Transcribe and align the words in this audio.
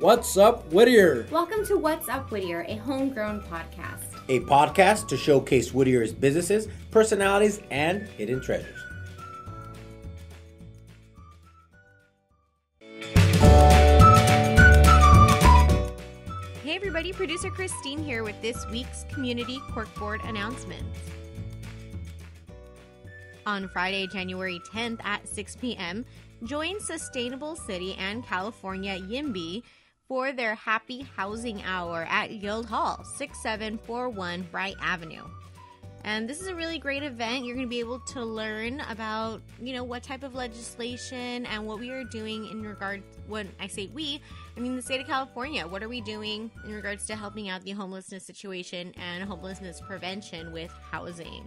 What's 0.00 0.36
up, 0.36 0.72
Whittier? 0.72 1.24
Welcome 1.30 1.64
to 1.66 1.78
What's 1.78 2.08
Up 2.08 2.28
Whittier, 2.32 2.64
a 2.66 2.74
homegrown 2.74 3.42
podcast. 3.42 4.02
A 4.28 4.40
podcast 4.40 5.06
to 5.06 5.16
showcase 5.16 5.72
Whittier's 5.72 6.12
businesses, 6.12 6.66
personalities, 6.90 7.60
and 7.70 8.02
hidden 8.08 8.40
treasures. 8.40 8.76
Hey 16.64 16.74
everybody, 16.74 17.12
producer 17.12 17.50
Christine 17.50 18.02
here 18.02 18.24
with 18.24 18.40
this 18.42 18.66
week's 18.72 19.04
Community 19.12 19.60
Corkboard 19.70 20.28
announcements. 20.28 20.98
On 23.46 23.68
Friday, 23.68 24.08
January 24.08 24.60
10th 24.72 24.98
at 25.04 25.28
6 25.28 25.54
p.m., 25.56 26.04
join 26.42 26.80
Sustainable 26.80 27.54
City 27.54 27.94
and 27.94 28.26
California 28.26 28.98
YIMBY 28.98 29.62
for 30.14 30.30
their 30.30 30.54
Happy 30.54 31.04
Housing 31.16 31.60
Hour 31.64 32.06
at 32.08 32.28
Guild 32.40 32.66
Hall, 32.66 33.02
6741 33.16 34.46
Bright 34.52 34.76
Avenue. 34.80 35.24
And 36.04 36.28
this 36.28 36.40
is 36.40 36.46
a 36.46 36.54
really 36.54 36.78
great 36.78 37.02
event. 37.02 37.44
You're 37.44 37.56
going 37.56 37.66
to 37.66 37.68
be 37.68 37.80
able 37.80 37.98
to 37.98 38.24
learn 38.24 38.78
about, 38.88 39.42
you 39.60 39.72
know, 39.72 39.82
what 39.82 40.04
type 40.04 40.22
of 40.22 40.36
legislation 40.36 41.46
and 41.46 41.66
what 41.66 41.80
we 41.80 41.90
are 41.90 42.04
doing 42.04 42.46
in 42.46 42.62
regard 42.62 43.02
when 43.26 43.50
I 43.58 43.66
say 43.66 43.90
we, 43.92 44.22
I 44.56 44.60
mean 44.60 44.76
the 44.76 44.82
state 44.82 45.00
of 45.00 45.08
California. 45.08 45.66
What 45.66 45.82
are 45.82 45.88
we 45.88 46.00
doing 46.00 46.48
in 46.64 46.72
regards 46.72 47.06
to 47.06 47.16
helping 47.16 47.48
out 47.48 47.62
the 47.62 47.72
homelessness 47.72 48.24
situation 48.24 48.94
and 48.96 49.24
homelessness 49.24 49.80
prevention 49.80 50.52
with 50.52 50.70
housing? 50.92 51.42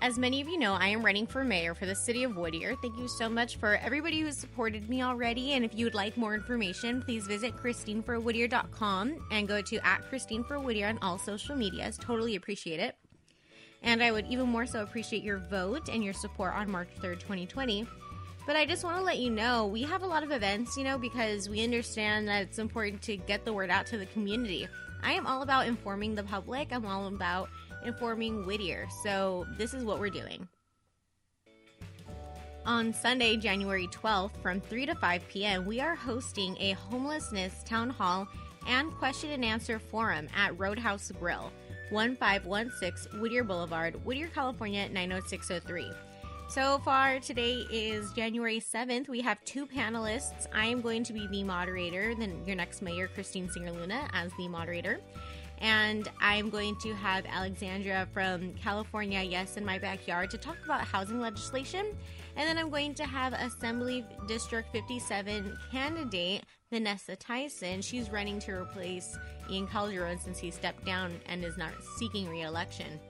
As 0.00 0.16
many 0.16 0.40
of 0.40 0.48
you 0.48 0.58
know, 0.58 0.74
I 0.74 0.88
am 0.88 1.04
running 1.04 1.26
for 1.26 1.42
mayor 1.42 1.74
for 1.74 1.84
the 1.84 1.94
city 1.94 2.22
of 2.22 2.36
Whittier. 2.36 2.76
Thank 2.80 2.96
you 2.96 3.08
so 3.08 3.28
much 3.28 3.56
for 3.56 3.76
everybody 3.76 4.20
who's 4.20 4.36
supported 4.36 4.88
me 4.88 5.02
already. 5.02 5.54
And 5.54 5.64
if 5.64 5.74
you 5.74 5.86
would 5.86 5.94
like 5.94 6.16
more 6.16 6.34
information, 6.34 7.02
please 7.02 7.26
visit 7.26 7.56
ChristineForWhittier.com 7.56 9.26
and 9.32 9.48
go 9.48 9.60
to 9.60 9.86
at 9.86 10.08
Christine 10.08 10.44
for 10.44 10.60
Whittier 10.60 10.86
on 10.86 11.00
all 11.02 11.18
social 11.18 11.56
medias. 11.56 11.98
Totally 11.98 12.36
appreciate 12.36 12.78
it. 12.78 12.96
And 13.82 14.00
I 14.00 14.12
would 14.12 14.26
even 14.26 14.48
more 14.48 14.66
so 14.66 14.84
appreciate 14.84 15.24
your 15.24 15.38
vote 15.38 15.88
and 15.88 16.04
your 16.04 16.14
support 16.14 16.54
on 16.54 16.70
March 16.70 16.90
3rd, 17.00 17.18
2020. 17.20 17.84
But 18.46 18.54
I 18.54 18.66
just 18.66 18.84
want 18.84 18.98
to 18.98 19.02
let 19.02 19.18
you 19.18 19.30
know 19.30 19.66
we 19.66 19.82
have 19.82 20.02
a 20.02 20.06
lot 20.06 20.22
of 20.22 20.30
events, 20.30 20.76
you 20.76 20.84
know, 20.84 20.96
because 20.96 21.48
we 21.48 21.64
understand 21.64 22.28
that 22.28 22.42
it's 22.42 22.60
important 22.60 23.02
to 23.02 23.16
get 23.16 23.44
the 23.44 23.52
word 23.52 23.68
out 23.68 23.86
to 23.86 23.98
the 23.98 24.06
community. 24.06 24.68
I 25.02 25.12
am 25.12 25.26
all 25.26 25.42
about 25.42 25.66
informing 25.66 26.14
the 26.14 26.22
public. 26.22 26.68
I'm 26.72 26.86
all 26.86 27.08
about 27.08 27.50
informing 27.84 28.44
Whittier. 28.44 28.86
So 29.02 29.46
this 29.56 29.74
is 29.74 29.84
what 29.84 30.00
we're 30.00 30.10
doing. 30.10 30.48
On 32.66 32.92
Sunday, 32.92 33.36
January 33.36 33.88
12th, 33.88 34.42
from 34.42 34.60
3 34.60 34.86
to 34.86 34.94
5 34.94 35.28
p.m., 35.28 35.64
we 35.64 35.80
are 35.80 35.94
hosting 35.94 36.54
a 36.60 36.72
homelessness 36.72 37.62
town 37.64 37.88
hall 37.88 38.28
and 38.66 38.92
question 38.92 39.30
and 39.30 39.44
answer 39.44 39.78
forum 39.78 40.28
at 40.36 40.58
Roadhouse 40.58 41.10
Grill, 41.18 41.50
1516 41.90 43.20
Whittier 43.20 43.42
Boulevard, 43.42 44.04
Whittier, 44.04 44.28
California 44.28 44.86
90603. 44.90 45.90
So 46.50 46.78
far, 46.78 47.20
today 47.20 47.66
is 47.70 48.12
January 48.12 48.60
7th. 48.60 49.08
We 49.08 49.20
have 49.22 49.42
two 49.44 49.66
panelists. 49.66 50.46
I 50.54 50.66
am 50.66 50.80
going 50.80 51.04
to 51.04 51.12
be 51.12 51.26
the 51.26 51.44
moderator, 51.44 52.14
then 52.14 52.42
your 52.46 52.56
next 52.56 52.82
mayor, 52.82 53.08
Christine 53.08 53.50
Singer 53.50 53.72
Luna, 53.72 54.08
as 54.12 54.30
the 54.38 54.48
moderator 54.48 55.00
and 55.60 56.08
I'm 56.20 56.50
going 56.50 56.76
to 56.76 56.94
have 56.94 57.26
Alexandra 57.26 58.06
from 58.12 58.52
California, 58.54 59.22
Yes 59.22 59.56
in 59.56 59.64
My 59.64 59.78
Backyard, 59.78 60.30
to 60.30 60.38
talk 60.38 60.56
about 60.64 60.82
housing 60.82 61.20
legislation. 61.20 61.86
And 62.36 62.48
then 62.48 62.56
I'm 62.58 62.70
going 62.70 62.94
to 62.94 63.04
have 63.04 63.32
Assembly 63.32 64.04
District 64.26 64.70
57 64.70 65.58
candidate 65.72 66.44
Vanessa 66.70 67.16
Tyson. 67.16 67.82
She's 67.82 68.10
running 68.10 68.38
to 68.40 68.52
replace 68.52 69.18
Ian 69.50 69.66
Calderon 69.66 70.18
since 70.18 70.38
he 70.38 70.50
stepped 70.50 70.84
down 70.84 71.12
and 71.26 71.44
is 71.44 71.56
not 71.56 71.72
seeking 71.96 72.28
re 72.28 72.42
election. 72.42 73.00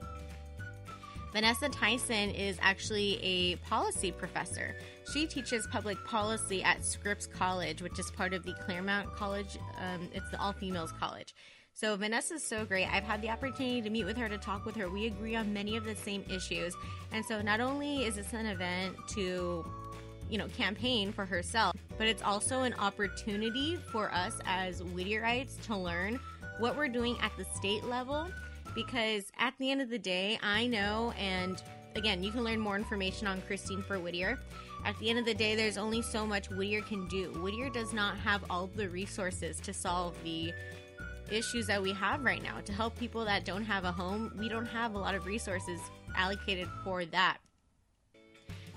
Vanessa 1.31 1.69
Tyson 1.69 2.31
is 2.31 2.57
actually 2.59 3.19
a 3.21 3.55
policy 3.57 4.11
professor. 4.11 4.75
She 5.13 5.27
teaches 5.27 5.67
public 5.67 6.03
policy 6.05 6.63
at 6.63 6.83
Scripps 6.83 7.27
College, 7.27 7.83
which 7.83 7.99
is 7.99 8.09
part 8.09 8.33
of 8.33 8.43
the 8.43 8.53
Claremont 8.53 9.13
College. 9.13 9.59
Um, 9.79 10.09
it's 10.13 10.29
the 10.31 10.41
all 10.41 10.53
females 10.53 10.91
college. 10.99 11.35
So 11.79 11.95
Vanessa's 11.95 12.43
so 12.43 12.65
great. 12.65 12.93
I've 12.93 13.05
had 13.05 13.21
the 13.21 13.29
opportunity 13.29 13.81
to 13.81 13.89
meet 13.89 14.03
with 14.03 14.17
her 14.17 14.27
to 14.27 14.37
talk 14.37 14.65
with 14.65 14.75
her. 14.75 14.89
We 14.89 15.05
agree 15.05 15.37
on 15.37 15.53
many 15.53 15.77
of 15.77 15.85
the 15.85 15.95
same 15.95 16.25
issues. 16.29 16.75
And 17.13 17.23
so 17.23 17.41
not 17.41 17.61
only 17.61 18.03
is 18.03 18.15
this 18.15 18.33
an 18.33 18.47
event 18.47 18.97
to 19.11 19.63
you 20.29 20.37
know, 20.37 20.49
campaign 20.49 21.13
for 21.13 21.25
herself, 21.25 21.77
but 21.97 22.05
it's 22.05 22.21
also 22.21 22.63
an 22.63 22.73
opportunity 22.73 23.77
for 23.93 24.11
us 24.13 24.41
as 24.45 24.81
Whittierites 24.81 25.61
to 25.67 25.77
learn 25.77 26.19
what 26.57 26.75
we're 26.75 26.89
doing 26.89 27.15
at 27.21 27.31
the 27.37 27.45
state 27.55 27.85
level 27.85 28.27
because 28.75 29.31
at 29.39 29.53
the 29.57 29.71
end 29.71 29.81
of 29.81 29.89
the 29.89 29.97
day, 29.97 30.37
I 30.43 30.67
know 30.67 31.13
and 31.17 31.63
again, 31.95 32.21
you 32.21 32.31
can 32.31 32.43
learn 32.43 32.59
more 32.59 32.75
information 32.75 33.25
on 33.25 33.41
Christine 33.43 33.83
for 33.83 33.99
Whittier. 33.99 34.37
At 34.83 34.99
the 34.99 35.09
end 35.09 35.17
of 35.17 35.23
the 35.25 35.33
day, 35.33 35.55
there's 35.55 35.77
only 35.77 36.01
so 36.01 36.25
much 36.25 36.49
Whittier 36.49 36.81
can 36.81 37.07
do. 37.07 37.31
Whittier 37.41 37.69
does 37.69 37.93
not 37.93 38.17
have 38.17 38.43
all 38.49 38.67
the 38.67 38.89
resources 38.89 39.61
to 39.61 39.73
solve 39.73 40.13
the 40.25 40.53
issues 41.31 41.67
that 41.67 41.81
we 41.81 41.91
have 41.93 42.23
right 42.23 42.41
now 42.41 42.59
to 42.65 42.73
help 42.73 42.97
people 42.97 43.25
that 43.25 43.45
don't 43.45 43.63
have 43.63 43.83
a 43.83 43.91
home. 43.91 44.31
We 44.37 44.49
don't 44.49 44.65
have 44.65 44.95
a 44.95 44.97
lot 44.97 45.15
of 45.15 45.25
resources 45.25 45.79
allocated 46.15 46.67
for 46.83 47.05
that. 47.05 47.37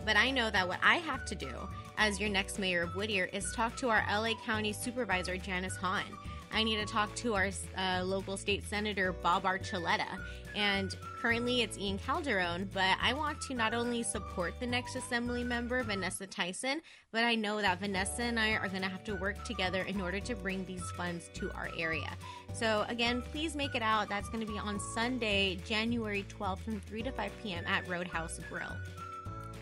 But 0.04 0.16
I 0.16 0.30
know 0.30 0.50
that 0.50 0.66
what 0.66 0.80
I 0.82 0.96
have 0.96 1.24
to 1.26 1.34
do 1.34 1.52
as 1.96 2.18
your 2.18 2.28
next 2.28 2.58
mayor 2.58 2.82
of 2.82 2.96
Whittier 2.96 3.28
is 3.32 3.52
talk 3.52 3.76
to 3.76 3.88
our 3.88 4.04
LA 4.10 4.34
County 4.44 4.72
Supervisor, 4.72 5.36
Janice 5.36 5.76
Hahn. 5.76 6.04
I 6.52 6.62
need 6.62 6.76
to 6.76 6.86
talk 6.86 7.14
to 7.16 7.34
our 7.34 7.48
uh, 7.76 8.02
local 8.04 8.36
state 8.36 8.62
senator, 8.68 9.12
Bob 9.12 9.44
Archuleta. 9.44 10.06
And 10.54 10.94
currently 11.20 11.62
it's 11.62 11.78
Ian 11.78 11.98
Calderon, 11.98 12.68
but 12.74 12.96
I 13.02 13.14
want 13.14 13.40
to 13.42 13.54
not 13.54 13.72
only 13.72 14.02
support 14.02 14.52
the 14.60 14.66
next 14.66 14.96
assembly 14.96 15.44
member, 15.44 15.82
Vanessa 15.82 16.26
Tyson, 16.26 16.82
but 17.10 17.24
I 17.24 17.34
know 17.34 17.62
that 17.62 17.80
Vanessa 17.80 18.22
and 18.22 18.38
I 18.38 18.50
are 18.50 18.68
going 18.68 18.82
to 18.82 18.88
have 18.88 19.02
to 19.04 19.14
work 19.14 19.42
together 19.44 19.82
in 19.82 20.00
order 20.00 20.20
to 20.20 20.34
bring 20.34 20.66
these 20.66 20.90
funds 20.90 21.30
to 21.34 21.50
our 21.52 21.70
area. 21.78 22.10
So, 22.52 22.84
again, 22.88 23.22
please 23.22 23.56
make 23.56 23.74
it 23.74 23.82
out. 23.82 24.10
That's 24.10 24.28
going 24.28 24.44
to 24.44 24.52
be 24.52 24.58
on 24.58 24.78
Sunday, 24.78 25.56
January 25.64 26.26
12th 26.38 26.60
from 26.60 26.80
3 26.80 27.02
to 27.04 27.12
5 27.12 27.32
p.m. 27.42 27.64
at 27.66 27.88
Roadhouse 27.88 28.38
Grill. 28.50 28.76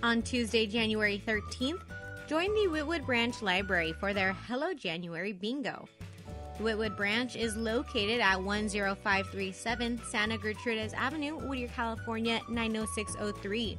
On 0.03 0.23
Tuesday, 0.23 0.67
January 0.67 1.23
13th, 1.25 1.83
join 2.27 2.53
the 2.55 2.69
Whittwood 2.69 3.07
Branch 3.07 3.41
Library 3.43 3.93
for 3.93 4.13
their 4.13 4.33
Hello 4.33 4.75
January 4.75 5.33
Bingo. 5.33 5.89
Whittwood 6.61 6.97
Branch 6.97 7.35
is 7.37 7.57
located 7.57 8.21
at 8.21 8.37
10537 8.37 10.03
Santa 10.05 10.37
Gertrudis 10.37 10.93
Avenue, 10.95 11.37
Whittier, 11.39 11.69
California 11.69 12.41
90603. 12.51 13.79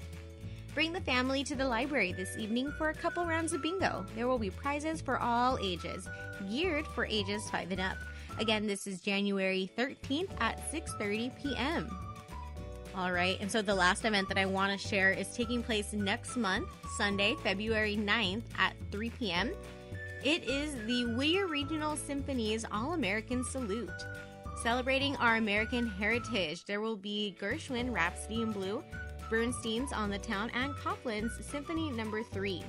Bring 0.74 0.92
the 0.92 1.02
family 1.02 1.44
to 1.44 1.56
the 1.56 1.68
library 1.68 2.12
this 2.14 2.38
evening 2.38 2.72
for 2.78 2.90
a 2.90 2.94
couple 2.94 3.26
rounds 3.26 3.54
of 3.54 3.62
bingo. 3.62 4.06
There 4.16 4.28
will 4.28 4.40
be 4.40 4.50
prizes 4.50 5.02
for 5.02 5.20
all 5.20 5.60
ages, 5.62 6.10
geared 6.50 6.88
for 6.88 7.06
ages 7.06 7.50
5 7.52 7.72
and 7.72 7.82
up. 7.82 7.98
Again, 8.40 8.66
this 8.66 8.88
is 8.88 9.00
January 9.02 9.70
13th 9.78 10.32
at 10.40 10.72
6:30 10.72 11.32
p.m. 11.42 11.96
All 12.96 13.12
right, 13.12 13.38
and 13.40 13.52
so 13.52 13.62
the 13.62 13.76
last 13.76 14.06
event 14.06 14.28
that 14.30 14.38
I 14.38 14.46
want 14.46 14.72
to 14.72 14.88
share 14.88 15.12
is 15.12 15.30
taking 15.30 15.62
place 15.62 15.94
next 15.94 16.36
month, 16.36 16.68
Sunday, 16.98 17.36
February 17.44 17.96
9th 17.96 18.44
at 18.58 18.74
3 18.92 19.10
p.m. 19.12 19.52
It 20.24 20.44
is 20.44 20.76
the 20.86 21.06
Whittier 21.16 21.48
Regional 21.48 21.96
Symphony's 21.96 22.64
All 22.72 22.94
American 22.94 23.44
Salute. 23.44 23.90
Celebrating 24.62 25.16
our 25.16 25.38
American 25.38 25.88
heritage, 25.88 26.64
there 26.66 26.80
will 26.80 26.96
be 26.96 27.36
Gershwin 27.42 27.92
Rhapsody 27.92 28.44
in 28.44 28.52
Blue, 28.52 28.84
Bernstein's 29.32 29.92
On 29.92 30.12
the 30.12 30.20
Town, 30.20 30.52
and 30.54 30.76
Copland's 30.76 31.44
Symphony 31.44 31.90
Number 31.90 32.20
no. 32.20 32.26
3. 32.34 32.64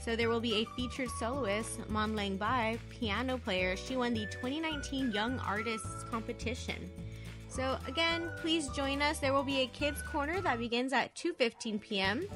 So 0.00 0.16
there 0.16 0.30
will 0.30 0.40
be 0.40 0.62
a 0.62 0.74
featured 0.74 1.10
soloist, 1.18 1.86
Mon 1.90 2.16
Lang 2.16 2.38
Bai, 2.38 2.78
piano 2.88 3.36
player. 3.36 3.76
She 3.76 3.98
won 3.98 4.14
the 4.14 4.24
2019 4.26 5.12
Young 5.12 5.38
Artists 5.40 6.02
Competition. 6.04 6.90
So 7.48 7.76
again, 7.86 8.30
please 8.38 8.68
join 8.70 9.02
us. 9.02 9.18
There 9.18 9.34
will 9.34 9.44
be 9.44 9.60
a 9.60 9.66
kids 9.66 10.00
corner 10.00 10.40
that 10.40 10.58
begins 10.58 10.94
at 10.94 11.14
2:15 11.14 11.78
p.m. 11.78 12.26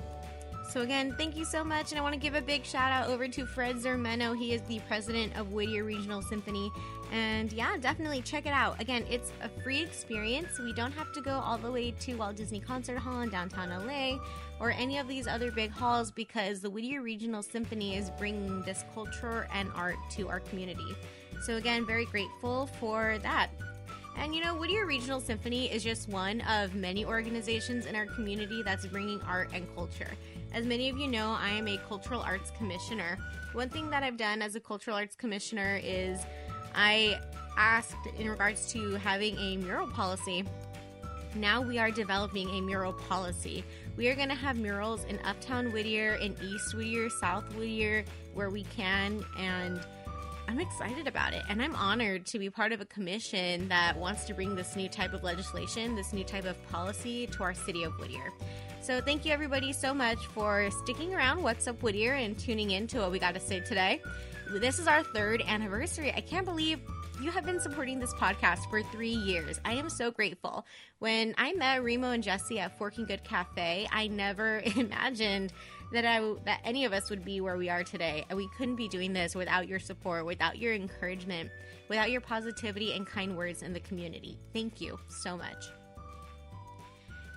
So 0.70 0.82
again, 0.82 1.17
thank 1.19 1.37
you 1.37 1.44
so 1.44 1.64
much, 1.64 1.90
and 1.90 1.99
I 1.99 2.02
want 2.02 2.14
to 2.14 2.20
give 2.20 2.37
a 2.37 2.40
big 2.40 2.64
shout 2.64 2.93
out 2.93 3.08
over 3.08 3.26
to 3.26 3.44
Fred 3.44 3.75
Zermeno. 3.78 4.38
He 4.38 4.52
is 4.52 4.62
the 4.62 4.78
president 4.87 5.37
of 5.37 5.52
Whittier 5.52 5.82
Regional 5.82 6.22
Symphony, 6.22 6.70
and 7.11 7.52
yeah, 7.52 7.76
definitely 7.76 8.22
check 8.22 8.46
it 8.46 8.52
out. 8.52 8.81
Again, 8.81 9.05
it's 9.11 9.32
a 9.43 9.49
free 9.62 9.82
experience. 9.82 10.61
We 10.61 10.72
don't 10.72 10.93
have 10.93 11.12
to 11.14 11.20
go 11.20 11.32
all 11.32 11.58
the 11.58 11.72
way 11.72 11.90
to 11.90 12.14
Walt 12.14 12.37
Disney 12.37 12.61
Concert 12.61 12.99
Hall 12.99 13.22
in 13.22 13.31
downtown 13.31 13.70
LA 13.84 14.20
or 14.61 14.70
any 14.70 14.99
of 14.99 15.08
these 15.08 15.26
other 15.26 15.50
big 15.50 15.72
halls 15.72 16.12
because 16.12 16.61
the 16.61 16.70
Whittier 16.70 17.02
Regional 17.02 17.43
Symphony 17.43 17.96
is 17.96 18.11
bringing 18.11 18.62
this 18.62 18.84
culture 18.94 19.49
and 19.52 19.72
art 19.75 19.96
to 20.11 20.28
our 20.28 20.38
community. 20.38 20.94
So 21.43 21.56
again, 21.56 21.84
very 21.84 22.05
grateful 22.05 22.69
for 22.78 23.19
that. 23.25 23.50
And 24.17 24.34
you 24.34 24.44
know, 24.44 24.55
Whittier 24.55 24.87
Regional 24.87 25.20
Symphony 25.20 25.67
is 25.67 25.82
just 25.82 26.08
one 26.08 26.43
of 26.43 26.76
many 26.76 27.05
organizations 27.05 27.87
in 27.87 27.96
our 27.96 28.06
community 28.06 28.62
that's 28.62 28.87
bringing 28.87 29.20
art 29.22 29.50
and 29.52 29.67
culture. 29.75 30.11
As 30.52 30.67
many 30.67 30.88
of 30.88 30.99
you 30.99 31.06
know, 31.06 31.37
I 31.38 31.50
am 31.50 31.69
a 31.69 31.79
cultural 31.88 32.23
arts 32.23 32.50
commissioner. 32.58 33.19
One 33.52 33.69
thing 33.69 33.88
that 33.91 34.02
I've 34.02 34.17
done 34.17 34.43
as 34.43 34.56
a 34.56 34.61
cultural 34.61 34.97
arts 34.97 35.14
commissioner 35.14 35.81
is 35.82 36.19
I 36.75 37.20
asked 37.56 38.06
in 38.19 38.29
regards 38.29 38.73
to 38.73 38.94
having 38.97 39.38
a 39.38 39.56
mural 39.58 39.87
policy. 39.87 40.44
Now 41.37 41.62
we 41.62 41.79
are 41.79 41.93
developing 41.93 42.49
a 42.50 42.61
mural 42.61 42.93
policy. 42.93 43.64
We 43.97 44.08
are 44.08 44.17
going 44.17 44.29
to 44.29 44.35
have 44.35 44.56
murals 44.56 45.05
in 45.05 45.20
Uptown 45.20 45.70
Whittier, 45.70 46.14
in 46.14 46.37
East 46.43 46.75
Whittier, 46.75 47.08
South 47.20 47.44
Whittier, 47.55 48.05
where 48.35 48.50
we 48.50 48.64
can, 48.64 49.25
and 49.38 49.81
I'm 50.49 50.58
excited 50.58 51.06
about 51.06 51.32
it. 51.32 51.43
And 51.49 51.62
I'm 51.62 51.76
honored 51.76 52.26
to 52.26 52.41
be 52.41 52.50
part 52.50 52.73
of 52.73 52.81
a 52.81 52.87
commission 52.87 53.69
that 53.69 53.96
wants 53.96 54.25
to 54.25 54.35
bring 54.35 54.56
this 54.56 54.75
new 54.75 54.88
type 54.88 55.12
of 55.12 55.23
legislation, 55.23 55.94
this 55.94 56.12
new 56.12 56.25
type 56.25 56.44
of 56.44 56.61
policy 56.70 57.29
to 57.29 57.44
our 57.44 57.55
city 57.55 57.85
of 57.85 57.93
Whittier. 58.00 58.32
So, 58.82 59.00
thank 59.00 59.27
you 59.27 59.32
everybody 59.32 59.75
so 59.75 59.93
much 59.93 60.19
for 60.29 60.71
sticking 60.71 61.15
around 61.15 61.43
What's 61.43 61.69
Up 61.69 61.82
Whittier 61.82 62.15
and 62.15 62.38
tuning 62.38 62.71
in 62.71 62.87
to 62.88 63.00
what 63.00 63.12
we 63.12 63.19
got 63.19 63.35
to 63.35 63.41
say 63.41 63.61
today. 63.61 64.00
This 64.53 64.79
is 64.79 64.87
our 64.87 65.03
third 65.03 65.43
anniversary. 65.47 66.12
I 66.17 66.23
can't 66.23 66.47
believe 66.47 66.81
you 67.21 67.31
have 67.31 67.44
been 67.44 67.61
supporting 67.61 68.00
this 68.00 68.15
podcast 68.15 68.71
for 68.71 68.82
three 68.82 69.12
years. 69.12 69.61
I 69.67 69.75
am 69.75 69.91
so 69.91 70.11
grateful. 70.11 70.65
When 70.99 71.35
I 71.37 71.53
met 71.53 71.85
Remo 71.85 72.12
and 72.12 72.23
Jesse 72.23 72.59
at 72.59 72.79
Forking 72.79 73.05
Good 73.05 73.23
Cafe, 73.23 73.87
I 73.93 74.06
never 74.06 74.62
imagined 74.77 75.53
that 75.93 76.06
I 76.06 76.35
that 76.47 76.61
any 76.65 76.87
of 76.87 76.94
us 76.94 77.11
would 77.11 77.25
be 77.25 77.43
where 77.43 77.59
we 77.59 77.69
are 77.69 77.85
today. 77.85 78.25
And 78.31 78.37
we 78.38 78.49
couldn't 78.56 78.77
be 78.77 78.88
doing 78.88 79.12
this 79.12 79.35
without 79.35 79.69
your 79.69 79.79
support, 79.79 80.25
without 80.25 80.59
your 80.59 80.73
encouragement, 80.73 81.50
without 81.88 82.11
your 82.11 82.23
positivity 82.23 82.94
and 82.94 83.06
kind 83.06 83.37
words 83.37 83.62
in 83.62 83.75
the 83.75 83.81
community. 83.81 84.38
Thank 84.55 84.81
you 84.81 84.99
so 85.09 85.37
much. 85.37 85.67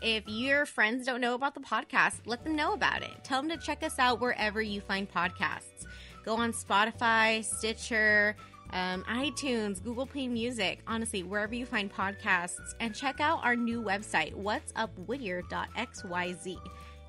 If 0.04 0.26
your 0.28 0.66
friends 0.66 1.06
don't 1.06 1.22
know 1.22 1.34
about 1.34 1.54
the 1.54 1.62
podcast, 1.62 2.16
let 2.26 2.44
them 2.44 2.58
know 2.58 2.74
about 2.74 3.04
it. 3.04 3.24
Tell 3.24 3.42
them 3.42 3.50
to 3.50 3.56
check 3.56 3.84
us 3.84 3.98
out 4.00 4.20
wherever 4.20 4.62
you 4.62 4.82
find 4.82 5.10
podcasts. 5.10 5.86
Go 6.26 6.36
on 6.36 6.52
Spotify, 6.52 7.42
Stitcher, 7.42 8.36
um, 8.72 9.04
iTunes, 9.04 9.82
Google 9.82 10.06
Play 10.06 10.28
Music, 10.28 10.80
honestly, 10.88 11.24
wherever 11.24 11.56
you 11.56 11.66
find 11.66 11.90
podcasts, 11.90 12.76
and 12.82 12.94
check 12.94 13.22
out 13.22 13.46
our 13.46 13.56
new 13.56 13.82
website, 13.82 14.34
What's 14.34 14.74
Up 14.76 14.92
whatsupwhittier.xyz. 15.08 16.60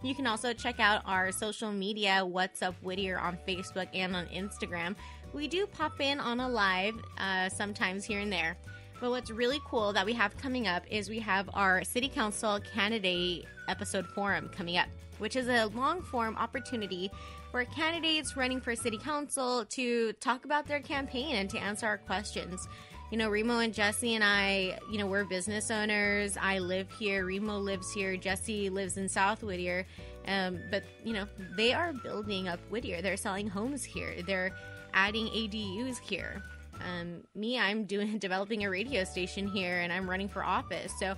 You 0.05 0.15
can 0.15 0.29
also 0.29 0.53
check 0.53 0.79
out 0.79 1.03
our 1.05 1.33
social 1.33 1.73
media, 1.73 2.25
What's 2.25 2.63
Up 2.63 2.77
Whittier, 2.81 3.19
on 3.19 3.39
Facebook 3.49 3.89
and 3.93 4.15
on 4.15 4.27
Instagram. 4.27 4.95
We 5.33 5.49
do 5.49 5.67
pop 5.67 6.01
in 6.01 6.21
on 6.21 6.39
a 6.39 6.49
live 6.49 6.95
uh, 7.19 7.49
sometimes 7.49 8.05
here 8.05 8.21
and 8.21 8.33
there. 8.33 8.57
But 9.01 9.11
what's 9.11 9.31
really 9.31 9.61
cool 9.65 9.93
that 9.93 10.07
we 10.07 10.13
have 10.15 10.37
coming 10.37 10.67
up 10.67 10.85
is 10.91 11.09
we 11.09 11.19
have 11.21 11.51
our 11.55 11.85
City 11.85 12.09
Council 12.09 12.61
candidate 12.61 13.47
episode 13.69 14.07
forum 14.07 14.49
coming 14.55 14.77
up, 14.77 14.89
which 15.19 15.37
is 15.37 15.49
a 15.49 15.67
long 15.67 16.03
form 16.03 16.37
opportunity 16.37 17.11
for 17.51 17.65
candidates 17.65 18.37
running 18.37 18.61
for 18.61 18.75
City 18.75 18.99
Council 18.99 19.65
to 19.67 20.13
talk 20.15 20.45
about 20.45 20.67
their 20.67 20.81
campaign 20.81 21.37
and 21.37 21.51
to 21.51 21.59
answer 21.59 21.87
our 21.87 21.99
questions. 21.99 22.69
You 23.11 23.19
know, 23.19 23.29
Remo 23.29 23.59
and 23.59 23.73
Jesse 23.73 24.15
and 24.15 24.25
I, 24.25 24.79
you 24.91 24.99
know, 24.99 25.07
we're 25.07 25.25
business 25.25 25.71
owners. 25.71 26.37
I 26.41 26.59
live 26.59 26.91
here. 26.99 27.27
Remo 27.27 27.59
lives 27.59 27.93
here. 27.93 28.17
Jesse 28.17 28.71
lives 28.71 28.97
in 28.97 29.09
South 29.09 29.43
Whittier. 29.43 29.87
Um, 30.27 30.59
but, 30.71 30.83
you 31.05 31.13
know, 31.13 31.29
they 31.57 31.73
are 31.73 31.93
building 31.93 32.49
up 32.49 32.59
Whittier. 32.71 33.03
They're 33.03 33.17
selling 33.17 33.47
homes 33.47 33.85
here. 33.85 34.17
They're 34.27 34.53
adding 34.95 35.27
ADUs 35.27 35.99
here. 36.01 36.43
Um, 36.81 37.23
me, 37.35 37.59
I'm 37.59 37.85
doing 37.85 38.19
developing 38.19 38.65
a 38.65 38.71
radio 38.71 39.05
station 39.05 39.47
here, 39.47 39.81
and 39.81 39.93
I'm 39.93 40.09
running 40.09 40.29
for 40.29 40.45
office. 40.45 40.93
So 40.99 41.15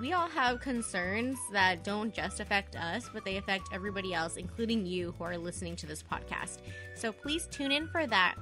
we 0.00 0.12
all 0.12 0.28
have 0.28 0.60
concerns 0.60 1.38
that 1.52 1.84
don't 1.84 2.14
just 2.14 2.40
affect 2.40 2.76
us, 2.76 3.10
but 3.12 3.24
they 3.24 3.36
affect 3.36 3.68
everybody 3.72 4.14
else, 4.14 4.36
including 4.36 4.86
you 4.86 5.14
who 5.18 5.24
are 5.24 5.36
listening 5.36 5.76
to 5.76 5.86
this 5.86 6.02
podcast. 6.02 6.58
So 6.94 7.12
please 7.12 7.46
tune 7.50 7.72
in 7.72 7.88
for 7.88 8.06
that. 8.06 8.36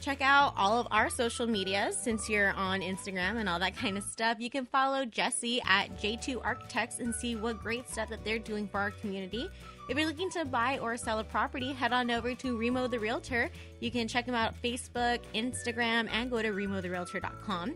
Check 0.00 0.20
out 0.20 0.54
all 0.56 0.80
of 0.80 0.88
our 0.90 1.08
social 1.08 1.46
medias 1.46 1.96
since 1.96 2.28
you're 2.28 2.52
on 2.54 2.80
Instagram 2.80 3.36
and 3.36 3.48
all 3.48 3.60
that 3.60 3.76
kind 3.82 3.96
of 3.96 4.02
stuff. 4.02 4.38
You 4.40 4.50
can 4.50 4.66
follow 4.66 5.04
Jesse 5.04 5.62
at 5.64 5.96
J2 5.96 6.40
Architects 6.42 6.98
and 6.98 7.14
see 7.14 7.36
what 7.36 7.62
great 7.62 7.88
stuff 7.88 8.08
that 8.08 8.24
they're 8.24 8.40
doing 8.40 8.66
for 8.66 8.80
our 8.80 8.90
community. 8.90 9.48
If 9.92 9.98
you're 9.98 10.06
looking 10.06 10.30
to 10.30 10.46
buy 10.46 10.78
or 10.78 10.96
sell 10.96 11.18
a 11.18 11.24
property, 11.24 11.74
head 11.74 11.92
on 11.92 12.10
over 12.10 12.34
to 12.34 12.58
Remo 12.58 12.86
the 12.86 12.98
Realtor. 12.98 13.50
You 13.78 13.90
can 13.90 14.08
check 14.08 14.24
them 14.24 14.34
out 14.34 14.54
Facebook, 14.64 15.18
Instagram, 15.34 16.08
and 16.10 16.30
go 16.30 16.40
to 16.40 16.48
remotherealtor.com. 16.48 17.74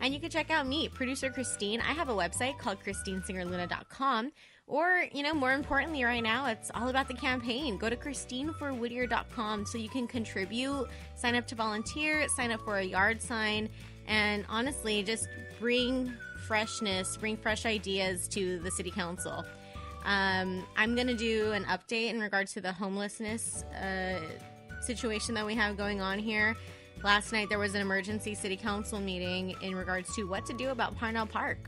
And 0.00 0.14
you 0.14 0.20
can 0.20 0.30
check 0.30 0.52
out 0.52 0.68
me, 0.68 0.88
producer 0.88 1.28
Christine. 1.28 1.80
I 1.80 1.92
have 1.92 2.08
a 2.08 2.14
website 2.14 2.56
called 2.56 2.78
christinesingerluna.com. 2.84 4.30
Or, 4.68 5.06
you 5.10 5.24
know, 5.24 5.34
more 5.34 5.54
importantly, 5.54 6.04
right 6.04 6.22
now, 6.22 6.46
it's 6.46 6.70
all 6.72 6.88
about 6.88 7.08
the 7.08 7.14
campaign. 7.14 7.78
Go 7.78 7.90
to 7.90 7.96
christineforwhittier.com 7.96 9.66
so 9.66 9.76
you 9.76 9.88
can 9.88 10.06
contribute, 10.06 10.86
sign 11.16 11.34
up 11.34 11.48
to 11.48 11.56
volunteer, 11.56 12.28
sign 12.28 12.52
up 12.52 12.60
for 12.60 12.78
a 12.78 12.84
yard 12.84 13.20
sign, 13.20 13.68
and 14.06 14.46
honestly, 14.48 15.02
just 15.02 15.26
bring 15.58 16.12
freshness, 16.46 17.16
bring 17.16 17.36
fresh 17.36 17.66
ideas 17.66 18.28
to 18.28 18.60
the 18.60 18.70
city 18.70 18.92
council. 18.92 19.44
Um, 20.06 20.64
I'm 20.76 20.94
going 20.94 21.08
to 21.08 21.16
do 21.16 21.50
an 21.50 21.64
update 21.64 22.10
in 22.10 22.20
regards 22.20 22.52
to 22.52 22.60
the 22.60 22.72
homelessness 22.72 23.64
uh, 23.64 24.20
situation 24.80 25.34
that 25.34 25.44
we 25.44 25.54
have 25.56 25.76
going 25.76 26.00
on 26.00 26.20
here. 26.20 26.56
Last 27.02 27.32
night 27.32 27.48
there 27.48 27.58
was 27.58 27.74
an 27.74 27.80
emergency 27.80 28.34
city 28.34 28.56
council 28.56 29.00
meeting 29.00 29.56
in 29.60 29.74
regards 29.74 30.14
to 30.14 30.22
what 30.22 30.46
to 30.46 30.54
do 30.54 30.68
about 30.68 30.96
Parnell 30.96 31.26
Park. 31.26 31.58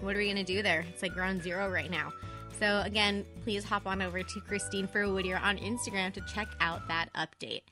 What 0.00 0.14
are 0.14 0.18
we 0.18 0.26
going 0.26 0.36
to 0.36 0.44
do 0.44 0.62
there? 0.62 0.86
It's 0.88 1.02
like 1.02 1.14
ground 1.14 1.42
zero 1.42 1.68
right 1.68 1.90
now. 1.90 2.12
So, 2.58 2.80
again, 2.84 3.26
please 3.42 3.64
hop 3.64 3.88
on 3.88 4.00
over 4.00 4.22
to 4.22 4.40
Christine 4.40 4.86
for 4.86 5.12
Whittier 5.12 5.40
on 5.42 5.58
Instagram 5.58 6.12
to 6.14 6.20
check 6.32 6.46
out 6.60 6.86
that 6.86 7.08
update. 7.16 7.62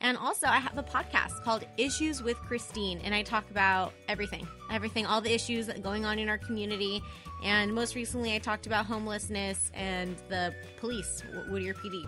And 0.00 0.16
also, 0.16 0.46
I 0.46 0.58
have 0.58 0.78
a 0.78 0.82
podcast 0.82 1.42
called 1.42 1.66
Issues 1.76 2.22
with 2.22 2.36
Christine, 2.36 3.00
and 3.02 3.14
I 3.14 3.22
talk 3.22 3.50
about 3.50 3.92
everything, 4.08 4.46
everything, 4.70 5.06
all 5.06 5.20
the 5.20 5.34
issues 5.34 5.66
going 5.82 6.04
on 6.04 6.20
in 6.20 6.28
our 6.28 6.38
community. 6.38 7.02
And 7.42 7.74
most 7.74 7.96
recently, 7.96 8.34
I 8.34 8.38
talked 8.38 8.66
about 8.66 8.86
homelessness 8.86 9.72
and 9.74 10.14
the 10.28 10.54
police, 10.78 11.24
Whittier 11.48 11.74
PD. 11.74 12.06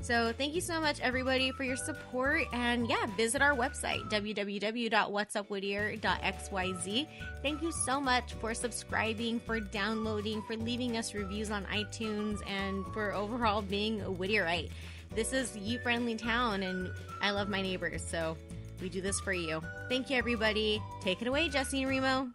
So 0.00 0.32
thank 0.36 0.54
you 0.54 0.60
so 0.60 0.80
much, 0.80 1.00
everybody, 1.00 1.50
for 1.50 1.64
your 1.64 1.76
support. 1.76 2.44
And 2.52 2.88
yeah, 2.88 3.06
visit 3.16 3.42
our 3.42 3.56
website, 3.56 4.08
www.whatsupwhittier.xyz. 4.10 7.06
Thank 7.42 7.62
you 7.62 7.72
so 7.72 8.00
much 8.00 8.34
for 8.34 8.54
subscribing, 8.54 9.40
for 9.40 9.58
downloading, 9.58 10.42
for 10.42 10.56
leaving 10.56 10.96
us 10.96 11.12
reviews 11.14 11.50
on 11.50 11.64
iTunes, 11.66 12.38
and 12.48 12.86
for 12.92 13.12
overall 13.14 13.62
being 13.62 14.02
a 14.02 14.10
Whittierite. 14.10 14.70
This 15.14 15.32
is 15.32 15.56
you 15.56 15.78
friendly 15.78 16.14
town, 16.14 16.62
and 16.62 16.90
I 17.22 17.30
love 17.30 17.48
my 17.48 17.62
neighbors, 17.62 18.02
so 18.06 18.36
we 18.80 18.88
do 18.88 19.00
this 19.00 19.18
for 19.20 19.32
you. 19.32 19.62
Thank 19.88 20.10
you, 20.10 20.16
everybody. 20.16 20.80
Take 21.00 21.22
it 21.22 21.28
away, 21.28 21.48
Jesse 21.48 21.82
and 21.82 21.88
Remo. 21.90 22.28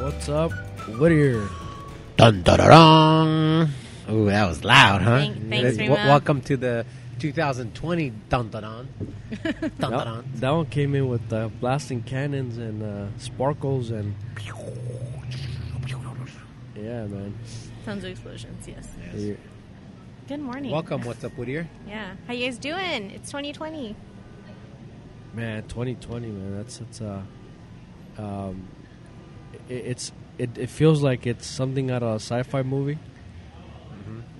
What's 0.00 0.28
up, 0.28 0.52
Whittier? 0.98 1.48
Dun 2.16 2.42
dun 2.42 2.58
dun 2.58 2.68
dun. 2.70 3.70
Ooh, 4.10 4.26
that 4.26 4.48
was 4.48 4.62
loud, 4.64 5.02
huh? 5.02 5.18
Thank- 5.18 5.48
thanks, 5.50 5.76
W- 5.76 5.90
Remo. 5.94 6.06
welcome 6.08 6.40
to 6.42 6.56
the 6.56 6.86
2020 7.18 8.10
dun 8.28 8.48
dun 8.50 8.62
dun. 8.62 8.88
Dun 9.42 9.52
That, 9.58 9.78
dun 9.78 9.90
dun. 9.90 10.24
that 10.36 10.50
one 10.50 10.66
came 10.66 10.94
in 10.94 11.08
with 11.08 11.32
uh, 11.32 11.48
blasting 11.60 12.02
cannons 12.02 12.56
and 12.58 12.82
uh, 12.82 13.18
sparkles 13.18 13.90
and 13.90 14.14
yeah, 16.86 17.06
man. 17.06 17.34
Tons 17.84 18.04
of 18.04 18.10
explosions, 18.10 18.68
yes. 18.68 18.88
Yeah. 19.16 19.34
Good 20.28 20.40
morning. 20.40 20.70
Welcome. 20.70 21.02
What's 21.02 21.24
up, 21.24 21.36
Whittier? 21.36 21.68
Yeah. 21.86 22.14
How 22.26 22.32
you 22.32 22.46
guys 22.46 22.58
doing? 22.58 23.10
It's 23.10 23.28
2020. 23.30 23.96
Man, 25.34 25.62
2020, 25.64 26.28
man. 26.28 26.56
That's 26.56 26.80
it's 26.80 27.00
uh, 27.00 27.22
um, 28.18 28.68
it, 29.68 29.74
it's 29.74 30.12
it, 30.38 30.56
it 30.56 30.70
feels 30.70 31.02
like 31.02 31.26
it's 31.26 31.46
something 31.46 31.90
out 31.90 32.02
of 32.02 32.12
a 32.12 32.20
sci-fi 32.20 32.62
movie, 32.62 32.98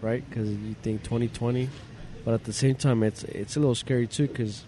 right? 0.00 0.28
Because 0.28 0.48
you 0.48 0.76
think 0.82 1.02
2020, 1.02 1.68
but 2.24 2.34
at 2.34 2.44
the 2.44 2.52
same 2.52 2.76
time, 2.76 3.02
it's 3.02 3.24
it's 3.24 3.56
a 3.56 3.60
little 3.60 3.74
scary 3.74 4.06
too 4.06 4.28
because 4.28 4.64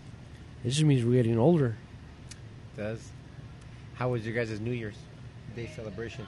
it 0.64 0.70
just 0.70 0.82
means 0.84 1.04
we're 1.04 1.22
getting 1.22 1.38
older. 1.38 1.76
Does. 2.76 3.10
How 3.94 4.10
was 4.10 4.26
your 4.26 4.34
guys' 4.34 4.60
New 4.60 4.72
Year's 4.72 4.98
Day 5.56 5.70
celebration? 5.74 6.26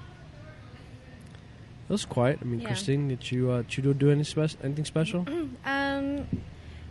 It 1.90 1.94
was 1.94 2.04
quiet. 2.04 2.38
I 2.40 2.44
mean, 2.44 2.60
Yeah. 2.60 2.68
Christine, 2.68 3.08
did 3.08 3.32
you 3.32 3.50
uh, 3.50 3.64
you 3.68 3.92
do 3.92 4.12
any 4.12 4.22
spe- 4.22 4.62
anything 4.62 4.84
special? 4.84 5.26
Um, 5.64 6.26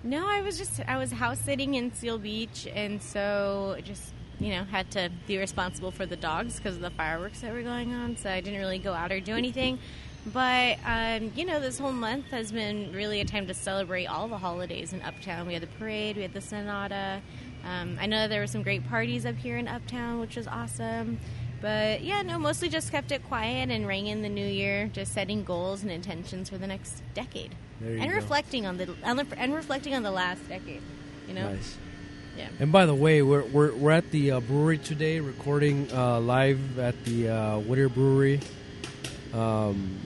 no, 0.03 0.27
I 0.27 0.41
was 0.41 0.57
just 0.57 0.81
I 0.85 0.97
was 0.97 1.13
house 1.13 1.39
sitting 1.39 1.75
in 1.75 1.93
Seal 1.93 2.17
Beach, 2.17 2.67
and 2.75 3.01
so 3.01 3.75
I 3.77 3.81
just 3.81 4.13
you 4.41 4.49
know 4.49 4.65
had 4.65 4.91
to 4.91 5.09
be 5.25 5.37
responsible 5.37 5.91
for 5.91 6.05
the 6.05 6.17
dogs 6.17 6.57
because 6.57 6.75
of 6.75 6.81
the 6.81 6.89
fireworks 6.89 7.39
that 7.39 7.53
were 7.53 7.61
going 7.61 7.93
on. 7.93 8.17
So 8.17 8.29
I 8.29 8.41
didn't 8.41 8.59
really 8.59 8.77
go 8.77 8.93
out 8.93 9.13
or 9.13 9.21
do 9.21 9.35
anything. 9.35 9.79
But 10.33 10.79
um, 10.85 11.31
you 11.33 11.45
know, 11.45 11.61
this 11.61 11.79
whole 11.79 11.93
month 11.93 12.25
has 12.31 12.51
been 12.51 12.91
really 12.93 13.21
a 13.21 13.25
time 13.25 13.47
to 13.47 13.53
celebrate 13.53 14.07
all 14.07 14.27
the 14.27 14.37
holidays 14.37 14.91
in 14.91 15.01
Uptown. 15.01 15.47
We 15.47 15.53
had 15.53 15.63
the 15.63 15.67
parade, 15.79 16.17
we 16.17 16.23
had 16.23 16.33
the 16.33 16.41
Sonata. 16.41 17.21
Um, 17.63 17.97
I 18.01 18.05
know 18.05 18.27
there 18.27 18.41
were 18.41 18.47
some 18.47 18.63
great 18.63 18.85
parties 18.89 19.25
up 19.25 19.35
here 19.35 19.57
in 19.57 19.69
Uptown, 19.69 20.19
which 20.19 20.35
was 20.35 20.45
awesome. 20.47 21.19
But 21.61 22.01
yeah, 22.01 22.21
no, 22.21 22.39
mostly 22.39 22.69
just 22.69 22.91
kept 22.91 23.11
it 23.11 23.23
quiet 23.27 23.69
and 23.69 23.85
rang 23.87 24.07
in 24.07 24.21
the 24.21 24.29
new 24.29 24.45
year, 24.45 24.89
just 24.93 25.13
setting 25.13 25.43
goals 25.43 25.81
and 25.83 25.91
intentions 25.91 26.49
for 26.49 26.57
the 26.57 26.67
next 26.67 27.01
decade, 27.13 27.53
and 27.81 28.09
go. 28.09 28.15
reflecting 28.15 28.65
on 28.65 28.77
the 28.77 28.93
and 29.03 29.53
reflecting 29.53 29.93
on 29.93 30.03
the 30.03 30.11
last 30.11 30.47
decade. 30.47 30.81
You 31.27 31.33
know, 31.33 31.51
Nice. 31.53 31.77
yeah. 32.37 32.47
And 32.59 32.71
by 32.71 32.85
the 32.85 32.95
way, 32.95 33.21
we're 33.21 33.43
we're, 33.43 33.73
we're 33.75 33.91
at 33.91 34.09
the 34.11 34.31
uh, 34.31 34.39
brewery 34.39 34.77
today, 34.77 35.19
recording 35.19 35.91
uh, 35.91 36.19
live 36.21 36.79
at 36.79 37.03
the 37.03 37.27
uh, 37.29 37.59
Whittier 37.59 37.89
Brewery. 37.89 38.39
Um, 39.33 39.99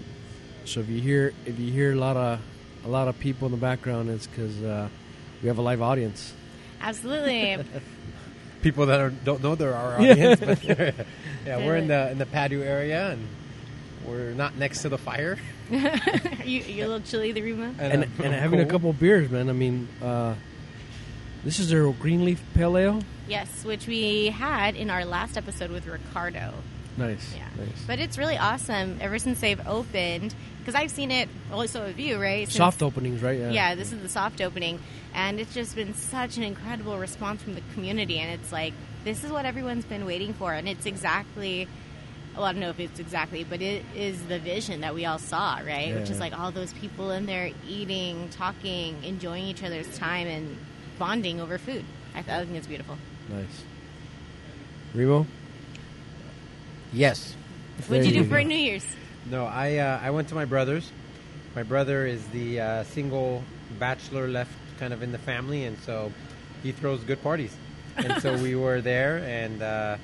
so 0.66 0.80
if 0.80 0.90
you 0.90 1.00
hear 1.02 1.34
if 1.46 1.60
you 1.60 1.72
hear 1.72 1.92
a 1.94 1.96
lot 1.96 2.18
of 2.18 2.40
a 2.84 2.88
lot 2.88 3.08
of 3.08 3.20
people 3.20 3.46
in 3.46 3.52
the 3.52 3.58
background, 3.60 4.10
it's 4.10 4.26
because 4.28 4.62
uh, 4.64 4.90
we 5.42 5.48
have 5.48 5.60
a 5.60 5.62
live 5.62 5.82
audience. 5.82 6.34
Absolutely. 6.82 7.64
People 8.64 8.86
that 8.88 9.00
are, 9.00 9.10
don't 9.12 9.44
know 9.44 9.54
they're 9.56 9.76
our 9.76 9.96
audience, 10.00 10.40
but 10.40 10.64
yeah, 11.46 11.58
we're 11.58 11.76
in 11.76 11.88
the 11.88 12.10
in 12.12 12.18
the 12.18 12.26
patio 12.26 12.62
area 12.62 13.12
and 13.12 13.28
we're 14.08 14.32
not 14.32 14.56
next 14.58 14.82
to 14.84 14.90
the 14.90 14.98
fire. 14.98 15.38
Are 15.72 15.78
you, 16.46 16.62
you 16.62 16.86
a 16.86 16.88
little 16.88 17.02
chilly, 17.02 17.32
the 17.34 17.42
Rima? 17.42 17.74
and, 17.78 18.04
I'm- 18.04 18.12
and 18.20 18.34
I'm 18.34 18.34
having 18.40 18.60
a 18.60 18.64
cold. 18.64 18.72
couple 18.72 18.94
beers, 18.94 19.30
man. 19.30 19.50
I 19.50 19.54
mean, 19.54 19.88
uh, 20.02 20.36
this 21.44 21.60
is 21.60 21.70
their 21.70 21.90
green 21.92 22.24
leaf 22.26 22.42
pale 22.54 22.78
ale. 22.78 23.02
Yes, 23.28 23.64
which 23.66 23.86
we 23.88 24.28
had 24.28 24.76
in 24.76 24.90
our 24.90 25.06
last 25.06 25.38
episode 25.38 25.70
with 25.72 25.86
Ricardo. 25.88 26.54
Nice, 26.98 27.34
Yeah. 27.36 27.48
nice. 27.58 27.84
But 27.88 28.00
it's 28.00 28.18
really 28.18 28.38
awesome 28.38 28.98
ever 29.02 29.18
since 29.20 29.40
they've 29.40 29.60
opened, 29.68 30.34
because 30.60 30.76
I've 30.76 30.92
seen 30.92 31.10
it 31.12 31.28
also 31.52 31.86
with 31.88 32.00
you, 32.00 32.22
right? 32.22 32.46
Since- 32.48 32.58
Soft 32.58 32.84
openings, 32.84 33.22
right? 33.22 33.40
Yeah. 33.40 33.52
Yeah, 33.52 33.76
this 33.76 33.92
is 33.92 34.02
the 34.02 34.10
soft 34.10 34.42
opening. 34.42 34.80
And 35.14 35.40
it's 35.40 35.54
just 35.54 35.76
been 35.76 35.94
such 35.94 36.38
an 36.38 36.44
incredible 36.44 36.98
response 36.98 37.42
from 37.42 37.56
the 37.56 37.62
community. 37.74 38.20
And 38.20 38.32
it's 38.40 38.52
like, 38.52 38.74
this 39.04 39.24
is 39.24 39.32
what 39.32 39.46
everyone's 39.46 39.86
been 39.86 40.06
waiting 40.06 40.34
for. 40.34 40.54
And 40.54 40.68
it's 40.70 40.86
exactly, 40.86 41.68
well, 42.36 42.46
I 42.46 42.52
don't 42.52 42.62
know 42.62 42.70
if 42.70 42.80
it's 42.80 43.00
exactly, 43.00 43.44
but 43.44 43.62
it 43.62 43.84
is 43.96 44.22
the 44.24 44.40
vision 44.40 44.82
that 44.82 44.94
we 44.96 45.06
all 45.06 45.20
saw, 45.20 45.58
right? 45.66 45.94
Which 45.96 46.10
is 46.10 46.20
like 46.20 46.38
all 46.38 46.52
those 46.52 46.74
people 46.74 47.12
in 47.12 47.26
there 47.26 47.52
eating, 47.68 48.30
talking, 48.30 49.04
enjoying 49.04 49.46
each 49.46 49.64
other's 49.64 49.98
time, 49.98 50.28
and 50.28 50.58
bonding 51.00 51.42
over 51.42 51.58
food. 51.58 51.84
I, 52.16 52.22
th- 52.22 52.30
I 52.38 52.44
think 52.46 52.56
it's 52.58 52.68
beautiful. 52.68 52.98
Nice. 53.30 53.64
Remo. 54.94 55.26
Yes. 56.94 57.36
What 57.88 58.02
did 58.02 58.06
you 58.06 58.14
There 58.14 58.24
do 58.24 58.30
for 58.30 58.42
go. 58.42 58.48
New 58.48 58.56
Year's? 58.56 58.86
No, 59.26 59.46
I 59.46 59.78
uh, 59.78 60.00
I 60.02 60.12
went 60.12 60.30
to 60.30 60.36
my 60.36 60.46
brother's. 60.46 60.92
My 61.56 61.64
brother 61.64 62.06
is 62.06 62.26
the 62.28 62.60
uh, 62.60 62.84
single 62.84 63.44
bachelor 63.80 64.28
left 64.28 64.54
kind 64.80 64.94
of 64.94 65.02
in 65.02 65.12
the 65.12 65.18
family, 65.18 65.66
and 65.66 65.78
so 65.80 66.12
he 66.62 66.72
throws 66.72 67.04
good 67.04 67.22
parties. 67.22 67.56
And 67.98 68.22
so 68.22 68.38
we 68.38 68.56
were 68.64 68.82
there, 68.82 69.18
and 69.18 69.62
uh, 69.62 69.98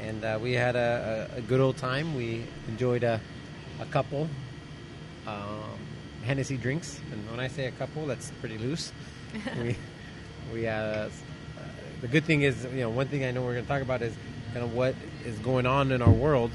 and 0.00 0.24
uh, 0.24 0.38
we 0.40 0.52
had 0.52 0.76
a, 0.76 1.28
a, 1.34 1.38
a 1.38 1.40
good 1.42 1.60
old 1.60 1.76
time. 1.76 2.14
We 2.14 2.44
enjoyed 2.68 3.04
a, 3.04 3.20
a 3.80 3.86
couple 3.86 4.28
um, 5.26 5.78
Hennessy 6.24 6.56
drinks, 6.56 7.00
and 7.12 7.30
when 7.30 7.40
I 7.40 7.48
say 7.48 7.66
a 7.66 7.72
couple, 7.72 8.06
that's 8.06 8.30
pretty 8.40 8.58
loose. 8.58 8.92
we 9.62 9.76
we 10.52 10.66
uh, 10.66 11.08
the 12.00 12.08
good 12.08 12.24
thing 12.24 12.42
is, 12.42 12.64
you 12.64 12.80
know, 12.80 12.90
one 12.90 13.08
thing 13.08 13.24
I 13.24 13.30
know 13.30 13.42
we're 13.42 13.54
going 13.54 13.64
to 13.64 13.68
talk 13.68 13.82
about 13.82 14.02
is 14.02 14.14
kind 14.52 14.64
of 14.64 14.74
what 14.74 14.94
is 15.26 15.38
going 15.40 15.66
on 15.66 15.92
in 15.92 16.00
our 16.02 16.10
world. 16.10 16.50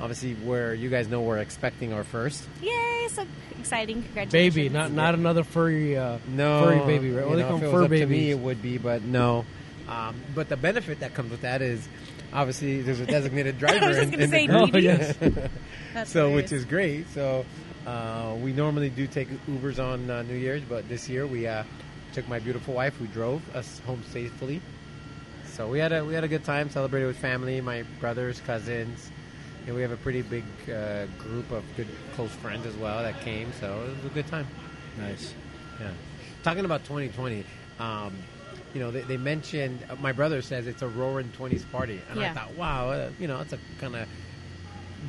Obviously, 0.00 0.34
where 0.34 0.72
you 0.74 0.88
guys 0.88 1.08
know 1.08 1.20
we're 1.20 1.38
expecting 1.38 1.92
our 1.92 2.04
first. 2.04 2.46
Yay! 2.62 3.08
So 3.10 3.26
exciting! 3.58 4.02
Congratulations, 4.02 4.54
Baby, 4.54 4.68
not 4.70 4.92
not 4.92 5.14
another 5.14 5.44
furry 5.44 5.96
uh, 5.98 6.18
No, 6.28 6.62
furry 6.64 6.78
baby, 6.86 7.10
right? 7.10 7.22
you 7.22 7.28
Well, 7.28 7.36
they 7.36 7.42
know, 7.42 7.48
call 7.48 7.56
if 7.58 7.62
it 7.62 7.66
was 7.66 7.72
fur 7.74 7.84
up 7.84 7.90
to 7.90 8.06
me, 8.06 8.30
it 8.30 8.38
would 8.38 8.62
be, 8.62 8.78
but 8.78 9.02
no. 9.02 9.44
Um, 9.88 10.14
but 10.34 10.48
the 10.48 10.56
benefit 10.56 11.00
that 11.00 11.12
comes 11.14 11.30
with 11.32 11.40
that 11.42 11.60
is, 11.60 11.86
obviously, 12.32 12.80
there's 12.80 13.00
a 13.00 13.06
designated 13.18 13.58
driver. 13.58 13.84
I 13.84 13.88
was 13.88 13.96
just 13.98 14.10
gonna 14.12 14.28
say. 14.28 14.48
Oh, 14.48 14.66
yes. 14.78 15.16
That's 15.94 16.10
so 16.10 16.32
which 16.34 16.52
is 16.52 16.64
great. 16.64 17.08
So 17.10 17.44
uh, 17.86 18.36
we 18.40 18.52
normally 18.52 18.88
do 18.88 19.06
take 19.06 19.28
Ubers 19.46 19.82
on 19.82 20.08
uh, 20.08 20.22
New 20.22 20.36
Year's, 20.36 20.62
but 20.62 20.88
this 20.88 21.08
year 21.10 21.26
we 21.26 21.46
uh, 21.46 21.64
took 22.12 22.26
my 22.28 22.38
beautiful 22.38 22.72
wife 22.74 22.94
who 22.96 23.06
drove 23.08 23.42
us 23.54 23.80
home 23.80 24.02
safely. 24.12 24.62
So 25.60 25.68
we 25.68 25.78
had 25.78 25.92
a 25.92 26.02
we 26.02 26.14
had 26.14 26.24
a 26.24 26.28
good 26.28 26.42
time, 26.42 26.70
celebrated 26.70 27.04
with 27.04 27.18
family, 27.18 27.60
my 27.60 27.82
brothers, 28.00 28.40
cousins, 28.46 29.10
and 29.66 29.76
we 29.76 29.82
have 29.82 29.90
a 29.90 29.96
pretty 29.98 30.22
big 30.22 30.44
uh, 30.72 31.04
group 31.18 31.50
of 31.50 31.62
good 31.76 31.86
close 32.14 32.30
friends 32.30 32.64
as 32.64 32.74
well 32.76 33.02
that 33.02 33.20
came. 33.20 33.52
So 33.60 33.82
it 33.82 34.02
was 34.02 34.10
a 34.10 34.14
good 34.14 34.26
time. 34.28 34.46
nice. 34.96 35.34
Yeah. 35.78 35.90
Talking 36.42 36.64
about 36.64 36.84
2020, 36.84 37.44
um, 37.78 38.14
you 38.72 38.80
know, 38.80 38.90
they, 38.90 39.02
they 39.02 39.18
mentioned, 39.18 39.80
uh, 39.90 39.96
my 39.96 40.12
brother 40.12 40.40
says 40.40 40.66
it's 40.66 40.80
a 40.80 40.88
roaring 40.88 41.30
20s 41.38 41.70
party. 41.70 42.00
And 42.08 42.20
I 42.20 42.32
thought, 42.32 42.54
wow, 42.54 42.88
uh, 42.88 43.10
you 43.18 43.28
know, 43.28 43.38
it's 43.40 43.52
a 43.52 43.58
kind 43.80 43.96
of 43.96 44.08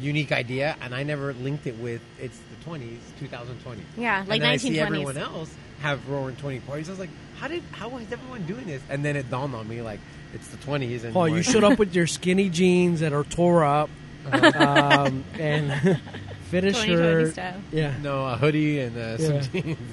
unique 0.01 0.33
idea. 0.33 0.75
And 0.81 0.93
I 0.93 1.03
never 1.03 1.31
linked 1.31 1.65
it 1.65 1.77
with 1.77 2.01
it's 2.19 2.37
the 2.37 2.69
20s, 2.69 2.99
2020. 3.19 3.83
Yeah, 3.95 4.25
like 4.27 4.31
and 4.31 4.41
then 4.41 4.49
I 4.49 4.57
see 4.57 4.77
everyone 4.81 5.15
else 5.15 5.55
have 5.81 6.09
roaring 6.09 6.35
20 6.35 6.59
parties. 6.59 6.89
I 6.89 6.91
was 6.91 6.99
like, 6.99 7.09
how 7.41 7.47
did, 7.47 7.63
how 7.71 7.97
is 7.97 8.11
everyone 8.11 8.45
doing 8.45 8.65
this? 8.65 8.81
And 8.89 9.03
then 9.03 9.15
it 9.15 9.29
dawned 9.29 9.55
on 9.55 9.67
me, 9.67 9.81
like, 9.81 9.99
it's 10.33 10.47
the 10.49 10.57
20s. 10.57 11.03
And 11.03 11.13
Paul, 11.13 11.27
you 11.27 11.41
showed 11.41 11.63
up 11.63 11.79
with 11.83 11.95
your 11.95 12.05
skinny 12.07 12.49
jeans 12.49 12.99
that 12.99 13.13
are 13.13 13.23
tore 13.23 13.63
up, 13.65 13.89
um, 14.31 15.23
and 15.39 15.71
fitted 16.51 16.75
2020 16.75 16.85
shirt. 16.95 17.33
style. 17.33 17.61
Yeah. 17.71 17.93
No, 18.01 18.25
a 18.27 18.37
hoodie 18.37 18.79
and 18.79 18.95
uh, 18.95 19.17
some 19.17 19.33
Yeah. 19.35 19.41
jeans. 19.63 19.77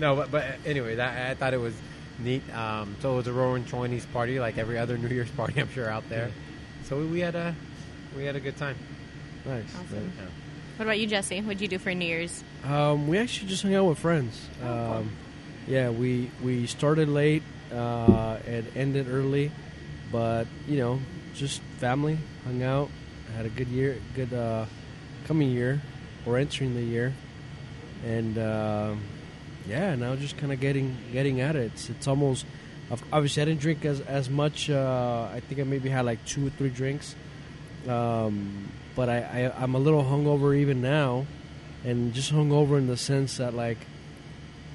No, 0.00 0.14
but, 0.14 0.30
but 0.30 0.44
anyway, 0.64 0.94
that, 0.94 1.30
I 1.32 1.34
thought 1.34 1.54
it 1.54 1.60
was 1.60 1.74
neat. 2.20 2.42
Um, 2.54 2.94
so 3.00 3.14
it 3.14 3.16
was 3.16 3.26
a 3.26 3.32
roaring 3.32 3.64
twenties 3.64 4.06
party, 4.06 4.38
like 4.38 4.56
every 4.56 4.78
other 4.78 4.96
New 4.96 5.08
Year's 5.08 5.30
party, 5.32 5.60
I'm 5.60 5.68
sure 5.70 5.90
out 5.90 6.08
there. 6.08 6.30
So 6.84 7.04
we 7.04 7.18
had 7.18 7.34
a 7.34 7.52
we 8.16 8.24
had 8.24 8.36
a 8.36 8.40
good 8.40 8.56
time. 8.56 8.76
Nice. 9.44 9.64
Awesome. 9.74 10.12
Yeah. 10.16 10.24
What 10.76 10.84
about 10.84 11.00
you, 11.00 11.08
Jesse? 11.08 11.40
What'd 11.40 11.60
you 11.60 11.66
do 11.66 11.78
for 11.80 11.92
New 11.92 12.04
Year's? 12.06 12.44
Um, 12.64 13.08
we 13.08 13.18
actually 13.18 13.48
just 13.48 13.64
hung 13.64 13.74
out 13.74 13.86
with 13.86 13.98
friends. 13.98 14.40
Oh, 14.62 14.68
Um, 14.98 15.10
yeah, 15.68 15.90
we 15.90 16.30
we 16.42 16.66
started 16.66 17.08
late 17.08 17.42
uh, 17.72 18.38
and 18.46 18.66
ended 18.74 19.06
early, 19.08 19.52
but 20.10 20.46
you 20.66 20.78
know, 20.78 20.98
just 21.34 21.60
family 21.78 22.18
hung 22.44 22.62
out, 22.62 22.88
had 23.36 23.46
a 23.46 23.50
good 23.50 23.68
year, 23.68 23.98
good 24.14 24.32
uh, 24.32 24.64
coming 25.26 25.50
year, 25.50 25.80
or 26.26 26.38
entering 26.38 26.74
the 26.74 26.82
year, 26.82 27.12
and 28.04 28.38
um 28.38 29.00
yeah, 29.68 29.94
now 29.94 30.16
just 30.16 30.38
kind 30.38 30.52
of 30.52 30.60
getting 30.60 30.96
getting 31.12 31.40
at 31.40 31.54
it. 31.54 31.72
It's, 31.72 31.90
it's 31.90 32.08
almost 32.08 32.46
obviously 33.12 33.42
I 33.42 33.44
didn't 33.44 33.60
drink 33.60 33.84
as 33.84 34.00
as 34.00 34.30
much. 34.30 34.70
Uh, 34.70 35.28
I 35.32 35.40
think 35.40 35.60
I 35.60 35.64
maybe 35.64 35.90
had 35.90 36.06
like 36.06 36.24
two 36.24 36.46
or 36.46 36.50
three 36.50 36.70
drinks, 36.70 37.14
um, 37.86 38.70
but 38.96 39.10
I, 39.10 39.18
I 39.18 39.62
I'm 39.62 39.74
a 39.74 39.78
little 39.78 40.02
hungover 40.02 40.56
even 40.56 40.80
now 40.80 41.26
and 41.84 42.12
just 42.14 42.32
hungover 42.32 42.78
in 42.78 42.86
the 42.86 42.96
sense 42.96 43.36
that 43.36 43.54
like 43.54 43.78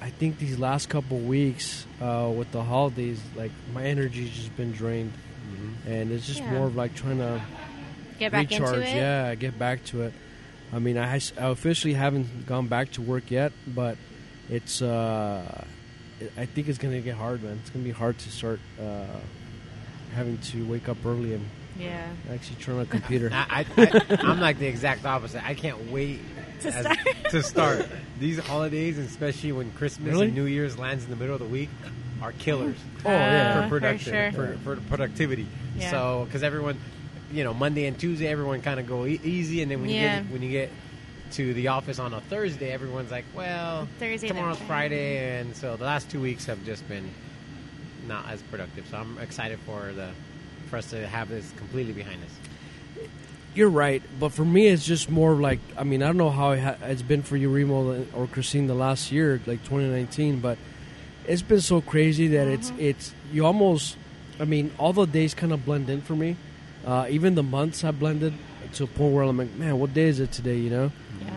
I 0.04 0.10
think 0.10 0.38
these 0.38 0.60
last 0.60 0.90
couple 0.90 1.18
weeks 1.20 1.86
uh, 2.02 2.30
with 2.36 2.52
the 2.52 2.62
holidays, 2.62 3.22
like 3.36 3.52
my 3.74 3.84
energy's 3.86 4.30
just 4.32 4.56
been 4.58 4.74
drained, 4.74 5.14
and 5.88 6.12
it's 6.12 6.28
just 6.28 6.42
Yeah. 6.42 6.52
more 6.52 6.68
of 6.68 6.76
like 6.76 6.94
trying 6.94 7.20
to 7.20 7.42
Get 8.20 8.32
back 8.34 8.50
recharge. 8.50 8.76
into 8.80 8.88
it. 8.90 8.96
Yeah, 8.96 9.34
get 9.36 9.58
back 9.58 9.84
to 9.86 10.02
it. 10.04 10.14
I 10.74 10.80
mean, 10.80 10.98
I, 10.98 11.16
I 11.16 11.46
officially 11.48 11.94
haven't 11.94 12.46
gone 12.46 12.68
back 12.68 12.92
to 12.94 13.02
work 13.02 13.32
yet, 13.32 13.54
but 13.66 13.98
it's. 14.50 14.82
Uh, 14.82 15.64
I 16.38 16.46
think 16.46 16.68
it's 16.68 16.78
gonna 16.78 17.00
get 17.02 17.16
hard, 17.16 17.42
man. 17.44 17.58
It's 17.62 17.70
gonna 17.70 17.86
be 17.86 17.92
hard 17.92 18.18
to 18.20 18.30
start 18.30 18.60
uh, 18.82 19.06
having 20.16 20.38
to 20.52 20.66
wake 20.66 20.88
up 20.90 20.98
early 21.06 21.34
and 21.34 21.46
Yeah. 21.80 22.06
actually 22.32 22.58
turn 22.58 22.76
on 22.76 22.82
a 22.82 22.86
computer. 22.86 23.30
I, 23.34 23.66
I, 23.78 23.84
I, 23.84 24.18
I'm 24.32 24.40
like 24.42 24.60
the 24.60 24.68
exact 24.68 25.06
opposite. 25.06 25.44
I 25.46 25.54
can't 25.54 25.92
wait 25.92 26.20
To 26.62 26.68
as- 26.70 26.86
start. 26.86 27.00
to 27.32 27.44
start. 27.44 27.88
These 28.20 28.40
holidays, 28.40 28.98
and 28.98 29.08
especially 29.08 29.52
when 29.52 29.72
Christmas 29.72 30.12
Really? 30.14 30.28
and 30.28 30.36
New 30.36 30.46
Year's 30.46 30.78
lands 30.78 31.04
in 31.04 31.10
the 31.10 31.16
middle 31.16 31.34
of 31.36 31.42
the 31.42 31.48
week, 31.48 31.70
are 32.22 32.32
killers. 32.34 32.78
Oh, 33.06 33.10
yeah. 33.10 33.64
Uh, 33.66 33.70
for 33.70 33.80
for 33.82 33.98
sure. 33.98 34.32
for, 34.32 34.58
for 34.64 34.76
productivity. 34.88 35.48
Yeah. 35.78 35.92
So 35.92 36.26
because 36.26 36.44
everyone, 36.44 36.78
you 37.32 37.44
know, 37.44 37.54
Monday 37.54 37.86
and 37.86 38.00
Tuesday 38.00 38.28
everyone 38.28 38.62
kind 38.62 38.80
of 38.80 38.88
go 38.88 39.06
e- 39.06 39.20
easy, 39.24 39.62
and 39.62 39.72
then 39.72 39.82
when 39.82 39.90
Yeah. 39.90 40.18
you 40.18 40.24
get 40.24 40.32
when 40.32 40.42
you 40.44 40.52
get 40.52 40.70
to 41.32 41.54
the 41.56 41.70
office 41.70 41.98
on 42.00 42.14
a 42.14 42.22
Thursday, 42.22 42.72
everyone's 42.72 43.10
like, 43.12 43.26
well, 43.36 43.88
Thursday, 44.00 44.28
tomorrow's 44.28 44.60
then- 44.60 44.68
Friday, 44.68 45.40
and 45.40 45.56
so 45.56 45.76
the 45.76 45.84
last 45.84 46.10
two 46.12 46.22
weeks 46.22 46.46
have 46.46 46.64
just 46.64 46.88
been 46.88 47.10
not 48.08 48.30
as 48.30 48.42
productive. 48.44 48.86
So 48.90 48.98
I'm 48.98 49.18
excited 49.18 49.58
for 49.66 49.92
the 49.94 50.12
for 50.70 50.78
us 50.78 50.90
to 50.92 51.06
have 51.08 51.30
this 51.30 51.52
completely 51.58 51.94
behind 51.94 52.24
us. 52.24 52.32
You're 53.56 53.70
right, 53.70 54.02
but 54.20 54.30
for 54.30 54.44
me, 54.44 54.68
it's 54.68 54.86
just 54.86 55.10
more 55.12 55.36
like 55.36 55.60
I 55.78 55.84
mean, 55.84 56.02
I 56.02 56.08
don't 56.08 56.18
know 56.18 56.32
how 56.32 56.52
it 56.52 56.60
ha- 56.60 56.78
it's 56.84 57.04
been 57.04 57.22
for 57.22 57.38
you, 57.38 57.50
Remo, 57.54 58.06
or 58.14 58.28
Christine, 58.28 58.66
the 58.68 58.74
last 58.74 59.12
year, 59.12 59.40
like 59.46 59.64
2019, 59.64 60.40
but 60.40 60.58
it's 61.28 61.44
been 61.44 61.62
so 61.62 61.80
crazy 61.82 62.28
that 62.30 62.48
it's 62.48 62.72
it's 62.80 63.14
you 63.32 63.46
almost, 63.46 63.96
I 64.40 64.46
mean, 64.46 64.72
all 64.80 64.92
the 64.94 65.06
days 65.06 65.34
kind 65.36 65.54
of 65.54 65.64
blend 65.66 65.90
in 65.90 66.02
for 66.02 66.16
me. 66.16 66.36
Uh, 66.86 67.06
even 67.10 67.36
the 67.36 67.44
months 67.44 67.82
have 67.82 68.00
blended 68.00 68.34
to 68.74 68.84
a 68.86 68.88
point 68.88 69.14
where 69.14 69.24
I'm 69.24 69.38
like, 69.38 69.54
man, 69.56 69.78
what 69.80 69.94
day 69.94 70.08
is 70.08 70.20
it 70.20 70.32
today? 70.32 70.58
You 70.58 70.70
know, 70.70 70.92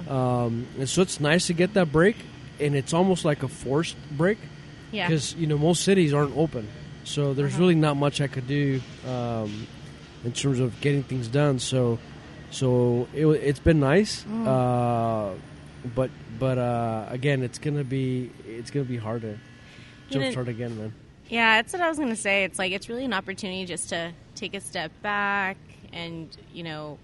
Um, 0.08 0.66
and 0.78 0.88
so 0.88 1.02
it's 1.02 1.20
nice 1.20 1.46
to 1.48 1.52
get 1.52 1.74
that 1.74 1.92
break, 1.92 2.16
and 2.58 2.74
it's 2.74 2.92
almost 2.94 3.24
like 3.26 3.42
a 3.42 3.48
forced 3.48 3.96
break 4.10 4.38
Yeah. 4.90 5.06
because 5.08 5.34
you 5.34 5.46
know 5.46 5.58
most 5.58 5.84
cities 5.84 6.14
aren't 6.14 6.34
open, 6.36 6.66
so 7.04 7.34
there's 7.34 7.52
Uh-huh. 7.52 7.60
really 7.60 7.74
not 7.74 7.96
much 7.98 8.20
I 8.22 8.26
could 8.26 8.48
do 8.48 8.80
um, 9.06 9.66
in 10.26 10.32
terms 10.32 10.60
of 10.60 10.78
getting 10.82 11.02
things 11.02 11.28
done. 11.28 11.58
So, 11.58 11.98
so 12.50 13.08
it, 13.14 13.26
it's 13.26 13.60
been 13.60 13.80
nice, 13.80 14.24
Mm. 14.24 14.46
uh, 14.46 15.34
but 15.94 16.10
but 16.38 16.58
uh, 16.58 17.06
again, 17.08 17.42
it's 17.42 17.58
gonna 17.58 17.84
be 17.84 18.30
it's 18.46 18.70
gonna 18.70 18.84
be 18.84 18.98
harder. 18.98 19.38
to 20.10 20.18
You 20.18 20.20
know- 20.24 20.30
jumpstart 20.32 20.48
again, 20.48 20.76
man. 20.78 20.92
Yeah, 21.28 21.56
that's 21.60 21.72
what 21.72 21.82
I 21.82 21.88
was 21.88 21.98
going 21.98 22.10
to 22.10 22.14
say. 22.14 22.44
It's 22.44 22.56
like 22.56 22.70
it's 22.70 22.88
really 22.88 23.04
an 23.04 23.12
opportunity 23.12 23.64
just 23.66 23.88
to 23.88 24.12
take 24.36 24.54
a 24.54 24.60
step 24.60 24.92
back 25.02 25.56
and, 25.92 26.28
you 26.54 26.62
know, 26.62 26.98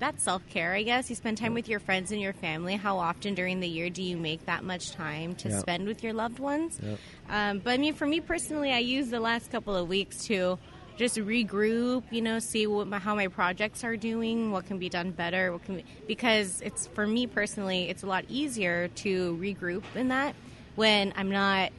that's 0.00 0.24
self 0.24 0.42
care, 0.48 0.72
I 0.74 0.82
guess. 0.82 1.08
You 1.08 1.14
spend 1.14 1.38
time 1.38 1.54
with 1.54 1.68
your 1.68 1.78
friends 1.78 2.10
and 2.10 2.20
your 2.20 2.32
family. 2.32 2.74
How 2.74 2.98
often 2.98 3.34
during 3.36 3.60
the 3.60 3.68
year 3.68 3.88
do 3.88 4.02
you 4.02 4.16
make 4.16 4.44
that 4.46 4.64
much 4.64 4.90
time 4.90 5.36
to 5.36 5.56
spend 5.60 5.86
with 5.86 6.02
your 6.02 6.12
loved 6.14 6.40
ones? 6.40 6.80
Um, 7.28 7.60
but 7.60 7.70
I 7.70 7.76
mean, 7.76 7.94
for 7.94 8.06
me 8.08 8.18
personally, 8.20 8.72
I 8.72 8.78
use 8.78 9.08
the 9.08 9.20
last 9.20 9.52
couple 9.52 9.76
of 9.76 9.88
weeks 9.88 10.24
to 10.24 10.58
just 11.00 11.16
regroup, 11.16 12.02
you 12.10 12.20
know, 12.20 12.38
see 12.38 12.66
what 12.66 12.86
my, 12.86 12.98
how 12.98 13.14
my 13.14 13.26
projects 13.26 13.84
are 13.84 13.96
doing, 13.96 14.52
what 14.52 14.66
can 14.66 14.78
be 14.78 14.90
done 14.90 15.12
better, 15.12 15.50
what 15.50 15.64
can 15.64 15.76
be, 15.76 15.84
because 16.06 16.60
it's 16.60 16.88
for 16.88 17.06
me 17.06 17.26
personally, 17.26 17.88
it's 17.88 18.02
a 18.02 18.06
lot 18.06 18.22
easier 18.28 18.88
to 18.88 19.34
regroup 19.40 19.82
in 19.94 20.08
that 20.08 20.34
when 20.76 21.14
I'm 21.16 21.30
not 21.30 21.72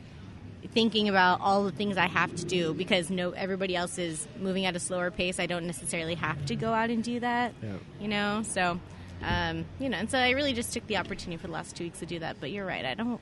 thinking 0.71 1.07
about 1.07 1.39
all 1.39 1.63
the 1.63 1.71
things 1.71 1.97
I 1.97 2.07
have 2.07 2.35
to 2.35 2.45
do 2.45 2.73
because 2.73 3.11
no 3.11 3.29
everybody 3.29 3.75
else 3.75 3.99
is 3.99 4.27
moving 4.39 4.65
at 4.65 4.75
a 4.75 4.79
slower 4.79 5.11
pace. 5.11 5.39
I 5.39 5.45
don't 5.45 5.67
necessarily 5.67 6.15
have 6.15 6.43
to 6.47 6.55
go 6.55 6.73
out 6.73 6.89
and 6.89 7.03
do 7.03 7.19
that. 7.19 7.53
Yeah. 7.61 7.73
You 7.99 8.07
know, 8.07 8.41
so 8.43 8.79
um, 9.23 9.65
you 9.79 9.89
know, 9.89 9.97
and 9.97 10.09
so 10.09 10.17
I 10.17 10.31
really 10.31 10.53
just 10.53 10.73
took 10.73 10.87
the 10.87 10.97
opportunity 10.97 11.37
for 11.39 11.47
the 11.47 11.53
last 11.53 11.75
two 11.75 11.83
weeks 11.85 11.99
to 11.99 12.05
do 12.05 12.19
that. 12.19 12.37
But 12.39 12.51
you're 12.51 12.65
right. 12.65 12.85
I 12.85 12.95
don't. 12.95 13.19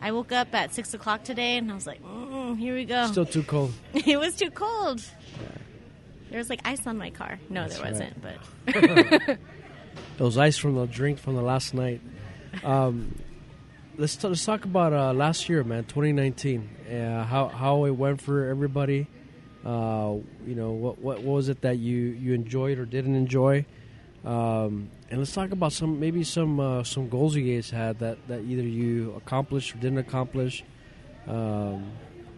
I 0.00 0.12
woke 0.12 0.32
up 0.32 0.54
at 0.54 0.72
six 0.74 0.94
o'clock 0.94 1.24
today 1.24 1.56
and 1.56 1.70
I 1.70 1.74
was 1.74 1.86
like, 1.86 2.02
mm, 2.02 2.56
here 2.58 2.74
we 2.74 2.84
go. 2.84 3.06
Still 3.08 3.26
too 3.26 3.42
cold. 3.42 3.72
it 3.94 4.18
was 4.18 4.36
too 4.36 4.50
cold. 4.50 5.02
There 6.30 6.38
was 6.38 6.48
like 6.48 6.60
ice 6.64 6.86
on 6.86 6.96
my 6.96 7.10
car. 7.10 7.38
No, 7.48 7.62
That's 7.62 7.74
there 7.76 7.84
right. 7.84 7.92
wasn't. 7.92 8.22
But 8.22 9.38
It 10.18 10.22
was 10.22 10.38
ice 10.38 10.56
from 10.56 10.74
the 10.76 10.86
drink 10.86 11.18
from 11.18 11.34
the 11.34 11.42
last 11.42 11.74
night. 11.74 12.00
Um, 12.62 13.16
let's 13.96 14.16
t- 14.16 14.28
let's 14.28 14.44
talk 14.44 14.64
about 14.64 14.92
uh, 14.92 15.12
last 15.12 15.48
year, 15.48 15.64
man, 15.64 15.84
2019. 15.84 16.68
Uh, 16.90 17.24
how 17.24 17.48
how 17.48 17.84
it 17.86 17.90
went 17.90 18.20
for 18.20 18.48
everybody. 18.48 19.06
Uh, 19.64 20.16
you 20.46 20.54
know, 20.54 20.70
what, 20.72 20.98
what 20.98 21.18
what 21.22 21.34
was 21.36 21.48
it 21.48 21.62
that 21.62 21.78
you 21.78 21.96
you 21.96 22.32
enjoyed 22.34 22.78
or 22.78 22.84
didn't 22.84 23.14
enjoy? 23.16 23.64
Um, 24.24 24.90
and 25.10 25.18
let's 25.18 25.32
talk 25.32 25.50
about 25.50 25.72
some 25.72 25.98
maybe 25.98 26.22
some 26.24 26.60
uh, 26.60 26.84
some 26.84 27.08
goals 27.08 27.34
you 27.34 27.54
guys 27.56 27.70
had 27.70 27.98
that, 28.00 28.18
that 28.28 28.40
either 28.42 28.62
you 28.62 29.14
accomplished 29.16 29.74
or 29.74 29.78
didn't 29.78 29.98
accomplish. 29.98 30.62
Um, 31.26 31.90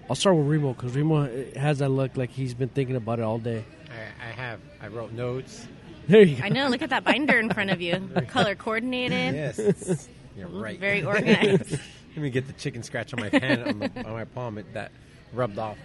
I'll 0.09 0.16
start 0.16 0.37
with 0.37 0.47
Remo 0.47 0.73
because 0.75 0.94
Remo 0.94 1.25
uh, 1.25 1.59
has 1.59 1.78
that 1.78 1.88
look 1.88 2.16
like 2.16 2.30
he's 2.30 2.54
been 2.54 2.68
thinking 2.68 2.97
about 2.97 3.18
it 3.18 3.23
all 3.23 3.38
day. 3.38 3.64
I, 3.90 4.28
I 4.28 4.30
have. 4.30 4.61
I 4.80 4.88
wrote 4.88 5.12
notes. 5.12 5.66
There 6.09 6.23
you 6.23 6.37
go. 6.37 6.44
I 6.44 6.49
know. 6.49 6.68
Look 6.68 6.82
at 6.82 6.90
that 6.90 7.04
binder 7.04 7.38
in 7.38 7.50
front 7.50 7.71
of 7.71 7.80
you. 7.80 8.11
Color 8.28 8.54
coordinated. 8.54 9.35
Yes, 9.35 10.09
you're 10.37 10.49
right. 10.49 10.78
Very 10.78 11.04
organized. 11.04 11.71
Let 11.71 12.23
me 12.23 12.30
get 12.30 12.47
the 12.47 12.52
chicken 12.54 12.82
scratch 12.82 13.14
on 13.14 13.21
my 13.21 13.28
hand 13.28 13.62
on, 13.62 13.78
the, 13.78 14.06
on 14.06 14.12
my 14.12 14.25
palm. 14.25 14.59
It, 14.59 14.73
that 14.75 14.92
rubbed 15.32 15.59
off. 15.59 15.78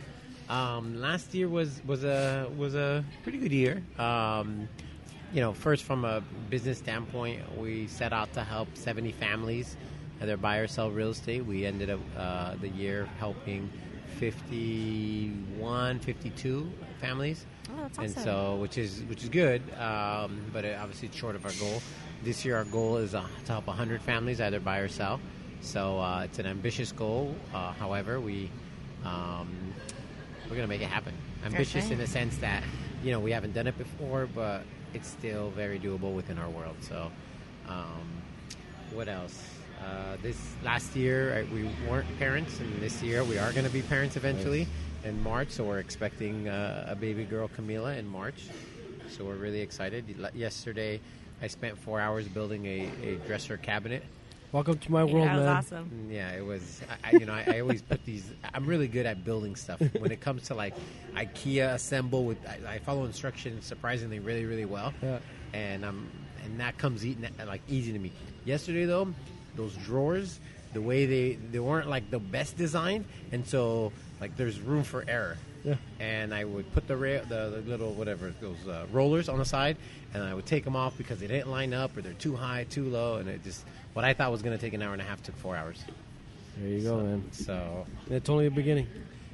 Um, 0.50 1.00
last 1.00 1.34
year 1.34 1.48
was 1.48 1.82
was 1.86 2.04
a 2.04 2.50
was 2.58 2.76
a 2.76 3.04
pretty 3.24 3.38
good 3.38 3.52
year. 3.52 3.84
Um, 4.00 4.68
you 5.34 5.42
know, 5.42 5.54
first 5.54 5.84
from 5.84 6.06
a 6.06 6.22
business 6.50 6.78
standpoint, 6.78 7.42
we 7.58 7.88
set 7.88 8.14
out 8.14 8.32
to 8.34 8.44
help 8.44 8.70
70 8.76 9.12
families 9.12 9.76
either 10.22 10.38
buy 10.38 10.58
or 10.58 10.68
sell 10.68 10.90
real 10.90 11.10
estate. 11.10 11.46
We 11.46 11.66
ended 11.66 11.90
up 11.90 12.00
uh, 12.18 12.56
the 12.56 12.70
year 12.70 13.08
helping 13.20 13.70
51, 14.18 16.00
52 16.00 16.72
families. 17.00 17.46
Oh, 17.70 17.82
that's 17.82 17.98
And 17.98 18.10
awesome. 18.12 18.24
so, 18.24 18.56
which 18.56 18.78
is 18.78 19.04
which 19.10 19.24
is 19.24 19.30
good, 19.30 19.62
um, 19.80 20.42
but 20.54 20.66
it, 20.66 20.78
obviously 20.80 21.08
it's 21.10 21.18
short 21.18 21.36
of 21.36 21.46
our 21.46 21.52
goal. 21.60 21.82
This 22.24 22.44
year, 22.46 22.58
our 22.58 22.66
goal 22.66 22.98
is 22.98 23.14
uh, 23.14 23.26
to 23.46 23.52
help 23.52 23.68
100 23.68 24.02
families 24.02 24.42
either 24.42 24.60
buy 24.60 24.80
or 24.80 24.88
sell. 24.88 25.20
So 25.62 26.00
uh, 26.00 26.22
it's 26.24 26.40
an 26.40 26.46
ambitious 26.46 26.92
goal. 26.92 27.36
Uh, 27.54 27.74
however, 27.74 28.20
we 28.20 28.50
um, 29.06 29.74
we're 30.50 30.56
gonna 30.56 30.68
make 30.68 30.82
it 30.82 30.90
happen. 30.90 31.14
Ambitious 31.46 31.92
in 31.92 31.98
the 31.98 32.08
sense 32.08 32.38
that 32.38 32.64
you 33.04 33.12
know 33.12 33.20
we 33.20 33.32
haven't 33.32 33.54
done 33.54 33.68
it 33.68 33.78
before, 33.78 34.28
but 34.34 34.64
it's 34.94 35.08
still 35.08 35.50
very 35.52 35.80
doable 35.80 36.14
within 36.16 36.38
our 36.38 36.50
world. 36.50 36.78
So, 36.82 37.12
um, 37.68 38.08
what 38.94 39.08
else? 39.08 39.44
Uh, 39.84 40.18
this 40.22 40.38
last 40.64 40.96
year 40.96 41.34
uh, 41.48 41.54
we 41.54 41.70
weren't 41.90 42.08
parents, 42.20 42.60
and 42.60 42.82
this 42.82 43.02
year 43.04 43.24
we 43.24 43.38
are 43.38 43.52
going 43.54 43.66
to 43.66 43.72
be 43.72 43.82
parents 43.82 44.16
eventually 44.18 44.68
in 45.04 45.22
March. 45.24 45.50
So 45.52 45.64
we're 45.64 45.80
expecting 45.80 46.48
uh, 46.50 46.88
a 46.90 46.96
baby 46.96 47.24
girl, 47.24 47.50
Camila, 47.56 47.98
in 47.98 48.08
March. 48.08 48.48
So 49.10 49.24
we're 49.24 49.36
really 49.36 49.62
excited. 49.62 50.04
Yesterday, 50.34 51.00
I 51.42 51.48
spent 51.48 51.78
four 51.78 52.00
hours 52.02 52.28
building 52.28 52.66
a, 52.66 52.90
a 53.04 53.16
dresser 53.28 53.58
cabinet. 53.58 54.04
Welcome 54.52 54.78
to 54.80 54.92
my 54.92 55.04
Yeah, 55.04 55.14
world, 55.14 55.28
that 55.28 55.36
was 55.36 55.46
man. 55.46 55.56
awesome. 55.58 55.92
Mm, 56.10 56.14
Yeah, 56.14 56.32
it 56.32 56.46
was. 56.46 56.82
I, 57.04 57.10
I, 57.10 57.12
you 57.20 57.26
know, 57.26 57.34
I, 57.34 57.44
I 57.48 57.60
always 57.60 57.82
put 57.82 58.04
these. 58.06 58.32
I'm 58.54 58.66
really 58.66 58.88
good 58.88 59.06
at 59.06 59.24
building 59.24 59.56
stuff. 59.56 59.82
When 60.00 60.12
it 60.12 60.22
comes 60.22 60.44
to 60.44 60.56
like 60.56 60.74
IKEA 61.16 61.74
assemble, 61.74 62.24
with 62.26 62.38
I, 62.48 62.76
I 62.76 62.80
follow 62.80 63.06
instructions 63.06 63.66
surprisingly 63.66 64.20
really, 64.20 64.46
really 64.46 64.66
well. 64.66 64.94
Yeah. 65.04 65.20
And 65.54 65.86
um, 65.86 66.10
and 66.44 66.60
that 66.60 66.78
comes 66.78 67.06
eating 67.06 67.28
like 67.46 67.62
easy 67.68 67.92
to 67.94 68.00
me. 68.00 68.12
Yesterday 68.46 68.86
though, 68.86 69.14
those 69.58 69.74
drawers, 69.76 70.40
the 70.74 70.82
way 70.82 71.06
they 71.06 71.34
they 71.52 71.60
weren't 71.60 71.90
like 71.90 72.10
the 72.12 72.20
best 72.20 72.56
designed, 72.58 73.06
and 73.32 73.46
so 73.46 73.92
like 74.22 74.38
there's 74.38 74.60
room 74.60 74.84
for 74.84 75.04
error. 75.08 75.38
Yeah. 75.64 75.76
And 76.00 76.34
I 76.34 76.46
would 76.46 76.72
put 76.72 76.88
the 76.88 76.96
rail, 76.96 77.24
the, 77.28 77.62
the 77.62 77.70
little 77.70 77.92
whatever 77.94 78.32
those 78.40 78.66
uh, 78.70 78.86
rollers 78.92 79.28
on 79.28 79.38
the 79.38 79.44
side, 79.44 79.76
and 80.14 80.24
I 80.24 80.34
would 80.34 80.46
take 80.46 80.64
them 80.64 80.78
off 80.78 80.98
because 80.98 81.20
they 81.20 81.28
didn't 81.28 81.50
line 81.52 81.74
up 81.74 81.98
or 81.98 82.02
they're 82.02 82.14
too 82.14 82.36
high, 82.38 82.66
too 82.70 82.86
low, 82.86 83.18
and 83.18 83.28
it 83.28 83.44
just 83.44 83.66
what 83.94 84.06
I 84.06 84.14
thought 84.14 84.32
was 84.32 84.42
going 84.42 84.56
to 84.58 84.62
take 84.64 84.74
an 84.74 84.82
hour 84.82 84.94
and 84.94 85.02
a 85.02 85.06
half 85.06 85.22
took 85.24 85.36
four 85.36 85.58
hours. 85.58 85.84
There 86.58 86.70
you 86.70 86.82
go, 86.82 86.98
man. 87.02 87.24
So 87.34 87.86
It's 88.10 88.30
only 88.30 88.46
a 88.46 88.52
beginning. 88.52 88.88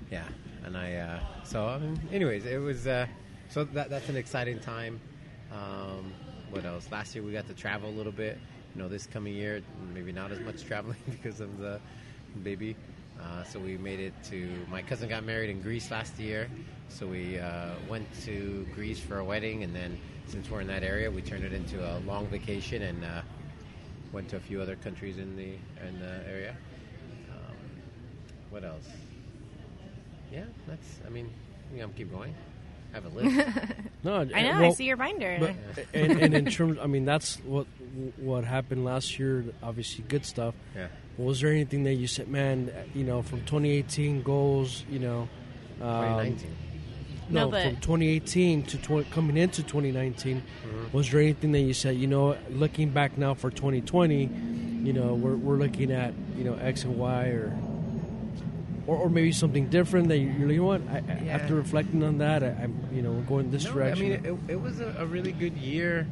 yeah, 0.09 0.23
and 0.65 0.75
I 0.75 0.95
uh, 0.95 1.19
so 1.43 1.67
I 1.67 1.77
mean, 1.77 1.99
anyways, 2.11 2.45
it 2.45 2.57
was 2.57 2.87
uh, 2.87 3.05
so 3.49 3.65
that 3.65 3.89
that's 3.91 4.09
an 4.09 4.15
exciting 4.15 4.59
time. 4.59 4.99
Um, 5.51 6.11
what 6.49 6.65
else? 6.65 6.87
Last 6.91 7.13
year 7.13 7.23
we 7.23 7.31
got 7.31 7.47
to 7.47 7.53
travel 7.53 7.89
a 7.89 7.91
little 7.95 8.11
bit. 8.11 8.39
You 8.75 8.81
know, 8.81 8.89
this 8.89 9.05
coming 9.05 9.33
year 9.35 9.61
maybe 9.93 10.11
not 10.11 10.31
as 10.31 10.39
much 10.39 10.63
traveling 10.63 10.97
because 11.09 11.39
of 11.39 11.59
the 11.59 11.79
baby. 12.43 12.75
Uh, 13.21 13.43
so 13.43 13.59
we 13.59 13.77
made 13.77 13.99
it 13.99 14.13
to 14.23 14.49
my 14.69 14.81
cousin 14.81 15.07
got 15.07 15.23
married 15.23 15.49
in 15.49 15.61
Greece 15.61 15.91
last 15.91 16.17
year. 16.19 16.49
So 16.89 17.05
we 17.07 17.37
uh, 17.39 17.73
went 17.87 18.07
to 18.23 18.67
Greece 18.73 18.99
for 18.99 19.19
a 19.19 19.23
wedding, 19.25 19.63
and 19.63 19.75
then 19.75 19.97
since 20.27 20.49
we're 20.49 20.61
in 20.61 20.67
that 20.67 20.83
area, 20.83 21.09
we 21.09 21.21
turned 21.21 21.43
it 21.43 21.53
into 21.53 21.79
a 21.79 21.99
long 21.99 22.27
vacation 22.27 22.81
and 22.81 23.03
uh, 23.03 23.21
went 24.11 24.29
to 24.29 24.37
a 24.37 24.39
few 24.39 24.61
other 24.61 24.75
countries 24.75 25.17
in 25.17 25.35
the 25.35 25.55
in 25.87 25.99
the 25.99 26.27
area. 26.27 26.55
Um, 27.31 27.55
what 28.49 28.63
else? 28.63 28.87
Yeah, 30.31 30.45
that's. 30.67 30.99
I 31.05 31.09
mean, 31.09 31.29
know, 31.79 31.89
keep 31.95 32.11
going. 32.11 32.33
I 32.93 32.97
have 32.97 33.05
a 33.05 33.09
list. 33.09 33.49
No, 34.05 34.15
I 34.15 34.23
know. 34.41 34.65
I 34.65 34.71
see 34.71 34.83
your 34.83 34.97
binder. 34.97 35.37
But 35.39 35.85
and, 35.93 36.19
and 36.19 36.33
in 36.33 36.45
terms, 36.47 36.77
I 36.81 36.87
mean, 36.87 37.05
that's 37.05 37.37
what 37.45 37.67
what 38.17 38.43
happened 38.43 38.83
last 38.83 39.17
year. 39.17 39.45
Obviously, 39.63 40.03
good 40.09 40.25
stuff. 40.25 40.55
yeah. 40.75 40.87
Was 41.17 41.39
there 41.39 41.51
anything 41.51 41.83
that 41.85 41.93
you 41.93 42.07
said, 42.07 42.27
man? 42.27 42.69
You 42.93 43.05
know, 43.05 43.21
from 43.21 43.39
2018 43.45 44.21
goals, 44.23 44.83
you 44.89 44.99
know, 44.99 45.29
um, 45.81 46.03
2019. 46.35 46.55
No, 47.29 47.45
no, 47.45 47.51
but- 47.51 47.63
from 47.63 47.75
2018 47.77 48.63
to 48.63 48.77
20, 48.77 49.09
coming 49.11 49.37
into 49.37 49.63
2019, 49.63 50.43
was 50.91 51.09
there 51.09 51.21
anything 51.21 51.53
that 51.53 51.61
you 51.61 51.73
said, 51.73 51.95
you 51.95 52.07
know, 52.07 52.35
looking 52.49 52.89
back 52.89 53.17
now 53.17 53.33
for 53.35 53.49
2020, 53.49 54.23
you 54.83 54.91
know, 54.91 55.13
we're, 55.13 55.35
we're 55.37 55.55
looking 55.55 55.93
at 55.93 56.13
you 56.37 56.43
know 56.43 56.55
X 56.55 56.83
and 56.83 56.97
Y 56.97 57.25
or. 57.27 57.55
Or, 58.85 58.97
or 58.97 59.09
maybe 59.09 59.31
something 59.31 59.67
different 59.67 60.09
that 60.09 60.17
you, 60.17 60.29
you 60.29 60.45
know 60.45 60.63
what? 60.63 60.81
I, 60.89 61.01
Yeah. 61.23 61.35
After 61.35 61.55
reflecting 61.55 62.03
on 62.03 62.17
that, 62.17 62.43
I, 62.43 62.47
I'm 62.47 62.75
you 62.91 63.01
know 63.01 63.13
going 63.21 63.49
this 63.49 63.63
No, 63.63 63.81
I 63.81 63.95
mean, 63.95 64.13
it, 64.13 64.35
it 64.49 64.61
was 64.61 64.81
a, 64.81 64.93
a 64.99 65.05
really 65.05 65.31
good 65.31 65.53
year, 65.53 66.05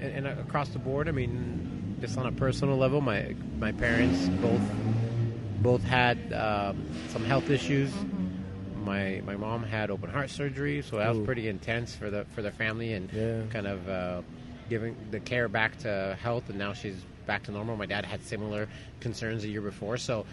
and, 0.00 0.26
and 0.26 0.40
across 0.40 0.70
the 0.70 0.78
board. 0.78 1.06
I 1.08 1.12
mean, 1.12 1.96
just 2.00 2.16
on 2.16 2.26
a 2.26 2.32
personal 2.32 2.76
level, 2.76 3.00
my 3.00 3.34
my 3.58 3.72
parents 3.72 4.28
both 4.40 4.62
both 5.60 5.82
had 5.82 6.32
um, 6.32 6.82
some 7.08 7.24
health 7.24 7.50
issues. 7.50 7.92
My 8.84 9.20
my 9.26 9.36
mom 9.36 9.62
had 9.62 9.90
open 9.90 10.08
heart 10.10 10.30
surgery, 10.30 10.82
so 10.82 10.96
that 10.96 11.14
Ooh. 11.14 11.18
was 11.18 11.26
pretty 11.26 11.48
intense 11.48 11.94
for 11.94 12.10
the 12.10 12.24
for 12.34 12.40
their 12.40 12.52
family, 12.52 12.94
and 12.94 13.12
Yeah. 13.12 13.42
kind 13.50 13.66
of 13.66 13.88
uh, 13.88 14.22
giving 14.70 14.96
the 15.10 15.20
care 15.20 15.48
back 15.48 15.76
to 15.80 16.16
health. 16.22 16.48
And 16.48 16.58
now 16.58 16.72
she's 16.72 16.96
back 17.26 17.42
to 17.44 17.52
normal. 17.52 17.76
My 17.76 17.86
dad 17.86 18.04
had 18.06 18.22
similar 18.22 18.68
concerns 19.00 19.44
a 19.44 19.48
year 19.48 19.60
before, 19.62 19.98
so. 19.98 20.24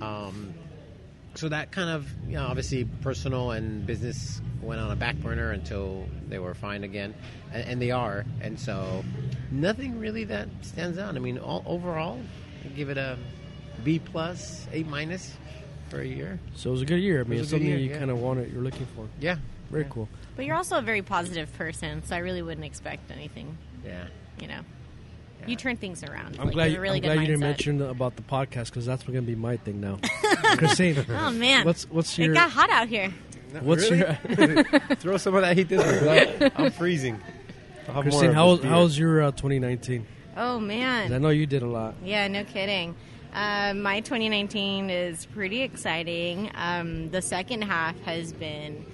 Um, 0.00 0.52
so 1.34 1.48
that 1.48 1.70
kind 1.72 1.90
of 1.90 2.06
you 2.26 2.34
know 2.34 2.46
obviously 2.46 2.84
personal 3.02 3.52
and 3.52 3.86
business 3.86 4.40
went 4.60 4.80
on 4.80 4.90
a 4.90 4.96
back 4.96 5.16
burner 5.16 5.50
until 5.52 6.06
they 6.28 6.38
were 6.38 6.54
fine 6.54 6.84
again 6.84 7.14
and, 7.52 7.64
and 7.66 7.82
they 7.82 7.90
are 7.90 8.24
and 8.40 8.58
so 8.60 9.02
Nothing 9.52 9.98
really 10.00 10.24
that 10.24 10.48
stands 10.62 10.96
out. 10.96 11.14
I 11.14 11.18
mean, 11.18 11.36
all, 11.38 11.62
overall, 11.66 12.18
I 12.64 12.68
give 12.68 12.88
it 12.88 12.96
a 12.96 13.18
B 13.84 13.98
plus, 13.98 14.66
A 14.72 14.82
minus 14.84 15.36
for 15.90 16.00
a 16.00 16.06
year. 16.06 16.40
So 16.54 16.70
it 16.70 16.72
was 16.72 16.80
a 16.82 16.86
good 16.86 17.00
year. 17.00 17.20
I 17.20 17.24
mean, 17.24 17.32
was 17.32 17.40
it's 17.40 17.50
something 17.50 17.68
year, 17.68 17.76
you 17.76 17.90
yeah. 17.90 17.98
kind 17.98 18.10
of 18.10 18.18
wanted, 18.18 18.50
you're 18.50 18.62
looking 18.62 18.86
for. 18.96 19.06
Yeah, 19.20 19.36
Very 19.70 19.82
Yeah. 19.82 19.88
cool. 19.90 20.08
But 20.36 20.46
you're 20.46 20.56
also 20.56 20.78
a 20.78 20.82
very 20.82 21.02
positive 21.02 21.52
person, 21.58 22.02
so 22.02 22.16
I 22.16 22.20
really 22.20 22.40
wouldn't 22.40 22.64
expect 22.64 23.10
anything. 23.10 23.58
yeah. 23.84 24.06
You 24.40 24.48
know, 24.48 24.60
Yeah. 25.42 25.48
you 25.50 25.56
turn 25.56 25.76
things 25.76 26.02
around. 26.04 26.36
I'm 26.38 26.46
Like, 26.46 26.54
glad. 26.54 26.64
you 26.66 26.72
have 26.72 26.78
a 26.78 26.82
really 26.82 26.98
I'm 26.98 27.02
good 27.02 27.08
glad 27.14 27.20
you 27.20 27.26
didn't 27.26 27.40
mention 27.40 27.82
about 27.82 28.16
the 28.16 28.22
podcast 28.22 28.66
because 28.66 28.86
that's 28.86 29.02
going 29.02 29.14
to 29.16 29.22
be 29.22 29.34
my 29.34 29.56
thing 29.56 29.80
now. 29.80 29.98
Christine, 30.56 31.04
Oh 31.08 31.30
man, 31.30 31.64
what's 31.64 31.88
what's 31.90 32.16
your? 32.18 32.32
it 32.32 32.34
got 32.34 32.50
hot 32.50 32.70
out 32.70 32.88
here. 32.88 33.12
what's 33.60 33.90
Really? 33.90 33.98
your 33.98 34.64
Throw 34.96 35.16
some 35.16 35.34
of 35.34 35.42
that 35.42 35.56
heat 35.56 35.68
this 35.68 35.80
way. 36.02 36.36
'cause 36.38 36.50
I'm 36.56 36.70
freezing. 36.72 37.20
I'll 37.88 37.94
have 37.94 38.02
Christine? 38.04 38.30
of 38.30 38.34
How 38.34 38.56
this 38.56 38.64
was 38.70 38.96
beer. 38.96 39.06
your 39.08 39.22
uh, 39.22 39.30
2019? 39.32 40.06
Oh 40.36 40.58
'Cause 40.58 40.62
man, 40.62 41.12
I 41.12 41.18
know 41.18 41.28
you 41.30 41.46
did 41.46 41.62
a 41.62 41.66
lot. 41.66 41.94
Yeah, 42.04 42.26
no 42.28 42.44
kidding. 42.44 42.94
Uh, 43.34 43.72
my 43.74 44.00
2019 44.00 44.90
is 44.90 45.26
pretty 45.26 45.62
exciting. 45.62 46.50
Um, 46.54 47.10
the 47.10 47.22
second 47.22 47.62
half 47.62 47.98
has 48.02 48.32
been 48.32 48.84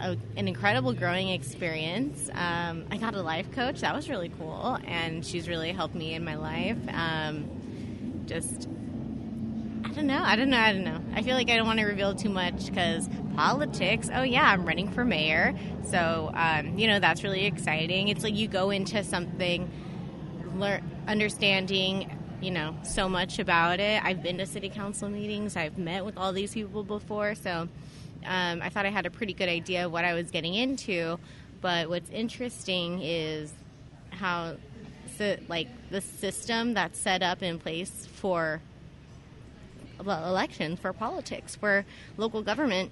a, 0.00 0.16
an 0.36 0.48
incredible 0.48 0.92
growing 0.92 1.28
experience. 1.28 2.28
Um, 2.32 2.84
I 2.90 2.96
got 2.96 3.14
a 3.14 3.22
life 3.22 3.50
coach. 3.52 3.80
That 3.80 3.94
was 3.94 4.08
really 4.08 4.30
cool. 4.38 4.78
And 4.86 5.24
she's 5.24 5.48
really 5.48 5.72
helped 5.72 5.94
me 5.94 6.14
in 6.14 6.24
my 6.24 6.36
life. 6.36 6.78
Um, 6.92 8.24
just, 8.26 8.68
I 9.84 9.88
don't 9.90 10.06
know. 10.06 10.22
I 10.22 10.36
don't 10.36 10.50
know. 10.50 10.58
I 10.58 10.72
don't 10.72 10.84
know. 10.84 11.00
I 11.14 11.22
feel 11.22 11.34
like 11.34 11.50
I 11.50 11.56
don't 11.56 11.66
want 11.66 11.78
to 11.78 11.86
reveal 11.86 12.14
too 12.14 12.28
much 12.28 12.66
because 12.66 13.08
politics. 13.34 14.08
Oh, 14.12 14.22
yeah, 14.22 14.44
I'm 14.44 14.64
running 14.66 14.90
for 14.90 15.04
mayor. 15.04 15.54
So, 15.84 16.30
um, 16.34 16.78
you 16.78 16.86
know, 16.86 16.98
that's 16.98 17.22
really 17.22 17.46
exciting. 17.46 18.08
It's 18.08 18.24
like 18.24 18.34
you 18.34 18.48
go 18.48 18.70
into 18.70 19.02
something 19.04 19.70
lear- 20.56 20.82
understanding 21.06 22.10
you 22.40 22.50
know 22.50 22.76
so 22.82 23.08
much 23.08 23.38
about 23.38 23.80
it 23.80 24.02
i've 24.04 24.22
been 24.22 24.36
to 24.36 24.44
city 24.44 24.68
council 24.68 25.08
meetings 25.08 25.56
i've 25.56 25.78
met 25.78 26.04
with 26.04 26.18
all 26.18 26.32
these 26.32 26.52
people 26.52 26.84
before 26.84 27.34
so 27.34 27.66
um, 28.26 28.60
i 28.62 28.68
thought 28.68 28.86
i 28.86 28.90
had 28.90 29.06
a 29.06 29.10
pretty 29.10 29.32
good 29.32 29.48
idea 29.48 29.86
of 29.86 29.92
what 29.92 30.04
i 30.04 30.14
was 30.14 30.30
getting 30.30 30.54
into 30.54 31.18
but 31.60 31.88
what's 31.88 32.10
interesting 32.10 33.00
is 33.02 33.52
how 34.10 34.54
so, 35.16 35.36
like 35.48 35.68
the 35.90 36.00
system 36.00 36.74
that's 36.74 36.98
set 36.98 37.22
up 37.22 37.42
in 37.42 37.58
place 37.58 38.06
for 38.14 38.60
elections 40.04 40.78
for 40.78 40.92
politics 40.92 41.56
for 41.56 41.84
local 42.16 42.42
government 42.42 42.90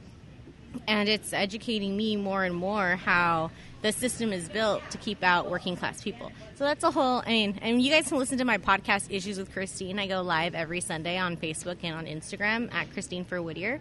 and 0.88 1.08
it's 1.08 1.32
educating 1.32 1.96
me 1.96 2.16
more 2.16 2.44
and 2.44 2.54
more 2.54 2.96
how 2.96 3.50
the 3.82 3.92
system 3.92 4.32
is 4.32 4.48
built 4.48 4.82
to 4.90 4.98
keep 4.98 5.22
out 5.22 5.50
working 5.50 5.76
class 5.76 6.02
people. 6.02 6.32
So 6.54 6.64
that's 6.64 6.84
a 6.84 6.90
whole. 6.90 7.22
I 7.26 7.30
mean, 7.30 7.58
and 7.60 7.82
you 7.82 7.90
guys 7.90 8.08
can 8.08 8.18
listen 8.18 8.38
to 8.38 8.44
my 8.44 8.58
podcast, 8.58 9.06
Issues 9.10 9.38
with 9.38 9.52
Christine. 9.52 9.98
I 9.98 10.06
go 10.06 10.22
live 10.22 10.54
every 10.54 10.80
Sunday 10.80 11.18
on 11.18 11.36
Facebook 11.36 11.76
and 11.82 11.94
on 11.94 12.06
Instagram 12.06 12.72
at 12.72 12.90
Christine 12.92 13.24
for 13.24 13.42
Whittier. 13.42 13.80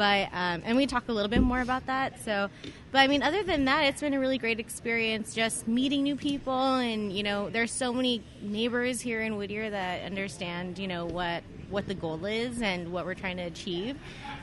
But 0.00 0.30
um, 0.32 0.62
and 0.64 0.78
we 0.78 0.86
talk 0.86 1.10
a 1.10 1.12
little 1.12 1.28
bit 1.28 1.42
more 1.42 1.60
about 1.60 1.84
that. 1.84 2.24
So, 2.24 2.48
but 2.90 3.00
I 3.00 3.06
mean, 3.06 3.22
other 3.22 3.42
than 3.42 3.66
that, 3.66 3.82
it's 3.84 4.00
been 4.00 4.14
a 4.14 4.18
really 4.18 4.38
great 4.38 4.58
experience 4.58 5.34
just 5.34 5.68
meeting 5.68 6.04
new 6.04 6.16
people, 6.16 6.76
and 6.76 7.12
you 7.12 7.22
know, 7.22 7.50
there's 7.50 7.70
so 7.70 7.92
many 7.92 8.22
neighbors 8.40 9.02
here 9.02 9.20
in 9.20 9.36
Whittier 9.36 9.68
that 9.68 10.06
understand, 10.06 10.78
you 10.78 10.88
know, 10.88 11.04
what 11.04 11.42
what 11.68 11.86
the 11.86 11.92
goal 11.92 12.24
is 12.24 12.62
and 12.62 12.90
what 12.90 13.04
we're 13.04 13.12
trying 13.12 13.36
to 13.36 13.42
achieve, 13.42 13.98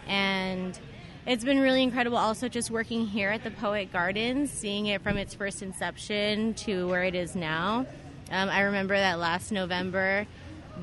and 0.08 0.80
it's 1.26 1.44
been 1.44 1.60
really 1.60 1.82
incredible 1.82 2.20
also 2.20 2.48
just 2.48 2.70
working 2.70 3.08
here 3.08 3.32
at 3.32 3.44
the 3.44 3.50
Poet 3.50 3.92
Gardens, 3.92 4.52
seeing 4.52 4.86
it 4.86 5.02
from 5.02 5.18
its 5.18 5.34
first 5.34 5.64
inception 5.64 6.54
to 6.54 6.88
where 6.88 7.04
it 7.04 7.16
is 7.16 7.36
now. 7.36 7.88
Um, 8.30 8.50
I 8.50 8.62
remember 8.62 8.96
that 8.96 9.18
last 9.18 9.52
November, 9.52 10.28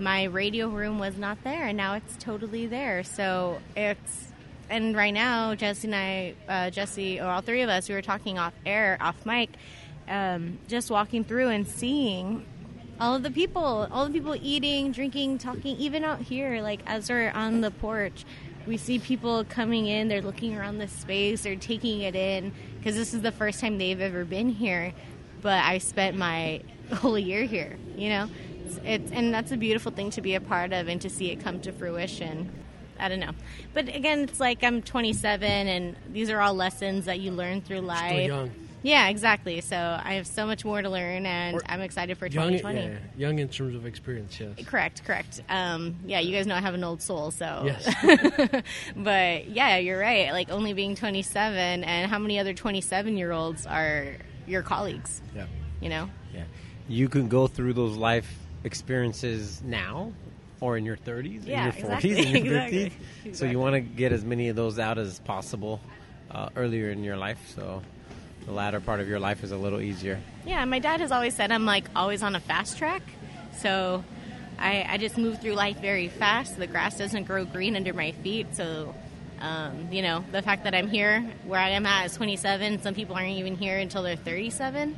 my 0.01 0.25
radio 0.25 0.69
room 0.69 0.99
was 0.99 1.17
not 1.17 1.45
there, 1.45 1.69
and 1.69 1.77
now 1.77 1.95
it's 1.95 2.17
totally 2.17 2.67
there. 2.67 3.05
So 3.05 3.61
it's, 3.77 4.33
and 4.71 4.97
right 4.97 5.13
now, 5.13 5.55
Jesse 5.55 5.89
and 5.89 5.95
I, 5.95 6.35
uh, 6.49 6.71
Jesse, 6.71 7.21
or 7.21 7.27
all 7.27 7.41
three 7.41 7.63
of 7.63 7.69
us, 7.69 7.89
we 7.89 7.95
were 7.95 8.03
talking 8.03 8.39
off 8.39 8.55
air, 8.65 8.97
off 9.01 9.25
mic, 9.27 9.51
um, 10.09 10.59
just 10.69 10.91
walking 10.91 11.25
through 11.25 11.49
and 11.49 11.67
seeing 11.67 12.45
all 13.01 13.15
of 13.15 13.23
the 13.23 13.31
people, 13.31 13.89
all 13.91 14.07
the 14.07 14.13
people 14.13 14.37
eating, 14.41 14.93
drinking, 14.93 15.39
talking, 15.39 15.77
even 15.77 16.05
out 16.05 16.21
here, 16.21 16.61
like 16.63 16.81
as 16.87 17.11
we're 17.11 17.31
on 17.31 17.61
the 17.61 17.71
porch, 17.71 18.25
we 18.67 18.77
see 18.77 18.99
people 18.99 19.45
coming 19.45 19.87
in, 19.87 20.09
they're 20.09 20.23
looking 20.23 20.57
around 20.57 20.79
the 20.79 20.89
space, 20.89 21.43
they're 21.43 21.57
taking 21.57 22.01
it 22.01 22.15
in 22.15 22.53
because 22.79 22.95
this 22.95 23.13
is 23.13 23.23
the 23.23 23.33
first 23.33 23.61
time 23.61 23.79
they've 23.79 24.01
ever 24.01 24.25
been 24.25 24.49
here. 24.49 24.93
But 25.43 25.65
I 25.65 25.79
spent 25.79 26.17
my 26.17 26.63
whole 26.93 27.19
year 27.19 27.45
here, 27.45 27.77
you 27.97 28.09
know? 28.09 28.29
It's, 28.65 28.81
it's, 28.85 29.13
and 29.13 29.35
that's 29.35 29.53
a 29.53 29.57
beautiful 29.57 29.93
thing 29.93 30.11
to 30.11 30.23
be 30.23 30.35
a 30.35 30.41
part 30.41 30.73
of 30.73 30.89
and 30.89 31.01
to 31.03 31.11
see 31.11 31.31
it 31.31 31.41
come 31.41 31.61
to 31.61 31.73
fruition. 31.73 32.51
I 33.05 33.09
don't 33.11 33.21
know. 33.21 33.33
But 33.75 33.95
again, 33.95 34.21
it's 34.21 34.41
like 34.41 34.65
I'm 34.65 34.81
27 34.81 35.47
and 35.69 35.95
these 36.11 36.31
are 36.31 36.41
all 36.41 36.55
lessons 36.55 37.05
that 37.05 37.21
you 37.21 37.33
learn 37.33 37.61
through 37.61 37.81
life. 37.81 38.27
young. 38.27 38.51
Yeah, 38.83 39.09
exactly. 39.09 39.61
So 39.61 39.77
I 39.77 40.15
have 40.15 40.27
so 40.27 40.47
much 40.47 40.65
more 40.65 40.81
to 40.81 40.89
learn 40.89 41.27
and 41.27 41.57
Or- 41.57 41.63
I'm 41.67 41.83
excited 41.83 42.17
for 42.17 42.27
Young, 42.27 42.49
2020. 42.53 42.81
yeah, 42.81 42.99
young 43.17 43.39
in 43.39 43.49
terms 43.49 43.75
of 43.75 43.85
experience. 43.85 44.39
Yes. 44.41 44.67
Correct, 44.67 45.05
correct. 45.05 45.43
Um, 45.51 45.97
yeah, 46.07 46.21
you 46.21 46.35
guys 46.35 46.47
know 46.47 46.55
I 46.55 46.61
have 46.61 46.75
an 46.75 46.85
old 46.85 47.03
soul, 47.03 47.31
so. 47.31 47.63
Yes. 47.67 48.63
but 48.97 49.49
yeah, 49.49 49.77
you're 49.79 49.99
right. 49.99 50.33
Like 50.33 50.51
only 50.51 50.73
being 50.73 50.95
27, 50.95 51.85
and 51.85 52.11
how 52.11 52.19
many 52.19 52.39
other 52.39 52.55
27 52.55 53.17
year 53.19 53.33
olds 53.33 53.67
are 53.67 54.17
your 54.47 54.63
colleagues? 54.63 55.21
Yeah. 55.35 55.47
You 55.81 55.89
know? 55.91 56.11
Yeah. 56.35 56.45
You 56.89 57.09
can 57.11 57.29
go 57.29 57.47
through 57.47 57.75
those 57.75 57.97
life 57.97 58.31
experiences 58.65 59.63
now 59.63 60.13
or 60.61 60.77
in 60.77 60.85
your 60.85 60.97
30s, 60.97 61.47
Yeah, 61.47 61.71
in 61.73 61.79
your 61.81 61.91
40s, 61.91 62.05
exactly, 62.05 62.37
in 62.39 62.45
your 62.45 62.55
50s. 62.61 62.85
exactly, 62.87 63.35
So 63.35 63.45
you 63.47 63.59
want 63.59 63.75
to 63.75 63.81
get 63.81 64.13
as 64.13 64.25
many 64.25 64.49
of 64.49 64.57
those 64.57 64.79
out 64.79 64.99
as 64.99 65.19
possible 65.21 65.81
uh, 66.31 66.49
earlier 66.57 66.91
in 66.91 67.05
your 67.05 67.17
life. 67.17 67.39
So 67.55 67.83
the 68.47 68.53
latter 68.53 68.81
part 68.81 69.01
of 69.01 69.09
your 69.09 69.21
life 69.21 69.43
is 69.45 69.53
a 69.53 69.57
little 69.57 69.81
easier. 69.81 70.21
Yeah, 70.47 70.65
my 70.65 70.79
dad 70.79 71.01
has 71.01 71.11
always 71.13 71.35
said 71.35 71.51
I'm 71.53 71.65
like 71.67 71.85
always 71.97 72.23
on 72.23 72.35
a 72.35 72.41
fast 72.41 72.79
track. 72.79 73.03
So 73.59 74.05
I, 74.59 74.87
I 74.89 74.99
just 74.99 75.17
move 75.19 75.41
through 75.41 75.55
life 75.55 75.79
very 75.81 76.09
fast. 76.09 76.57
The 76.59 76.67
grass 76.67 76.99
doesn't 76.99 77.25
grow 77.25 77.45
green 77.45 77.77
under 77.77 77.93
my 77.93 78.13
feet. 78.13 78.55
So, 78.55 78.95
um, 79.41 79.89
you 79.91 80.03
know, 80.03 80.25
the 80.33 80.43
fact 80.43 80.65
that 80.65 80.75
I'm 80.75 80.89
here 80.89 81.21
where 81.45 81.61
I 81.61 81.71
am 81.71 81.87
at 81.87 82.07
is 82.07 82.17
27. 82.17 82.83
Some 82.83 82.95
people 82.95 83.17
aren't 83.17 83.31
even 83.31 83.57
here 83.57 83.79
until 83.79 84.03
they're 84.03 84.17
37. 84.17 84.97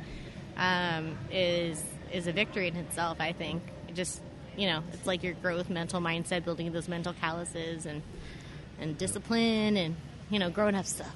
Um, 0.57 1.17
is 1.31 1.83
is 2.11 2.25
a 2.27 2.31
victory 2.31 2.67
in 2.67 2.75
itself. 2.77 3.19
I 3.19 3.31
think. 3.33 3.61
Just 3.93 4.21
you 4.57 4.67
know, 4.67 4.83
it's 4.91 5.05
like 5.05 5.23
your 5.23 5.33
growth 5.35 5.69
mental 5.69 6.01
mindset, 6.01 6.43
building 6.43 6.71
those 6.71 6.87
mental 6.87 7.13
calluses 7.13 7.85
and 7.85 8.01
and 8.79 8.97
discipline 8.97 9.77
and 9.77 9.95
you 10.29 10.39
know, 10.39 10.49
growing 10.49 10.75
up 10.75 10.85
stuff. 10.85 11.15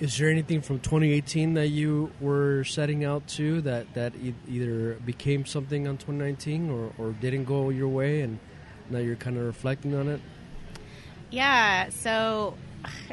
Is 0.00 0.18
there 0.18 0.28
anything 0.28 0.60
from 0.60 0.80
2018 0.80 1.54
that 1.54 1.68
you 1.68 2.10
were 2.20 2.64
setting 2.64 3.04
out 3.04 3.28
to 3.28 3.60
that 3.60 3.94
that 3.94 4.12
e- 4.16 4.34
either 4.48 4.94
became 5.04 5.46
something 5.46 5.86
on 5.86 5.96
2019 5.98 6.70
or, 6.70 6.92
or 6.98 7.12
didn't 7.12 7.44
go 7.44 7.70
your 7.70 7.88
way, 7.88 8.22
and 8.22 8.40
now 8.90 8.98
you're 8.98 9.14
kind 9.14 9.36
of 9.36 9.44
reflecting 9.44 9.94
on 9.94 10.08
it? 10.08 10.20
Yeah, 11.30 11.90
so 11.90 12.54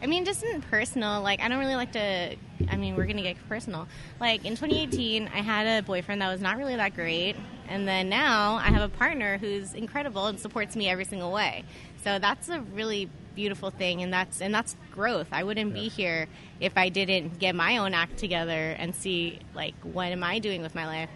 I 0.01 0.07
mean, 0.07 0.25
just 0.25 0.43
in 0.43 0.61
personal, 0.63 1.21
like 1.21 1.39
I 1.39 1.47
don't 1.47 1.59
really 1.59 1.75
like 1.75 1.91
to. 1.93 2.35
I 2.67 2.77
mean, 2.77 2.95
we're 2.95 3.05
gonna 3.05 3.21
get 3.21 3.37
personal. 3.47 3.87
Like 4.19 4.45
in 4.45 4.55
2018, 4.55 5.27
I 5.27 5.41
had 5.41 5.67
a 5.67 5.85
boyfriend 5.85 6.21
that 6.21 6.31
was 6.31 6.41
not 6.41 6.57
really 6.57 6.75
that 6.75 6.95
great, 6.95 7.35
and 7.71 7.87
then 7.87 8.09
now 8.09 8.55
I 8.55 8.67
have 8.67 8.81
a 8.81 8.93
partner 8.93 9.37
who's 9.37 9.73
incredible 9.73 10.25
and 10.25 10.37
supports 10.37 10.75
me 10.75 10.89
every 10.89 11.05
single 11.05 11.31
way. 11.31 11.63
So 12.03 12.19
that's 12.19 12.49
a 12.49 12.59
really 12.59 13.09
beautiful 13.33 13.69
thing, 13.69 14.01
and 14.03 14.11
that's 14.11 14.41
and 14.41 14.53
that's 14.53 14.75
growth. 14.91 15.27
I 15.31 15.43
wouldn't 15.43 15.73
be 15.73 15.87
here 15.87 16.27
if 16.59 16.77
I 16.77 16.89
didn't 16.89 17.39
get 17.39 17.55
my 17.55 17.77
own 17.77 17.93
act 17.93 18.17
together 18.17 18.75
and 18.77 18.93
see 18.93 19.39
like 19.55 19.73
what 19.83 20.07
am 20.07 20.21
I 20.21 20.39
doing 20.39 20.61
with 20.61 20.75
my 20.75 20.85
life. 20.85 21.09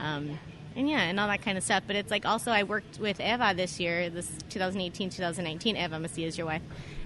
Um, 0.00 0.38
and 0.74 0.88
yeah, 0.88 1.02
and 1.02 1.20
all 1.20 1.28
that 1.28 1.42
kind 1.42 1.56
of 1.56 1.62
stuff. 1.62 1.84
But 1.86 1.94
it's 1.94 2.10
like 2.10 2.26
also 2.26 2.50
I 2.50 2.64
worked 2.64 2.98
with 2.98 3.20
Eva 3.20 3.54
this 3.56 3.78
year, 3.78 4.10
this 4.10 4.30
2018, 4.48 5.10
2019. 5.10 5.76
Eva 5.76 5.96
Messia 5.96 6.26
is 6.26 6.36
your 6.36 6.48
wife, 6.48 6.62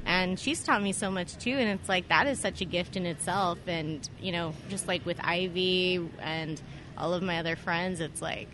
and 0.07 0.41
she's 0.41 0.65
taught 0.65 0.83
me 0.83 0.93
so 0.93 1.11
much 1.11 1.37
too. 1.37 1.53
And 1.53 1.79
it's 1.79 1.91
like 1.91 2.09
that 2.09 2.27
is 2.27 2.41
such 2.41 2.63
a 2.63 2.65
gift 2.65 2.97
in 2.97 3.05
itself. 3.05 3.59
And 3.67 4.09
you 4.19 4.33
know, 4.33 4.55
just 4.71 4.89
like 4.89 5.05
with 5.05 5.21
Ivy 5.23 6.09
and 6.21 6.63
all 6.97 7.13
of 7.13 7.23
my 7.23 7.39
other 7.39 7.57
friends, 7.57 8.01
it's 8.01 8.23
like 8.23 8.49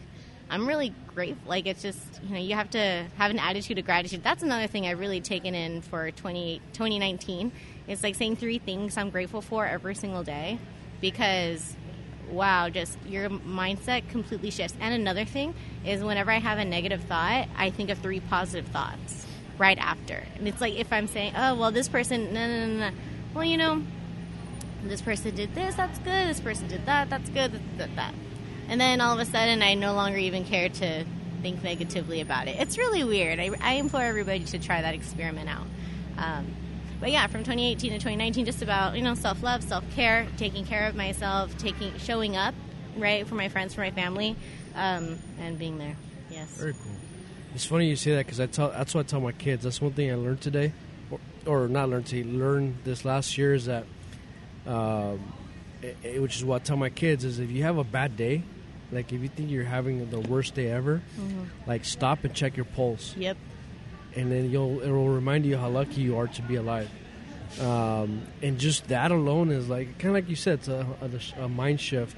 I'm 0.50 0.66
really 0.66 0.92
grateful. 1.14 1.48
Like 1.48 1.66
it's 1.66 1.80
just 1.80 1.98
you 2.24 2.34
know 2.34 2.40
you 2.40 2.54
have 2.54 2.70
to 2.70 3.06
have 3.16 3.30
an 3.30 3.38
attitude 3.38 3.78
of 3.78 3.84
gratitude. 3.84 4.22
That's 4.22 4.42
another 4.42 4.66
thing 4.66 4.86
I've 4.86 4.98
really 4.98 5.20
taken 5.20 5.54
in 5.54 5.80
for 5.80 6.10
20, 6.10 6.60
2019. 6.72 7.52
It's 7.86 8.02
like 8.02 8.16
saying 8.16 8.36
three 8.36 8.58
things 8.58 8.96
I'm 8.96 9.10
grateful 9.10 9.40
for 9.40 9.64
every 9.64 9.94
single 9.94 10.24
day 10.24 10.58
because 11.00 11.76
wow, 12.30 12.68
just 12.68 12.98
your 13.06 13.28
mindset 13.28 14.08
completely 14.08 14.50
shifts. 14.50 14.76
And 14.80 14.94
another 14.94 15.24
thing 15.24 15.54
is 15.84 16.02
whenever 16.02 16.30
I 16.30 16.38
have 16.38 16.58
a 16.58 16.64
negative 16.64 17.02
thought, 17.02 17.48
I 17.56 17.70
think 17.70 17.90
of 17.90 17.98
three 17.98 18.20
positive 18.20 18.70
thoughts 18.70 19.26
right 19.58 19.78
after. 19.78 20.24
And 20.36 20.48
it's 20.48 20.60
like 20.60 20.74
if 20.74 20.92
I'm 20.92 21.06
saying, 21.06 21.34
oh, 21.36 21.54
well, 21.54 21.70
this 21.70 21.88
person, 21.88 22.32
no, 22.32 22.46
no, 22.46 22.66
no, 22.66 22.90
no. 22.90 22.96
Well, 23.34 23.44
you 23.44 23.56
know, 23.56 23.82
this 24.84 25.02
person 25.02 25.34
did 25.34 25.54
this, 25.54 25.74
that's 25.74 25.98
good. 25.98 26.28
This 26.28 26.40
person 26.40 26.68
did 26.68 26.86
that, 26.86 27.10
that's 27.10 27.28
good, 27.30 27.52
that, 27.52 27.78
that, 27.78 27.96
that. 27.96 28.14
And 28.70 28.80
then 28.80 29.00
all 29.02 29.12
of 29.12 29.18
a 29.20 29.26
sudden 29.30 29.62
I 29.62 29.74
no 29.74 29.92
longer 29.92 30.16
even 30.16 30.44
care 30.44 30.68
to 30.70 31.04
think 31.42 31.62
negatively 31.62 32.20
about 32.22 32.48
it. 32.48 32.56
It's 32.58 32.78
really 32.78 33.04
weird. 33.04 33.38
I, 33.38 33.50
I 33.60 33.72
implore 33.74 34.02
everybody 34.02 34.44
to 34.44 34.58
try 34.58 34.80
that 34.80 34.94
experiment 34.94 35.48
out. 35.50 35.66
Um, 36.16 36.46
but 37.00 37.10
yeah, 37.10 37.26
from 37.26 37.40
2018 37.44 37.92
to 37.92 37.96
2019, 37.98 38.44
just 38.46 38.62
about 38.62 38.96
you 38.96 39.02
know 39.02 39.14
self 39.14 39.42
love, 39.42 39.62
self 39.62 39.84
care, 39.92 40.26
taking 40.38 40.64
care 40.64 40.86
of 40.86 40.94
myself, 40.94 41.56
taking 41.58 41.96
showing 41.98 42.36
up 42.36 42.54
right 42.96 43.26
for 43.26 43.34
my 43.34 43.48
friends, 43.48 43.74
for 43.74 43.80
my 43.80 43.90
family, 43.90 44.36
um, 44.74 45.18
and 45.38 45.58
being 45.58 45.78
there. 45.78 45.96
Yes. 46.30 46.48
Very 46.56 46.72
cool. 46.74 46.92
It's 47.54 47.64
funny 47.64 47.88
you 47.88 47.96
say 47.96 48.14
that 48.14 48.26
because 48.26 48.38
I 48.38 48.46
tell 48.46 48.68
that's 48.70 48.94
what 48.94 49.06
I 49.06 49.08
tell 49.08 49.20
my 49.20 49.32
kids. 49.32 49.64
That's 49.64 49.80
one 49.80 49.92
thing 49.92 50.10
I 50.10 50.14
learned 50.14 50.40
today, 50.42 50.72
or, 51.10 51.18
or 51.46 51.68
not 51.68 51.88
learned 51.88 52.06
today. 52.06 52.22
Learned 52.22 52.76
this 52.84 53.04
last 53.04 53.36
year 53.38 53.54
is 53.54 53.64
that, 53.66 53.84
um, 54.66 55.20
it, 55.82 55.96
it- 56.02 56.22
which 56.22 56.36
is 56.36 56.44
what 56.44 56.60
I 56.62 56.64
tell 56.64 56.76
my 56.76 56.90
kids 56.90 57.24
is 57.24 57.38
if 57.38 57.50
you 57.50 57.62
have 57.64 57.78
a 57.78 57.84
bad 57.84 58.16
day, 58.16 58.42
like 58.92 59.12
if 59.12 59.20
you 59.20 59.28
think 59.28 59.50
you're 59.50 59.64
having 59.64 60.08
the 60.10 60.20
worst 60.20 60.54
day 60.54 60.70
ever, 60.70 61.00
like 61.66 61.84
stop 61.84 62.24
and 62.24 62.34
check 62.34 62.56
your 62.56 62.66
pulse, 62.66 63.14
Yep. 63.16 63.36
and 64.16 64.30
then 64.32 64.50
you'll 64.50 64.80
it 64.80 64.90
will 64.90 65.08
remind 65.08 65.46
you 65.46 65.56
how 65.56 65.68
lucky 65.68 66.00
you 66.00 66.18
are 66.18 66.26
to 66.28 66.42
be 66.42 66.56
alive. 66.56 66.90
Um, 67.60 68.22
and 68.42 68.58
just 68.58 68.88
that 68.88 69.10
alone 69.10 69.50
is 69.50 69.68
like 69.68 69.98
kind 69.98 70.10
of 70.10 70.14
like 70.14 70.28
you 70.28 70.36
said, 70.36 70.60
it's 70.60 70.68
a, 70.68 70.86
a, 71.38 71.44
a 71.44 71.48
mind 71.48 71.80
shift 71.80 72.16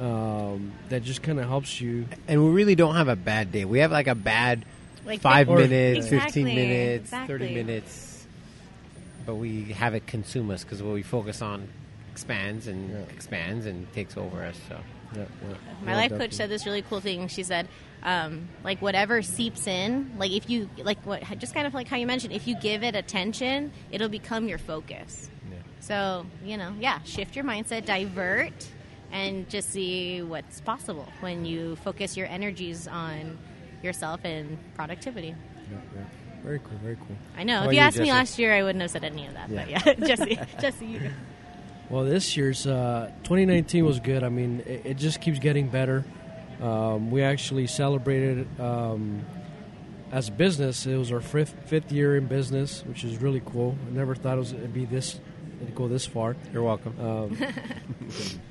um, 0.00 0.72
that 0.88 1.02
just 1.04 1.22
kind 1.22 1.38
of 1.38 1.46
helps 1.48 1.80
you. 1.80 2.06
And 2.26 2.44
we 2.44 2.50
really 2.50 2.74
don't 2.74 2.94
have 2.96 3.08
a 3.08 3.16
bad 3.16 3.52
day. 3.52 3.64
We 3.64 3.78
have 3.80 3.92
like 3.92 4.08
a 4.08 4.14
bad 4.16 4.64
Like 5.06 5.20
five 5.20 5.48
Or- 5.48 5.58
minutes, 5.58 6.06
Exactly, 6.06 6.42
15 6.44 6.44
minutes, 6.54 7.04
exactly. 7.06 7.38
30 7.38 7.54
minutes. 7.54 8.26
But 9.24 9.36
we 9.36 9.64
have 9.72 9.94
it 9.94 10.06
consume 10.06 10.50
us 10.50 10.64
because 10.64 10.82
what 10.82 10.94
we 10.94 11.02
focus 11.02 11.42
on 11.42 11.68
expands 12.10 12.66
and 12.66 12.90
Yeah. 12.90 12.96
expands 13.14 13.66
and 13.66 13.90
takes 13.92 14.16
over 14.16 14.44
us. 14.44 14.58
So 14.68 14.78
My 15.84 15.94
life 15.94 16.12
coach 16.12 16.32
said 16.32 16.48
this 16.48 16.66
really 16.66 16.82
cool 16.82 17.00
thing. 17.00 17.28
She 17.28 17.42
said, 17.42 17.68
um, 18.02 18.48
like 18.64 18.80
whatever 18.82 19.22
seeps 19.22 19.66
in, 19.66 20.12
like 20.18 20.32
if 20.32 20.48
you 20.50 20.68
like 20.78 21.04
what 21.06 21.22
just 21.38 21.54
kind 21.54 21.66
of 21.66 21.74
like 21.74 21.88
how 21.88 21.96
you 21.96 22.06
mentioned, 22.06 22.32
if 22.32 22.46
you 22.46 22.56
give 22.60 22.82
it 22.82 22.94
attention, 22.94 23.72
it'll 23.90 24.08
become 24.08 24.48
your 24.48 24.58
focus. 24.58 25.30
Yeah. 25.50 25.58
So 25.80 26.26
you 26.44 26.56
know, 26.56 26.74
yeah, 26.80 27.02
shift 27.04 27.36
your 27.36 27.44
mindset, 27.44 27.84
divert, 27.84 28.68
and 29.12 29.48
just 29.48 29.70
see 29.70 30.22
what's 30.22 30.60
possible 30.60 31.08
when 31.20 31.44
you 31.44 31.76
focus 31.76 32.16
your 32.16 32.26
energies 32.26 32.88
on 32.88 33.38
yourself 33.82 34.20
and 34.24 34.58
productivity. 34.74 35.34
Yeah, 35.70 35.78
yeah. 35.94 36.02
Very 36.42 36.58
cool, 36.58 36.78
very 36.82 36.96
cool. 36.96 37.16
I 37.36 37.44
know. 37.44 37.60
How 37.60 37.64
if 37.66 37.72
you 37.72 37.78
you, 37.78 37.84
asked 37.84 37.98
me 37.98 38.10
last 38.10 38.38
year, 38.38 38.52
I 38.52 38.62
wouldn't 38.62 38.82
have 38.82 38.90
said 38.90 39.04
any 39.04 39.26
of 39.26 39.34
that. 39.34 39.54
But 39.54 39.70
yeah, 39.70 39.78
Jesse, 40.06 40.38
Jesse, 40.60 40.86
you. 40.86 41.10
Well, 41.92 42.04
this 42.04 42.38
year's 42.38 42.66
uh, 42.66 43.10
2019 43.24 43.84
was 43.84 44.00
good. 44.00 44.24
I 44.24 44.30
mean, 44.30 44.62
it, 44.66 44.80
it 44.86 44.96
just 44.96 45.20
keeps 45.20 45.38
getting 45.38 45.68
better. 45.68 46.06
Um, 46.58 47.10
we 47.10 47.22
actually 47.22 47.66
celebrated 47.66 48.48
um, 48.58 49.26
as 50.10 50.28
a 50.28 50.32
business. 50.32 50.86
It 50.86 50.96
was 50.96 51.12
our 51.12 51.20
fifth, 51.20 51.54
fifth 51.66 51.92
year 51.92 52.16
in 52.16 52.28
business, 52.28 52.82
which 52.86 53.04
is 53.04 53.18
really 53.18 53.42
cool. 53.44 53.76
I 53.86 53.90
never 53.90 54.14
thought 54.14 54.36
it 54.36 54.38
was 54.38 54.54
it'd 54.54 54.72
be 54.72 54.86
this, 54.86 55.20
it'd 55.60 55.74
go 55.74 55.86
this 55.86 56.06
far. 56.06 56.34
you're 56.50 56.62
welcome. 56.62 56.98
Um, 56.98 57.36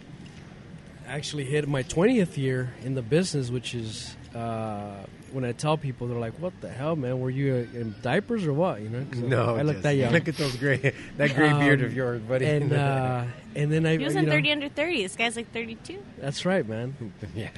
actually 1.08 1.46
hit 1.46 1.68
my 1.68 1.82
20th 1.82 2.38
year 2.38 2.72
in 2.84 2.94
the 2.94 3.02
business, 3.02 3.50
which 3.50 3.74
is 3.74 4.16
uh, 4.36 4.98
when 5.34 5.46
I 5.46 5.52
tell 5.54 5.78
people, 5.78 6.08
they're 6.08 6.18
like, 6.20 6.34
"What 6.40 6.54
the 6.62 6.70
hell, 6.70 6.96
man? 6.96 7.20
Were 7.20 7.30
you 7.30 7.68
uh, 7.74 7.80
in 7.80 7.96
diapers 8.02 8.46
or 8.46 8.54
what?" 8.54 8.82
You 8.82 8.90
know? 8.90 9.06
no, 9.28 9.56
I 9.56 9.62
look 9.62 9.76
just- 9.76 9.84
that 9.84 9.96
young. 9.96 10.12
Look 10.14 10.28
at 10.28 10.38
those 10.38 10.56
gray, 10.56 10.94
that 11.18 11.34
gray 11.36 11.54
beard 11.54 11.80
Um, 11.82 11.86
of 11.86 11.94
yours, 11.96 12.22
buddy. 12.22 12.46
and 12.46 12.72
uh, 12.74 13.24
and 13.56 13.72
then 13.72 13.86
I, 13.86 13.98
He 13.98 14.04
was 14.04 14.14
you 14.14 14.20
in 14.20 14.26
know, 14.26 14.32
30 14.32 14.52
under 14.52 14.70
30. 14.70 15.04
This 15.04 15.16
guy's 15.16 15.36
like 15.36 15.52
32. 15.54 16.00
That's 16.20 16.46
right, 16.46 16.68
man. 16.68 16.96
yeah, 17.36 17.50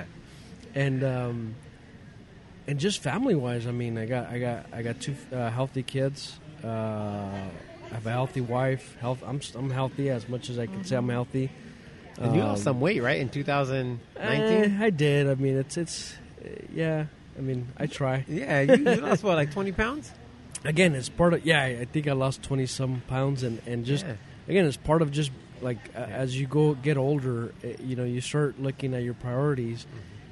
and 0.76 1.04
um, 1.04 1.56
and 2.68 2.80
just 2.80 3.02
family 3.02 3.36
wise, 3.36 3.68
I 3.68 3.72
mean, 3.72 3.98
I 3.98 4.06
got 4.06 4.28
I 4.28 4.40
got 4.40 4.66
I 4.72 4.82
got 4.84 5.00
two 5.02 5.16
uh, 5.32 5.50
healthy 5.50 5.84
kids. 5.84 6.40
Uh, 6.64 6.68
I 6.68 7.96
have 7.96 8.06
a 8.08 8.12
healthy 8.12 8.42
wife. 8.42 8.96
Health. 9.02 9.22
I'm 9.26 9.40
I'm 9.56 9.70
healthy 9.70 10.10
as 10.10 10.28
much 10.30 10.50
as 10.50 10.58
I 10.58 10.66
can 10.68 10.84
say 10.84 10.96
I'm 10.96 11.10
healthy. 11.10 11.50
and 12.20 12.36
you 12.36 12.42
Um, 12.42 12.48
lost 12.50 12.64
some 12.64 12.80
weight, 12.80 13.02
right, 13.02 13.20
in 13.20 13.30
2019? 13.30 14.00
eh, 14.20 14.78
I 14.86 14.90
did. 14.92 15.28
I 15.30 15.36
mean, 15.36 15.58
it's 15.58 15.78
it's 15.78 16.16
uh, 16.44 16.48
yeah. 16.74 17.06
I 17.38 17.42
mean, 17.42 17.68
I 17.78 17.88
try. 17.88 18.26
yeah, 18.28 18.62
you, 18.62 18.76
you 18.78 18.96
lost 19.02 19.24
what, 19.24 19.36
like 19.36 19.52
20 19.52 19.72
pounds? 19.72 20.12
Again, 20.66 20.96
it's 20.96 21.10
part 21.10 21.34
of 21.34 21.46
yeah. 21.46 21.62
I 21.64 21.86
think 21.86 22.08
I 22.08 22.14
lost 22.14 22.42
twenty 22.42 22.66
some 22.68 23.02
pounds, 23.10 23.44
and 23.44 23.62
and 23.66 23.84
just 23.86 24.06
Yeah. 24.06 24.14
again, 24.48 24.66
it's 24.66 24.78
part 24.78 25.02
of 25.02 25.12
just 25.12 25.30
like 25.62 25.78
uh, 25.94 26.00
as 26.00 26.40
you 26.40 26.48
go 26.48 26.74
get 26.74 26.96
older, 26.96 27.54
uh, 27.66 27.68
you 27.84 27.98
know, 27.98 28.06
you 28.06 28.22
start 28.22 28.62
looking 28.62 28.94
at 28.94 29.04
your 29.04 29.14
priorities, 29.14 29.86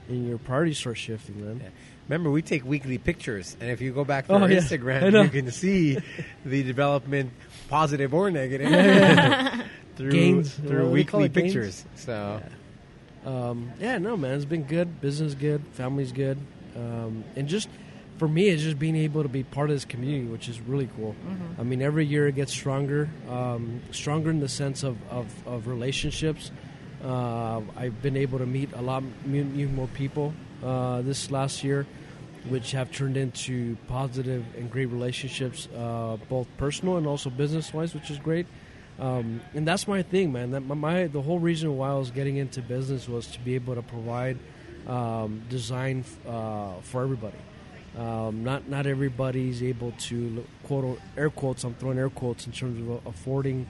and 0.07 0.25
your 0.29 0.37
priorities 0.37 0.77
start 0.77 0.97
shifting. 0.97 1.45
Then. 1.45 1.59
Yeah. 1.61 1.69
Remember, 2.07 2.31
we 2.31 2.41
take 2.41 2.63
weekly 2.63 2.97
pictures, 2.97 3.57
and 3.59 3.69
if 3.71 3.81
you 3.81 3.91
go 3.91 4.05
back 4.05 4.27
to 4.27 4.33
Oh, 4.33 4.39
our 4.43 4.49
yeah. 4.51 4.59
Instagram, 4.59 5.23
you 5.25 5.29
can 5.29 5.51
see 5.51 5.97
the 6.45 6.63
development, 6.63 7.31
positive 7.67 8.13
or 8.13 8.31
negative, 8.31 8.69
through, 9.97 10.11
Gains. 10.11 10.53
through 10.53 10.89
What 10.89 10.95
do 10.95 10.95
they 10.95 11.03
call 11.03 11.19
weekly 11.21 11.25
it, 11.25 11.33
gains? 11.33 11.53
pictures. 11.53 11.85
So, 11.95 12.41
Um, 13.25 13.71
yeah, 13.81 13.97
no, 13.97 14.15
man, 14.17 14.35
it's 14.35 14.45
been 14.45 14.63
good. 14.63 14.99
Business 15.01 15.35
good, 15.35 15.61
family's 15.73 16.11
good, 16.11 16.37
um, 16.75 17.23
and 17.35 17.47
just 17.47 17.69
for 18.17 18.27
me, 18.27 18.49
it's 18.49 18.61
just 18.61 18.77
being 18.77 18.95
able 18.95 19.23
to 19.23 19.29
be 19.29 19.43
part 19.43 19.69
of 19.69 19.75
this 19.75 19.85
community, 19.85 20.25
which 20.27 20.47
is 20.47 20.59
really 20.61 20.87
cool. 20.95 21.15
I 21.59 21.63
mean, 21.63 21.81
every 21.81 22.05
year 22.05 22.27
it 22.27 22.35
gets 22.35 22.51
stronger, 22.51 23.09
um, 23.29 23.81
stronger 23.91 24.29
in 24.29 24.39
the 24.39 24.49
sense 24.49 24.83
of 24.83 24.97
of, 25.09 25.25
of 25.47 25.67
relationships. 25.67 26.51
Uh, 27.03 27.61
I've 27.75 27.99
been 28.03 28.15
able 28.15 28.37
to 28.37 28.45
meet 28.45 28.69
a 28.73 28.81
lot 28.81 29.01
m- 29.25 29.75
more 29.75 29.87
people 29.87 30.33
uh, 30.63 31.01
this 31.01 31.31
last 31.31 31.63
year, 31.63 31.87
which 32.47 32.73
have 32.73 32.91
turned 32.91 33.17
into 33.17 33.75
positive 33.87 34.45
and 34.55 34.69
great 34.69 34.85
relationships, 34.87 35.67
uh, 35.75 36.17
both 36.29 36.47
personal 36.57 36.97
and 36.97 37.07
also 37.07 37.31
business 37.31 37.73
wise, 37.73 37.95
which 37.95 38.11
is 38.11 38.19
great. 38.19 38.45
Um, 38.99 39.41
and 39.55 39.67
that's 39.67 39.87
my 39.87 40.03
thing, 40.03 40.31
man. 40.31 40.51
That 40.51 40.61
my, 40.61 40.75
my 40.75 41.07
the 41.07 41.23
whole 41.23 41.39
reason 41.39 41.75
why 41.75 41.89
I 41.89 41.95
was 41.95 42.11
getting 42.11 42.37
into 42.37 42.61
business 42.61 43.09
was 43.09 43.25
to 43.27 43.39
be 43.39 43.55
able 43.55 43.73
to 43.73 43.81
provide 43.81 44.37
um, 44.87 45.43
design 45.49 46.03
uh, 46.27 46.73
for 46.81 47.03
everybody. 47.03 47.37
Um, 47.97 48.43
not 48.43 48.69
not 48.69 48.85
everybody's 48.85 49.61
able 49.61 49.91
to 50.09 50.45
quote 50.63 50.99
air 51.17 51.29
quotes. 51.29 51.63
I'm 51.63 51.73
throwing 51.73 51.97
air 51.97 52.09
quotes 52.09 52.45
in 52.45 52.53
terms 52.53 52.79
of 52.79 53.05
affording 53.05 53.67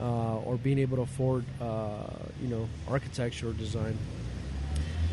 uh, 0.00 0.38
or 0.38 0.56
being 0.56 0.78
able 0.78 0.96
to 0.96 1.02
afford, 1.02 1.44
uh, 1.60 2.04
you 2.40 2.48
know, 2.48 2.68
architecture 2.88 3.48
or 3.48 3.52
design. 3.52 3.96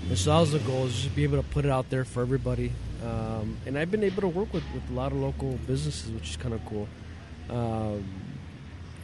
And 0.09 0.17
so 0.17 0.31
that 0.31 0.39
was 0.39 0.51
the 0.51 0.59
goal: 0.59 0.87
is 0.87 1.01
just 1.01 1.15
be 1.15 1.23
able 1.23 1.37
to 1.37 1.47
put 1.49 1.65
it 1.65 1.71
out 1.71 1.89
there 1.89 2.03
for 2.03 2.21
everybody. 2.21 2.73
Um, 3.03 3.57
and 3.65 3.77
I've 3.77 3.91
been 3.91 4.03
able 4.03 4.21
to 4.21 4.27
work 4.27 4.53
with, 4.53 4.63
with 4.73 4.89
a 4.89 4.93
lot 4.93 5.13
of 5.13 5.19
local 5.19 5.57
businesses, 5.65 6.11
which 6.11 6.31
is 6.31 6.37
kind 6.37 6.53
of 6.53 6.65
cool. 6.65 6.87
Um, 7.49 8.03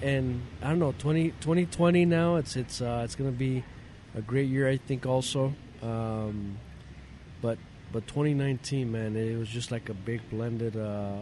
and 0.02 0.42
I 0.62 0.70
don't 0.70 0.80
know, 0.80 0.94
20, 0.98 1.30
2020 1.40 2.06
now. 2.06 2.36
It's 2.36 2.56
it's 2.56 2.82
uh, 2.82 3.02
it's 3.06 3.16
going 3.16 3.32
to 3.32 3.38
be 3.38 3.64
a 4.16 4.22
great 4.22 4.50
year, 4.50 4.68
I 4.68 4.78
think. 4.78 5.06
Also, 5.06 5.54
um, 5.86 6.58
but 7.41 7.58
but 7.91 8.08
2019, 8.08 8.91
man, 8.91 9.15
it 9.15 9.38
was 9.38 9.50
just 9.50 9.71
like 9.71 9.89
a 9.89 9.93
big 9.93 10.21
blended. 10.30 10.76
Uh, 10.76 11.17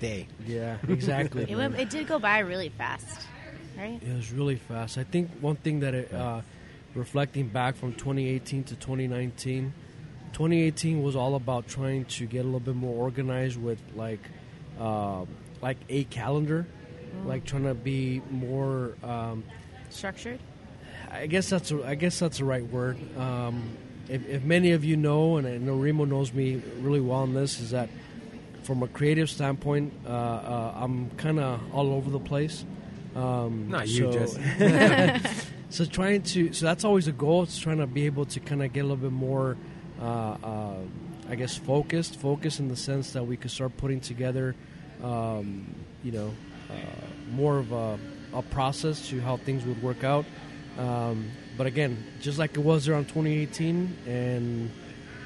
day. 0.00 0.26
yeah, 0.46 0.78
exactly. 0.88 1.44
It, 1.48 1.56
went, 1.56 1.78
it 1.78 1.90
did 1.90 2.06
go 2.06 2.18
by 2.18 2.38
really 2.40 2.68
fast, 2.68 3.26
right? 3.76 4.00
It 4.02 4.14
was 4.14 4.32
really 4.32 4.56
fast. 4.56 4.98
I 4.98 5.04
think 5.04 5.30
one 5.40 5.56
thing 5.56 5.80
that 5.80 5.94
it, 5.94 6.12
uh, 6.12 6.42
reflecting 6.94 7.48
back 7.48 7.76
from 7.76 7.92
2018 7.94 8.64
to 8.64 8.74
2019, 8.76 9.72
2018 10.32 11.02
was 11.02 11.16
all 11.16 11.34
about 11.34 11.68
trying 11.68 12.04
to 12.06 12.26
get 12.26 12.40
a 12.40 12.44
little 12.44 12.60
bit 12.60 12.76
more 12.76 12.94
organized 12.94 13.60
with 13.60 13.80
like 13.94 14.20
uh, 14.78 15.24
like 15.60 15.78
a 15.88 16.04
calendar, 16.04 16.66
like 17.24 17.44
trying 17.44 17.64
to 17.64 17.74
be 17.74 18.22
more. 18.30 18.96
Um, 19.02 19.44
Structured. 19.90 20.40
I 21.10 21.26
guess 21.26 21.48
that's 21.48 21.70
a, 21.70 21.84
I 21.84 21.94
guess 21.94 22.18
that's 22.18 22.38
the 22.38 22.44
right 22.44 22.66
word. 22.66 22.98
Um, 23.18 23.76
if, 24.08 24.26
if 24.28 24.42
many 24.44 24.72
of 24.72 24.84
you 24.84 24.96
know, 24.96 25.36
and 25.36 25.46
I 25.46 25.58
know 25.58 25.74
Remo 25.74 26.04
knows 26.04 26.32
me 26.32 26.62
really 26.80 27.00
well 27.00 27.20
on 27.20 27.34
this, 27.34 27.60
is 27.60 27.70
that 27.70 27.88
from 28.62 28.82
a 28.82 28.88
creative 28.88 29.30
standpoint, 29.30 29.92
uh, 30.06 30.10
uh, 30.10 30.72
I'm 30.76 31.10
kind 31.12 31.40
of 31.40 31.60
all 31.74 31.92
over 31.92 32.10
the 32.10 32.20
place. 32.20 32.64
Um, 33.16 33.68
Not 33.70 33.88
you, 33.88 34.12
so- 34.12 34.12
Jesse. 34.12 35.46
so 35.70 35.84
trying 35.84 36.22
to 36.22 36.52
so 36.52 36.66
that's 36.66 36.84
always 36.84 37.08
a 37.08 37.12
goal. 37.12 37.42
It's 37.44 37.58
trying 37.58 37.78
to 37.78 37.86
be 37.86 38.06
able 38.06 38.26
to 38.26 38.40
kind 38.40 38.62
of 38.62 38.72
get 38.72 38.80
a 38.80 38.82
little 38.82 38.96
bit 38.96 39.12
more, 39.12 39.56
uh, 40.00 40.04
uh, 40.04 40.74
I 41.28 41.34
guess, 41.34 41.56
focused. 41.56 42.16
Focus 42.16 42.60
in 42.60 42.68
the 42.68 42.76
sense 42.76 43.12
that 43.12 43.26
we 43.26 43.36
could 43.36 43.50
start 43.50 43.76
putting 43.76 44.00
together, 44.00 44.54
um, 45.02 45.74
you 46.02 46.12
know, 46.12 46.34
uh, 46.70 46.74
more 47.32 47.58
of 47.58 47.72
a, 47.72 47.98
a 48.34 48.42
process 48.42 49.08
to 49.08 49.20
how 49.20 49.38
things 49.38 49.64
would 49.64 49.82
work 49.82 50.04
out. 50.04 50.24
Um, 50.78 51.30
but 51.56 51.66
again, 51.66 52.02
just 52.20 52.38
like 52.38 52.56
it 52.56 52.60
was 52.60 52.86
there 52.86 52.94
on 52.94 53.04
2018, 53.04 53.96
and 54.06 54.70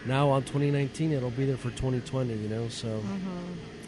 now 0.06 0.30
on 0.30 0.42
2019, 0.42 1.12
it'll 1.12 1.30
be 1.30 1.44
there 1.44 1.56
for 1.58 1.70
2020. 1.70 2.34
You 2.34 2.48
know, 2.48 2.68
so. 2.68 3.02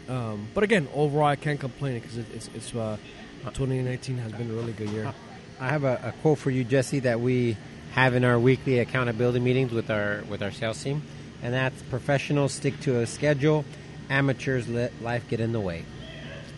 Um, 0.07 0.47
but 0.53 0.63
again, 0.63 0.87
overall, 0.93 1.25
I 1.25 1.35
can't 1.35 1.59
complain 1.59 1.99
because 1.99 2.17
it, 2.19 2.27
it's, 2.35 2.49
it's 2.53 2.75
uh, 2.75 2.97
2019 3.45 4.19
has 4.19 4.31
been 4.33 4.51
a 4.51 4.53
really 4.53 4.73
good 4.73 4.89
year. 4.89 5.11
I 5.59 5.69
have 5.69 5.83
a, 5.83 5.99
a 6.03 6.11
quote 6.21 6.37
for 6.37 6.51
you, 6.51 6.63
Jesse, 6.63 6.99
that 6.99 7.19
we 7.19 7.57
have 7.93 8.13
in 8.13 8.23
our 8.23 8.37
weekly 8.37 8.77
accountability 8.79 9.39
meetings 9.39 9.71
with 9.71 9.89
our 9.89 10.21
with 10.29 10.43
our 10.43 10.51
sales 10.51 10.83
team, 10.83 11.01
and 11.41 11.53
that's 11.53 11.81
professionals 11.83 12.53
stick 12.53 12.79
to 12.81 12.99
a 12.99 13.07
schedule, 13.07 13.65
amateurs 14.09 14.67
let 14.67 14.91
life 15.01 15.27
get 15.27 15.39
in 15.39 15.53
the 15.53 15.59
way. 15.61 15.83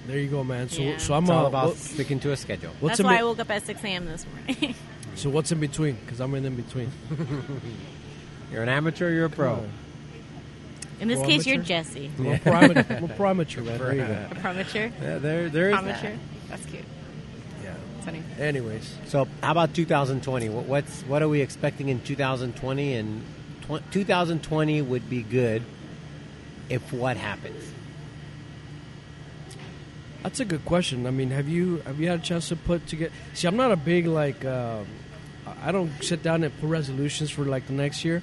There 0.07 0.17
you 0.19 0.29
go, 0.29 0.43
man. 0.43 0.67
So 0.69 0.81
Yeah. 0.81 0.97
so 0.97 1.13
I'm 1.13 1.23
It's 1.23 1.31
all 1.31 1.45
uh, 1.45 1.49
about 1.49 1.67
what- 1.69 1.77
sticking 1.77 2.19
to 2.21 2.31
a 2.31 2.37
schedule. 2.37 2.71
That's 2.81 2.99
in 2.99 3.05
why 3.05 3.15
be- 3.15 3.19
I 3.19 3.23
woke 3.23 3.39
up 3.39 3.49
at 3.51 3.65
6 3.65 3.81
a.m. 3.83 4.05
this 4.05 4.25
morning. 4.25 4.75
so 5.17 5.29
what's 5.29 5.51
in 5.51 5.59
between? 5.59 5.95
Because 6.05 6.19
I'm 6.21 6.33
in 6.35 6.45
in 6.45 6.55
between. 6.55 6.91
You're 8.51 8.63
an 8.63 8.69
amateur, 8.69 9.09
you're 9.11 9.25
a 9.25 9.29
pro. 9.29 9.65
In 11.01 11.09
this 11.09 11.21
case, 11.21 11.45
you're? 11.45 11.61
Jesse. 11.61 12.09
I'm 12.17 12.27
a 12.27 12.37
pro 12.39 12.53
amateur, 12.53 12.95
I'm 12.95 13.03
a 13.03 13.07
pro 13.15 13.29
amateur, 13.29 13.61
man. 13.61 13.77
There 13.77 13.93
you 13.93 14.01
go. 14.05 14.27
A 14.31 14.35
promature. 14.35 14.91
Yeah, 15.01 15.17
there, 15.17 15.49
there 15.49 15.69
is 15.71 15.75
Promature. 15.75 16.01
that. 16.01 16.17
That's 16.49 16.65
cute. 16.65 16.85
Yeah. 17.61 17.73
That's 17.95 18.05
funny. 18.05 18.23
Anyways, 18.39 18.95
So, 19.07 19.27
how 19.43 19.51
about 19.51 19.73
2020? 19.73 20.47
What, 20.47 20.65
what's 20.65 21.01
what 21.03 21.21
are 21.21 21.27
we 21.27 21.41
expecting 21.41 21.89
in 21.89 21.99
2020? 21.99 22.93
And 22.93 23.21
tw- 23.63 23.91
2020 23.91 24.81
would 24.83 25.09
be 25.09 25.23
good 25.23 25.61
if 26.69 26.93
what 26.93 27.17
happens. 27.17 27.63
That's 30.23 30.39
a 30.39 30.45
good 30.45 30.63
question. 30.65 31.05
I 31.05 31.11
mean, 31.11 31.31
have 31.31 31.47
you 31.49 31.77
have 31.85 31.99
you 31.99 32.07
had 32.07 32.19
a 32.19 32.23
chance 32.23 32.47
to 32.49 32.55
put 32.55 32.87
together? 32.87 33.11
See, 33.33 33.47
I'm 33.47 33.57
not 33.57 33.71
a 33.73 33.77
big 33.77 34.07
like. 34.07 34.45
Uh, 34.45 34.83
I 35.63 35.71
don't 35.71 35.91
sit 36.03 36.23
down 36.23 36.43
and 36.43 36.57
put 36.59 36.67
resolutions 36.69 37.29
for 37.29 37.45
like 37.45 37.67
the 37.67 37.73
next 37.73 38.03
year, 38.05 38.21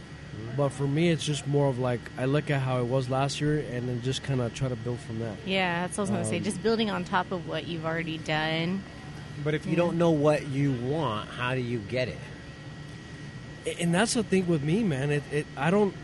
but 0.56 0.70
for 0.70 0.86
me, 0.86 1.10
it's 1.10 1.24
just 1.24 1.46
more 1.46 1.68
of 1.68 1.78
like 1.78 2.00
I 2.18 2.24
look 2.26 2.50
at 2.50 2.60
how 2.60 2.78
it 2.80 2.86
was 2.86 3.08
last 3.10 3.40
year 3.40 3.58
and 3.72 3.88
then 3.88 4.02
just 4.02 4.22
kind 4.22 4.40
of 4.40 4.54
try 4.54 4.68
to 4.68 4.76
build 4.76 4.98
from 5.00 5.18
that. 5.20 5.36
Yeah, 5.46 5.82
that's 5.86 5.98
what 5.98 6.02
I 6.02 6.02
was 6.02 6.10
going 6.10 6.22
to 6.22 6.28
say. 6.28 6.36
Um, 6.38 6.44
Just 6.44 6.62
building 6.62 6.90
on 6.90 7.04
top 7.04 7.32
of 7.32 7.48
what 7.48 7.66
you've 7.66 7.84
already 7.86 8.18
done. 8.18 8.82
But 9.42 9.54
if 9.54 9.66
you 9.66 9.74
don't 9.76 9.98
know 9.98 10.10
what 10.10 10.46
you 10.46 10.72
want, 10.72 11.28
how 11.28 11.54
do 11.54 11.60
you 11.60 11.78
get 11.78 12.08
it? 12.08 12.18
And 13.80 13.94
that's 13.94 14.14
the 14.14 14.22
thing 14.22 14.46
with 14.46 14.62
me, 14.62 14.82
man. 14.82 15.10
It, 15.10 15.22
it 15.32 15.46
I 15.56 15.70
don't 15.70 15.94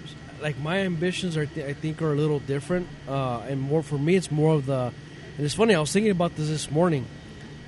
like 0.40 0.59
my 0.59 0.78
ambitions 0.78 1.37
are 1.37 1.46
th- 1.46 1.66
I 1.66 1.74
think 1.74 2.00
are 2.02 2.12
a 2.12 2.16
little 2.16 2.38
different, 2.40 2.88
uh, 3.06 3.40
and 3.48 3.61
more 3.61 3.83
for 3.83 3.98
me, 3.98 4.16
it's 4.16 4.30
more 4.30 4.54
of 4.54 4.66
the. 4.66 4.92
And 5.37 5.46
it's 5.46 5.54
funny. 5.54 5.74
I 5.74 5.80
was 5.80 5.92
thinking 5.92 6.11
about 6.11 6.35
this 6.37 6.48
this 6.48 6.70
morning, 6.70 7.06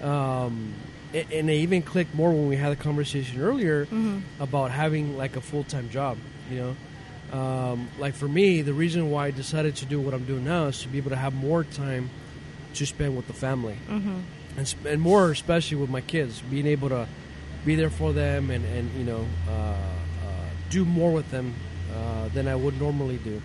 um, 0.03 0.73
a- 0.75 0.92
and 1.15 1.51
it 1.51 1.55
even 1.55 1.83
clicked 1.83 2.15
more 2.15 2.31
when 2.31 2.49
we 2.49 2.57
had 2.57 2.73
a 2.73 2.77
conversation 2.77 3.41
earlier 3.41 3.87
about 4.41 4.71
having 4.71 5.17
like 5.17 5.37
a 5.37 5.41
full 5.41 5.65
time 5.65 5.91
job. 5.91 6.19
You 6.51 6.75
know, 7.33 7.39
um, 7.39 7.89
like 7.99 8.15
for 8.15 8.29
me, 8.29 8.63
the 8.63 8.75
reason 8.75 9.11
why 9.11 9.27
I 9.27 9.31
decided 9.31 9.77
to 9.77 9.87
do 9.87 10.01
what 10.01 10.15
I'm 10.15 10.25
doing 10.25 10.45
now 10.45 10.67
is 10.67 10.83
to 10.83 10.89
be 10.89 10.99
able 10.99 11.11
to 11.11 11.17
have 11.17 11.35
more 11.35 11.65
time 11.65 12.11
to 12.75 12.87
spend 12.87 13.17
with 13.17 13.27
the 13.27 13.33
family, 13.33 13.77
mm-hmm. 13.89 14.21
and 14.57 14.69
sp- 14.69 14.87
and 14.87 15.01
more 15.01 15.31
especially 15.31 15.77
with 15.79 15.91
my 15.91 16.01
kids, 16.01 16.41
being 16.43 16.67
able 16.67 16.89
to 16.89 17.07
be 17.65 17.75
there 17.75 17.91
for 17.91 18.13
them 18.13 18.51
and 18.51 18.65
and 18.65 18.91
you 18.95 19.05
know 19.05 19.27
uh, 19.49 19.53
uh, 19.53 19.77
do 20.71 20.85
more 20.85 21.13
with 21.13 21.31
them 21.31 21.55
uh, 21.95 22.29
than 22.29 22.49
I 22.49 22.55
would 22.55 22.81
normally 22.81 23.19
do. 23.19 23.43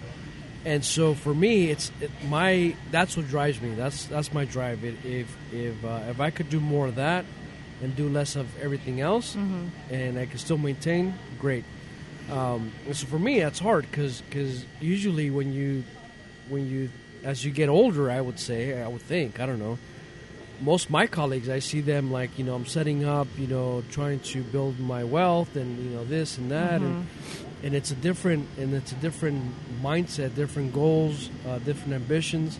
And 0.65 0.83
so 0.83 1.13
for 1.13 1.33
me, 1.33 1.69
it's 1.69 1.91
it, 2.01 2.11
my 2.27 2.75
that's 2.91 3.15
what 3.15 3.27
drives 3.27 3.61
me. 3.61 3.73
That's 3.75 4.05
that's 4.05 4.33
my 4.33 4.45
drive. 4.45 4.83
It, 4.83 4.95
if 5.05 5.37
if 5.53 5.85
uh, 5.85 6.01
if 6.09 6.19
I 6.19 6.29
could 6.29 6.49
do 6.49 6.59
more 6.59 6.87
of 6.87 6.95
that 6.95 7.25
and 7.81 7.95
do 7.95 8.09
less 8.09 8.35
of 8.35 8.47
everything 8.61 9.01
else, 9.01 9.35
and 9.91 10.17
I 10.19 10.25
can 10.25 10.37
still 10.39 10.57
maintain, 10.57 11.13
great. 11.39 11.63
Um, 12.31 12.71
so 12.91 13.05
for 13.07 13.19
me, 13.19 13.39
that's 13.39 13.59
hard 13.59 13.85
because 13.89 14.21
usually 14.81 15.29
when 15.29 15.53
you 15.53 15.83
when 16.49 16.67
you 16.69 16.89
as 17.23 17.43
you 17.45 17.51
get 17.51 17.69
older, 17.69 18.09
I 18.11 18.19
would 18.21 18.39
say 18.39 18.81
I 18.81 18.87
would 18.87 19.01
think 19.01 19.39
I 19.39 19.45
don't 19.45 19.59
know. 19.59 19.77
Most 20.59 20.85
of 20.85 20.91
my 20.91 21.05
colleagues, 21.05 21.49
I 21.49 21.59
see 21.59 21.81
them 21.81 22.11
like 22.11 22.37
you 22.37 22.43
know 22.43 22.55
I'm 22.55 22.65
setting 22.65 23.05
up, 23.05 23.27
you 23.37 23.47
know, 23.47 23.83
trying 23.91 24.19
to 24.31 24.41
build 24.43 24.79
my 24.79 25.03
wealth 25.03 25.55
and 25.55 25.77
you 25.83 25.91
know 25.91 26.03
this 26.03 26.37
and 26.37 26.49
that, 26.51 26.81
and 26.81 27.07
and 27.63 27.75
it's 27.75 27.91
a 27.91 27.95
different 27.95 28.47
and 28.57 28.73
it's 28.73 28.91
a 28.91 28.95
different 28.95 29.53
mindset, 29.83 30.35
different 30.35 30.73
goals, 30.73 31.29
uh, 31.47 31.59
different 31.59 31.93
ambitions, 31.93 32.59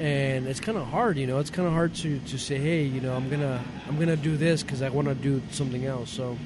and 0.00 0.46
it's 0.46 0.60
kind 0.60 0.78
of 0.78 0.86
hard, 0.86 1.18
you 1.18 1.26
know. 1.26 1.38
It's 1.38 1.50
kind 1.50 1.68
of 1.68 1.74
hard 1.74 1.94
to 1.96 2.18
to 2.18 2.38
say, 2.38 2.56
hey, 2.56 2.84
you 2.84 3.02
know, 3.02 3.14
I'm 3.14 3.28
gonna 3.28 3.62
I'm 3.86 3.98
gonna 3.98 4.16
do 4.16 4.36
this 4.36 4.62
because 4.62 4.80
I 4.80 4.88
want 4.88 5.08
to 5.08 5.14
do 5.14 5.42
something 5.50 5.84
else. 5.84 6.10
So 6.10 6.38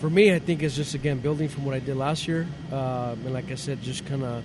for 0.00 0.08
me, 0.08 0.32
I 0.32 0.38
think 0.38 0.62
it's 0.62 0.74
just 0.74 0.94
again 0.94 1.18
building 1.18 1.48
from 1.48 1.66
what 1.66 1.74
I 1.74 1.80
did 1.80 1.96
last 1.96 2.26
year, 2.26 2.46
uh, 2.72 3.12
and 3.12 3.34
like 3.34 3.50
I 3.50 3.56
said, 3.56 3.82
just 3.82 4.06
kind 4.06 4.24
of 4.24 4.42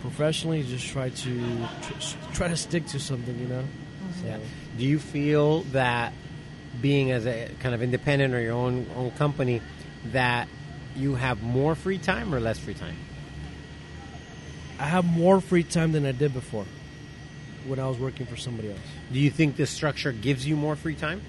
professionally, 0.00 0.62
just 0.62 0.86
try 0.86 1.10
to 1.10 1.68
tr- 1.82 2.32
try 2.32 2.48
to 2.48 2.56
stick 2.56 2.86
to 2.86 2.98
something, 2.98 3.38
you 3.38 3.46
know. 3.46 3.64
So, 4.20 4.26
Yeah. 4.26 4.38
Do 4.78 4.86
you 4.86 4.98
feel 4.98 5.60
that 5.72 6.14
being 6.80 7.10
as 7.10 7.26
a 7.26 7.50
kind 7.60 7.74
of 7.74 7.82
independent 7.82 8.32
or 8.32 8.40
your 8.40 8.54
own 8.54 8.86
own 8.96 9.10
company 9.12 9.60
that 10.12 10.48
you 10.96 11.16
have 11.16 11.42
more 11.42 11.74
free 11.74 11.98
time 11.98 12.34
or 12.34 12.40
less 12.40 12.58
free 12.58 12.74
time? 12.74 12.96
I 14.78 14.84
have 14.84 15.04
more 15.04 15.42
free 15.42 15.62
time 15.62 15.92
than 15.92 16.06
I 16.06 16.12
did 16.12 16.32
before 16.32 16.64
when 17.66 17.78
I 17.78 17.88
was 17.88 17.98
working 17.98 18.26
for 18.26 18.36
somebody 18.36 18.70
else. 18.70 18.80
Do 19.12 19.18
you 19.18 19.30
think 19.30 19.56
this 19.56 19.70
structure 19.70 20.12
gives 20.12 20.46
you 20.46 20.56
more 20.56 20.76
free 20.76 20.94
time? 20.94 21.20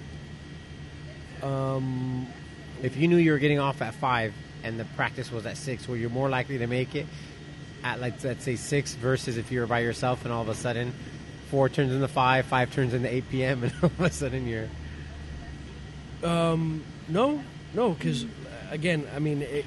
Um, 1.42 2.26
If 2.82 2.96
you 2.96 3.08
knew 3.08 3.16
you 3.16 3.32
were 3.32 3.38
getting 3.38 3.58
off 3.58 3.80
at 3.82 3.94
five 3.94 4.34
and 4.62 4.78
the 4.78 4.84
practice 4.96 5.30
was 5.30 5.46
at 5.46 5.56
six, 5.56 5.86
were 5.88 5.96
you 5.96 6.08
more 6.08 6.28
likely 6.28 6.58
to 6.58 6.66
make 6.66 6.94
it 6.94 7.06
at 7.82 8.00
like 8.00 8.22
let's 8.24 8.44
say 8.44 8.56
six 8.56 8.94
versus 8.94 9.36
if 9.36 9.52
you 9.52 9.60
were 9.60 9.66
by 9.66 9.80
yourself 9.80 10.24
and 10.24 10.32
all 10.32 10.40
of 10.42 10.48
a 10.48 10.54
sudden 10.54 10.92
four 11.50 11.68
turns 11.68 11.92
into 11.92 12.08
five, 12.08 12.46
five 12.46 12.72
turns 12.72 12.94
into 12.94 13.12
eight 13.12 13.28
p.m. 13.30 13.62
and 13.64 13.72
all 13.82 13.86
of 13.90 14.00
a 14.00 14.10
sudden 14.10 14.46
you're 14.46 14.68
Um, 16.22 16.82
no, 17.08 17.42
no, 17.74 17.90
because 17.90 18.24
again, 18.70 19.06
I 19.14 19.18
mean, 19.18 19.42
it, 19.42 19.66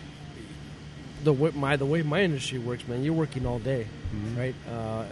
the 1.24 1.34
way 1.34 1.52
my 1.54 1.76
the 1.76 1.86
way 1.86 2.02
my 2.02 2.22
industry 2.24 2.58
works, 2.58 2.88
man, 2.88 3.04
you're 3.04 3.14
working 3.14 3.46
all 3.46 3.60
day, 3.60 3.86
right? 4.36 4.56
Uh, 4.72 5.04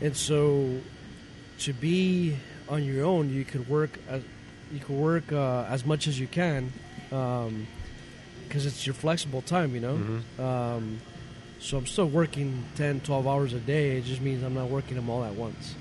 and 0.00 0.16
so 0.16 0.78
to 1.60 1.72
be 1.72 2.36
on 2.68 2.82
your 2.84 3.04
own, 3.04 3.30
you 3.30 3.44
could 3.44 3.68
work 3.68 3.98
as 4.08 4.22
you 4.72 4.80
could 4.80 4.96
work 4.96 5.32
uh, 5.32 5.64
as 5.68 5.84
much 5.86 6.06
as 6.08 6.18
you 6.18 6.26
can, 6.26 6.72
because 7.08 8.66
it's 8.66 8.86
your 8.86 8.94
flexible 8.94 9.42
time, 9.42 9.74
you 9.74 9.80
know. 9.80 10.44
Um, 10.44 11.00
so 11.60 11.78
I'm 11.78 11.86
still 11.86 12.08
working 12.08 12.64
10, 12.76 13.00
12 13.00 13.26
hours 13.26 13.52
a 13.54 13.58
day. 13.60 13.96
It 13.96 14.04
just 14.04 14.20
means 14.20 14.42
I'm 14.42 14.54
not 14.54 14.68
working 14.68 14.96
them 14.96 15.08
all 15.08 15.24
at 15.24 15.34
once. 15.34 15.74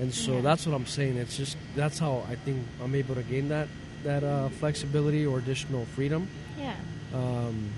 And 0.00 0.14
so 0.14 0.36
Yeah. 0.36 0.40
that's 0.40 0.66
what 0.66 0.74
I'm 0.74 0.86
saying. 0.86 1.16
It's 1.18 1.36
just 1.36 1.56
that's 1.76 1.98
how 1.98 2.24
I 2.30 2.34
think 2.36 2.64
I'm 2.82 2.94
able 2.94 3.14
to 3.16 3.22
gain 3.22 3.48
that 3.50 3.68
that 4.04 4.24
uh, 4.24 4.48
flexibility 4.48 5.26
or 5.26 5.38
additional 5.38 5.84
freedom. 5.84 6.26
Yeah. 6.58 6.74
Um, 7.12 7.68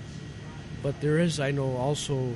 but 0.81 1.01
there 1.01 1.19
is, 1.19 1.39
I 1.41 1.51
know, 1.51 1.75
also 1.75 2.33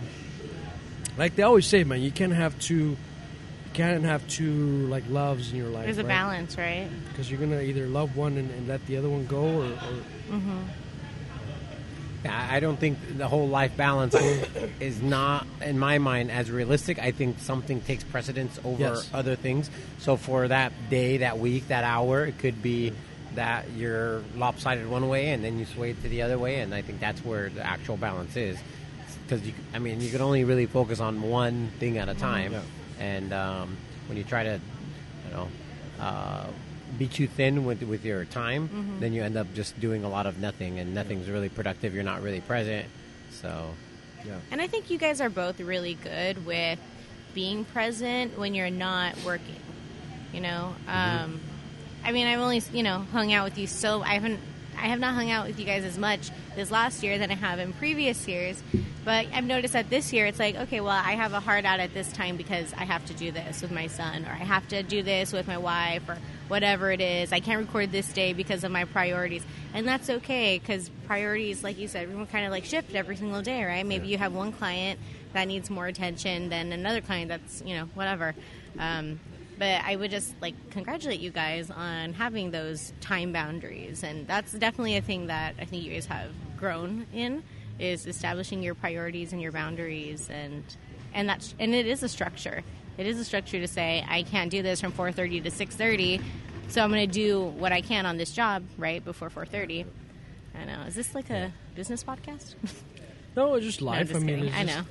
like 1.17 1.35
they 1.37 1.43
always 1.43 1.65
say, 1.67 1.83
man, 1.85 2.01
you 2.01 2.11
can't 2.11 2.33
have 2.33 2.59
two, 2.59 2.75
you 2.75 2.97
can't 3.77 4.03
have 4.03 4.27
two 4.27 4.87
like 4.87 5.03
loves 5.09 5.51
in 5.51 5.57
your 5.57 5.69
life. 5.69 5.85
There's 5.85 5.97
a 5.99 6.03
balance, 6.03 6.57
right? 6.57 6.89
because 7.09 7.29
you're 7.29 7.39
gonna 7.39 7.61
either 7.61 7.87
love 7.87 8.17
one 8.17 8.37
and, 8.37 8.49
and 8.51 8.67
let 8.67 8.85
the 8.87 8.97
other 8.97 9.09
one 9.09 9.25
go, 9.27 9.43
or, 9.43 9.65
or 9.65 9.67
mm-hmm. 10.31 10.57
Yeah, 12.25 12.47
I 12.51 12.59
don't 12.59 12.79
think 12.79 12.97
the 13.17 13.27
whole 13.27 13.47
life 13.47 13.77
balance 13.77 14.15
is 14.79 15.01
not, 15.01 15.45
in 15.61 15.77
my 15.77 15.99
mind, 15.99 16.31
as 16.31 16.49
realistic. 16.49 16.97
I 16.97 17.11
think 17.11 17.39
something 17.39 17.79
takes 17.81 18.03
precedence 18.03 18.59
over 18.65 18.81
Yes. 18.81 19.09
other 19.13 19.35
things. 19.35 19.69
So 19.99 20.17
for 20.17 20.47
that 20.47 20.73
day, 20.89 21.17
that 21.17 21.37
week, 21.37 21.67
that 21.67 21.83
hour, 21.83 22.25
it 22.25 22.39
could 22.39 22.61
be 22.63 22.91
that 23.35 23.69
you're 23.77 24.23
lopsided 24.35 24.89
one 24.89 25.07
way 25.07 25.29
and 25.29 25.43
then 25.43 25.59
you 25.59 25.65
sway 25.65 25.93
to 25.93 26.09
the 26.09 26.23
other 26.23 26.39
way, 26.39 26.59
and 26.59 26.73
I 26.73 26.81
think 26.81 26.99
that's 26.99 27.23
where 27.23 27.49
the 27.49 27.65
actual 27.65 27.97
balance 27.97 28.35
is. 28.35 28.57
Because 29.23 29.45
you, 29.45 29.53
I 29.73 29.79
mean, 29.79 30.01
you 30.01 30.09
can 30.09 30.21
only 30.21 30.43
really 30.43 30.65
focus 30.65 30.99
on 30.99 31.21
one 31.21 31.69
thing 31.79 31.99
at 31.99 32.09
a 32.09 32.13
mm-hmm. 32.13 32.21
time, 32.21 32.51
Yeah. 32.53 32.61
And 32.99 33.33
um, 33.33 33.77
when 34.07 34.17
you 34.17 34.23
try 34.23 34.43
to, 34.43 34.59
you 35.25 35.31
know. 35.31 35.47
Uh, 35.99 36.45
be 36.97 37.07
too 37.07 37.27
thin 37.27 37.65
with 37.65 37.83
with 37.83 38.05
your 38.05 38.23
time, 38.25 38.97
then 38.99 39.13
you 39.13 39.21
end 39.21 39.35
up 39.37 39.47
just 39.53 39.79
doing 39.79 40.03
a 40.03 40.09
lot 40.09 40.25
of 40.25 40.39
nothing, 40.39 40.79
and 40.79 40.93
nothing's 40.95 41.29
really 41.29 41.49
productive. 41.49 41.93
You're 41.93 42.03
not 42.03 42.21
really 42.21 42.39
present. 42.39 42.85
So, 43.31 43.73
yeah, 44.25 44.37
And 44.51 44.61
I 44.61 44.67
think 44.67 44.89
you 44.89 44.97
guys 44.97 45.19
are 45.21 45.29
both 45.29 45.59
really 45.59 45.95
good 45.95 46.45
with 46.45 46.79
being 47.33 47.65
present 47.65 48.37
when 48.37 48.55
you're 48.55 48.69
not 48.69 49.15
working. 49.25 49.59
You 50.33 50.41
know, 50.41 50.75
um, 50.87 51.39
I 52.03 52.11
mean, 52.11 52.25
I've 52.25 52.39
only 52.39 52.61
you 52.71 52.83
know 52.83 52.99
hung 53.11 53.33
out 53.33 53.43
with 53.43 53.57
you 53.57 53.67
so 53.67 54.01
I 54.01 54.13
haven't. 54.13 54.39
I 54.77 54.87
have 54.87 54.99
not 54.99 55.15
hung 55.15 55.31
out 55.31 55.47
with 55.47 55.59
you 55.59 55.65
guys 55.65 55.83
as 55.83 55.97
much 55.97 56.29
this 56.55 56.71
last 56.71 57.03
year 57.03 57.17
than 57.17 57.31
I 57.31 57.35
have 57.35 57.59
in 57.59 57.73
previous 57.73 58.27
years. 58.27 58.61
But 59.03 59.27
I've 59.33 59.45
noticed 59.45 59.73
that 59.73 59.89
this 59.89 60.11
year 60.11 60.25
it's 60.25 60.39
like, 60.39 60.55
okay, 60.55 60.81
well, 60.81 60.91
I 60.91 61.13
have 61.13 61.33
a 61.33 61.39
hard 61.39 61.65
out 61.65 61.79
at 61.79 61.93
this 61.93 62.11
time 62.11 62.35
because 62.35 62.73
I 62.73 62.83
have 62.83 63.05
to 63.05 63.13
do 63.13 63.31
this 63.31 63.61
with 63.61 63.71
my 63.71 63.87
son, 63.87 64.25
or 64.25 64.31
I 64.31 64.43
have 64.43 64.67
to 64.69 64.83
do 64.83 65.01
this 65.01 65.31
with 65.31 65.47
my 65.47 65.57
wife, 65.57 66.07
or 66.09 66.17
whatever 66.49 66.91
it 66.91 66.99
is. 66.99 67.31
I 67.31 67.39
can't 67.39 67.59
record 67.65 67.91
this 67.91 68.11
day 68.11 68.33
because 68.33 68.63
of 68.63 68.71
my 68.71 68.85
priorities. 68.85 69.43
And 69.73 69.87
that's 69.87 70.09
okay 70.09 70.59
because 70.59 70.89
priorities, 71.05 71.63
like 71.63 71.77
you 71.77 71.87
said, 71.87 72.03
everyone 72.03 72.27
kind 72.27 72.45
of 72.45 72.51
like 72.51 72.65
shift 72.65 72.95
every 72.95 73.15
single 73.15 73.41
day, 73.41 73.63
right? 73.63 73.85
Maybe 73.85 74.07
you 74.07 74.17
have 74.17 74.33
one 74.33 74.51
client 74.51 74.99
that 75.33 75.45
needs 75.47 75.69
more 75.69 75.87
attention 75.87 76.49
than 76.49 76.71
another 76.71 77.01
client 77.01 77.29
that's, 77.29 77.63
you 77.65 77.75
know, 77.75 77.85
whatever. 77.93 78.35
Um, 78.77 79.19
but 79.57 79.81
I 79.83 79.95
would 79.95 80.11
just 80.11 80.33
like 80.41 80.55
congratulate 80.71 81.19
you 81.19 81.31
guys 81.31 81.69
on 81.71 82.13
having 82.13 82.51
those 82.51 82.93
time 83.01 83.31
boundaries, 83.33 84.03
and 84.03 84.27
that's 84.27 84.51
definitely 84.53 84.97
a 84.97 85.01
thing 85.01 85.27
that 85.27 85.55
I 85.59 85.65
think 85.65 85.83
you 85.83 85.93
guys 85.93 86.05
have 86.07 86.29
grown 86.57 87.07
in 87.13 87.43
is 87.79 88.07
establishing 88.07 88.63
your 88.63 88.75
priorities 88.75 89.33
and 89.33 89.41
your 89.41 89.51
boundaries, 89.51 90.29
and 90.29 90.63
and 91.13 91.27
that's 91.29 91.55
and 91.59 91.73
it 91.75 91.87
is 91.87 92.03
a 92.03 92.09
structure. 92.09 92.63
It 92.97 93.05
is 93.05 93.19
a 93.19 93.23
structure 93.25 93.59
to 93.59 93.67
say 93.67 94.03
I 94.09 94.23
can't 94.23 94.49
do 94.49 94.61
this 94.63 94.81
from 94.81 94.91
4:30 94.91 95.43
to 95.43 95.51
6:30, 95.51 96.21
so 96.69 96.81
I'm 96.81 96.89
going 96.91 97.07
to 97.07 97.13
do 97.13 97.43
what 97.43 97.71
I 97.71 97.81
can 97.81 98.05
on 98.05 98.17
this 98.17 98.31
job 98.31 98.63
right 98.77 99.03
before 99.03 99.29
4:30. 99.29 99.85
I 100.59 100.65
know. 100.65 100.81
Is 100.87 100.95
this 100.95 101.13
like 101.13 101.29
a 101.29 101.53
business 101.75 102.03
podcast? 102.03 102.55
No, 103.35 103.53
it's 103.53 103.65
just 103.67 103.81
No, 103.81 103.87
life. 103.87 104.07
just 104.07 104.19
I 104.21 104.23
mean, 104.23 104.51
I 104.51 104.63
know. 104.63 104.81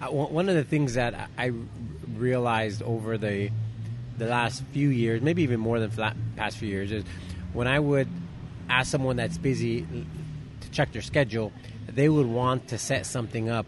Uh, 0.00 0.06
one 0.10 0.48
of 0.48 0.56
the 0.56 0.64
things 0.64 0.94
that 0.94 1.14
I- 1.38 1.52
realized 2.16 2.82
over 2.82 3.16
the 3.16 3.50
the 4.18 4.26
last 4.26 4.62
few 4.72 4.88
years, 4.88 5.22
maybe 5.22 5.42
even 5.42 5.58
more 5.58 5.80
than 5.80 5.90
fla- 5.90 6.14
past 6.36 6.58
few 6.58 6.68
years, 6.68 6.92
is 6.92 7.04
when 7.52 7.66
I 7.66 7.78
would 7.78 8.08
ask 8.68 8.90
someone 8.90 9.16
that's 9.16 9.38
busy 9.38 9.82
to 10.60 10.70
check 10.70 10.92
their 10.92 11.02
schedule, 11.02 11.52
they 11.88 12.08
would 12.08 12.26
want 12.26 12.68
to 12.68 12.78
set 12.78 13.06
something 13.06 13.48
up 13.48 13.66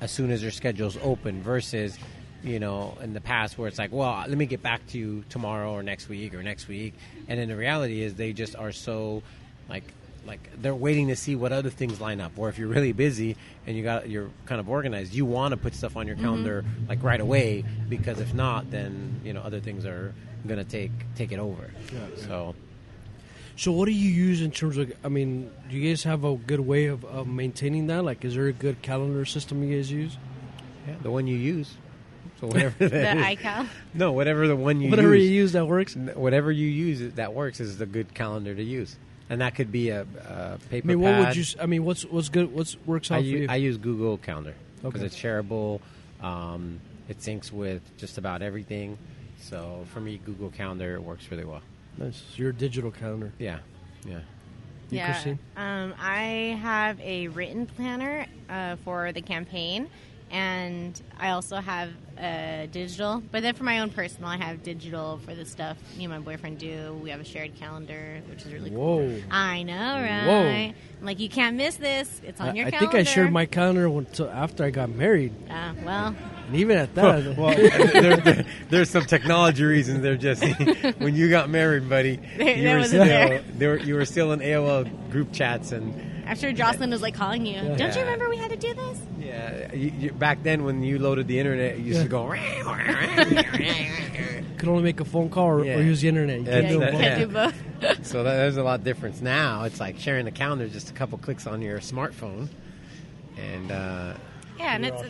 as 0.00 0.10
soon 0.10 0.30
as 0.30 0.40
their 0.42 0.50
schedule's 0.50 0.96
open 1.02 1.42
versus 1.42 1.98
you 2.42 2.58
know 2.58 2.96
in 3.02 3.14
the 3.14 3.20
past 3.20 3.56
where 3.56 3.68
it's 3.68 3.78
like 3.78 3.90
well 3.90 4.24
let 4.28 4.36
me 4.36 4.44
get 4.44 4.62
back 4.62 4.86
to 4.88 4.98
you 4.98 5.24
tomorrow 5.30 5.72
or 5.72 5.82
next 5.82 6.08
week 6.08 6.34
or 6.34 6.42
next 6.42 6.68
week. 6.68 6.94
And 7.28 7.38
then 7.38 7.48
the 7.48 7.56
reality 7.56 8.02
is 8.02 8.14
they 8.14 8.32
just 8.32 8.54
are 8.56 8.72
so 8.72 9.22
like 9.68 9.84
like 10.26 10.50
they're 10.60 10.74
waiting 10.74 11.08
to 11.08 11.16
see 11.16 11.36
what 11.36 11.52
other 11.52 11.70
things 11.70 12.00
line 12.00 12.20
up 12.20 12.32
or 12.36 12.48
if 12.48 12.58
you're 12.58 12.68
really 12.68 12.92
busy 12.92 13.36
and 13.66 13.76
you 13.76 13.82
got 13.82 14.08
you're 14.08 14.30
kind 14.46 14.60
of 14.60 14.68
organized 14.68 15.14
you 15.14 15.24
want 15.24 15.52
to 15.52 15.56
put 15.56 15.74
stuff 15.74 15.96
on 15.96 16.06
your 16.06 16.16
mm-hmm. 16.16 16.24
calendar 16.24 16.64
like 16.88 17.02
right 17.02 17.20
away 17.20 17.64
because 17.88 18.20
if 18.20 18.32
not 18.34 18.70
then 18.70 19.20
you 19.24 19.32
know 19.32 19.40
other 19.40 19.60
things 19.60 19.84
are 19.84 20.14
going 20.46 20.58
to 20.58 20.64
take 20.64 20.90
take 21.14 21.32
it 21.32 21.38
over 21.38 21.70
Yeah, 21.92 22.00
so 22.16 22.54
So, 23.56 23.70
what 23.70 23.86
do 23.86 23.92
you 23.92 24.10
use 24.10 24.42
in 24.42 24.50
terms 24.50 24.76
of? 24.78 24.92
I 25.04 25.08
mean, 25.08 25.48
do 25.70 25.76
you 25.76 25.88
guys 25.88 26.02
have 26.02 26.24
a 26.24 26.34
good 26.34 26.58
way 26.58 26.86
of, 26.86 27.04
of 27.04 27.28
maintaining 27.28 27.86
that? 27.86 28.04
Like, 28.04 28.24
is 28.24 28.34
there 28.34 28.48
a 28.48 28.52
good 28.52 28.82
calendar 28.82 29.24
system 29.24 29.62
you 29.62 29.76
guys 29.76 29.92
use? 29.92 30.18
yeah, 30.86 30.94
the 31.02 31.10
one 31.10 31.26
you 31.26 31.36
use 31.36 31.76
so 32.40 32.46
whatever 32.48 32.88
that 32.88 33.16
The 33.16 33.22
iCal. 33.36 33.68
no 33.94 34.12
whatever 34.12 34.46
the 34.48 34.56
one 34.56 34.80
you 34.80 34.90
Whatever 34.90 35.14
use 35.14 35.28
you 35.28 35.34
use 35.34 35.52
that 35.52 35.66
works. 35.66 35.94
Whatever 35.94 36.52
you 36.52 36.68
use 36.68 37.14
that 37.14 37.32
works 37.32 37.60
is 37.60 37.78
the 37.78 37.86
good 37.86 38.14
calendar 38.14 38.54
to 38.54 38.62
use 38.62 38.96
and 39.34 39.42
that 39.42 39.54
could 39.54 39.70
be 39.70 39.90
a 39.90 40.06
paper 40.70 40.86
I 40.86 40.88
mean, 40.88 41.00
what 41.00 41.12
pad. 41.14 41.26
would 41.26 41.36
you? 41.36 41.42
s- 41.42 41.56
I 41.60 41.66
mean, 41.66 41.84
what's 41.84 42.04
what's 42.04 42.28
good? 42.30 42.52
What's 42.54 42.76
works 42.86 43.10
I 43.10 43.16
out 43.16 43.20
for 43.20 43.26
use, 43.26 43.40
you? 43.42 43.46
I 43.50 43.56
use 43.56 43.76
Google 43.76 44.16
Calendar 44.18 44.54
because 44.82 45.00
Okay. 45.02 45.06
it's 45.06 45.16
shareable. 45.16 45.80
Um, 46.22 46.80
it 47.08 47.18
syncs 47.18 47.52
with 47.52 47.82
just 47.98 48.16
about 48.16 48.40
everything. 48.42 48.96
So 49.40 49.84
for 49.92 50.00
me, 50.00 50.18
Google 50.24 50.50
Calendar 50.50 51.00
works 51.00 51.30
really 51.30 51.44
well. 51.44 51.60
nice. 51.98 52.16
So 52.30 52.42
your 52.42 52.52
digital 52.52 52.90
calendar. 52.90 53.32
Yeah, 53.38 53.58
yeah. 54.06 54.20
You, 54.90 54.98
yeah. 54.98 55.12
Christine? 55.12 55.38
Um, 55.56 55.94
I 55.98 56.58
have 56.62 57.00
a 57.00 57.28
written 57.28 57.66
planner 57.66 58.26
uh, 58.48 58.76
for 58.84 59.12
the 59.12 59.20
campaign, 59.22 59.88
and 60.30 61.00
I 61.18 61.30
also 61.30 61.56
have 61.56 61.90
a 62.18 62.68
digital. 62.70 63.22
But 63.32 63.42
then 63.42 63.54
for 63.54 63.64
my 63.64 63.80
own 63.80 63.90
personal, 63.90 64.28
I 64.30 64.36
have 64.36 64.62
digital 64.62 65.18
for 65.24 65.34
the 65.34 65.44
stuff 65.44 65.76
me 65.96 66.04
and 66.04 66.12
my 66.12 66.18
boyfriend 66.20 66.58
do. 66.58 66.98
We 67.02 67.10
have 67.10 67.20
a 67.20 67.24
shared 67.24 67.56
calendar, 67.56 68.20
which 68.28 68.44
is 68.46 68.52
really 68.52 68.70
cool. 68.70 69.08
Whoa. 69.08 69.22
I 69.30 69.62
know, 69.64 69.74
right? 69.74 70.24
Whoa. 70.26 70.74
I'm 71.00 71.06
like, 71.06 71.20
you 71.20 71.28
can't 71.28 71.56
miss 71.56 71.76
this. 71.76 72.20
It's 72.24 72.40
on 72.40 72.50
I, 72.50 72.52
your 72.54 72.66
I 72.66 72.70
calendar. 72.70 72.88
I 72.90 72.92
think 72.92 73.08
I 73.08 73.10
shared 73.12 73.32
my 73.32 73.46
calendar 73.46 73.86
until 73.86 74.30
after 74.30 74.64
I 74.64 74.70
got 74.70 74.90
married, 74.90 75.32
Uh, 75.50 75.72
well, 75.84 76.16
and 76.46 76.56
even 76.56 76.76
at 76.78 76.94
that, 76.94 77.36
well, 77.38 77.54
there, 77.56 78.16
there- 78.18 78.46
there's 78.70 78.90
some 78.90 79.04
technology 79.06 79.64
reasons. 79.64 80.02
They're 80.02 80.16
just 80.16 80.42
when 80.98 81.14
you 81.14 81.30
got 81.30 81.48
married, 81.50 81.88
buddy. 81.88 82.16
There- 82.38 82.56
you 82.56 82.76
were 82.78 82.84
still 82.84 83.04
there. 83.04 83.42
there 83.54 83.70
were, 83.70 83.78
you 83.78 83.94
were 83.94 84.04
still 84.04 84.32
in 84.32 84.40
AOL 84.40 85.10
group 85.10 85.32
chats 85.32 85.72
and 85.72 85.94
I'm 86.26 86.36
sure 86.36 86.52
Jocelyn 86.52 86.90
was 86.90 87.02
like 87.02 87.14
calling 87.14 87.46
you. 87.46 87.60
Don't 87.60 87.78
Yeah. 87.78 87.94
you 87.94 88.00
remember 88.00 88.28
we 88.28 88.36
had 88.36 88.50
to 88.50 88.56
do 88.56 88.74
this? 88.74 88.98
yeah. 89.20 89.72
You, 89.74 89.92
you, 89.98 90.12
back 90.12 90.42
then, 90.42 90.64
when 90.64 90.82
you 90.82 90.98
loaded 90.98 91.28
the 91.28 91.38
internet, 91.38 91.78
you 91.78 91.84
used 91.86 92.02
to 92.02 92.08
go. 92.08 92.28
could 94.58 94.68
only 94.68 94.82
make 94.82 95.00
a 95.00 95.04
phone 95.04 95.28
call 95.30 95.46
or, 95.46 95.64
Yeah. 95.64 95.76
or 95.78 95.82
use 95.82 96.00
the 96.00 96.08
internet. 96.08 96.38
You 96.40 96.44
That's 96.44 96.66
can't 96.66 96.72
do 96.72 96.78
yeah, 96.80 96.86
it 96.86 96.92
that- 96.92 97.32
both. 97.32 97.34
can't 97.54 97.54
do 97.82 97.88
both. 97.98 98.06
So 98.06 98.22
that, 98.22 98.36
there's 98.36 98.56
a 98.56 98.62
lot 98.62 98.78
of 98.80 98.84
difference 98.84 99.20
now. 99.20 99.64
It's 99.64 99.80
like 99.80 99.98
sharing 99.98 100.24
the 100.24 100.30
calendar, 100.30 100.68
just 100.68 100.90
a 100.90 100.94
couple 100.94 101.18
clicks 101.18 101.46
on 101.46 101.60
your 101.60 101.78
smartphone, 101.80 102.48
and 103.36 103.70
uh, 103.70 104.14
yeah, 104.58 104.76
and 104.76 104.86
it's, 104.86 105.02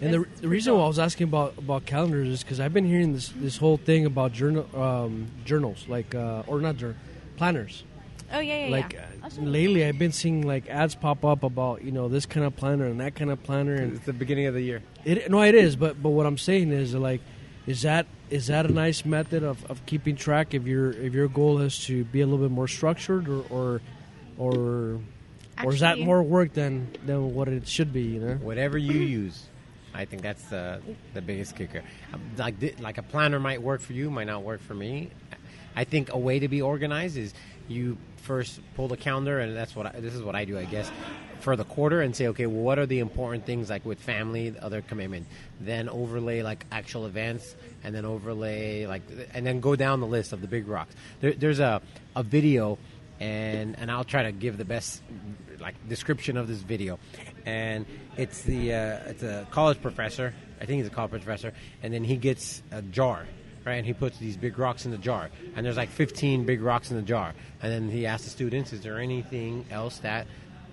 And 0.00 0.14
the, 0.14 0.24
the 0.40 0.48
reason 0.48 0.74
why 0.74 0.84
I 0.84 0.86
was 0.86 0.98
asking 0.98 1.28
about, 1.28 1.58
about 1.58 1.84
calendars 1.84 2.28
is 2.28 2.42
because 2.42 2.60
I've 2.60 2.72
been 2.72 2.86
hearing 2.86 3.12
this 3.12 3.28
this 3.36 3.56
whole 3.58 3.76
thing 3.76 4.06
about 4.06 4.32
journal 4.32 4.66
um, 4.80 5.26
journals, 5.44 5.84
like 5.88 6.14
uh, 6.14 6.44
or 6.46 6.60
not 6.60 6.76
journal 6.76 6.96
planners. 7.36 7.82
oh 8.32 8.38
yeah, 8.38 8.66
yeah, 8.66 8.70
Like 8.70 8.92
yeah. 8.94 9.06
Lately, 9.38 9.84
I've 9.84 9.98
been 9.98 10.12
seeing 10.12 10.46
like 10.46 10.68
ads 10.68 10.94
pop 10.94 11.24
up 11.24 11.42
about 11.42 11.82
you 11.82 11.92
know 11.92 12.08
this 12.08 12.26
kind 12.26 12.46
of 12.46 12.56
planner 12.56 12.86
and 12.86 13.00
that 13.00 13.14
kind 13.14 13.30
of 13.30 13.42
planner, 13.42 13.74
and 13.74 13.96
it's 13.96 14.06
the 14.06 14.12
beginning 14.12 14.46
of 14.46 14.54
the 14.54 14.62
year. 14.62 14.82
it 15.04 15.30
no, 15.30 15.42
it 15.42 15.54
is. 15.54 15.76
But 15.76 16.02
but 16.02 16.10
what 16.10 16.26
I'm 16.26 16.38
saying 16.38 16.72
is 16.72 16.94
like, 16.94 17.20
is 17.66 17.82
that 17.82 18.06
is 18.30 18.48
that 18.48 18.66
a 18.66 18.72
nice 18.72 19.04
method 19.04 19.42
of, 19.42 19.64
of 19.70 19.84
keeping 19.86 20.16
track 20.16 20.54
if 20.54 20.66
your 20.66 20.92
if 20.92 21.12
your 21.12 21.28
goal 21.28 21.60
is 21.60 21.84
to 21.86 22.04
be 22.04 22.20
a 22.20 22.26
little 22.26 22.44
bit 22.46 22.52
more 22.52 22.68
structured 22.68 23.28
or 23.28 23.44
or 23.48 23.80
or, 24.36 25.00
or 25.62 25.72
is 25.72 25.80
that 25.80 25.98
more 25.98 26.22
work 26.22 26.52
than 26.52 26.88
than 27.06 27.34
what 27.34 27.48
it 27.48 27.68
should 27.68 27.92
be? 27.92 28.02
You 28.02 28.20
know. 28.20 28.34
Whatever 28.34 28.76
you 28.78 29.00
use, 29.00 29.46
I 29.94 30.04
think 30.04 30.22
that's 30.22 30.44
the 30.44 30.80
the 31.14 31.22
biggest 31.22 31.56
kicker. 31.56 31.82
Like 32.36 32.80
like 32.80 32.98
a 32.98 33.02
planner 33.02 33.40
might 33.40 33.62
work 33.62 33.80
for 33.80 33.92
you, 33.92 34.10
might 34.10 34.26
not 34.26 34.42
work 34.42 34.60
for 34.60 34.74
me. 34.74 35.10
I 35.76 35.84
think 35.84 36.12
a 36.12 36.18
way 36.18 36.38
to 36.38 36.48
be 36.48 36.62
organized 36.62 37.16
is 37.16 37.34
you 37.68 37.96
first 38.16 38.60
pull 38.74 38.88
the 38.88 38.96
calendar, 38.96 39.38
and 39.38 39.56
that's 39.56 39.76
what 39.76 39.86
I, 39.86 40.00
this 40.00 40.14
is 40.14 40.22
what 40.22 40.34
I 40.34 40.44
do, 40.44 40.58
I 40.58 40.64
guess, 40.64 40.90
for 41.40 41.56
the 41.56 41.64
quarter, 41.64 42.00
and 42.00 42.14
say, 42.16 42.28
okay, 42.28 42.46
well, 42.46 42.62
what 42.62 42.78
are 42.78 42.86
the 42.86 43.00
important 43.00 43.44
things 43.46 43.70
like 43.70 43.84
with 43.84 43.98
family, 43.98 44.50
the 44.50 44.64
other 44.64 44.82
commitment? 44.82 45.26
Then 45.60 45.88
overlay 45.88 46.42
like 46.42 46.64
actual 46.72 47.06
events, 47.06 47.54
and 47.82 47.94
then 47.94 48.04
overlay 48.04 48.86
like, 48.86 49.02
and 49.32 49.46
then 49.46 49.60
go 49.60 49.76
down 49.76 50.00
the 50.00 50.06
list 50.06 50.32
of 50.32 50.40
the 50.40 50.48
big 50.48 50.68
rocks. 50.68 50.94
There, 51.20 51.32
there's 51.32 51.60
a 51.60 51.82
a 52.16 52.22
video, 52.22 52.78
and 53.20 53.78
and 53.78 53.90
I'll 53.90 54.04
try 54.04 54.24
to 54.24 54.32
give 54.32 54.56
the 54.56 54.64
best 54.64 55.02
like 55.60 55.74
description 55.88 56.36
of 56.36 56.48
this 56.48 56.58
video, 56.58 56.98
and 57.46 57.86
it's 58.16 58.42
the 58.42 58.72
uh, 58.72 59.10
it's 59.10 59.22
a 59.22 59.46
college 59.50 59.80
professor. 59.80 60.34
I 60.60 60.66
think 60.66 60.78
he's 60.78 60.86
a 60.86 60.94
college 60.94 61.10
professor, 61.10 61.52
and 61.82 61.92
then 61.92 62.04
he 62.04 62.16
gets 62.16 62.62
a 62.70 62.80
jar, 62.80 63.26
right? 63.64 63.74
And 63.74 63.86
he 63.86 63.92
puts 63.92 64.18
these 64.18 64.36
big 64.36 64.58
rocks 64.58 64.84
in 64.84 64.90
the 64.90 64.98
jar, 64.98 65.30
and 65.56 65.64
there's 65.64 65.76
like 65.76 65.90
15 65.90 66.44
big 66.44 66.62
rocks 66.62 66.90
in 66.90 66.96
the 66.96 67.02
jar, 67.02 67.34
and 67.62 67.72
then 67.72 67.90
he 67.90 68.06
asks 68.06 68.24
the 68.24 68.30
students, 68.30 68.72
"Is 68.72 68.80
there 68.82 68.98
anything 68.98 69.64
else 69.70 69.98
that 69.98 70.26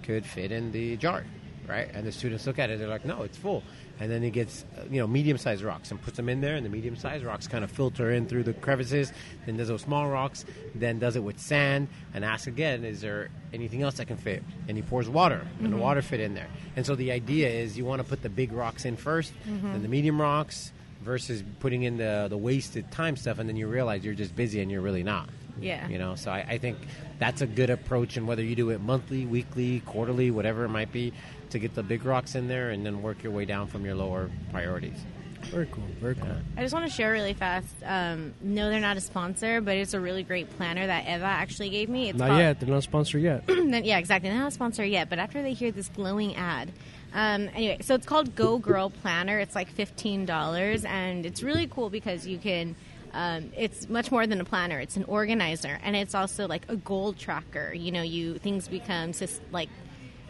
could 0.04 0.26
fit 0.26 0.52
in 0.52 0.72
the 0.72 0.98
jar?" 0.98 1.24
Right? 1.68 1.90
And 1.94 2.06
the 2.06 2.12
students 2.12 2.46
look 2.48 2.60
at 2.60 2.70
it, 2.70 2.80
they're 2.80 2.88
like, 2.88 3.06
"No, 3.06 3.22
it's 3.22 3.38
full." 3.38 3.64
And 4.00 4.12
then 4.12 4.24
he 4.24 4.32
gets, 4.32 4.66
you 4.90 5.00
know, 5.00 5.06
medium-sized 5.06 5.62
rocks 5.62 5.92
and 5.92 6.02
puts 6.02 6.18
them 6.18 6.28
in 6.28 6.42
there, 6.42 6.56
and 6.56 6.66
the 6.66 6.70
medium-sized 6.70 7.24
rocks 7.24 7.48
kind 7.48 7.64
of 7.64 7.70
filter 7.70 8.12
in 8.12 8.26
through 8.26 8.44
the 8.44 8.54
crevices. 8.54 9.14
Then 9.46 9.58
does 9.58 9.68
those 9.68 9.84
small 9.84 10.10
rocks, 10.10 10.44
then 10.74 10.98
does 10.98 11.16
it 11.16 11.24
with 11.24 11.40
sand, 11.40 11.88
and 12.16 12.26
asks 12.26 12.48
again, 12.48 12.84
"Is 12.84 13.02
there 13.02 13.30
anything 13.54 13.84
else 13.84 13.98
that 13.98 14.08
can 14.08 14.18
fit?" 14.18 14.44
And 14.68 14.76
he 14.76 14.82
pours 14.82 15.08
water, 15.08 15.46
and 15.60 15.68
the 15.68 15.70
mm-hmm. 15.70 15.80
water 15.80 16.02
fit 16.02 16.20
in 16.20 16.34
there. 16.34 16.48
And 16.76 16.84
so 16.84 16.96
the 16.96 17.12
idea 17.12 17.48
is, 17.48 17.78
you 17.78 17.86
want 17.86 18.02
to 18.02 18.08
put 18.08 18.24
the 18.24 18.30
big 18.30 18.52
rocks 18.52 18.86
in 18.86 18.98
1st 18.98 19.32
then 19.46 19.60
mm-hmm. 19.60 19.82
the 19.84 19.88
medium 19.88 20.20
rocks, 20.20 20.74
versus 21.04 21.44
putting 21.60 21.84
in 21.84 21.98
the 21.98 22.28
the 22.30 22.38
wasted 22.38 22.92
time 22.92 23.16
stuff, 23.16 23.40
and 23.40 23.48
then 23.50 23.56
you 23.56 23.68
realize 23.68 24.04
you're 24.04 24.14
just 24.14 24.36
busy 24.36 24.62
and 24.62 24.72
you're 24.72 24.82
really 24.82 25.04
not. 25.04 25.30
Yeah. 25.60 25.88
You 25.88 26.00
know, 26.00 26.16
so 26.16 26.32
I, 26.32 26.46
I 26.50 26.58
think 26.58 26.78
that's 27.20 27.42
a 27.42 27.48
good 27.48 27.70
approach, 27.70 28.18
and 28.18 28.28
whether 28.28 28.44
you 28.44 28.56
do 28.56 28.70
it 28.72 28.82
monthly, 28.82 29.26
weekly, 29.26 29.82
quarterly, 29.86 30.32
whatever 30.32 30.64
it 30.66 30.70
might 30.70 30.92
be, 30.92 31.14
to 31.52 31.60
get 31.60 31.76
the 31.76 31.84
big 31.84 32.06
rocks 32.06 32.36
in 32.36 32.48
there, 32.48 32.70
and 32.72 32.86
then 32.86 33.02
work 33.02 33.22
your 33.24 33.32
way 33.32 33.46
down 33.46 33.68
from 33.68 33.86
your 33.86 33.96
lower 33.96 34.30
priorities. 34.52 34.98
Very 35.46 35.68
cool. 35.72 35.84
Very 36.00 36.16
cool. 36.16 36.30
I 36.56 36.62
just 36.62 36.74
want 36.74 36.86
to 36.88 36.92
share 36.92 37.12
really 37.12 37.34
fast. 37.34 37.74
Um, 37.84 38.34
no, 38.42 38.70
they're 38.70 38.80
not 38.80 38.98
a 38.98 39.02
sponsor, 39.02 39.60
but 39.60 39.76
it's 39.76 39.94
a 39.94 40.00
really 40.00 40.24
great 40.24 40.50
planner 40.56 40.86
that 40.86 41.08
Eva 41.08 41.26
actually 41.26 41.70
gave 41.72 41.90
me. 41.90 42.10
It's 42.10 42.18
Not 42.18 42.28
called, 42.30 42.40
yet. 42.40 42.60
They're 42.60 42.70
not 42.70 42.84
sponsored 42.84 43.22
yet. 43.22 43.44
Yeah, 43.72 43.98
exactly. 43.98 44.30
They're 44.30 44.38
not 44.38 44.50
a 44.50 44.52
sponsor 44.52 44.86
yet, 44.86 45.10
but 45.10 45.18
after 45.18 45.42
they 45.42 45.54
hear 45.54 45.72
this 45.72 45.90
glowing 45.90 46.36
ad. 46.36 46.72
Um, 47.14 47.50
anyway, 47.54 47.80
so 47.82 47.96
it's 47.96 48.06
called 48.06 48.36
Go 48.36 48.58
Girl 48.58 48.90
Planner. 48.90 49.40
It's 49.40 49.56
like 49.56 49.70
fifteen 49.70 50.26
dollars, 50.26 50.86
and 50.86 51.26
it's 51.26 51.44
really 51.44 51.68
cool 51.68 51.90
because 51.90 52.28
you 52.28 52.38
can. 52.38 52.76
Um, 53.14 53.52
it's 53.58 53.90
much 53.90 54.10
more 54.10 54.26
than 54.26 54.40
a 54.40 54.46
planner. 54.46 54.80
It's 54.80 54.96
an 54.96 55.04
organizer, 55.04 55.78
and 55.84 55.98
it's 55.98 56.16
also 56.16 56.48
like 56.48 56.66
a 56.70 56.78
goal 56.78 57.12
tracker. 57.12 57.74
You 57.74 57.92
know, 57.92 58.02
you 58.02 58.38
things 58.38 58.70
become 58.70 59.12
just 59.12 59.42
like 59.52 59.70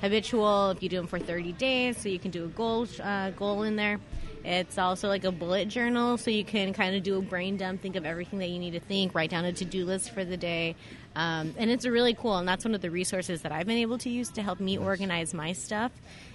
habitual 0.01 0.71
if 0.71 0.81
you 0.81 0.89
do 0.89 0.97
them 0.97 1.05
for 1.05 1.19
30 1.19 1.51
days 1.53 1.95
so 1.95 2.09
you 2.09 2.17
can 2.17 2.31
do 2.31 2.45
a 2.45 2.47
goal 2.47 2.87
uh, 3.03 3.29
goal 3.29 3.61
in 3.61 3.75
there 3.75 3.99
It's 4.43 4.79
also 4.79 5.07
like 5.07 5.23
a 5.23 5.31
bullet 5.31 5.67
journal, 5.67 6.17
so 6.17 6.31
you 6.31 6.43
can 6.43 6.73
kind 6.73 6.95
of 6.95 7.03
do 7.03 7.17
a 7.17 7.21
brain 7.21 7.57
dump, 7.57 7.81
think 7.81 7.95
of 7.95 8.05
everything 8.05 8.39
that 8.39 8.49
you 8.49 8.57
need 8.57 8.71
to 8.71 8.79
think, 8.79 9.13
write 9.13 9.29
down 9.29 9.45
a 9.45 9.53
to 9.53 9.65
do 9.65 9.85
list 9.85 10.09
for 10.11 10.25
the 10.25 10.37
day. 10.37 10.75
Um, 11.15 11.53
and 11.57 11.69
it's 11.69 11.85
really 11.85 12.15
cool, 12.15 12.37
and 12.37 12.47
that's 12.47 12.65
one 12.65 12.73
of 12.73 12.81
the 12.81 12.89
resources 12.89 13.43
that 13.43 13.51
I've 13.51 13.67
been 13.67 13.77
able 13.77 13.99
to 13.99 14.09
use 14.09 14.29
to 14.31 14.41
help 14.41 14.59
me 14.59 14.79
organize 14.79 15.33
my 15.35 15.53
stuff. 15.53 15.91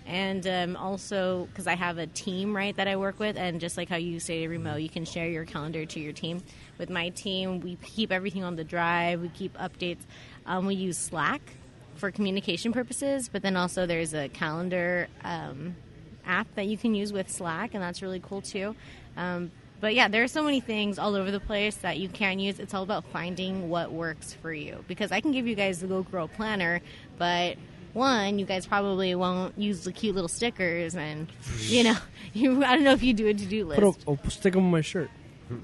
And 0.07 0.47
um, 0.47 0.77
also, 0.77 1.49
because 1.51 1.67
I 1.67 1.75
have 1.75 1.99
a 1.99 2.07
team, 2.07 2.55
right, 2.55 2.77
that 2.77 2.87
I 2.87 2.97
work 2.97 3.19
with, 3.19 3.37
and 3.37 3.61
just 3.61 3.77
like 3.77 3.89
how 3.89 3.97
you 3.97 4.21
say, 4.21 4.47
Remo, 4.47 4.77
you 4.77 4.89
can 4.89 5.05
share 5.05 5.29
your 5.29 5.45
calendar 5.45 5.85
to 5.85 6.01
your 6.01 6.13
team. 6.13 6.43
With 6.79 6.91
my 6.91 7.09
team, 7.09 7.61
we 7.61 7.77
keep 7.77 8.13
everything 8.13 8.45
on 8.45 8.55
the 8.55 8.63
drive, 8.63 9.21
we 9.21 9.29
keep 9.31 9.57
updates. 9.59 10.03
Um, 10.47 10.67
we 10.67 10.77
use 10.77 10.97
Slack 10.97 11.41
for 11.97 12.13
communication 12.13 12.73
purposes, 12.73 13.29
but 13.29 13.43
then 13.43 13.57
also 13.57 13.85
there's 13.85 14.15
a 14.15 14.29
calendar 14.29 15.09
um, 15.25 15.75
app 16.25 16.47
that 16.55 16.67
you 16.67 16.79
can 16.79 16.95
use 16.95 17.13
with 17.13 17.29
Slack, 17.29 17.75
and 17.75 17.83
that's 17.83 18.01
really 18.01 18.21
cool 18.21 18.43
too. 18.43 18.77
Um, 19.17 19.51
but 19.81 19.95
yeah, 19.95 20.09
there 20.09 20.23
are 20.23 20.29
so 20.29 20.43
many 20.43 20.61
things 20.61 20.99
all 20.99 21.15
over 21.15 21.31
the 21.31 21.41
place 21.41 21.77
that 21.77 21.99
you 21.99 22.09
can 22.09 22.39
use. 22.39 22.59
It's 22.59 22.73
all 22.73 22.83
about 22.83 23.05
finding 23.07 23.69
what 23.69 23.93
works 23.93 24.33
for 24.33 24.53
you. 24.53 24.85
Because 24.89 25.13
I 25.13 25.21
can 25.21 25.33
give 25.33 25.47
you 25.47 25.55
guys 25.55 25.81
the 25.81 25.87
Go 25.87 26.29
Planner, 26.29 26.81
but 27.19 27.57
one, 27.97 28.39
you 28.39 28.47
guys 28.47 28.67
probably 28.67 29.15
won't 29.17 29.59
use 29.59 29.83
the 29.85 29.93
cute 29.93 30.15
little 30.15 30.29
stickers, 30.29 30.95
and 30.95 31.27
you 31.63 31.83
know, 31.85 31.97
you 32.35 32.65
I 32.65 32.75
don't 32.77 32.85
know 32.85 32.93
if 32.93 33.03
you 33.03 33.13
do 33.15 33.27
a 33.27 33.35
to 33.35 33.45
do 33.47 33.65
list. 33.65 33.81
Put 33.81 34.07
a, 34.07 34.11
oh, 34.11 34.19
stick 34.29 34.53
them 34.53 34.65
on 34.67 34.71
my 34.71 34.83
shirt. 34.83 35.11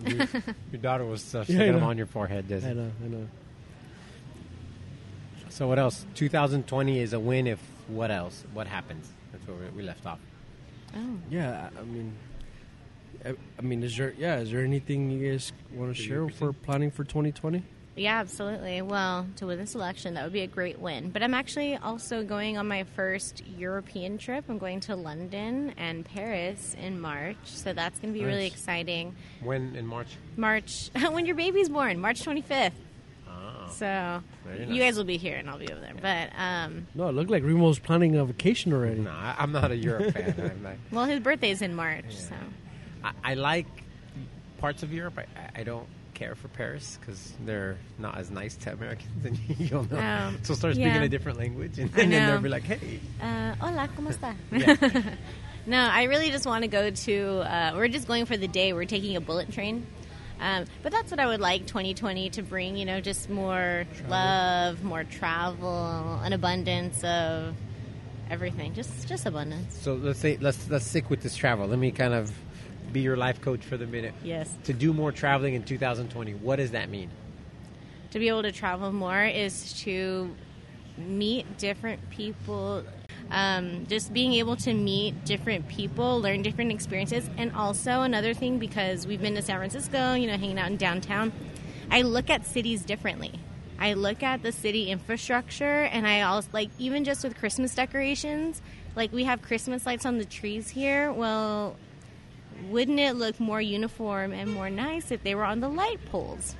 your, 0.06 0.26
your 0.72 0.80
daughter 0.80 1.04
was 1.04 1.34
uh, 1.34 1.38
Yeah, 1.38 1.44
sticking 1.44 1.60
I 1.68 1.72
them 1.72 1.84
on 1.84 1.96
your 1.98 2.06
forehead. 2.06 2.48
Does 2.48 2.64
I 2.64 2.72
know, 2.72 2.90
I 3.04 3.08
know. 3.08 3.28
So 5.50 5.68
what 5.68 5.78
else? 5.78 6.06
2020 6.14 6.98
is 7.00 7.12
a 7.12 7.20
win. 7.20 7.46
If 7.46 7.60
what 7.88 8.10
else? 8.10 8.44
What 8.54 8.66
happens? 8.66 9.10
That's 9.32 9.46
where 9.46 9.56
we- 9.56 9.76
we 9.78 9.82
left 9.82 10.06
off. 10.06 10.18
oh. 10.96 11.18
Yeah, 11.30 11.68
I 11.76 11.80
I 11.80 11.84
mean, 11.84 12.12
I, 13.24 13.34
I 13.58 13.62
mean, 13.62 13.82
is 13.82 13.96
there? 13.96 14.14
Yeah, 14.18 14.38
is 14.38 14.50
there 14.50 14.64
anything 14.64 15.10
you 15.10 15.30
guys 15.30 15.52
want 15.74 15.94
to 15.94 16.02
share 16.02 16.28
for 16.28 16.52
planning 16.52 16.90
for 16.90 17.04
2020? 17.04 17.62
Yeah, 17.94 18.20
absolutely. 18.20 18.80
Well, 18.80 19.26
to 19.36 19.46
win 19.46 19.58
this 19.58 19.74
election, 19.74 20.14
that 20.14 20.24
would 20.24 20.32
be 20.32 20.40
a 20.40 20.46
great 20.46 20.78
win. 20.78 21.10
But 21.10 21.22
I'm 21.22 21.34
actually 21.34 21.76
also 21.76 22.22
going 22.24 22.56
on 22.56 22.66
my 22.66 22.84
first 22.84 23.42
European 23.46 24.16
trip. 24.16 24.46
I'm 24.48 24.56
going 24.58 24.80
to 24.80 24.96
London 24.96 25.74
and 25.76 26.02
Paris 26.04 26.74
in 26.82 26.98
March, 27.00 27.36
so 27.44 27.74
that's 27.74 27.98
going 28.00 28.14
to 28.14 28.18
be 28.18 28.24
really 28.24 28.46
exciting. 28.46 29.14
When 29.42 29.76
in 29.76 29.86
March? 29.86 30.08
March, 30.38 30.90
when 31.10 31.26
your 31.26 31.34
baby's 31.36 31.68
born, 31.68 32.00
March 32.00 32.22
25th. 32.24 32.72
Oh, 33.28 33.68
So 33.70 34.22
Very 34.46 34.66
you 34.74 34.80
guys 34.82 34.96
will 34.96 35.04
be 35.04 35.18
here, 35.18 35.36
and 35.36 35.50
I'll 35.50 35.58
be 35.58 35.70
over 35.70 35.80
there. 35.80 35.94
But 36.00 36.30
um, 36.40 36.86
No, 36.94 37.08
it 37.10 37.12
looked 37.12 37.30
like 37.30 37.42
Remo's 37.42 37.78
planning 37.78 38.16
a 38.16 38.24
vacation 38.24 38.72
already. 38.72 39.00
no, 39.00 39.10
I, 39.10 39.34
I'm 39.38 39.52
not 39.52 39.70
a 39.70 39.76
Europe 39.76 40.14
fan. 40.14 40.34
I'm 40.56 40.62
not, 40.62 40.72
well, 40.90 41.04
his 41.04 41.20
birthday's 41.20 41.60
in 41.60 41.74
March, 41.74 42.16
so 42.16 42.34
I, 43.04 43.12
I 43.22 43.34
like 43.34 43.66
parts 44.58 44.82
of 44.82 44.94
Europe. 44.94 45.18
I, 45.18 45.22
I- 45.38 45.60
I 45.60 45.62
don't 45.64 45.86
care 46.14 46.34
for 46.34 46.48
Paris 46.48 46.98
because 47.00 47.32
they're 47.44 47.76
not 47.98 48.16
as 48.18 48.30
nice 48.30 48.56
to 48.56 48.72
Americans, 48.72 49.24
and 49.24 49.38
you'll 49.58 49.90
know. 49.90 49.98
Um, 49.98 50.38
so 50.42 50.54
start 50.54 50.74
speaking 50.74 50.94
yeah. 50.94 51.02
a 51.02 51.08
different 51.08 51.38
language, 51.38 51.78
and, 51.78 51.90
and 51.96 52.12
then 52.12 52.26
they'll 52.26 52.40
be 52.40 52.48
like, 52.48 52.64
"Hey, 52.64 53.00
Uh, 53.20 53.54
hola, 53.56 53.88
¿cómo 53.96 54.12
está? 54.12 54.34
Yeah. 54.50 55.14
no, 55.66 55.78
I 55.78 56.04
really 56.04 56.30
just 56.30 56.46
want 56.46 56.62
to 56.62 56.68
go 56.68 56.90
to. 56.90 57.40
Uh, 57.40 57.72
we're 57.74 57.88
just 57.88 58.06
going 58.06 58.26
for 58.26 58.36
the 58.36 58.48
day. 58.48 58.72
We're 58.72 58.84
taking 58.84 59.16
a 59.16 59.20
bullet 59.20 59.52
train. 59.52 59.86
Um, 60.40 60.64
but 60.82 60.90
that's 60.90 61.10
what 61.10 61.20
I 61.20 61.26
would 61.26 61.40
like 61.40 61.66
2020 61.66 62.30
to 62.30 62.42
bring. 62.42 62.76
You 62.76 62.84
know, 62.84 63.00
just 63.00 63.30
more 63.30 63.86
love, 64.08 64.82
more 64.82 65.04
travel, 65.04 66.20
an 66.22 66.32
abundance 66.32 67.02
of 67.04 67.54
everything. 68.28 68.74
Just, 68.74 69.06
just 69.06 69.24
abundance. 69.24 69.78
So 69.80 69.94
let's 69.94 70.18
say 70.18 70.38
let's 70.40 70.68
let's 70.68 70.86
stick 70.86 71.10
with 71.10 71.22
this 71.22 71.36
travel. 71.36 71.68
Let 71.68 71.78
me 71.78 71.92
kind 71.92 72.12
of 72.12 72.32
be 72.92 73.00
your 73.00 73.16
life 73.16 73.40
coach 73.40 73.64
for 73.64 73.76
the 73.76 73.86
minute. 73.86 74.14
Yes. 74.22 74.52
To 74.64 74.72
do 74.72 74.92
more 74.92 75.12
traveling 75.12 75.54
in 75.54 75.62
2020, 75.62 76.34
what 76.34 76.56
does 76.56 76.72
that 76.72 76.88
mean? 76.88 77.10
to 78.12 78.18
be 78.18 78.28
able 78.28 78.42
to 78.42 78.52
travel 78.52 78.92
more 78.92 79.24
is 79.24 79.72
to 79.72 80.34
meet 80.98 81.58
different 81.58 82.10
people 82.10 82.84
um, 83.30 83.86
just 83.86 84.12
being 84.12 84.34
able 84.34 84.56
to 84.56 84.74
meet 84.74 85.24
different 85.24 85.66
people 85.68 86.20
learn 86.20 86.42
different 86.42 86.70
experiences 86.70 87.28
and 87.38 87.52
also 87.52 88.02
another 88.02 88.34
thing 88.34 88.58
because 88.58 89.06
we've 89.06 89.22
been 89.22 89.34
to 89.34 89.42
san 89.42 89.56
francisco 89.56 90.12
you 90.12 90.26
know 90.26 90.36
hanging 90.36 90.58
out 90.58 90.70
in 90.70 90.76
downtown 90.76 91.32
i 91.90 92.02
look 92.02 92.28
at 92.28 92.44
cities 92.44 92.84
differently 92.84 93.32
i 93.78 93.94
look 93.94 94.22
at 94.22 94.42
the 94.42 94.52
city 94.52 94.90
infrastructure 94.90 95.84
and 95.84 96.06
i 96.06 96.20
also 96.20 96.48
like 96.52 96.68
even 96.78 97.04
just 97.04 97.24
with 97.24 97.34
christmas 97.38 97.74
decorations 97.74 98.60
like 98.94 99.10
we 99.10 99.24
have 99.24 99.40
christmas 99.40 99.86
lights 99.86 100.04
on 100.04 100.18
the 100.18 100.26
trees 100.26 100.68
here 100.68 101.10
well 101.10 101.76
wouldn't 102.70 103.00
it 103.00 103.14
look 103.14 103.38
more 103.40 103.60
uniform 103.60 104.32
and 104.32 104.52
more 104.52 104.70
nice 104.70 105.10
if 105.10 105.22
they 105.22 105.34
were 105.34 105.44
on 105.44 105.60
the 105.60 105.68
light 105.68 106.04
poles 106.06 106.56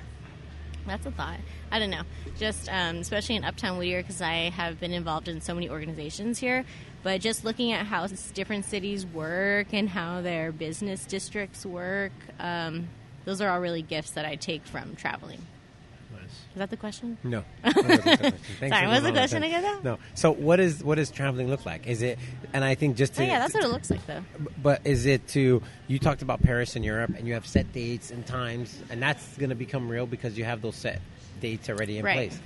that's 0.85 1.05
a 1.05 1.11
thought. 1.11 1.39
I 1.71 1.79
don't 1.79 1.89
know. 1.89 2.03
Just 2.37 2.69
um, 2.69 2.97
especially 2.97 3.35
in 3.35 3.43
Uptown 3.43 3.77
Whittier 3.77 4.01
because 4.01 4.21
I 4.21 4.49
have 4.49 4.79
been 4.79 4.91
involved 4.91 5.27
in 5.27 5.41
so 5.41 5.53
many 5.53 5.69
organizations 5.69 6.39
here. 6.39 6.65
But 7.03 7.21
just 7.21 7.43
looking 7.43 7.71
at 7.71 7.85
how 7.85 8.07
different 8.33 8.65
cities 8.65 9.05
work 9.05 9.73
and 9.73 9.89
how 9.89 10.21
their 10.21 10.51
business 10.51 11.05
districts 11.05 11.65
work, 11.65 12.13
um, 12.39 12.87
those 13.25 13.41
are 13.41 13.49
all 13.49 13.59
really 13.59 13.81
gifts 13.81 14.11
that 14.11 14.25
I 14.25 14.35
take 14.35 14.65
from 14.65 14.95
traveling. 14.95 15.45
Is 16.53 16.59
that 16.59 16.69
the 16.69 16.77
question? 16.77 17.17
No. 17.23 17.43
That 17.63 17.73
the 17.75 17.97
question. 17.97 18.69
Sorry, 18.69 18.87
what 18.87 18.93
was 18.95 19.03
the 19.03 19.11
question 19.11 19.43
again, 19.43 19.63
though? 19.63 19.79
No. 19.93 19.99
So 20.13 20.31
what 20.31 20.59
is 20.59 20.83
what 20.83 20.95
does 20.95 21.09
traveling 21.09 21.49
look 21.49 21.65
like? 21.65 21.87
Is 21.87 22.01
it? 22.03 22.19
And 22.53 22.63
I 22.63 22.75
think 22.75 22.95
just 22.95 23.15
to 23.15 23.23
Oh 23.23 23.25
yeah, 23.25 23.39
that's 23.39 23.53
what 23.55 23.63
it 23.63 23.69
looks 23.69 23.89
like 23.89 24.05
though. 24.05 24.23
But 24.61 24.81
is 24.85 25.05
it 25.07 25.27
to 25.29 25.63
you 25.87 25.99
talked 25.99 26.21
about 26.21 26.41
Paris 26.43 26.75
and 26.75 26.85
Europe, 26.85 27.11
and 27.17 27.27
you 27.27 27.33
have 27.33 27.47
set 27.47 27.73
dates 27.73 28.11
and 28.11 28.25
times, 28.25 28.81
and 28.91 29.01
that's 29.01 29.35
going 29.37 29.49
to 29.49 29.55
become 29.55 29.89
real 29.89 30.05
because 30.05 30.37
you 30.37 30.43
have 30.45 30.61
those 30.61 30.75
set 30.75 31.01
dates 31.41 31.69
already 31.69 31.97
in 31.97 32.05
Right. 32.05 32.29
place. 32.29 32.39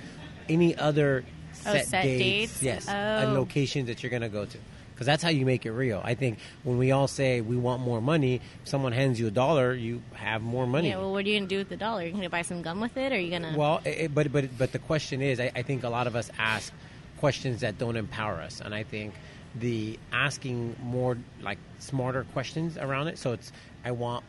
Any 0.48 0.74
other 0.76 1.24
Oh, 1.66 1.72
set, 1.72 1.86
set 1.86 2.02
dates? 2.04 2.62
Yes, 2.62 2.86
oh. 2.88 2.92
and 2.92 3.30
Oh. 3.36 3.40
locations 3.40 3.88
that 3.88 4.02
you're 4.02 4.10
going 4.10 4.22
to 4.22 4.28
go 4.28 4.44
to. 4.46 4.58
Because 4.98 5.06
that's 5.06 5.22
how 5.22 5.28
you 5.28 5.46
make 5.46 5.64
it 5.64 5.70
real. 5.70 6.00
I 6.02 6.14
think 6.16 6.38
when 6.64 6.76
we 6.76 6.90
all 6.90 7.06
say 7.06 7.40
we 7.40 7.56
want 7.56 7.80
more 7.82 8.00
money, 8.00 8.40
if 8.62 8.68
someone 8.68 8.90
hands 8.90 9.20
you 9.20 9.28
a 9.28 9.30
dollar, 9.30 9.72
you 9.72 10.02
have 10.14 10.42
more 10.42 10.66
money. 10.66 10.88
Yeah. 10.88 10.96
Well, 10.96 11.12
what 11.12 11.24
are 11.24 11.28
you 11.28 11.38
gonna 11.38 11.46
do 11.48 11.58
with 11.58 11.68
the 11.68 11.76
dollar? 11.76 12.00
Are 12.00 12.02
You're 12.02 12.10
gonna 12.14 12.28
buy 12.28 12.42
some 12.42 12.62
gum 12.62 12.80
with 12.80 12.96
it, 12.96 13.12
or 13.12 13.14
are 13.14 13.18
you 13.18 13.30
gonna? 13.30 13.54
Well, 13.56 13.80
it- 13.84 14.12
but 14.12 14.32
but 14.32 14.58
but 14.58 14.72
the 14.72 14.80
question 14.80 15.22
is, 15.22 15.38
I, 15.38 15.52
I 15.54 15.62
think 15.62 15.84
a 15.84 15.88
lot 15.88 16.08
of 16.08 16.16
us 16.16 16.32
ask 16.36 16.72
questions 17.20 17.60
that 17.60 17.78
don't 17.78 17.94
empower 17.96 18.40
us, 18.40 18.60
and 18.60 18.74
I 18.74 18.82
think 18.82 19.14
the 19.54 20.00
asking 20.12 20.74
more 20.82 21.16
like 21.42 21.58
smarter 21.78 22.24
questions 22.32 22.76
around 22.76 23.06
it. 23.06 23.18
So 23.18 23.34
it's 23.34 23.52
I 23.84 23.92
want 23.92 24.24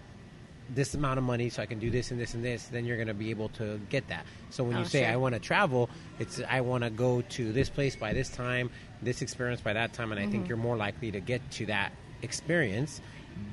this 0.74 0.94
amount 0.94 1.18
of 1.18 1.24
money 1.24 1.50
so 1.50 1.62
I 1.62 1.66
can 1.66 1.80
do 1.80 1.90
this 1.90 2.12
and 2.12 2.20
this 2.20 2.34
and 2.34 2.44
this. 2.44 2.66
Then 2.66 2.86
you're 2.86 2.98
going 2.98 3.08
to 3.08 3.14
be 3.14 3.30
able 3.32 3.50
to 3.50 3.80
get 3.90 4.08
that. 4.10 4.26
So 4.52 4.64
when 4.64 4.76
Oh, 4.76 4.80
you 4.80 4.86
say 4.86 5.02
sure. 5.02 5.10
I 5.10 5.16
want 5.16 5.34
to 5.36 5.40
travel, 5.40 5.90
it's 6.20 6.42
I 6.50 6.62
want 6.62 6.84
to 6.84 6.90
go 6.90 7.22
to 7.22 7.52
this 7.54 7.70
place 7.70 7.96
by 7.96 8.14
this 8.14 8.30
time, 8.30 8.70
this 9.02 9.22
experience 9.22 9.62
by 9.62 9.74
that 9.74 9.94
time, 9.94 10.12
and 10.12 10.20
I 10.20 10.26
think 10.26 10.44
Mm-hmm. 10.44 10.50
you're 10.50 10.58
more 10.58 10.78
likely 10.78 11.12
to 11.12 11.20
get 11.20 11.42
to 11.52 11.66
that 11.68 11.92
experience 12.22 13.02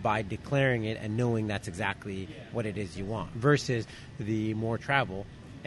by 0.03 0.23
declaring 0.23 0.85
it 0.85 0.99
and 1.01 1.17
knowing 1.17 1.47
that's 1.47 1.69
exactly 1.69 2.29
what 2.53 2.67
it 2.67 2.77
is 2.77 2.99
you 2.99 3.05
want 3.05 3.31
versus 3.33 3.87
the 4.19 4.53
more 4.55 4.79
travel 4.79 5.25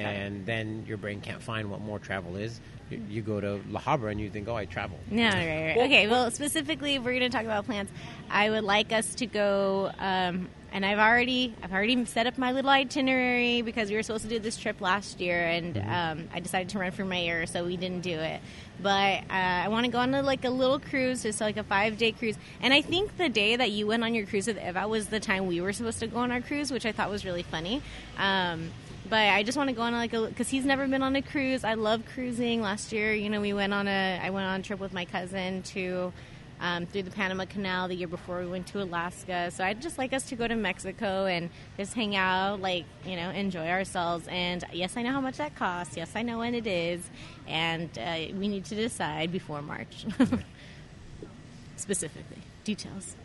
and 0.08 0.46
then 0.46 0.86
your 0.88 0.98
brain 0.98 1.22
can't 1.22 1.42
find 1.42 1.70
what 1.70 1.82
more 1.82 2.00
travel 2.00 2.36
is 2.36 2.60
you, 2.90 3.02
you 3.10 3.22
go 3.22 3.40
to 3.40 3.62
La 3.70 3.80
Habra 3.80 4.12
and 4.12 4.20
you 4.20 4.30
think 4.30 4.48
oh 4.48 4.56
I 4.56 4.66
travel. 4.66 4.98
No, 5.10 5.30
right, 5.30 5.76
right. 5.76 5.86
Okay, 5.86 6.08
well, 6.08 6.32
specifically, 6.32 6.96
if 6.96 7.04
we're 7.04 7.18
going 7.18 7.30
to 7.30 7.36
talk 7.36 7.46
about 7.46 7.66
plans, 7.66 7.90
I 8.30 8.50
would 8.50 8.64
like 8.64 8.92
us 8.92 9.16
to 9.16 9.26
go, 9.26 9.92
um, 10.00 10.50
and 10.72 10.86
I've 10.86 11.00
already, 11.00 11.56
I've 11.64 11.74
already 11.74 12.06
set 12.06 12.28
up 12.28 12.38
my 12.38 12.52
little 12.52 12.70
itinerary 12.70 13.62
because 13.62 13.90
we 13.90 13.96
were 13.96 14.04
supposed 14.04 14.24
to 14.24 14.30
do 14.30 14.40
this 14.40 14.58
trip 14.58 14.82
last 14.82 15.20
year, 15.20 15.42
and 15.46 15.78
um, 15.78 16.30
I 16.34 16.40
decided 16.40 16.70
to 16.70 16.80
run 16.80 16.92
for 16.92 17.06
mayor, 17.06 17.46
so 17.46 17.66
we 17.66 17.78
didn't 17.78 18.02
do 18.02 18.18
it. 18.20 18.42
But 18.82 19.24
uh, 19.30 19.34
I 19.34 19.68
want 19.68 19.86
to 19.86 19.92
go 19.92 19.98
on 20.00 20.14
a, 20.14 20.22
like 20.22 20.46
a 20.46 20.50
little 20.50 20.80
cruise, 20.80 21.24
just 21.24 21.42
like 21.42 21.58
a 21.58 21.64
five 21.64 21.98
day 21.98 22.12
cruise. 22.14 22.38
And 22.62 22.74
I 22.74 22.82
think 22.82 23.18
the 23.18 23.28
day 23.28 23.56
that 23.56 23.72
you 23.72 23.88
went 23.88 24.04
on 24.04 24.16
your 24.16 24.26
cruise 24.26 24.48
with 24.48 24.58
Eva 24.58 24.88
was 24.88 25.08
the 25.08 25.20
time 25.20 25.48
we 25.48 25.60
were 25.60 25.74
supposed 25.74 26.00
to 26.00 26.08
go 26.08 26.20
on 26.20 26.32
our 26.32 26.40
cruise, 26.40 26.72
which 26.72 26.86
I 26.86 26.92
thought 26.94 27.10
was 27.10 27.26
really 27.26 27.44
funny. 27.44 27.82
Um, 28.18 28.72
but 29.10 29.20
I 29.20 29.44
just 29.44 29.58
want 29.58 29.70
to 29.70 29.76
go 29.76 29.82
on 29.82 29.94
like 29.94 30.14
a 30.14 30.22
because 30.28 30.50
he's 30.50 30.66
never 30.66 30.88
been 30.88 31.02
on 31.02 31.16
a 31.16 31.22
cruise. 31.22 31.64
I 31.64 31.74
love 31.74 32.04
cruising. 32.14 32.62
Last 32.62 32.92
year, 32.92 33.14
you 33.14 33.30
know, 33.30 33.42
we 33.42 33.54
went 33.54 33.74
on 33.74 33.88
a 33.88 34.20
I 34.22 34.30
went 34.30 34.46
on 34.46 34.60
a 34.60 34.64
trip 34.64 34.80
with 34.80 34.94
my 34.94 35.06
cousin 35.06 35.64
to 35.64 36.14
um, 36.62 36.86
through 36.86 37.04
the 37.04 37.12
Panama 37.12 37.46
Canal. 37.46 37.88
The 37.88 37.96
year 37.96 38.08
before, 38.08 38.40
we 38.42 38.48
went 38.48 38.68
to 38.68 38.82
Alaska. 38.82 39.50
So 39.52 39.64
I'd 39.64 39.82
just 39.82 39.98
like 39.98 40.14
us 40.14 40.30
to 40.30 40.36
go 40.36 40.48
to 40.48 40.56
Mexico 40.56 41.26
and 41.26 41.50
just 41.78 41.94
hang 41.94 42.16
out, 42.16 42.62
like 42.62 42.86
you 43.06 43.16
know, 43.16 43.30
enjoy 43.32 43.68
ourselves. 43.68 44.28
And 44.30 44.64
yes, 44.74 44.96
I 44.96 45.02
know 45.02 45.12
how 45.12 45.22
much 45.22 45.38
that 45.38 45.56
costs. 45.56 45.98
Yes, 45.98 46.12
I 46.16 46.22
know 46.22 46.40
when 46.40 46.54
it 46.54 46.68
is, 46.68 47.02
and 47.48 47.90
uh, 47.98 48.18
we 48.38 48.48
need 48.48 48.66
to 48.66 48.76
decide 48.76 49.32
before 49.32 49.62
March, 49.62 50.06
specifically 51.78 52.44
details. 52.64 53.16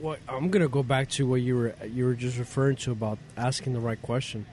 Well, 0.00 0.16
I'm 0.28 0.50
gonna 0.50 0.68
go 0.68 0.82
back 0.82 1.08
to 1.10 1.26
what 1.26 1.42
you 1.42 1.56
were 1.56 1.74
you 1.86 2.04
were 2.04 2.14
just 2.14 2.38
referring 2.38 2.76
to 2.76 2.92
about 2.92 3.18
asking 3.36 3.72
the 3.72 3.80
right 3.80 4.00
question. 4.02 4.46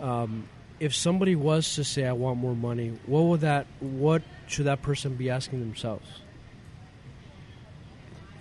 Um, 0.00 0.48
if 0.78 0.94
somebody 0.94 1.36
was 1.36 1.74
to 1.74 1.84
say, 1.84 2.06
"I 2.06 2.12
want 2.12 2.38
more 2.38 2.56
money," 2.56 2.92
what 3.06 3.22
would 3.22 3.40
that? 3.42 3.66
What 3.80 4.22
should 4.46 4.64
that 4.66 4.80
person 4.82 5.14
be 5.16 5.28
asking 5.28 5.60
themselves? 5.60 6.06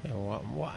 You 0.04 0.12
know, 0.12 0.20
wha- 0.20 0.42
wha- 0.54 0.74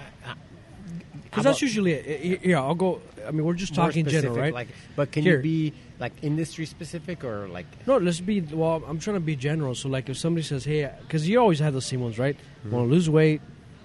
Because 1.24 1.45
that's 1.45 1.62
usually 1.62 1.93
it. 1.93 2.45
Yeah, 2.45 2.61
I'll 2.61 2.74
go. 2.74 3.01
I 3.26 3.30
mean, 3.30 3.45
we're 3.45 3.55
just 3.55 3.74
talking 3.74 4.05
general, 4.05 4.37
right? 4.37 4.53
Like, 4.53 4.68
but 4.97 5.12
can 5.12 5.22
Here. 5.22 5.37
you 5.37 5.43
be 5.43 5.72
like 6.01 6.12
industry 6.22 6.66
specific 6.66 7.22
or 7.24 7.47
like? 7.49 7.66
No, 7.87 7.97
let's 7.99 8.20
be. 8.20 8.41
Well, 8.41 8.83
I'm 8.87 8.99
trying 8.99 9.14
to 9.16 9.20
be 9.20 9.37
general. 9.37 9.74
So, 9.76 9.89
like, 9.89 10.09
if 10.11 10.18
somebody 10.18 10.43
says, 10.43 10.64
"Hey," 10.64 10.91
because 11.03 11.28
you 11.28 11.39
always 11.41 11.61
have 11.61 11.72
the 11.72 11.80
same 11.80 12.01
ones, 12.01 12.18
right? 12.18 12.37
I 12.64 12.68
want 12.68 12.89
to 12.89 12.93
lose 12.93 13.09
weight, 13.09 13.41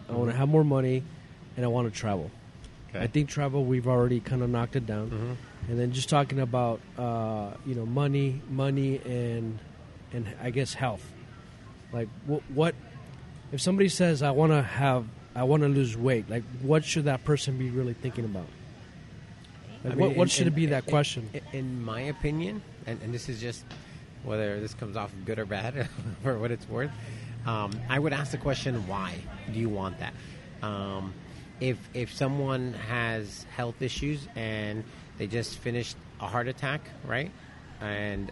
I 0.10 0.14
want 0.14 0.32
to 0.32 0.38
have 0.38 0.48
more 0.50 0.64
money, 0.64 1.04
and 1.56 1.66
I 1.66 1.68
want 1.68 1.92
to 1.92 1.98
travel. 2.00 2.32
Okay. 2.90 3.00
I 3.04 3.08
think 3.08 3.30
travel 3.30 3.66
we've 3.66 3.88
already 3.88 4.20
kind 4.20 4.42
of 4.42 4.50
knocked 4.50 4.76
it 4.76 4.86
down, 4.86 5.10
Mhm. 5.12 5.70
and 5.70 5.80
then 5.80 5.92
just 5.92 6.08
talking 6.10 6.40
about 6.40 6.80
uh, 6.98 7.52
you 7.66 7.76
know 7.76 7.86
money, 7.86 8.42
money, 8.50 9.02
and 9.06 9.60
and 10.14 10.28
I 10.42 10.50
guess 10.52 10.74
health. 10.74 11.04
Like, 11.92 12.08
what, 12.26 12.42
what 12.54 12.76
if 13.52 13.62
somebody 13.62 13.90
says, 13.90 14.22
"I 14.24 14.32
want 14.32 14.52
to 14.54 14.62
have, 14.62 15.06
I 15.36 15.44
want 15.44 15.64
to 15.64 15.70
lose 15.70 15.98
weight"? 15.98 16.30
Like, 16.30 16.44
what 16.62 16.86
should 16.86 17.06
that 17.06 17.24
person 17.26 17.58
be 17.58 17.70
really 17.70 17.94
thinking 17.94 18.24
about? 18.26 18.48
Like, 19.84 19.94
I 19.94 19.96
mean, 19.96 20.08
what, 20.08 20.18
what 20.18 20.24
in- 20.24 20.30
should 20.30 20.48
in- 20.48 20.54
it 20.54 20.56
be 20.56 20.66
that 20.68 20.86
in- 20.86 20.90
question? 20.90 21.30
In, 21.34 21.42
in 21.54 21.84
my 21.84 22.02
opinion, 22.02 22.62
and, 22.86 23.02
and 23.02 23.14
this 23.14 23.28
is 23.30 23.40
just 23.42 23.64
whether 24.24 24.60
this 24.60 24.74
comes 24.74 24.96
off 24.98 25.12
good 25.26 25.40
or 25.40 25.46
bad, 25.46 25.88
for 26.24 26.38
what 26.40 26.52
it's 26.52 26.68
worth, 26.70 26.92
um, 27.48 27.72
I 27.90 27.98
would 27.98 28.14
ask 28.14 28.32
the 28.32 28.38
question: 28.38 28.88
Why 28.88 29.16
do 29.52 29.60
you 29.60 29.70
want 29.70 30.00
that? 30.00 30.14
Um, 30.62 31.14
if 31.60 31.78
if 31.94 32.14
someone 32.14 32.74
has 32.74 33.46
health 33.56 33.82
issues 33.82 34.28
and 34.36 34.84
they 35.18 35.28
just 35.28 35.58
finished 35.58 35.96
a 36.20 36.28
heart 36.28 36.48
attack, 36.48 36.82
right, 37.06 37.32
and 37.82 38.32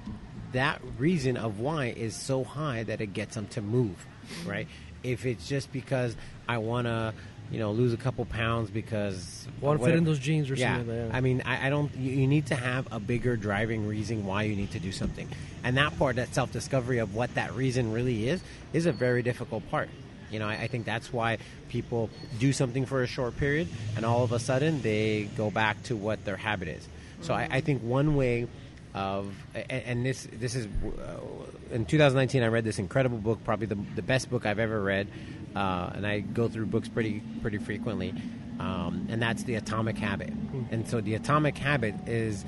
that 0.52 0.82
reason 0.98 1.38
of 1.38 1.60
why 1.60 1.88
is 1.88 2.16
so 2.16 2.44
high 2.44 2.84
that 2.84 3.02
it 3.02 3.14
gets 3.14 3.36
them 3.36 3.48
to 3.48 3.62
move, 3.62 4.06
right? 4.46 4.68
If 5.04 5.26
it's 5.26 5.48
just 5.48 5.72
because 5.72 6.16
I 6.48 6.58
want 6.58 6.88
to, 6.88 7.14
you 7.52 7.60
know, 7.60 7.72
lose 7.72 7.94
a 7.94 7.98
couple 7.98 8.26
pounds 8.26 8.70
because 8.70 9.48
Want 9.62 9.80
to 9.80 9.86
fit 9.86 9.96
in 9.96 10.04
those 10.04 10.20
jeans 10.20 10.50
or 10.50 10.56
yeah. 10.56 10.78
something 10.78 10.98
like 10.98 11.12
that? 11.12 11.16
I 11.16 11.22
mean, 11.22 11.44
I, 11.46 11.68
I 11.68 11.70
don't. 11.70 11.94
You, 11.96 12.12
you 12.12 12.28
need 12.28 12.48
to 12.48 12.56
have 12.56 12.88
a 12.92 13.00
bigger 13.00 13.38
driving 13.38 13.88
reason 13.88 14.26
why 14.26 14.44
you 14.44 14.56
need 14.56 14.72
to 14.72 14.80
do 14.80 14.92
something, 14.92 15.30
and 15.64 15.78
that 15.78 15.98
part, 15.98 16.18
that 16.18 16.34
self 16.34 16.52
discovery 16.52 17.00
of 17.00 17.16
what 17.16 17.34
that 17.36 17.54
reason 17.54 17.94
really 17.94 18.28
is, 18.28 18.42
is 18.74 18.86
a 18.86 18.92
very 18.92 19.22
difficult 19.22 19.70
part. 19.70 19.90
You 20.32 20.40
know, 20.40 20.48
I, 20.48 20.54
I 20.54 20.68
think 20.68 20.86
that's 20.86 21.14
why 21.14 21.38
people 21.70 22.10
do 22.40 22.52
something 22.52 22.86
for 22.86 23.04
a 23.04 23.08
short 23.08 23.38
period, 23.38 23.68
and 23.96 24.06
all 24.06 24.24
of 24.24 24.32
a 24.32 24.40
sudden 24.40 24.82
they 24.82 25.30
go 25.38 25.52
back 25.52 25.82
to 25.84 25.96
what 25.96 26.26
their 26.26 26.38
habit 26.38 26.68
is. 26.68 26.88
So 27.22 27.34
I, 27.34 27.48
I 27.50 27.62
think 27.62 27.82
one 27.82 28.16
way 28.16 28.48
of 28.94 29.34
and, 29.54 29.84
and 29.86 30.06
this 30.06 30.28
this 30.32 30.56
is 30.56 30.66
uh, 30.66 31.20
in 31.72 31.86
2019 31.86 32.44
I 32.44 32.48
read 32.48 32.64
this 32.64 32.80
incredible 32.80 33.18
book 33.18 33.44
probably 33.44 33.68
the, 33.68 33.78
the 33.96 34.02
best 34.02 34.30
book 34.30 34.46
I've 34.46 34.60
ever 34.60 34.82
read 34.82 35.08
uh, 35.56 35.92
and 35.94 36.06
I 36.06 36.20
go 36.20 36.48
through 36.48 36.68
books 36.68 36.88
pretty 36.88 37.22
pretty 37.42 37.58
frequently 37.58 38.14
um, 38.60 39.08
and 39.10 39.22
that's 39.22 39.44
the 39.44 39.56
atomic 39.56 39.98
habit 39.98 40.32
and 40.72 40.88
so 40.88 41.02
the 41.02 41.16
atomic 41.16 41.58
habit 41.58 41.96
is 42.08 42.46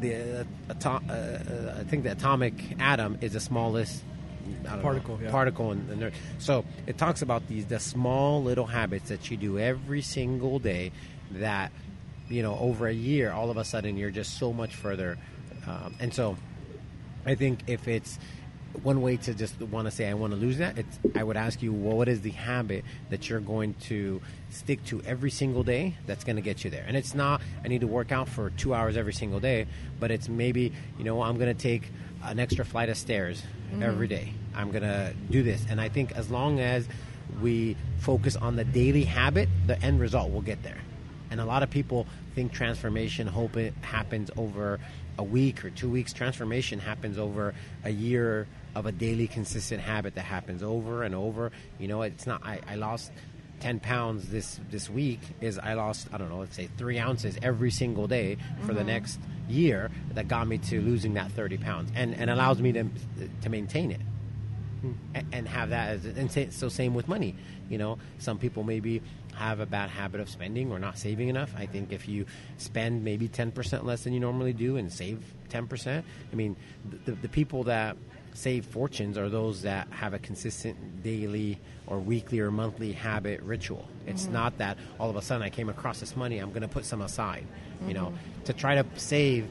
the 0.00 0.40
uh, 0.40 0.44
ato- 0.70 1.02
uh, 1.08 1.12
uh, 1.12 1.76
I 1.80 1.84
think 1.84 2.04
the 2.04 2.12
atomic 2.12 2.54
atom 2.80 3.18
is 3.20 3.32
the 3.34 3.40
smallest 3.40 4.02
Particle, 4.64 5.16
know, 5.16 5.24
yeah. 5.24 5.30
particle 5.30 5.72
in, 5.72 6.00
there. 6.00 6.12
So 6.38 6.64
it 6.86 6.98
talks 6.98 7.22
about 7.22 7.46
these 7.46 7.66
the 7.66 7.78
small 7.78 8.42
little 8.42 8.66
habits 8.66 9.08
that 9.08 9.30
you 9.30 9.36
do 9.36 9.58
every 9.58 10.02
single 10.02 10.58
day 10.58 10.92
that 11.32 11.72
you 12.28 12.42
know 12.42 12.56
over 12.58 12.86
a 12.86 12.92
year 12.92 13.32
all 13.32 13.50
of 13.50 13.56
a 13.56 13.64
sudden 13.64 13.96
you're 13.96 14.10
just 14.10 14.38
so 14.38 14.52
much 14.52 14.74
further 14.74 15.18
um, 15.66 15.94
and 16.00 16.12
so 16.12 16.36
I 17.26 17.34
think 17.34 17.60
if 17.66 17.86
it's 17.86 18.18
one 18.82 19.02
way 19.02 19.16
to 19.16 19.34
just 19.34 19.60
want 19.60 19.86
to 19.86 19.90
say 19.90 20.08
I 20.08 20.14
want 20.14 20.32
to 20.32 20.38
lose 20.38 20.58
that, 20.58 20.78
it's 20.78 20.98
I 21.14 21.24
would 21.24 21.36
ask 21.36 21.62
you, 21.62 21.72
well, 21.72 21.96
what 21.96 22.08
is 22.08 22.20
the 22.20 22.30
habit 22.30 22.84
that 23.10 23.28
you're 23.28 23.40
going 23.40 23.74
to 23.82 24.20
stick 24.50 24.84
to 24.86 25.02
every 25.02 25.30
single 25.30 25.62
day 25.62 25.96
that's 26.06 26.24
going 26.24 26.36
to 26.36 26.42
get 26.42 26.64
you 26.64 26.70
there? 26.70 26.84
And 26.86 26.96
it's 26.96 27.14
not 27.14 27.40
I 27.64 27.68
need 27.68 27.80
to 27.80 27.86
work 27.86 28.12
out 28.12 28.28
for 28.28 28.50
two 28.50 28.74
hours 28.74 28.96
every 28.96 29.12
single 29.12 29.40
day, 29.40 29.66
but 29.98 30.10
it's 30.10 30.28
maybe 30.28 30.72
you 30.98 31.04
know 31.04 31.22
I'm 31.22 31.36
going 31.36 31.54
to 31.54 31.60
take 31.60 31.90
an 32.22 32.38
extra 32.38 32.64
flight 32.64 32.88
of 32.88 32.96
stairs 32.96 33.42
mm-hmm. 33.70 33.82
every 33.82 34.08
day. 34.08 34.32
I'm 34.54 34.70
going 34.70 34.82
to 34.82 35.14
do 35.30 35.42
this, 35.42 35.64
and 35.68 35.80
I 35.80 35.88
think 35.88 36.12
as 36.12 36.30
long 36.30 36.60
as 36.60 36.88
we 37.40 37.76
focus 37.98 38.36
on 38.36 38.56
the 38.56 38.64
daily 38.64 39.04
habit, 39.04 39.48
the 39.66 39.80
end 39.82 40.00
result 40.00 40.32
will 40.32 40.42
get 40.42 40.62
there. 40.62 40.78
And 41.30 41.40
a 41.40 41.44
lot 41.44 41.62
of 41.62 41.70
people 41.70 42.06
think 42.34 42.52
transformation 42.52 43.26
hope 43.26 43.56
it 43.56 43.74
happens 43.82 44.30
over 44.36 44.80
a 45.16 45.22
week 45.22 45.64
or 45.64 45.70
two 45.70 45.88
weeks. 45.88 46.12
Transformation 46.12 46.80
happens 46.80 47.18
over 47.18 47.54
a 47.84 47.90
year 47.90 48.48
of 48.74 48.86
a 48.86 48.92
daily 48.92 49.26
consistent 49.26 49.80
habit 49.80 50.14
that 50.14 50.22
happens 50.22 50.62
over 50.62 51.02
and 51.02 51.14
over. 51.14 51.52
You 51.78 51.88
know, 51.88 52.02
it's 52.02 52.26
not 52.26 52.44
I, 52.44 52.60
I 52.66 52.76
lost 52.76 53.12
ten 53.60 53.78
pounds 53.78 54.28
this 54.28 54.58
this 54.70 54.88
week 54.88 55.20
is 55.40 55.58
I 55.58 55.74
lost, 55.74 56.08
I 56.12 56.18
don't 56.18 56.30
know, 56.30 56.38
let's 56.38 56.56
say 56.56 56.68
three 56.76 56.98
ounces 56.98 57.38
every 57.42 57.70
single 57.70 58.06
day 58.06 58.38
for 58.62 58.72
the 58.72 58.80
mm-hmm. 58.80 58.88
next 58.88 59.20
year 59.48 59.90
that 60.14 60.28
got 60.28 60.46
me 60.48 60.58
to 60.58 60.80
losing 60.80 61.14
that 61.14 61.30
thirty 61.32 61.58
pounds 61.58 61.90
and, 61.94 62.14
and 62.14 62.30
allows 62.30 62.60
me 62.60 62.72
to 62.72 62.86
to 63.42 63.48
maintain 63.48 63.90
it. 63.90 64.00
Hmm. 64.80 64.92
A- 65.14 65.24
and 65.32 65.46
have 65.46 65.70
that 65.70 65.90
as 65.90 66.04
and 66.06 66.30
say, 66.32 66.48
so 66.50 66.68
same 66.68 66.94
with 66.94 67.06
money. 67.06 67.36
You 67.68 67.78
know 67.78 67.98
some 68.18 68.38
people 68.38 68.62
maybe 68.62 69.02
have 69.34 69.60
a 69.60 69.66
bad 69.66 69.90
habit 69.90 70.20
of 70.20 70.28
spending 70.28 70.72
or 70.72 70.78
not 70.78 70.98
saving 70.98 71.28
enough. 71.28 71.52
I 71.56 71.66
think 71.66 71.92
if 71.92 72.08
you 72.08 72.26
spend 72.58 73.04
maybe 73.04 73.28
10% 73.28 73.84
less 73.84 74.04
than 74.04 74.12
you 74.12 74.20
normally 74.20 74.52
do 74.52 74.76
and 74.76 74.92
save 74.92 75.22
10% 75.50 76.02
i 76.32 76.34
mean 76.36 76.56
the, 77.04 77.12
the 77.12 77.28
people 77.28 77.64
that 77.64 77.96
save 78.34 78.64
fortunes 78.64 79.18
are 79.18 79.28
those 79.28 79.62
that 79.62 79.88
have 79.90 80.14
a 80.14 80.18
consistent 80.18 81.02
daily 81.02 81.58
or 81.86 81.98
weekly 81.98 82.40
or 82.40 82.50
monthly 82.50 82.92
habit 82.92 83.40
ritual 83.42 83.86
it's 84.06 84.24
mm-hmm. 84.24 84.34
not 84.34 84.58
that 84.58 84.76
all 84.98 85.10
of 85.10 85.16
a 85.16 85.22
sudden 85.22 85.42
i 85.42 85.50
came 85.50 85.68
across 85.68 86.00
this 86.00 86.16
money 86.16 86.38
i'm 86.38 86.50
going 86.50 86.62
to 86.62 86.68
put 86.68 86.84
some 86.84 87.02
aside 87.02 87.46
you 87.86 87.94
know 87.94 88.06
mm-hmm. 88.06 88.44
to 88.44 88.52
try 88.52 88.74
to 88.74 88.84
save 88.96 89.48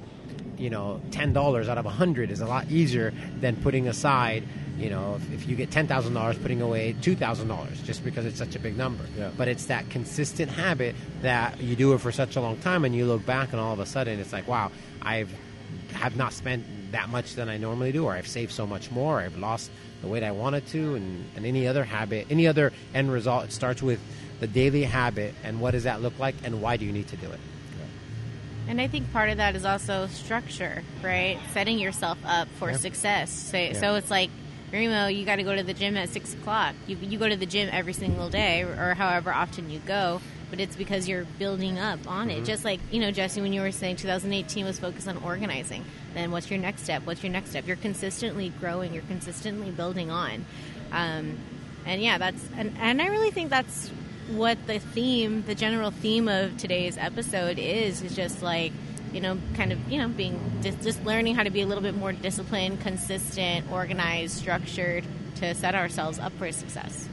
you 0.58 0.70
know, 0.70 1.02
ten 1.12 1.34
dollars 1.34 1.70
out 1.70 1.78
of 1.78 1.86
a 1.86 1.90
hundred 1.90 2.32
is 2.32 2.42
a 2.42 2.46
lot 2.46 2.70
easier 2.70 3.14
than 3.40 3.56
putting 3.58 3.88
aside, 3.88 4.44
you 4.78 4.90
know, 4.90 5.16
if, 5.16 5.34
if 5.34 5.50
you 5.50 5.56
get 5.56 5.72
ten 5.72 5.88
thousand 5.88 6.14
dollars, 6.14 6.38
putting 6.38 6.62
away 6.62 6.96
two 7.02 7.16
thousand 7.16 7.48
dollars 7.48 7.82
just 7.82 8.04
because 8.04 8.26
it's 8.26 8.38
such 8.38 8.56
a 8.56 8.60
big 8.60 8.78
number. 8.78 9.06
Yeah. 9.18 9.32
But 9.38 9.48
it's 9.48 9.66
that 9.66 9.90
consistent 9.90 10.52
habit 10.52 10.96
that 11.22 11.60
you 11.62 11.76
do 11.76 11.94
it 11.94 12.02
for 12.02 12.12
such 12.12 12.36
a 12.36 12.42
long 12.42 12.58
time, 12.58 12.86
and 12.86 12.96
you 12.96 13.06
look 13.06 13.26
back, 13.26 13.52
and 13.52 13.60
all 13.60 13.74
of 13.74 13.80
a 13.80 13.86
sudden, 13.86 14.20
it's 14.20 14.34
like, 14.34 14.48
wow, 14.48 14.72
I've 15.02 15.32
have 15.94 16.16
not 16.16 16.34
spent 16.34 16.66
that 16.92 17.10
much 17.10 17.36
than 17.36 17.50
I 17.50 17.58
normally 17.58 17.92
do, 17.92 18.06
or 18.06 18.14
I've 18.14 18.28
saved 18.28 18.52
so 18.52 18.66
much 18.66 18.92
more, 18.92 19.20
I've 19.20 19.38
lost 19.38 19.70
the 20.02 20.08
weight 20.08 20.24
I 20.24 20.32
wanted 20.32 20.66
to, 20.68 20.96
and, 20.96 21.26
and 21.36 21.46
any 21.46 21.68
other 21.68 21.84
habit, 21.84 22.28
any 22.30 22.48
other 22.48 22.72
end 22.94 23.12
result. 23.12 23.46
It 23.46 23.52
starts 23.52 23.82
with 23.82 24.00
the 24.40 24.48
daily 24.48 24.84
habit, 24.84 25.34
and 25.44 25.60
what 25.60 25.72
does 25.72 25.84
that 25.84 26.02
look 26.02 26.18
like, 26.20 26.36
and 26.44 26.62
why 26.62 26.78
do 26.78 26.86
you 26.86 26.92
need 26.92 27.08
to 27.10 27.18
do 27.18 27.28
it? 27.30 27.40
And 28.68 28.80
I 28.80 28.88
think 28.88 29.12
part 29.12 29.32
of 29.32 29.38
that 29.38 29.56
is 29.56 29.66
also 29.66 30.06
structure, 30.08 30.84
right? 31.04 31.40
Setting 31.54 31.80
yourself 31.80 32.20
up 32.24 32.48
for 32.60 32.72
success. 32.76 33.32
So, 33.32 33.74
so 33.74 33.96
it's 33.96 34.12
like, 34.12 34.30
Remo, 34.72 35.08
you 35.08 35.26
got 35.26 35.38
to 35.38 35.44
go 35.44 35.56
to 35.56 35.64
the 35.64 35.74
gym 35.74 35.98
at 35.98 36.10
six 36.10 36.36
o'clock. 36.36 36.76
You, 36.86 36.96
you 37.02 37.18
go 37.18 37.28
to 37.28 37.36
the 37.36 37.48
gym 37.48 37.70
every 37.72 37.94
single 37.94 38.30
day, 38.30 38.62
or 38.62 38.94
however 38.94 39.34
often 39.34 39.72
you 39.72 39.80
go, 39.80 40.22
but 40.50 40.60
it's 40.60 40.76
because 40.76 41.08
you're 41.08 41.26
building 41.38 41.80
up 41.80 42.00
on 42.08 42.30
it. 42.30 42.46
Just 42.46 42.66
like 42.66 42.80
you 42.92 43.00
know, 43.00 43.12
Jesse, 43.12 43.42
when 43.42 43.54
you 43.54 43.62
were 43.62 43.72
saying 43.72 43.98
2018 43.98 44.66
was 44.66 44.80
focused 44.80 45.08
on 45.08 45.18
organizing. 45.18 45.86
Then 46.14 46.32
what's 46.32 46.50
your 46.50 46.60
next 46.60 46.84
step? 46.84 47.06
What's 47.06 47.24
your 47.24 47.32
next 47.32 47.52
step? 47.52 47.68
You're 47.68 47.78
consistently 47.78 48.52
growing. 48.60 48.94
You're 48.94 49.04
consistently 49.04 49.72
building 49.72 50.10
on. 50.10 50.46
Um, 50.92 51.38
and 51.86 52.02
yeah, 52.02 52.18
that's 52.18 52.44
and, 52.58 52.76
and 52.80 53.02
I 53.02 53.08
really 53.08 53.32
think 53.32 53.50
that's 53.50 53.90
what 54.30 54.58
the 54.68 54.80
theme, 54.80 55.44
the 55.46 55.56
general 55.56 55.92
theme 55.92 56.28
of 56.28 56.56
today's 56.58 56.98
episode 56.98 57.58
is, 57.58 58.02
is 58.02 58.16
just 58.16 58.42
like, 58.42 58.72
you 59.12 59.22
know, 59.22 59.38
kind 59.56 59.72
of, 59.72 59.92
you 59.92 59.98
know, 59.98 60.08
being 60.08 60.40
just 60.62 61.04
learning 61.04 61.36
how 61.36 61.44
to 61.44 61.50
be 61.50 61.62
a 61.62 61.66
little 61.66 61.82
bit 61.82 61.96
more 61.96 62.14
disciplined, 62.14 62.80
consistent, 62.82 63.72
organized, 63.72 64.38
structured 64.38 65.04
to 65.38 65.56
set 65.56 65.74
ourselves 65.74 66.20
up 66.20 66.32
for 66.34 66.52
success. 66.52 67.08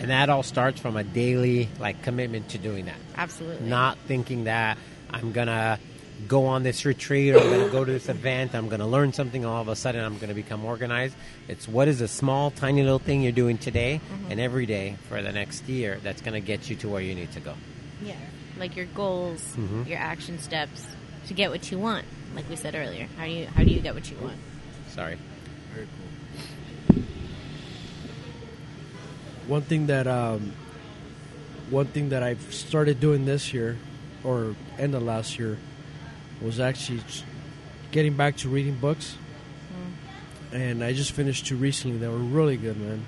And 0.00 0.10
that 0.10 0.30
all 0.30 0.42
starts 0.42 0.80
from 0.80 0.96
a 0.96 1.04
daily 1.04 1.68
like 1.78 2.02
commitment 2.02 2.48
to 2.50 2.58
doing 2.58 2.86
that. 2.86 2.96
Absolutely. 3.16 3.68
Not 3.68 3.98
thinking 4.06 4.44
that 4.44 4.78
I'm 5.10 5.32
gonna 5.32 5.78
go 6.26 6.46
on 6.46 6.62
this 6.62 6.84
retreat 6.86 7.34
or 7.34 7.38
I'm 7.38 7.50
gonna 7.50 7.68
go 7.68 7.84
to 7.84 7.92
this 7.92 8.08
event, 8.08 8.54
I'm 8.54 8.68
gonna 8.68 8.86
learn 8.88 9.12
something, 9.12 9.44
all 9.44 9.60
of 9.60 9.68
a 9.68 9.76
sudden 9.76 10.02
I'm 10.02 10.18
gonna 10.18 10.34
become 10.34 10.64
organized. 10.64 11.14
It's 11.48 11.68
what 11.68 11.86
is 11.86 12.00
a 12.00 12.08
small, 12.08 12.50
tiny 12.50 12.82
little 12.82 12.98
thing 12.98 13.22
you're 13.22 13.32
doing 13.32 13.58
today 13.58 14.00
and 14.30 14.40
every 14.40 14.64
day 14.66 14.96
for 15.08 15.20
the 15.22 15.32
next 15.32 15.68
year 15.68 15.98
that's 16.02 16.22
gonna 16.22 16.40
get 16.40 16.70
you 16.70 16.76
to 16.76 16.88
where 16.88 17.02
you 17.02 17.14
need 17.14 17.32
to 17.32 17.40
go. 17.40 17.54
Yeah. 18.02 18.14
Like 18.58 18.76
your 18.76 18.86
goals, 18.86 19.42
Mhm. 19.58 19.86
your 19.86 19.98
action 19.98 20.38
steps 20.38 20.86
to 21.28 21.34
get 21.34 21.50
what 21.50 21.70
you 21.70 21.78
want. 21.78 22.06
Like 22.34 22.48
we 22.48 22.56
said 22.56 22.74
earlier, 22.74 23.06
how 23.18 23.26
do 23.26 23.30
you 23.32 23.46
how 23.54 23.64
do 23.64 23.70
you 23.70 23.80
get 23.80 23.94
what 23.94 24.10
you 24.10 24.16
want? 24.18 24.36
Sorry. 24.94 25.18
Very 25.74 25.86
cool. 25.86 27.02
One 29.50 29.62
thing 29.62 29.88
that 29.88 30.06
um, 30.06 30.52
one 31.70 31.86
thing 31.86 32.10
that 32.10 32.22
I've 32.22 32.54
started 32.54 33.00
doing 33.00 33.24
this 33.24 33.52
year, 33.52 33.76
or 34.22 34.54
end 34.78 34.94
of 34.94 35.02
last 35.02 35.40
year, 35.40 35.58
was 36.40 36.60
actually 36.60 37.00
getting 37.90 38.14
back 38.16 38.36
to 38.38 38.48
reading 38.48 38.76
books. 38.76 39.16
And 40.52 40.84
I 40.84 40.92
just 40.92 41.10
finished 41.12 41.46
two 41.46 41.56
recently 41.56 41.98
that 41.98 42.10
were 42.10 42.16
really 42.16 42.56
good, 42.56 42.76
man. 42.76 43.06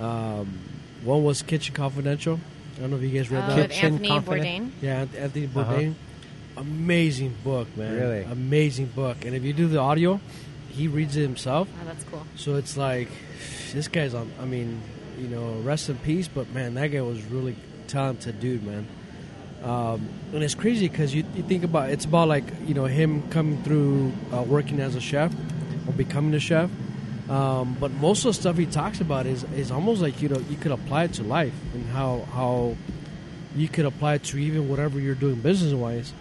Um, 0.00 0.58
one 1.04 1.22
was 1.22 1.42
Kitchen 1.42 1.74
Confidential. 1.76 2.40
I 2.76 2.80
don't 2.80 2.90
know 2.90 2.96
if 2.96 3.02
you 3.02 3.10
guys 3.10 3.30
read 3.30 3.44
Oh, 3.48 3.54
that. 3.56 3.70
Kitchen 3.70 3.92
Anthony 3.94 4.08
Confident- 4.08 4.46
Bourdain. 4.46 4.70
Yeah, 4.82 5.04
Anth- 5.04 5.18
Anthony 5.20 5.46
Uh-huh. 5.54 5.72
Bourdain. 5.74 5.94
Amazing 6.56 7.34
book, 7.44 7.76
man. 7.76 7.94
Really? 7.94 8.22
Amazing 8.24 8.86
book. 8.94 9.24
And 9.24 9.34
if 9.36 9.42
you 9.44 9.52
do 9.52 9.68
the 9.68 9.78
audio, 9.78 10.20
he 10.70 10.88
reads 10.88 11.16
it 11.16 11.22
himself. 11.22 11.68
Oh, 11.80 11.84
that's 11.86 12.04
cool. 12.04 12.24
So 12.36 12.56
it's 12.56 12.76
like, 12.76 13.08
this 13.72 13.86
guy's 13.88 14.12
on. 14.14 14.30
I 14.40 14.44
mean, 14.44 14.80
you 15.22 15.28
know, 15.28 15.60
rest 15.60 15.88
in 15.88 15.96
peace. 15.98 16.28
But 16.28 16.50
man, 16.52 16.74
that 16.74 16.88
guy 16.88 17.00
was 17.00 17.22
really 17.24 17.56
talented 17.86 18.40
dude, 18.40 18.64
man. 18.64 18.86
Um, 19.62 20.08
and 20.32 20.42
it's 20.42 20.56
crazy 20.56 20.88
because 20.88 21.14
you, 21.14 21.24
you 21.36 21.44
think 21.44 21.62
about 21.62 21.90
it's 21.90 22.04
about 22.04 22.26
like 22.26 22.44
you 22.66 22.74
know 22.74 22.86
him 22.86 23.28
coming 23.30 23.62
through 23.62 24.12
uh, 24.32 24.42
working 24.42 24.80
as 24.80 24.96
a 24.96 25.00
chef 25.00 25.32
or 25.86 25.92
becoming 25.92 26.34
a 26.34 26.40
chef. 26.40 26.68
Um, 27.30 27.76
but 27.78 27.92
most 27.92 28.24
of 28.24 28.34
the 28.34 28.40
stuff 28.40 28.56
he 28.58 28.66
talks 28.66 29.00
about 29.00 29.26
is 29.26 29.44
is 29.54 29.70
almost 29.70 30.02
like 30.02 30.20
you 30.20 30.28
know 30.28 30.40
you 30.50 30.56
could 30.56 30.72
apply 30.72 31.04
it 31.04 31.12
to 31.14 31.22
life 31.22 31.54
and 31.74 31.86
how 31.90 32.26
how 32.32 32.76
you 33.54 33.68
could 33.68 33.84
apply 33.84 34.14
it 34.14 34.24
to 34.24 34.38
even 34.38 34.68
whatever 34.68 34.98
you're 34.98 35.14
doing 35.14 35.36
business 35.36 35.72
wise. 35.72 36.12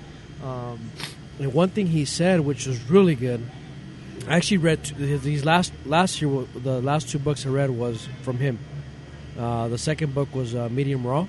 Um, 0.43 0.91
and 1.39 1.53
one 1.53 1.69
thing 1.69 1.87
he 1.87 2.05
said, 2.05 2.41
which 2.41 2.67
was 2.67 2.79
really 2.89 3.15
good, 3.15 3.41
I 4.27 4.35
actually 4.35 4.57
read 4.57 4.83
these 4.83 5.43
last 5.43 5.73
last 5.85 6.21
year. 6.21 6.45
The 6.53 6.79
last 6.81 7.09
two 7.09 7.17
books 7.17 7.45
I 7.47 7.49
read 7.49 7.71
was 7.71 8.07
from 8.21 8.37
him. 8.37 8.59
Uh, 9.37 9.67
the 9.69 9.77
second 9.77 10.13
book 10.13 10.33
was 10.35 10.53
uh, 10.55 10.67
Medium 10.69 11.05
Raw, 11.07 11.25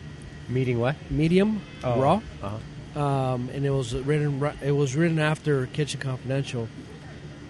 Meeting 0.49 0.79
what? 0.81 0.97
Medium 1.11 1.61
Raw, 1.85 2.21
Uh-huh. 2.43 3.01
um, 3.01 3.49
and 3.55 3.65
it 3.65 3.71
was 3.71 3.95
written. 3.95 4.43
It 4.63 4.73
was 4.73 4.97
written 4.97 5.19
after 5.21 5.67
Kitchen 5.67 6.01
Confidential, 6.01 6.69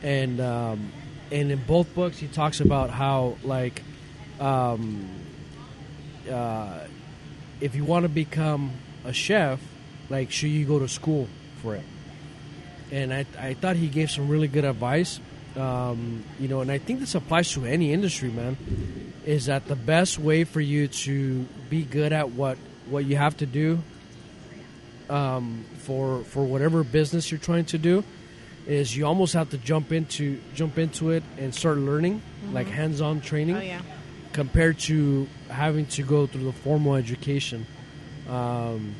and 0.02 0.40
um, 0.40 0.92
and 1.32 1.50
in 1.50 1.58
both 1.66 1.94
books 1.94 2.18
he 2.18 2.28
talks 2.28 2.60
about 2.60 2.90
how 2.90 3.36
like 3.42 3.82
um, 4.40 5.08
uh, 6.30 6.80
if 7.60 7.74
you 7.74 7.84
want 7.84 8.04
to 8.04 8.08
become 8.10 8.72
a 9.04 9.12
chef, 9.12 9.58
like 10.10 10.30
should 10.30 10.50
you 10.50 10.64
go 10.66 10.78
to 10.78 10.86
school 10.88 11.28
for 11.62 11.74
it? 11.74 11.84
And 12.92 13.12
I 13.12 13.24
I 13.38 13.54
thought 13.54 13.76
he 13.76 13.88
gave 13.88 14.10
some 14.10 14.28
really 14.28 14.48
good 14.48 14.64
advice. 14.66 15.18
Um, 15.56 16.24
you 16.38 16.48
know, 16.48 16.60
and 16.60 16.70
I 16.70 16.78
think 16.78 17.00
this 17.00 17.14
applies 17.14 17.50
to 17.52 17.64
any 17.64 17.92
industry, 17.92 18.30
man. 18.30 18.56
Is 19.24 19.46
that 19.46 19.66
the 19.66 19.76
best 19.76 20.18
way 20.18 20.44
for 20.44 20.60
you 20.60 20.88
to 20.88 21.42
be 21.70 21.82
good 21.84 22.12
at 22.12 22.30
what 22.32 22.58
what 22.86 23.04
you 23.04 23.16
have 23.16 23.36
to 23.38 23.46
do 23.46 23.78
um, 25.10 25.64
for 25.78 26.22
for 26.24 26.44
whatever 26.44 26.82
business 26.84 27.30
you're 27.30 27.40
trying 27.40 27.64
to 27.66 27.78
do 27.78 28.04
is 28.66 28.96
you 28.96 29.06
almost 29.06 29.34
have 29.34 29.50
to 29.50 29.58
jump 29.58 29.92
into 29.92 30.40
jump 30.54 30.78
into 30.78 31.10
it 31.10 31.22
and 31.38 31.54
start 31.54 31.78
learning 31.78 32.22
like 32.52 32.66
hands-on 32.68 33.20
training 33.20 33.56
Oh 33.56 33.60
yeah. 33.60 33.80
compared 34.32 34.78
to 34.80 35.26
having 35.48 35.86
to 35.86 36.02
go 36.02 36.26
through 36.26 36.44
the 36.44 36.52
formal 36.52 36.94
education 36.94 37.66
um, 38.28 38.94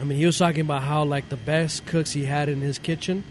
i 0.00 0.04
mean 0.04 0.18
he 0.18 0.26
was 0.26 0.36
talking 0.38 0.62
about 0.62 0.82
how 0.82 1.04
like 1.04 1.28
the 1.28 1.36
best 1.36 1.86
cooks 1.86 2.12
he 2.12 2.24
had 2.24 2.48
in 2.48 2.60
his 2.60 2.78
kitchen 2.78 3.22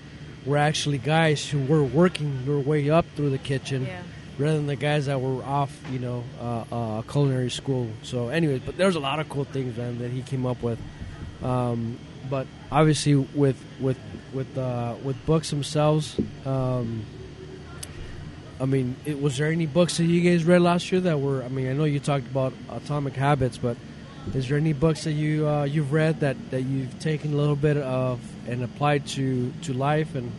were 0.46 0.58
actually 0.58 0.98
guys 0.98 1.50
who 1.50 1.60
were 1.66 1.84
working 1.84 2.46
their 2.46 2.60
way 2.60 2.90
up 2.90 3.06
through 3.16 3.30
the 3.30 3.38
kitchen 3.38 3.86
Yeah. 3.86 4.02
Rather 4.38 4.58
than 4.58 4.68
the 4.68 4.76
guys 4.76 5.08
that 5.08 5.20
were 5.20 5.44
off 5.44 5.76
you 5.92 6.00
know 6.00 6.24
uh, 6.40 6.64
uh, 6.72 7.02
culinary 7.04 7.50
school 7.50 7.90
so 8.04 8.30
anyways 8.30 8.62
but 8.62 8.78
there's 8.78 8.96
a 8.96 9.00
lot 9.00 9.20
of 9.20 9.28
cool 9.30 9.46
things 9.46 9.78
man 9.78 9.98
that 10.00 10.12
he 10.12 10.22
came 10.22 10.46
up 10.46 10.62
with 10.62 10.80
um, 11.44 11.98
but 12.30 12.48
obviously 12.72 13.16
with 13.16 13.64
with 13.80 13.98
with 14.34 14.58
uh, 14.58 14.96
with 15.04 15.24
books 15.26 15.50
themselves 15.50 16.20
um, 16.46 17.06
I 18.60 18.66
mean, 18.66 18.96
it, 19.06 19.22
was 19.22 19.38
there 19.38 19.52
any 19.52 19.68
books 19.68 19.98
that 19.98 20.06
you 20.06 20.22
guys 20.22 20.44
read 20.44 20.62
last 20.62 20.92
year 20.92 21.02
that 21.02 21.20
were? 21.20 21.44
I 21.44 21.48
mean, 21.48 21.70
I 21.70 21.74
know 21.74 21.84
you 21.84 22.00
talked 22.00 22.26
about 22.26 22.54
Atomic 22.70 23.14
Habits, 23.14 23.58
but 23.58 23.78
is 24.34 24.50
there 24.50 24.58
any 24.58 24.74
books 24.74 25.04
that 25.04 25.12
you 25.12 25.48
uh, 25.48 25.64
you've 25.66 25.94
read 25.94 26.22
that, 26.22 26.38
that 26.52 26.62
you've 26.64 27.00
taken 27.00 27.34
a 27.34 27.36
little 27.36 27.56
bit 27.56 27.78
of 27.78 28.20
and 28.48 28.64
applied 28.64 29.06
to, 29.08 29.52
to 29.64 29.74
life 29.74 30.16
and 30.16 30.32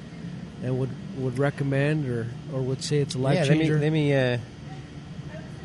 and 0.63 0.79
would 0.79 0.91
would 1.19 1.39
recommend 1.39 2.09
or, 2.09 2.27
or 2.53 2.63
would 2.63 2.83
say 2.83 2.99
it's 2.99 3.15
a 3.15 3.19
life 3.19 3.35
yeah, 3.35 3.45
let 3.45 3.59
me 3.59 3.71
let 3.71 3.93
me. 3.93 4.15
Uh, 4.15 4.39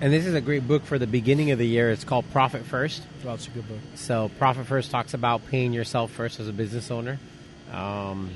and 0.01 0.11
this 0.11 0.25
is 0.25 0.33
a 0.33 0.41
great 0.41 0.67
book 0.67 0.83
for 0.83 0.99
the 0.99 1.07
beginning 1.07 1.51
of 1.51 1.59
the 1.59 1.67
year. 1.67 1.89
It's 1.89 2.03
called 2.03 2.29
Profit 2.31 2.65
First. 2.65 3.03
Oh, 3.25 3.33
it's 3.33 3.47
a 3.47 3.51
good 3.51 3.67
book. 3.67 3.79
So 3.95 4.29
Profit 4.37 4.65
First 4.65 4.91
talks 4.91 5.13
about 5.13 5.47
paying 5.47 5.71
yourself 5.71 6.11
first 6.11 6.39
as 6.39 6.47
a 6.47 6.53
business 6.53 6.91
owner. 6.91 7.19
Um, 7.71 8.31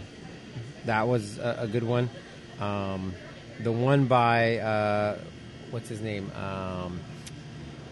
that 0.85 1.07
was 1.07 1.37
a, 1.37 1.57
a 1.61 1.67
good 1.67 1.83
one. 1.83 2.09
Um, 2.59 3.13
the 3.59 3.71
one 3.71 4.05
by 4.05 4.59
uh, 4.59 5.17
what's 5.71 5.89
his 5.89 6.01
name? 6.01 6.31
Um, 6.31 6.99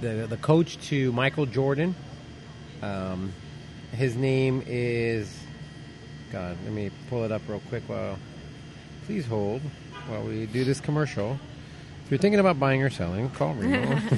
the 0.02 0.28
the 0.28 0.38
coach 0.38 0.78
to 0.90 1.12
Michael 1.12 1.46
Jordan. 1.46 1.96
Um, 2.82 3.34
his 3.92 4.16
name 4.16 4.64
is 4.66 5.36
God. 6.32 6.58
Let 6.64 6.74
me 6.74 6.92
pull 7.10 7.24
it 7.24 7.32
up 7.32 7.42
real 7.48 7.62
quick. 7.70 7.84
While 7.88 8.18
please 9.06 9.26
hold 9.26 9.62
while 10.08 10.24
we 10.24 10.46
do 10.48 10.64
this 10.64 10.80
commercial. 10.80 11.40
If 12.04 12.12
you're 12.12 12.20
thinking 12.20 12.40
about 12.40 12.60
buying 12.60 12.84
or 12.84 12.90
selling, 12.90 13.30
call 13.32 13.54
Remo. 13.54 14.00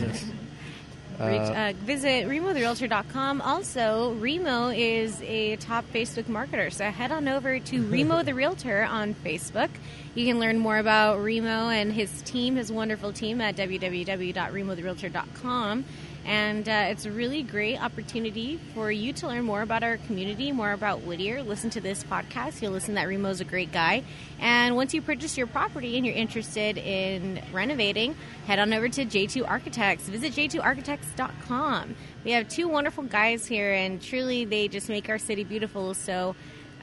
Reach, 1.19 1.39
uh, 1.39 1.73
visit 1.77 2.27
RemoTheRealtor.com. 2.27 3.41
Also, 3.41 4.13
Remo 4.19 4.67
is 4.67 5.19
a 5.23 5.55
top 5.55 5.83
Facebook 5.91 6.25
marketer, 6.25 6.71
so 6.71 6.85
head 6.91 7.11
on 7.11 7.27
over 7.27 7.57
to 7.57 7.81
Remo 7.89 8.21
the 8.21 8.35
Realtor 8.35 8.83
on 8.83 9.15
Facebook. 9.15 9.69
You 10.13 10.27
can 10.27 10.39
learn 10.39 10.59
more 10.59 10.77
about 10.77 11.23
Remo 11.23 11.69
and 11.69 11.91
his 11.91 12.21
team, 12.21 12.55
his 12.55 12.71
wonderful 12.71 13.13
team, 13.13 13.41
at 13.41 13.55
www.remotherealtor.com. 13.55 15.85
And 16.27 16.67
uh, 16.67 16.87
it's 16.89 17.05
a 17.05 17.11
really 17.11 17.41
great 17.41 17.81
opportunity 17.81 18.59
for 18.73 18.91
you 18.91 19.13
to 19.13 19.27
learn 19.27 19.45
more 19.45 19.61
about 19.61 19.81
our 19.81 19.95
community, 19.95 20.51
more 20.51 20.73
about 20.73 21.03
Whittier. 21.03 21.41
Listen 21.41 21.69
to 21.69 21.79
this 21.79 22.03
podcast. 22.03 22.61
You'll 22.61 22.73
listen 22.73 22.95
that 22.95 23.07
Remo's 23.07 23.39
a 23.39 23.45
great 23.45 23.71
guy. 23.71 24.03
And 24.37 24.75
once 24.75 24.93
you 24.93 25.01
purchase 25.01 25.37
your 25.37 25.47
property 25.47 25.95
and 25.95 26.05
you're 26.05 26.15
interested 26.15 26.77
in 26.77 27.41
renovating, 27.53 28.13
head 28.45 28.59
on 28.59 28.73
over 28.73 28.89
to 28.89 29.05
J2 29.05 29.47
Architects. 29.47 30.09
Visit 30.09 30.33
j2architects.com. 30.33 31.95
We 32.25 32.31
have 32.31 32.49
two 32.49 32.67
wonderful 32.67 33.05
guys 33.05 33.45
here, 33.45 33.71
and 33.71 34.01
truly 34.01 34.43
they 34.43 34.67
just 34.67 34.89
make 34.89 35.07
our 35.07 35.17
city 35.17 35.45
beautiful. 35.45 35.93
So 35.93 36.35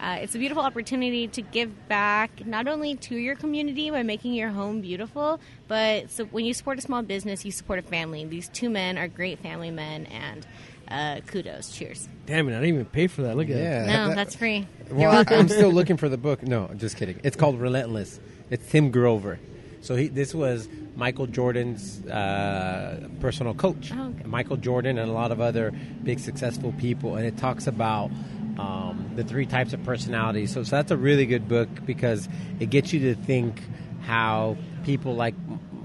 uh, 0.04 0.18
it's 0.20 0.34
a 0.34 0.38
beautiful 0.38 0.62
opportunity 0.62 1.26
to 1.28 1.40
give 1.40 1.88
back 1.88 2.44
not 2.46 2.68
only 2.68 2.94
to 2.96 3.16
your 3.16 3.34
community 3.36 3.90
by 3.90 4.02
making 4.02 4.34
your 4.34 4.50
home 4.50 4.80
beautiful, 4.82 5.40
but 5.66 6.10
so 6.10 6.24
when 6.26 6.44
you 6.44 6.52
support 6.52 6.78
a 6.78 6.82
small 6.82 7.02
business, 7.02 7.44
you 7.44 7.50
support 7.50 7.78
a 7.78 7.82
family. 7.82 8.24
These 8.26 8.48
two 8.50 8.68
men 8.68 8.98
are 8.98 9.08
great 9.08 9.38
family 9.38 9.70
men, 9.70 10.06
and 10.06 10.46
uh, 10.88 11.20
kudos. 11.26 11.72
Cheers. 11.76 12.06
Damn 12.26 12.48
it! 12.48 12.52
I 12.52 12.60
didn't 12.60 12.74
even 12.74 12.84
pay 12.84 13.06
for 13.06 13.22
that. 13.22 13.36
Look 13.36 13.48
at 13.48 13.56
Yeah. 13.56 13.86
that. 13.86 14.08
No, 14.08 14.14
that's 14.14 14.34
free. 14.36 14.66
You're 14.88 14.98
Well, 14.98 15.10
welcome. 15.12 15.38
I'm 15.40 15.48
still 15.48 15.72
looking 15.72 15.96
for 15.96 16.08
the 16.10 16.18
book. 16.18 16.42
No, 16.42 16.66
I'm 16.70 16.78
just 16.78 16.96
kidding. 16.98 17.18
It's 17.24 17.36
called 17.36 17.58
Relentless. 17.58 18.20
It's 18.50 18.70
Tim 18.70 18.90
Grover. 18.90 19.38
So 19.80 19.96
he, 19.96 20.08
this 20.08 20.34
was 20.34 20.68
Michael 20.96 21.26
Jordan's 21.26 22.06
uh, 22.06 23.08
personal 23.20 23.54
coach. 23.54 23.90
Oh, 23.94 24.08
okay. 24.18 24.24
Michael 24.26 24.56
Jordan 24.56 24.98
and 24.98 25.10
a 25.10 25.12
lot 25.12 25.30
of 25.32 25.40
other 25.40 25.72
big 26.02 26.18
successful 26.20 26.72
people, 26.78 27.16
and 27.16 27.26
it 27.26 27.36
talks 27.36 27.66
about 27.66 28.10
um, 28.58 29.10
the 29.16 29.24
three 29.24 29.46
types 29.46 29.72
of 29.72 29.82
personalities. 29.84 30.52
So, 30.52 30.62
so 30.62 30.76
that's 30.76 30.90
a 30.90 30.96
really 30.96 31.26
good 31.26 31.48
book 31.48 31.68
because 31.84 32.28
it 32.60 32.70
gets 32.70 32.92
you 32.92 33.14
to 33.14 33.14
think 33.14 33.60
how 34.02 34.56
people 34.84 35.14
like 35.14 35.34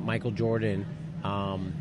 Michael 0.01 0.31
Jordan. 0.31 0.85
Um, 1.23 1.73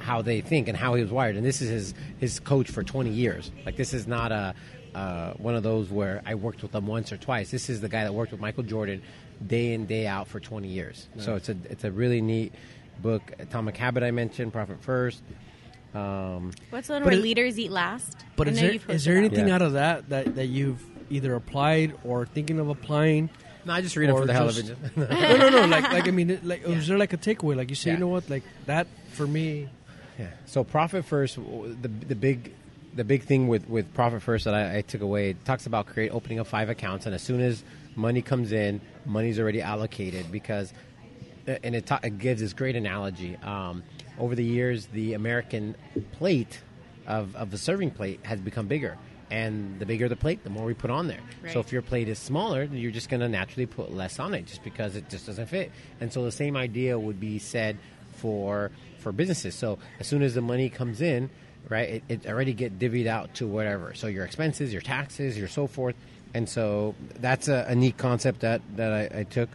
how 0.00 0.20
they 0.22 0.40
think 0.40 0.66
and 0.66 0.76
how 0.76 0.94
he 0.94 1.02
was 1.02 1.12
wired, 1.12 1.36
and 1.36 1.46
this 1.46 1.62
is 1.62 1.70
his 1.70 1.94
his 2.18 2.40
coach 2.40 2.70
for 2.70 2.82
20 2.82 3.10
years. 3.10 3.52
Like 3.64 3.76
this 3.76 3.94
is 3.94 4.06
not 4.08 4.32
a 4.32 4.54
uh, 4.94 5.34
one 5.34 5.54
of 5.54 5.62
those 5.62 5.90
where 5.90 6.20
I 6.26 6.34
worked 6.34 6.62
with 6.62 6.72
them 6.72 6.86
once 6.86 7.12
or 7.12 7.16
twice. 7.16 7.50
This 7.50 7.70
is 7.70 7.80
the 7.80 7.88
guy 7.88 8.04
that 8.04 8.12
worked 8.12 8.32
with 8.32 8.40
Michael 8.40 8.64
Jordan 8.64 9.02
day 9.46 9.72
in 9.72 9.86
day 9.86 10.06
out 10.06 10.26
for 10.28 10.40
20 10.40 10.68
years. 10.68 11.08
So 11.18 11.36
it's 11.36 11.48
a 11.48 11.56
it's 11.68 11.84
a 11.84 11.92
really 11.92 12.20
neat 12.20 12.52
book. 13.00 13.32
Atomic 13.38 13.76
Habit 13.76 14.02
I 14.02 14.10
mentioned, 14.10 14.52
Profit 14.52 14.82
First. 14.82 15.22
Um, 15.94 16.52
What's 16.70 16.86
the 16.86 16.94
one 16.94 17.04
where 17.04 17.14
it- 17.14 17.22
leaders 17.22 17.58
eat 17.58 17.70
last? 17.70 18.16
But 18.36 18.48
is 18.48 18.56
know 18.56 18.60
there 18.62 18.72
you've 18.72 18.82
is 18.82 18.86
posted 18.86 19.04
there 19.06 19.14
that. 19.14 19.26
anything 19.26 19.48
Yeah. 19.48 19.54
out 19.56 19.62
of 19.62 19.72
that, 19.74 20.08
that 20.10 20.34
that 20.36 20.46
you've 20.46 20.82
either 21.10 21.34
applied 21.34 21.94
or 22.04 22.26
thinking 22.26 22.58
of 22.60 22.68
applying? 22.68 23.30
no, 23.66 23.72
I 23.74 23.80
just 23.82 23.96
read 23.96 24.08
it 24.08 24.12
for 24.12 24.24
the 24.26 24.32
hell 24.32 24.48
of 24.48 24.56
it. 24.58 24.76
no, 24.96 25.06
no, 25.36 25.48
no. 25.50 25.66
Like, 25.66 25.84
like 25.92 26.08
I 26.08 26.10
mean, 26.12 26.30
it- 26.30 26.44
like, 26.44 26.66
was 26.66 26.86
there 26.86 26.96
like 26.98 27.12
a 27.12 27.18
takeaway? 27.18 27.56
Like 27.56 27.68
you 27.70 27.74
say, 27.76 27.90
Yeah. 27.90 27.94
you 27.94 28.00
know 28.00 28.08
what? 28.08 28.30
Like 28.30 28.42
that 28.66 28.86
for 29.12 29.26
me. 29.26 29.68
Yeah. 30.18 30.28
So 30.46 30.64
profit 30.64 31.04
first, 31.04 31.36
the 31.36 31.88
the 31.88 32.14
big 32.14 32.52
the 32.94 33.04
big 33.04 33.24
thing 33.24 33.48
with 33.48 33.68
with 33.68 33.92
profit 33.94 34.22
first 34.22 34.44
that 34.44 34.54
I, 34.54 34.78
I 34.78 34.80
took 34.82 35.00
away 35.00 35.30
it 35.30 35.44
talks 35.44 35.66
about 35.66 35.86
create 35.86 36.10
opening 36.12 36.38
up 36.40 36.46
five 36.46 36.68
accounts, 36.70 37.06
and 37.06 37.14
as 37.14 37.22
soon 37.22 37.40
as 37.40 37.62
money 37.96 38.22
comes 38.22 38.52
in, 38.52 38.80
money's 39.04 39.38
already 39.40 39.60
allocated 39.62 40.30
because, 40.30 40.72
and 41.46 41.74
it, 41.74 41.86
ta- 41.86 42.00
it 42.02 42.18
gives 42.18 42.40
this 42.40 42.52
great 42.52 42.76
analogy. 42.76 43.36
Um, 43.36 43.82
over 44.18 44.34
the 44.34 44.44
years, 44.44 44.86
the 44.86 45.14
American 45.14 45.74
plate 46.12 46.60
of 47.06 47.34
of 47.36 47.50
the 47.50 47.58
serving 47.58 47.90
plate 47.92 48.20
has 48.22 48.40
become 48.40 48.66
bigger. 48.66 48.96
And 49.30 49.78
the 49.78 49.86
bigger 49.86 50.08
the 50.08 50.16
plate, 50.16 50.42
the 50.42 50.50
more 50.50 50.66
we 50.66 50.74
put 50.74 50.90
on 50.90 51.06
there. 51.06 51.20
Right. 51.40 51.52
So 51.52 51.60
if 51.60 51.72
your 51.72 51.82
plate 51.82 52.08
is 52.08 52.18
smaller, 52.18 52.64
you're 52.64 52.90
just 52.90 53.08
going 53.08 53.20
to 53.20 53.28
naturally 53.28 53.66
put 53.66 53.92
less 53.92 54.18
on 54.18 54.34
it, 54.34 54.46
just 54.46 54.64
because 54.64 54.96
it 54.96 55.08
just 55.08 55.26
doesn't 55.26 55.46
fit. 55.46 55.70
And 56.00 56.12
so 56.12 56.24
the 56.24 56.32
same 56.32 56.56
idea 56.56 56.98
would 56.98 57.20
be 57.20 57.38
said 57.38 57.78
for 58.14 58.72
for 58.98 59.12
businesses. 59.12 59.54
So 59.54 59.78
as 60.00 60.08
soon 60.08 60.22
as 60.22 60.34
the 60.34 60.40
money 60.40 60.68
comes 60.68 61.00
in, 61.00 61.30
right? 61.68 61.88
It, 61.88 62.02
it 62.08 62.26
already 62.26 62.52
get 62.52 62.78
divvied 62.78 63.06
out 63.06 63.34
to 63.34 63.46
whatever. 63.46 63.94
So 63.94 64.08
your 64.08 64.24
expenses, 64.24 64.72
your 64.72 64.82
taxes, 64.82 65.38
your 65.38 65.48
so 65.48 65.68
forth. 65.68 65.94
And 66.34 66.48
so 66.48 66.94
that's 67.20 67.48
a, 67.48 67.66
a 67.68 67.74
neat 67.74 67.96
concept 67.96 68.40
that, 68.40 68.62
that 68.76 68.92
I, 68.92 69.20
I 69.20 69.22
took. 69.24 69.48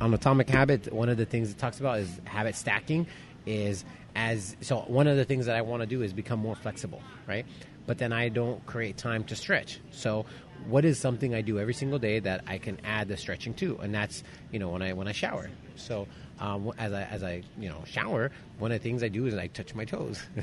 On 0.00 0.12
Atomic 0.12 0.48
Habit, 0.50 0.92
one 0.92 1.08
of 1.08 1.16
the 1.16 1.24
things 1.26 1.50
it 1.50 1.58
talks 1.58 1.80
about 1.80 1.98
is 2.00 2.20
habit 2.24 2.56
stacking. 2.56 3.06
Is 3.46 3.84
as 4.16 4.56
so 4.60 4.78
one 4.86 5.06
of 5.06 5.16
the 5.16 5.24
things 5.24 5.46
that 5.46 5.56
I 5.56 5.62
want 5.62 5.82
to 5.82 5.86
do 5.86 6.02
is 6.02 6.12
become 6.12 6.38
more 6.40 6.54
flexible, 6.56 7.02
right? 7.28 7.44
But 7.86 7.98
then 7.98 8.12
I 8.12 8.28
don't 8.30 8.64
create 8.66 8.96
time 8.96 9.24
to 9.24 9.36
stretch. 9.36 9.80
So 9.90 10.24
what 10.66 10.84
is 10.86 10.98
something 10.98 11.34
I 11.34 11.42
do 11.42 11.58
every 11.58 11.74
single 11.74 11.98
day 11.98 12.20
that 12.20 12.42
I 12.46 12.56
can 12.58 12.78
add 12.84 13.08
the 13.08 13.16
stretching 13.18 13.52
to? 13.54 13.78
And 13.82 13.94
that's 13.94 14.24
you 14.50 14.58
know 14.58 14.70
when 14.70 14.82
I 14.82 14.94
when 14.94 15.06
I 15.08 15.12
shower. 15.12 15.50
So 15.76 16.08
um, 16.40 16.72
as 16.78 16.92
I 16.94 17.02
as 17.02 17.22
I 17.22 17.42
you 17.58 17.68
know 17.68 17.82
shower, 17.86 18.30
one 18.58 18.72
of 18.72 18.80
the 18.80 18.82
things 18.82 19.02
I 19.02 19.08
do 19.08 19.26
is 19.26 19.34
I 19.34 19.46
touch 19.48 19.74
my 19.74 19.84
toes. 19.84 20.22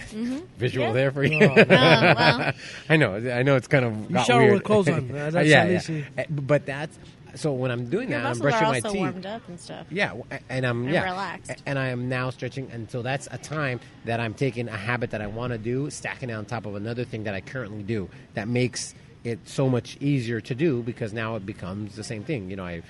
Visual 0.58 0.88
Yeah. 0.88 0.94
there 0.94 1.12
for 1.12 1.24
you. 1.24 1.40
Oh, 1.44 1.54
well. 1.68 2.54
I 2.88 2.98
know, 2.98 3.16
I 3.16 3.42
know 3.42 3.56
it's 3.56 3.68
kind 3.68 3.86
of 3.86 4.00
You 4.10 4.16
got 4.16 4.28
shower 4.28 4.42
weird. 4.42 4.54
with 4.54 4.64
clothes 4.64 4.88
on. 4.90 5.08
That's 5.12 5.36
yeah, 5.36 5.42
yeah. 5.44 5.66
least 5.66 5.90
you- 5.90 6.06
Uh, 6.18 6.24
But 6.30 6.66
that's 6.68 6.98
so 7.36 7.54
when 7.54 7.72
I'm 7.72 7.90
doing 7.90 8.10
Your 8.10 8.20
that, 8.20 8.26
I'm 8.26 8.38
muscles 8.40 8.42
brushing 8.42 8.68
are 8.68 8.72
my 8.72 8.76
also 8.78 8.90
teeth. 8.92 9.00
warmed 9.02 9.26
up 9.26 9.48
and 9.48 9.60
stuff. 9.60 9.86
Yeah, 9.90 10.14
and 10.50 10.66
I'm 10.66 10.84
And 10.84 10.92
yeah, 10.94 11.04
relaxed. 11.04 11.64
and 11.66 11.78
I 11.80 11.88
am 11.90 12.10
now 12.10 12.30
stretching, 12.30 12.70
and 12.72 12.90
so 12.90 13.02
that's 13.02 13.28
a 13.32 13.38
time 13.38 13.80
that 14.06 14.20
I'm 14.20 14.34
taking 14.34 14.68
a 14.68 14.78
habit 14.78 15.12
that 15.12 15.22
I 15.22 15.28
want 15.28 15.52
to 15.54 15.58
do, 15.58 15.90
stacking 15.90 16.30
it 16.30 16.34
on 16.34 16.46
top 16.46 16.66
of 16.66 16.76
another 16.76 17.04
thing 17.06 17.24
that 17.24 17.34
I 17.34 17.42
currently 17.42 17.84
do. 17.84 18.10
That 18.34 18.48
makes 18.48 18.94
it 19.24 19.40
so 19.48 19.70
much 19.70 19.98
easier 20.00 20.42
to 20.42 20.56
do 20.56 20.82
because 20.82 21.14
now 21.14 21.36
it 21.36 21.46
becomes 21.46 21.96
the 21.96 22.04
same 22.04 22.24
thing. 22.24 22.50
You 22.50 22.56
know, 22.56 22.66
I 22.66 22.82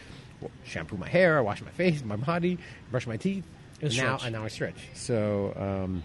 shampoo 0.64 0.98
my 0.98 1.08
hair, 1.10 1.38
I 1.38 1.42
wash 1.42 1.62
my 1.62 1.72
face, 1.72 2.04
my 2.04 2.16
body, 2.16 2.58
brush 2.90 3.06
my 3.06 3.18
teeth, 3.18 3.44
And 3.82 3.90
and 3.92 3.98
now 3.98 4.18
and 4.24 4.34
now 4.34 4.44
I 4.44 4.48
stretch. 4.48 4.78
So 4.94 5.54
um, 5.58 6.04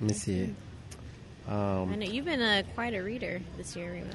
let 0.00 0.08
me 0.10 0.14
see. 0.14 0.54
I 1.90 1.96
know 1.96 2.06
you've 2.06 2.24
been 2.24 2.42
a 2.42 2.62
quite 2.74 2.94
a 2.94 3.00
reader 3.00 3.40
this 3.56 3.74
year, 3.74 3.92
Remo. 3.92 4.10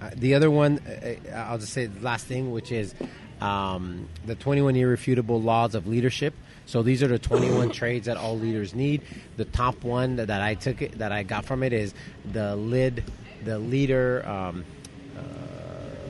Uh, 0.00 0.10
the 0.14 0.34
other 0.34 0.50
one, 0.50 0.78
uh, 0.78 1.14
uh, 1.32 1.36
I'll 1.36 1.58
just 1.58 1.72
say 1.72 1.86
the 1.86 2.00
last 2.00 2.26
thing, 2.26 2.52
which 2.52 2.70
is 2.70 2.94
um, 3.40 4.08
the 4.24 4.36
21 4.36 4.76
irrefutable 4.76 5.40
laws 5.40 5.74
of 5.74 5.86
leadership. 5.86 6.34
So 6.66 6.82
these 6.82 7.02
are 7.02 7.08
the 7.08 7.18
21 7.18 7.70
trades 7.72 8.06
that 8.06 8.16
all 8.16 8.38
leaders 8.38 8.74
need. 8.74 9.02
The 9.36 9.46
top 9.46 9.82
one 9.82 10.16
that, 10.16 10.28
that 10.28 10.42
I 10.42 10.54
took 10.54 10.80
it, 10.80 10.98
that 10.98 11.10
I 11.10 11.24
got 11.24 11.44
from 11.44 11.64
it 11.64 11.72
is 11.72 11.92
the 12.30 12.54
lid, 12.54 13.04
the 13.44 13.58
leader. 13.58 14.26
Um, 14.28 14.64
uh, 15.16 15.22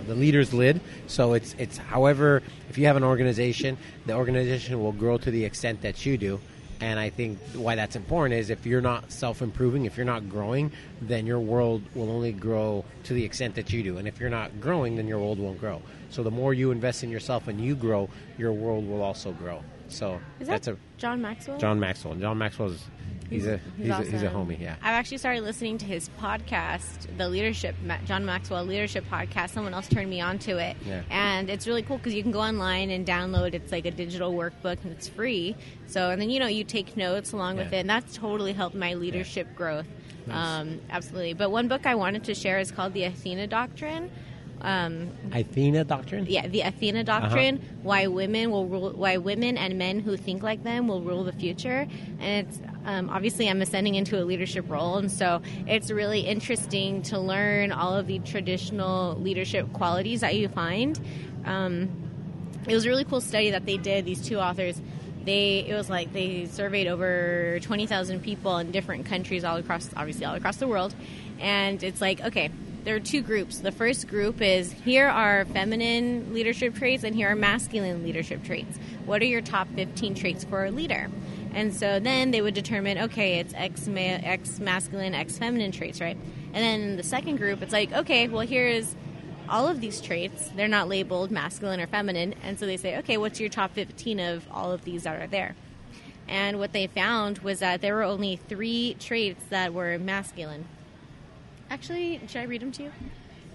the 0.06 0.14
leader's 0.14 0.52
lid. 0.52 0.80
So 1.06 1.34
it's 1.34 1.54
it's 1.56 1.78
however 1.78 2.42
if 2.68 2.76
you 2.76 2.86
have 2.86 2.96
an 2.96 3.04
organization, 3.04 3.78
the 4.06 4.14
organization 4.14 4.82
will 4.82 4.92
grow 4.92 5.18
to 5.18 5.30
the 5.30 5.44
extent 5.44 5.82
that 5.82 6.04
you 6.04 6.18
do. 6.18 6.40
And 6.80 6.98
I 6.98 7.10
think 7.10 7.38
why 7.54 7.74
that's 7.74 7.94
important 7.94 8.40
is 8.40 8.48
if 8.48 8.64
you're 8.64 8.80
not 8.80 9.12
self 9.12 9.42
improving, 9.42 9.84
if 9.84 9.96
you're 9.96 10.06
not 10.06 10.28
growing, 10.30 10.72
then 11.02 11.26
your 11.26 11.40
world 11.40 11.82
will 11.94 12.10
only 12.10 12.32
grow 12.32 12.84
to 13.04 13.14
the 13.14 13.24
extent 13.24 13.54
that 13.56 13.72
you 13.72 13.82
do. 13.82 13.98
And 13.98 14.08
if 14.08 14.18
you're 14.18 14.30
not 14.30 14.60
growing, 14.60 14.96
then 14.96 15.06
your 15.06 15.18
world 15.18 15.38
won't 15.38 15.60
grow. 15.60 15.82
So 16.08 16.22
the 16.22 16.30
more 16.30 16.54
you 16.54 16.70
invest 16.70 17.04
in 17.04 17.10
yourself 17.10 17.48
and 17.48 17.60
you 17.60 17.74
grow, 17.74 18.08
your 18.38 18.52
world 18.52 18.88
will 18.88 19.02
also 19.02 19.32
grow. 19.32 19.62
So 19.90 20.20
Is 20.38 20.48
that's 20.48 20.68
a 20.68 20.76
John 20.98 21.20
Maxwell? 21.20 21.58
John 21.58 21.80
Maxwell. 21.80 22.14
John 22.14 22.38
Maxwell 22.38 22.70
is 22.70 22.84
he's 23.28 23.46
a 23.46 23.60
he's, 23.76 23.90
a, 23.90 24.02
he's 24.02 24.22
a 24.22 24.28
homie. 24.28 24.58
Yeah. 24.60 24.76
I've 24.82 24.94
actually 24.94 25.18
started 25.18 25.42
listening 25.42 25.78
to 25.78 25.84
his 25.86 26.08
podcast, 26.20 27.16
the 27.16 27.28
Leadership 27.28 27.74
John 28.04 28.24
Maxwell 28.24 28.64
Leadership 28.64 29.04
Podcast. 29.10 29.50
Someone 29.50 29.74
else 29.74 29.88
turned 29.88 30.10
me 30.10 30.20
on 30.20 30.38
to 30.40 30.58
it, 30.58 30.76
Yeah. 30.86 31.02
and 31.10 31.48
it's 31.50 31.66
really 31.66 31.82
cool 31.82 31.98
because 31.98 32.14
you 32.14 32.22
can 32.22 32.32
go 32.32 32.40
online 32.40 32.90
and 32.90 33.06
download. 33.06 33.54
It's 33.54 33.72
like 33.72 33.86
a 33.86 33.90
digital 33.90 34.32
workbook 34.32 34.82
and 34.82 34.92
it's 34.92 35.08
free. 35.08 35.56
So, 35.86 36.10
and 36.10 36.20
then 36.20 36.30
you 36.30 36.40
know 36.40 36.46
you 36.46 36.64
take 36.64 36.96
notes 36.96 37.32
along 37.32 37.56
with 37.56 37.72
it, 37.72 37.76
and 37.78 37.90
that's 37.90 38.16
totally 38.16 38.52
helped 38.52 38.74
my 38.76 38.94
leadership 38.94 39.54
growth. 39.56 39.86
Um, 40.30 40.80
absolutely. 40.90 41.32
But 41.34 41.50
one 41.50 41.66
book 41.66 41.86
I 41.86 41.94
wanted 41.96 42.24
to 42.24 42.34
share 42.34 42.58
is 42.60 42.70
called 42.70 42.92
The 42.92 43.04
Athena 43.04 43.48
Doctrine. 43.48 44.10
Um, 44.62 45.10
Athena 45.32 45.84
doctrine. 45.84 46.26
yeah, 46.28 46.46
the 46.46 46.60
Athena 46.62 47.04
doctrine. 47.04 47.62
Why 47.82 48.06
women 48.06 48.50
will 48.50 48.66
rule. 48.66 48.90
Why 48.90 49.16
women 49.16 49.56
and 49.56 49.78
men 49.78 50.00
who 50.00 50.16
think 50.16 50.42
like 50.42 50.62
them 50.62 50.86
will 50.86 51.02
rule 51.02 51.24
the 51.24 51.32
future. 51.32 51.86
And 52.20 52.46
it's 52.46 52.58
um, 52.84 53.08
obviously 53.10 53.48
I'm 53.48 53.62
ascending 53.62 53.94
into 53.94 54.20
a 54.20 54.24
leadership 54.24 54.66
role, 54.68 54.98
and 54.98 55.10
so 55.10 55.42
it's 55.66 55.90
really 55.90 56.20
interesting 56.20 57.02
to 57.02 57.18
learn 57.18 57.72
all 57.72 57.94
of 57.94 58.06
the 58.06 58.18
traditional 58.20 59.16
leadership 59.16 59.72
qualities 59.72 60.20
that 60.20 60.34
you 60.34 60.48
find. 60.48 61.00
Um, 61.44 61.88
it 62.68 62.74
was 62.74 62.84
a 62.84 62.88
really 62.88 63.04
cool 63.04 63.20
study 63.20 63.50
that 63.52 63.64
they 63.64 63.76
did. 63.78 64.04
These 64.04 64.26
two 64.26 64.38
authors. 64.38 64.80
They 65.22 65.66
it 65.68 65.74
was 65.74 65.90
like 65.90 66.14
they 66.14 66.46
surveyed 66.46 66.86
over 66.86 67.58
twenty 67.60 67.86
thousand 67.86 68.20
people 68.20 68.56
in 68.56 68.70
different 68.70 69.04
countries 69.04 69.44
all 69.44 69.56
across, 69.58 69.90
obviously 69.94 70.24
all 70.24 70.34
across 70.34 70.56
the 70.56 70.66
world, 70.66 70.94
and 71.38 71.82
it's 71.82 72.00
like 72.00 72.22
okay, 72.22 72.50
there 72.84 72.96
are 72.96 73.00
two 73.00 73.20
groups. 73.20 73.58
The 73.58 73.72
first 73.72 74.08
group 74.08 74.40
is 74.40 74.72
here 74.72 75.08
are 75.08 75.44
feminine 75.46 76.32
leadership 76.32 76.74
traits 76.74 77.04
and 77.04 77.14
here 77.14 77.30
are 77.30 77.34
masculine 77.34 78.02
leadership 78.02 78.42
traits. 78.44 78.78
What 79.04 79.20
are 79.22 79.26
your 79.26 79.42
top 79.42 79.68
fifteen 79.74 80.14
traits 80.14 80.44
for 80.44 80.64
a 80.64 80.70
leader? 80.70 81.10
And 81.52 81.74
so 81.74 81.98
then 81.98 82.30
they 82.30 82.40
would 82.40 82.54
determine 82.54 82.98
okay, 82.98 83.38
it's 83.40 83.52
X 83.54 83.86
ma- 83.86 84.00
X 84.22 84.58
masculine, 84.60 85.14
X 85.14 85.38
feminine 85.38 85.72
traits, 85.72 86.00
right? 86.00 86.16
And 86.52 86.56
then 86.56 86.96
the 86.96 87.02
second 87.02 87.36
group, 87.36 87.62
it's 87.62 87.72
like 87.72 87.92
okay, 87.92 88.28
well 88.28 88.46
here's 88.46 88.94
all 89.48 89.68
of 89.68 89.80
these 89.80 90.00
traits. 90.00 90.48
They're 90.50 90.68
not 90.68 90.88
labeled 90.88 91.30
masculine 91.30 91.80
or 91.80 91.86
feminine. 91.86 92.34
And 92.42 92.58
so 92.58 92.66
they 92.66 92.76
say, 92.76 92.98
okay, 92.98 93.16
what's 93.16 93.40
your 93.40 93.48
top 93.48 93.74
15 93.74 94.20
of 94.20 94.46
all 94.50 94.70
of 94.70 94.84
these 94.84 95.02
that 95.02 95.20
are 95.20 95.26
there? 95.26 95.56
And 96.28 96.60
what 96.60 96.72
they 96.72 96.86
found 96.86 97.38
was 97.38 97.58
that 97.58 97.80
there 97.80 97.96
were 97.96 98.04
only 98.04 98.36
three 98.36 98.94
traits 99.00 99.42
that 99.50 99.74
were 99.74 99.98
masculine. 99.98 100.66
Actually, 101.70 102.20
should 102.26 102.40
I 102.40 102.44
read 102.44 102.62
them 102.62 102.72
to 102.72 102.82
you? 102.84 102.92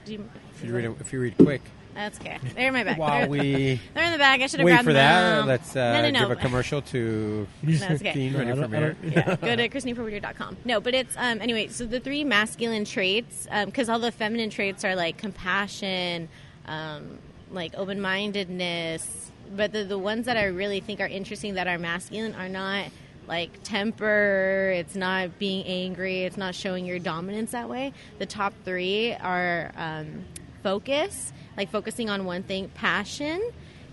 Do 0.05 0.13
you 0.13 0.29
If 0.55 0.63
you 0.63 0.73
read 0.75 0.85
'em- 0.85 0.95
if 0.99 1.11
you 1.13 1.19
read 1.19 1.35
quick. 1.37 1.61
That's 1.93 2.19
okay. 2.19 2.37
They're 2.55 2.67
in 2.67 2.73
my 2.73 2.83
bag. 2.83 2.97
While 2.97 3.29
we 3.29 3.79
they're 3.93 4.03
in 4.03 4.11
the 4.11 4.17
bag. 4.17 4.41
I 4.41 4.47
should 4.47 4.59
have 4.59 4.67
grabbed 4.67 4.85
them. 4.85 4.93
wait 4.93 4.93
grabbed 4.93 4.93
for 4.93 4.93
that, 4.93 5.35
them. 5.37 5.47
let's 5.47 5.75
uh, 5.75 5.93
no, 5.93 6.01
no, 6.01 6.09
no. 6.09 6.19
give 6.27 6.37
a 6.37 6.41
commercial 6.41 6.81
to 6.81 7.47
That's 7.63 8.01
okay. 8.01 8.13
Dean 8.13 8.33
ready 8.37 8.51
for 8.51 8.55
don't- 8.61 8.71
mayor. 8.71 8.97
yeah, 9.03 9.35
go 9.37 9.55
to 9.55 9.69
christineforwhittier.com. 9.69 10.57
No, 10.65 10.79
but 10.81 10.93
it's 10.93 11.15
um, 11.17 11.41
anyway. 11.41 11.67
So 11.69 11.85
the 11.85 11.99
three 12.01 12.23
masculine 12.25 12.83
traits, 12.85 13.47
because 13.65 13.87
all 13.89 13.99
the 13.99 14.11
feminine 14.11 14.49
traits 14.49 14.83
are 14.83 14.95
like 14.95 15.17
compassion, 15.17 16.27
um, 16.65 17.17
like 17.51 17.73
open 17.77 18.01
mindedness, 18.01 19.31
but 19.55 19.71
the 19.71 19.83
the 19.85 19.97
ones 19.97 20.25
that 20.25 20.35
I 20.37 20.45
really 20.45 20.81
think 20.81 20.99
are 20.99 21.07
interesting 21.07 21.53
that 21.55 21.67
are 21.67 21.77
masculine 21.77 22.35
are 22.35 22.49
not 22.49 22.85
like 23.27 23.63
temper. 23.63 24.71
It's 24.75 24.95
not 24.95 25.39
being 25.39 25.65
angry. 25.65 26.23
It's 26.23 26.37
not 26.37 26.55
showing 26.55 26.85
your 26.85 26.99
dominance 26.99 27.51
that 27.51 27.69
way. 27.69 27.93
The 28.19 28.25
top 28.25 28.53
three 28.63 29.13
are 29.13 29.71
um, 29.75 30.25
focus, 30.63 31.33
like 31.57 31.69
focusing 31.69 32.09
on 32.09 32.25
one 32.25 32.43
thing, 32.43 32.69
passion, 32.69 33.41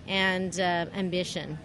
and 0.07 0.59
uh, 0.59 0.85
ambition 0.93 1.57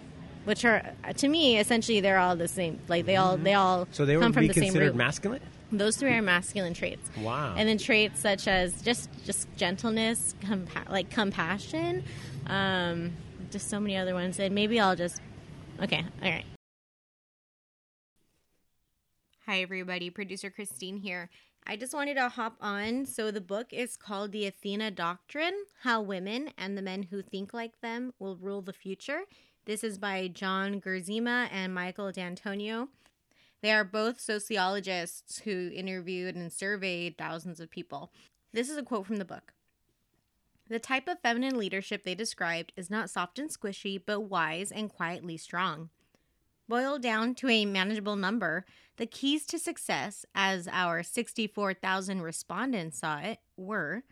which 0.45 0.65
are 0.65 0.81
to 1.15 1.27
me 1.27 1.59
essentially 1.59 1.99
they're 1.99 2.17
all 2.17 2.35
the 2.35 2.47
same. 2.47 2.79
Like 2.87 3.05
they 3.05 3.17
all 3.17 3.37
they 3.37 3.53
all. 3.53 3.87
So 3.91 4.05
they 4.05 4.13
come 4.13 4.23
would 4.23 4.33
from 4.33 4.47
be 4.47 4.53
the 4.53 4.53
same 4.67 4.73
root. 4.73 4.95
masculine. 4.95 5.41
Those 5.71 5.97
three 5.97 6.11
are 6.13 6.21
masculine 6.21 6.73
traits. 6.73 7.07
Wow. 7.21 7.53
And 7.55 7.69
then 7.69 7.77
traits 7.77 8.19
such 8.19 8.47
as 8.47 8.81
just 8.81 9.09
just 9.25 9.47
gentleness, 9.55 10.33
compa- 10.41 10.89
like 10.89 11.11
compassion, 11.11 12.03
um, 12.47 13.11
just 13.51 13.69
so 13.69 13.79
many 13.79 13.95
other 13.95 14.15
ones. 14.15 14.39
And 14.39 14.55
maybe 14.55 14.79
I'll 14.79 14.95
just 14.95 15.21
okay, 15.81 16.03
all 16.23 16.29
right. 16.29 16.45
Hi 19.49 19.63
everybody, 19.63 20.11
producer 20.11 20.51
Christine 20.51 20.97
here. 20.97 21.27
I 21.65 21.75
just 21.75 21.95
wanted 21.95 22.17
to 22.17 22.29
hop 22.29 22.57
on. 22.61 23.07
So 23.07 23.31
the 23.31 23.41
book 23.41 23.73
is 23.73 23.97
called 23.97 24.31
The 24.31 24.45
Athena 24.45 24.91
Doctrine: 24.91 25.55
How 25.81 26.03
Women 26.03 26.51
and 26.55 26.77
the 26.77 26.83
Men 26.83 27.01
Who 27.01 27.23
Think 27.23 27.51
Like 27.51 27.81
Them 27.81 28.13
Will 28.19 28.35
Rule 28.35 28.61
the 28.61 28.73
Future. 28.73 29.21
This 29.65 29.83
is 29.83 29.97
by 29.97 30.27
John 30.27 30.79
Gerzema 30.79 31.49
and 31.51 31.73
Michael 31.73 32.11
D'Antonio. 32.11 32.89
They 33.63 33.71
are 33.71 33.83
both 33.83 34.21
sociologists 34.21 35.39
who 35.39 35.71
interviewed 35.73 36.35
and 36.35 36.53
surveyed 36.53 37.17
thousands 37.17 37.59
of 37.59 37.71
people. 37.71 38.11
This 38.53 38.69
is 38.69 38.77
a 38.77 38.83
quote 38.83 39.07
from 39.07 39.15
the 39.15 39.25
book. 39.25 39.53
The 40.69 40.77
type 40.77 41.07
of 41.07 41.21
feminine 41.23 41.57
leadership 41.57 42.03
they 42.03 42.13
described 42.13 42.71
is 42.77 42.91
not 42.91 43.09
soft 43.09 43.39
and 43.39 43.49
squishy, 43.49 43.99
but 44.05 44.19
wise 44.19 44.71
and 44.71 44.91
quietly 44.91 45.37
strong. 45.37 45.89
Boiled 46.67 47.01
down 47.01 47.33
to 47.33 47.49
a 47.49 47.65
manageable 47.65 48.15
number, 48.15 48.63
the 48.99 49.07
keys 49.07 49.45
to 49.45 49.57
success, 49.57 50.25
as 50.35 50.67
our 50.67 51.03
64,000 51.03 52.21
respondents 52.21 52.99
saw 52.99 53.19
it, 53.19 53.39
were 53.55 54.03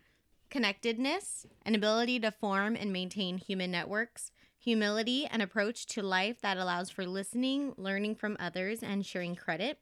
connectedness, 0.48 1.46
an 1.66 1.74
ability 1.74 2.18
to 2.20 2.30
form 2.30 2.74
and 2.74 2.90
maintain 2.90 3.36
human 3.36 3.70
networks, 3.70 4.32
humility, 4.58 5.26
an 5.26 5.42
approach 5.42 5.84
to 5.84 6.02
life 6.02 6.40
that 6.40 6.56
allows 6.56 6.88
for 6.88 7.04
listening, 7.04 7.74
learning 7.76 8.14
from 8.14 8.34
others, 8.40 8.82
and 8.82 9.04
sharing 9.04 9.36
credit, 9.36 9.78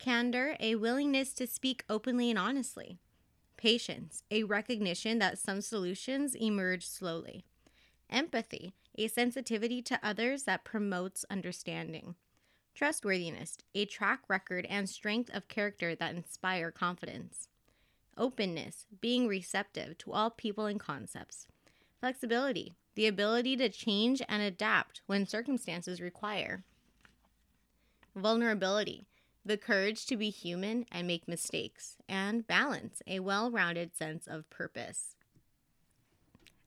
candor, 0.00 0.56
a 0.58 0.74
willingness 0.74 1.32
to 1.32 1.46
speak 1.46 1.84
openly 1.88 2.28
and 2.28 2.38
honestly, 2.38 2.98
patience, 3.56 4.24
a 4.32 4.42
recognition 4.42 5.20
that 5.20 5.38
some 5.38 5.60
solutions 5.60 6.34
emerge 6.34 6.84
slowly, 6.84 7.44
empathy, 8.10 8.74
a 8.98 9.06
sensitivity 9.06 9.80
to 9.80 10.00
others 10.02 10.42
that 10.42 10.64
promotes 10.64 11.24
understanding, 11.30 12.16
Trustworthiness, 12.74 13.56
a 13.74 13.84
track 13.84 14.20
record 14.28 14.66
and 14.68 14.90
strength 14.90 15.30
of 15.32 15.46
character 15.46 15.94
that 15.94 16.14
inspire 16.14 16.72
confidence. 16.72 17.48
Openness, 18.18 18.86
being 19.00 19.28
receptive 19.28 19.96
to 19.98 20.12
all 20.12 20.30
people 20.30 20.66
and 20.66 20.80
concepts. 20.80 21.46
Flexibility, 22.00 22.74
the 22.96 23.06
ability 23.06 23.56
to 23.56 23.68
change 23.68 24.22
and 24.28 24.42
adapt 24.42 25.02
when 25.06 25.26
circumstances 25.26 26.00
require. 26.00 26.64
Vulnerability, 28.16 29.06
the 29.44 29.56
courage 29.56 30.06
to 30.06 30.16
be 30.16 30.30
human 30.30 30.84
and 30.90 31.06
make 31.06 31.28
mistakes. 31.28 31.96
And 32.08 32.46
balance, 32.46 33.02
a 33.06 33.20
well 33.20 33.50
rounded 33.50 33.96
sense 33.96 34.26
of 34.26 34.50
purpose. 34.50 35.14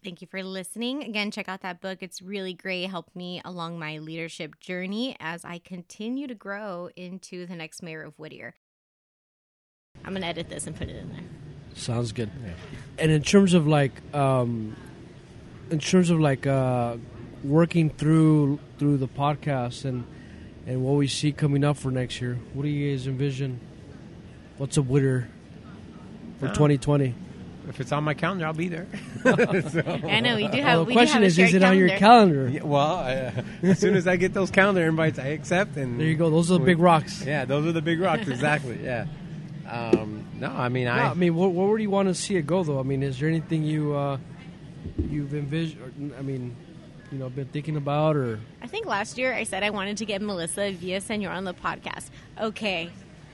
Thank 0.08 0.22
you 0.22 0.28
for 0.32 0.42
listening. 0.42 1.04
Again, 1.04 1.32
check 1.32 1.50
out 1.50 1.60
that 1.64 1.82
book. 1.82 1.98
It's 2.00 2.22
really 2.22 2.54
great. 2.54 2.86
It 2.86 2.90
helped 2.90 3.14
me 3.14 3.42
along 3.44 3.78
my 3.78 3.98
leadership 3.98 4.58
journey 4.58 5.18
as 5.20 5.44
I 5.44 5.60
continue 5.60 6.28
to 6.28 6.34
grow 6.34 6.90
into 6.96 7.46
the 7.46 7.58
next 7.58 7.84
mayor 7.84 8.04
of 8.04 8.18
Whittier. 8.18 8.54
I'm 10.06 10.14
going 10.14 10.22
to 10.22 10.28
edit 10.30 10.48
this 10.48 10.66
and 10.66 10.78
put 10.78 10.88
it 10.88 10.96
in 10.96 11.10
there. 11.10 11.26
Sounds 11.76 12.14
good. 12.14 12.30
And 12.98 13.12
in 13.12 13.22
terms 13.22 13.54
of 13.54 13.68
like, 13.68 13.92
um, 14.16 14.78
in 15.72 15.80
terms 15.80 16.10
of 16.10 16.22
like 16.22 16.48
uh, 16.48 16.96
working 17.44 17.90
through 17.90 18.60
through 18.80 18.96
the 19.00 19.10
podcast 19.10 19.84
and 19.84 20.06
and 20.66 20.86
what 20.86 20.94
we 20.94 21.10
see 21.10 21.34
coming 21.34 21.66
up 21.66 21.76
for 21.76 21.92
next 21.92 22.22
year, 22.22 22.40
what 22.54 22.64
do 22.64 22.70
you 22.70 22.92
guys 22.94 23.08
envision? 23.08 23.60
What's 24.58 24.78
a 24.78 24.82
Whittier 24.82 25.28
for 26.40 26.46
Uh, 26.46 26.54
2020? 26.54 27.14
If 27.68 27.82
it's 27.82 27.92
on 27.92 28.04
my 28.04 28.14
calendar, 28.14 28.46
I'll 28.46 28.54
be 28.54 28.70
there. 28.70 28.88
I 29.26 30.20
know 30.22 30.36
we 30.38 30.48
do 30.48 30.62
have. 30.62 30.78
Well, 30.78 30.80
the 30.80 30.84
we 30.86 30.94
do 30.94 30.98
question 30.98 31.14
have 31.16 31.24
a 31.24 31.26
is, 31.26 31.38
is 31.38 31.50
shared 31.50 31.62
it 31.62 31.66
on 31.66 31.78
your 31.78 31.90
calendar? 31.90 32.48
Yeah, 32.48 32.64
well, 32.64 33.00
uh, 33.00 33.32
as 33.64 33.80
soon 33.80 33.96
as 33.96 34.08
I 34.08 34.16
get 34.16 34.34
those 34.34 34.52
calendar 34.52 34.88
invites, 34.88 35.20
I 35.20 35.28
accept. 35.28 35.76
And 35.76 36.00
There 36.00 36.08
you 36.08 36.16
go. 36.16 36.30
Those 36.30 36.50
are 36.52 36.58
the 36.60 36.66
big 36.66 36.80
rocks. 36.80 37.26
Yeah, 37.26 37.46
those 37.46 37.66
are 37.66 37.72
the 37.74 37.82
big 37.82 38.00
rocks. 38.00 38.28
Exactly. 38.28 38.80
Yeah. 38.84 39.06
Um, 39.70 40.26
no, 40.40 40.48
I 40.48 40.70
mean, 40.70 40.86
No, 40.86 40.92
I. 40.92 41.10
I 41.10 41.14
mean, 41.14 41.36
where, 41.36 41.50
where 41.50 41.68
would 41.68 41.82
you 41.82 41.90
want 41.90 42.08
to 42.08 42.16
see 42.16 42.38
it 42.38 42.48
go, 42.48 42.64
though? 42.64 42.80
I 42.80 42.84
mean, 42.84 43.04
is 43.04 43.20
there 43.20 43.28
anything 43.28 43.64
you 43.64 43.94
uh, 43.96 44.18
you've 44.98 45.34
envisioned? 45.34 46.14
I 46.18 46.22
mean, 46.22 46.56
you 47.12 47.18
know, 47.18 47.30
been 47.30 47.48
thinking 47.48 47.76
about, 47.76 48.16
or 48.16 48.40
I 48.62 48.68
think 48.68 48.86
last 48.86 49.18
year 49.18 49.34
I 49.34 49.44
said 49.44 49.64
I 49.64 49.70
wanted 49.72 49.98
to 49.98 50.06
get 50.06 50.22
Melissa 50.22 50.72
Villasenor 50.74 51.30
on 51.30 51.44
the 51.44 51.54
podcast. 51.54 52.10
Okay, 52.40 52.90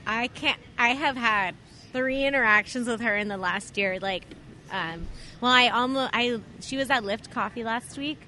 I 0.06 0.26
can't. 0.28 0.58
I 0.76 0.88
have 0.88 1.16
had 1.16 1.54
three 1.94 2.26
interactions 2.26 2.86
with 2.86 3.00
her 3.00 3.16
in 3.16 3.28
the 3.28 3.38
last 3.38 3.78
year. 3.78 3.98
Like, 4.00 4.24
um, 4.70 5.06
well, 5.40 5.52
I 5.52 5.68
almost 5.68 6.10
I 6.12 6.40
she 6.60 6.76
was 6.76 6.90
at 6.90 7.02
Lyft 7.04 7.30
Coffee 7.30 7.64
last 7.64 7.96
week, 7.96 8.20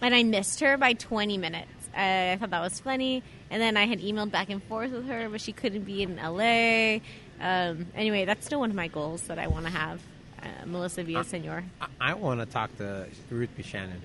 and 0.00 0.14
I 0.14 0.22
missed 0.22 0.60
her 0.60 0.76
by 0.76 0.92
20 0.92 1.38
minutes. 1.38 1.70
Uh, 1.96 2.32
I 2.32 2.36
thought 2.38 2.50
that 2.50 2.60
was 2.60 2.78
funny, 2.78 3.24
and 3.50 3.60
then 3.60 3.76
I 3.76 3.86
had 3.86 3.98
emailed 4.00 4.30
back 4.30 4.50
and 4.50 4.62
forth 4.62 4.92
with 4.92 5.08
her, 5.08 5.28
but 5.28 5.40
she 5.40 5.52
couldn't 5.52 5.82
be 5.84 6.02
in 6.04 6.16
LA. 6.16 7.00
Um, 7.40 7.86
anyway, 7.94 8.24
that's 8.24 8.46
still 8.46 8.60
one 8.60 8.70
of 8.70 8.76
my 8.76 8.88
goals 8.88 9.22
that 9.22 9.38
I 9.38 9.46
want 9.48 9.64
to 9.66 9.72
have. 9.72 10.00
Uh, 10.40 10.66
Melissa 10.66 11.02
Villasenor. 11.02 11.64
I, 11.80 11.86
I 12.00 12.14
want 12.14 12.38
to 12.40 12.46
talk 12.46 12.76
to 12.76 13.06
Ruth 13.30 13.48
B. 13.56 13.62
Shannon. 13.64 14.00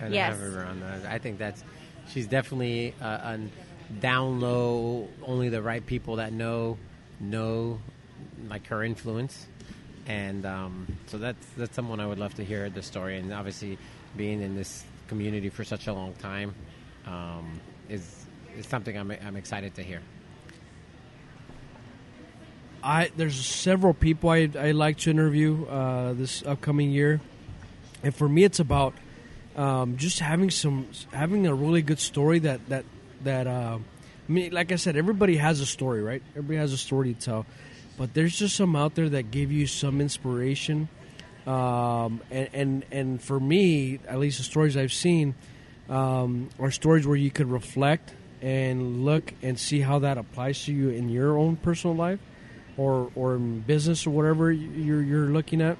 And 0.00 0.12
Yes. 0.14 0.36
have 0.36 0.52
her 0.52 0.64
on. 0.64 0.82
Uh, 0.82 1.06
I 1.08 1.18
think 1.18 1.38
that's 1.38 1.62
she's 2.08 2.26
definitely 2.26 2.94
uh, 3.02 3.18
on 3.22 3.52
down 4.00 4.40
low. 4.40 5.08
Only 5.22 5.48
the 5.50 5.62
right 5.62 5.84
people 5.84 6.16
that 6.16 6.32
know 6.32 6.78
know 7.20 7.78
like 8.48 8.66
her 8.68 8.82
influence, 8.82 9.46
and 10.06 10.46
um, 10.46 10.86
so 11.06 11.18
that's 11.18 11.46
that's 11.56 11.74
someone 11.74 12.00
I 12.00 12.06
would 12.06 12.18
love 12.18 12.34
to 12.34 12.44
hear 12.44 12.70
the 12.70 12.82
story. 12.82 13.18
And 13.18 13.32
obviously, 13.32 13.78
being 14.16 14.42
in 14.42 14.56
this 14.56 14.84
community 15.08 15.48
for 15.48 15.64
such 15.64 15.86
a 15.86 15.92
long 15.92 16.14
time 16.14 16.54
um, 17.06 17.60
is 17.88 18.26
is 18.56 18.66
something 18.66 18.96
I'm 18.96 19.10
I'm 19.10 19.36
excited 19.36 19.74
to 19.74 19.82
hear. 19.82 20.00
I 22.82 23.10
there's 23.16 23.44
several 23.44 23.94
people 23.94 24.30
I 24.30 24.48
I 24.58 24.70
like 24.72 24.98
to 24.98 25.10
interview 25.10 25.66
uh, 25.66 26.12
this 26.14 26.42
upcoming 26.44 26.90
year, 26.90 27.20
and 28.02 28.14
for 28.14 28.28
me, 28.28 28.44
it's 28.44 28.60
about 28.60 28.94
um, 29.56 29.96
just 29.96 30.20
having 30.20 30.50
some 30.50 30.88
having 31.12 31.46
a 31.46 31.54
really 31.54 31.82
good 31.82 31.98
story 31.98 32.38
that 32.40 32.66
that 32.68 32.84
that. 33.24 33.46
Uh, 33.46 33.78
I 34.28 34.32
mean, 34.32 34.52
like 34.52 34.70
I 34.70 34.76
said, 34.76 34.96
everybody 34.96 35.36
has 35.38 35.58
a 35.58 35.66
story, 35.66 36.02
right? 36.02 36.22
Everybody 36.36 36.58
has 36.58 36.72
a 36.72 36.78
story 36.78 37.14
to 37.14 37.20
tell, 37.20 37.46
but 38.00 38.14
there's 38.14 38.38
just 38.38 38.56
some 38.56 38.74
out 38.76 38.94
there 38.94 39.10
that 39.10 39.30
give 39.30 39.52
you 39.52 39.66
some 39.66 40.00
inspiration. 40.00 40.88
Um, 41.46 42.22
and, 42.30 42.48
and 42.54 42.84
and 42.90 43.22
for 43.22 43.38
me, 43.38 44.00
at 44.08 44.18
least 44.18 44.38
the 44.38 44.44
stories 44.44 44.74
I've 44.74 44.92
seen, 44.92 45.34
um, 45.90 46.48
are 46.58 46.70
stories 46.70 47.06
where 47.06 47.18
you 47.18 47.30
could 47.30 47.50
reflect 47.50 48.14
and 48.40 49.04
look 49.04 49.34
and 49.42 49.58
see 49.58 49.80
how 49.80 49.98
that 49.98 50.16
applies 50.16 50.64
to 50.64 50.72
you 50.72 50.88
in 50.88 51.10
your 51.10 51.36
own 51.36 51.56
personal 51.56 51.94
life 51.94 52.20
or 52.78 53.12
or 53.14 53.34
in 53.34 53.60
business 53.60 54.06
or 54.06 54.10
whatever 54.10 54.50
you're 54.50 55.02
you're 55.02 55.28
looking 55.28 55.60
at. 55.60 55.76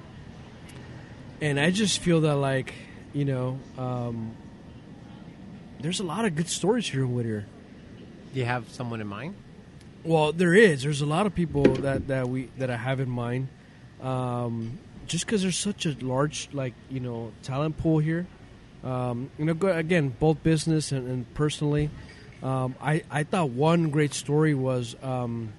And 1.41 1.59
I 1.59 1.71
just 1.71 2.01
feel 2.01 2.21
that 2.21 2.35
like 2.35 2.71
you 3.13 3.25
know, 3.25 3.59
um, 3.79 4.35
there's 5.79 5.99
a 5.99 6.03
lot 6.03 6.25
of 6.25 6.35
good 6.35 6.49
stories 6.49 6.87
here 6.87 7.01
in 7.01 7.15
Whittier. 7.15 7.47
Do 8.31 8.39
you 8.39 8.45
have 8.45 8.69
someone 8.69 9.01
in 9.01 9.07
mind? 9.07 9.33
Well, 10.03 10.31
there 10.31 10.53
is. 10.53 10.83
There's 10.83 11.01
a 11.01 11.05
lot 11.05 11.25
of 11.25 11.35
people 11.35 11.63
that, 11.63 12.07
that 12.07 12.27
we 12.27 12.49
that 12.57 12.69
I 12.69 12.77
have 12.77 12.99
in 12.99 13.09
mind. 13.09 13.47
Um, 14.01 14.79
just 15.05 15.25
because 15.25 15.41
there's 15.41 15.57
such 15.57 15.85
a 15.85 15.95
large 16.01 16.49
like 16.53 16.73
you 16.89 16.99
know 16.99 17.31
talent 17.43 17.77
pool 17.77 17.99
here. 17.99 18.25
Um, 18.83 19.29
you 19.37 19.45
know, 19.45 19.67
again, 19.67 20.15
both 20.19 20.41
business 20.41 20.91
and, 20.91 21.07
and 21.07 21.33
personally. 21.33 21.89
Um, 22.41 22.75
I 22.81 23.03
I 23.11 23.23
thought 23.23 23.49
one 23.49 23.89
great 23.89 24.13
story 24.13 24.55
was 24.55 24.95
um, 25.03 25.53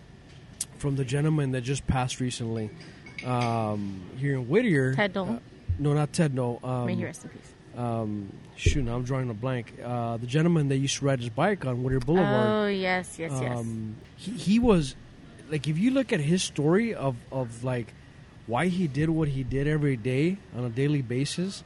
from 0.78 0.96
the 0.96 1.04
gentleman 1.04 1.52
that 1.52 1.60
just 1.60 1.86
passed 1.86 2.18
recently 2.18 2.70
um, 3.24 4.02
here 4.16 4.34
in 4.34 4.48
Whittier. 4.48 4.94
Ted 4.94 5.14
Noel. 5.14 5.34
Uh, 5.34 5.38
no, 5.78 5.94
not 5.94 6.12
Ted. 6.12 6.34
No. 6.34 6.58
Um, 6.64 6.86
May 6.86 6.96
he 6.96 7.04
rest 7.04 7.24
in 7.24 7.30
peace. 7.30 7.51
Um, 7.76 8.32
shoot, 8.56 8.84
now 8.84 8.96
I'm 8.96 9.04
drawing 9.04 9.30
a 9.30 9.34
blank. 9.34 9.72
Uh, 9.82 10.16
the 10.18 10.26
gentleman 10.26 10.68
that 10.68 10.76
used 10.76 10.98
to 10.98 11.04
ride 11.06 11.20
his 11.20 11.30
bike 11.30 11.64
on 11.64 11.82
Whittier 11.82 12.00
Boulevard. 12.00 12.48
Oh 12.48 12.66
yes, 12.66 13.18
yes, 13.18 13.32
yes. 13.40 13.58
Um, 13.58 13.96
he, 14.16 14.32
he 14.32 14.58
was 14.58 14.94
like, 15.50 15.66
if 15.68 15.78
you 15.78 15.90
look 15.90 16.12
at 16.12 16.20
his 16.20 16.42
story 16.42 16.94
of, 16.94 17.16
of 17.30 17.64
like 17.64 17.94
why 18.46 18.66
he 18.68 18.86
did 18.86 19.08
what 19.08 19.28
he 19.28 19.42
did 19.42 19.66
every 19.66 19.96
day 19.96 20.38
on 20.56 20.64
a 20.64 20.68
daily 20.68 21.02
basis, 21.02 21.64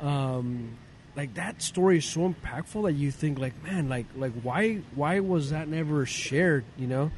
um, 0.00 0.78
like 1.16 1.34
that 1.34 1.60
story 1.62 1.98
is 1.98 2.04
so 2.04 2.32
impactful 2.32 2.84
that 2.84 2.92
you 2.94 3.10
think 3.10 3.38
like, 3.38 3.62
man, 3.62 3.88
like 3.88 4.06
like 4.16 4.32
why 4.42 4.76
why 4.94 5.20
was 5.20 5.50
that 5.50 5.68
never 5.68 6.06
shared? 6.06 6.64
You 6.78 6.86
know, 6.86 7.10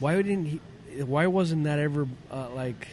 why 0.00 0.16
didn't 0.16 0.46
he? 0.46 0.60
Why 1.02 1.26
wasn't 1.26 1.64
that 1.64 1.78
ever 1.78 2.08
uh, 2.30 2.48
like 2.54 2.88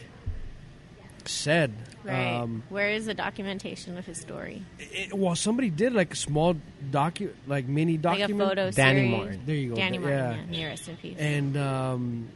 said? 1.26 1.74
Right. 2.04 2.34
Um, 2.34 2.64
Where 2.70 2.90
is 2.90 3.06
the 3.06 3.14
documentation 3.14 3.98
of 3.98 4.06
his 4.06 4.20
story? 4.20 4.64
it, 4.80 5.14
well, 5.14 5.36
somebody 5.36 5.70
did 5.70 5.94
like 5.94 6.14
a 6.14 6.16
small 6.16 6.56
docu, 6.90 7.32
like 7.48 7.68
mini 7.68 7.98
Like 7.98 8.22
a 8.22 8.28
photo 8.28 8.72
Danny 8.72 9.00
series. 9.02 9.12
Martin. 9.12 9.42
There 9.46 9.56
you 9.56 9.70
go. 9.70 9.76
Danny 9.76 9.98
Martin. 10.00 10.20
Yeah. 10.20 10.46
May 10.50 10.58
he 10.58 10.66
rest 10.66 10.88
in 10.90 10.98
peace. 10.98 11.18
and 11.20 11.58
um, 11.58 12.28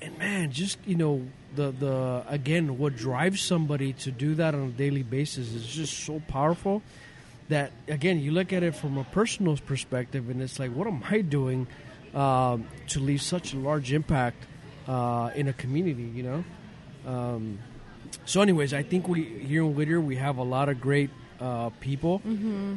and 0.00 0.18
man, 0.18 0.50
just 0.50 0.78
you 0.86 0.94
know 0.94 1.26
the 1.54 1.72
the 1.72 2.24
again, 2.28 2.78
what 2.78 2.96
drives 2.96 3.40
somebody 3.40 3.92
to 3.94 4.10
do 4.10 4.34
that 4.36 4.54
on 4.54 4.62
a 4.68 4.70
daily 4.72 5.02
basis 5.02 5.52
is 5.52 5.66
just 5.66 6.04
so 6.04 6.22
powerful. 6.28 6.82
That 7.48 7.72
again, 7.88 8.18
you 8.20 8.32
look 8.32 8.52
at 8.52 8.62
it 8.62 8.74
from 8.74 8.98
a 8.98 9.04
personal 9.04 9.56
perspective, 9.58 10.30
and 10.30 10.40
it's 10.42 10.58
like, 10.58 10.72
what 10.72 10.86
am 10.88 11.02
I 11.08 11.20
doing 11.20 11.66
um, 12.14 12.66
to 12.88 12.98
leave 13.00 13.22
such 13.22 13.52
a 13.52 13.56
large 13.56 13.92
impact 13.92 14.42
uh, 14.88 15.30
in 15.34 15.48
a 15.48 15.52
community? 15.52 16.10
You 16.14 16.22
know. 16.22 16.44
Um, 18.18 18.26
so, 18.26 18.40
anyways, 18.42 18.72
I 18.74 18.82
think 18.82 19.08
we 19.08 19.24
here 19.24 19.62
in 19.62 19.74
Whittier 19.74 20.00
we 20.00 20.16
have 20.16 20.38
a 20.38 20.42
lot 20.42 20.68
of 20.68 20.80
great 20.80 21.10
uh, 21.40 21.70
people 21.80 22.22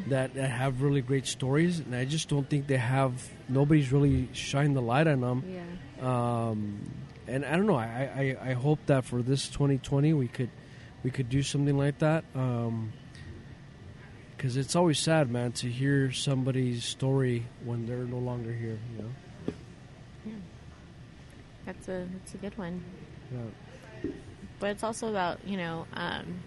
that, 0.07 0.33
that 0.33 0.49
have 0.49 0.81
really 0.81 1.01
great 1.01 1.25
stories, 1.25 1.79
and 1.79 1.95
I 1.95 2.05
just 2.05 2.27
don't 2.29 2.47
think 2.49 2.67
they 2.67 2.77
have. 2.77 3.27
Nobody's 3.47 3.91
really 3.91 4.29
shined 4.33 4.75
the 4.75 4.81
light 4.81 5.07
on 5.07 5.21
them. 5.21 5.43
yeah. 5.47 5.63
Um, 6.01 6.79
and 7.27 7.45
I 7.45 7.55
don't 7.57 7.67
know. 7.67 7.75
I, 7.75 8.35
I, 8.41 8.49
I 8.49 8.53
hope 8.53 8.79
that 8.87 9.05
for 9.05 9.21
this 9.21 9.49
2020 9.49 10.13
we 10.13 10.27
could 10.27 10.49
we 11.03 11.11
could 11.11 11.29
do 11.29 11.43
something 11.43 11.77
like 11.77 11.99
that. 11.99 12.23
Because 14.35 14.57
it's 14.57 14.75
always 14.75 14.97
sad, 14.99 15.29
man, 15.29 15.51
to 15.53 15.67
hear 15.69 16.11
somebody's 16.11 16.83
story 16.85 17.45
when 17.63 17.85
they're 17.85 17.97
no 18.05 18.17
longer 18.17 18.51
here. 18.51 18.79
You 18.95 19.03
know. 19.03 19.09
Yeah. 20.25 20.33
That's 21.65 21.87
a 21.87 22.07
that's 22.13 22.33
a 22.33 22.37
good 22.37 22.57
one. 22.57 22.83
Yeah. 23.31 23.39
But 24.59 24.71
it's 24.71 24.83
also 24.83 25.07
about 25.07 25.39
you 25.45 25.57
know, 25.57 25.85
um, 25.93 26.41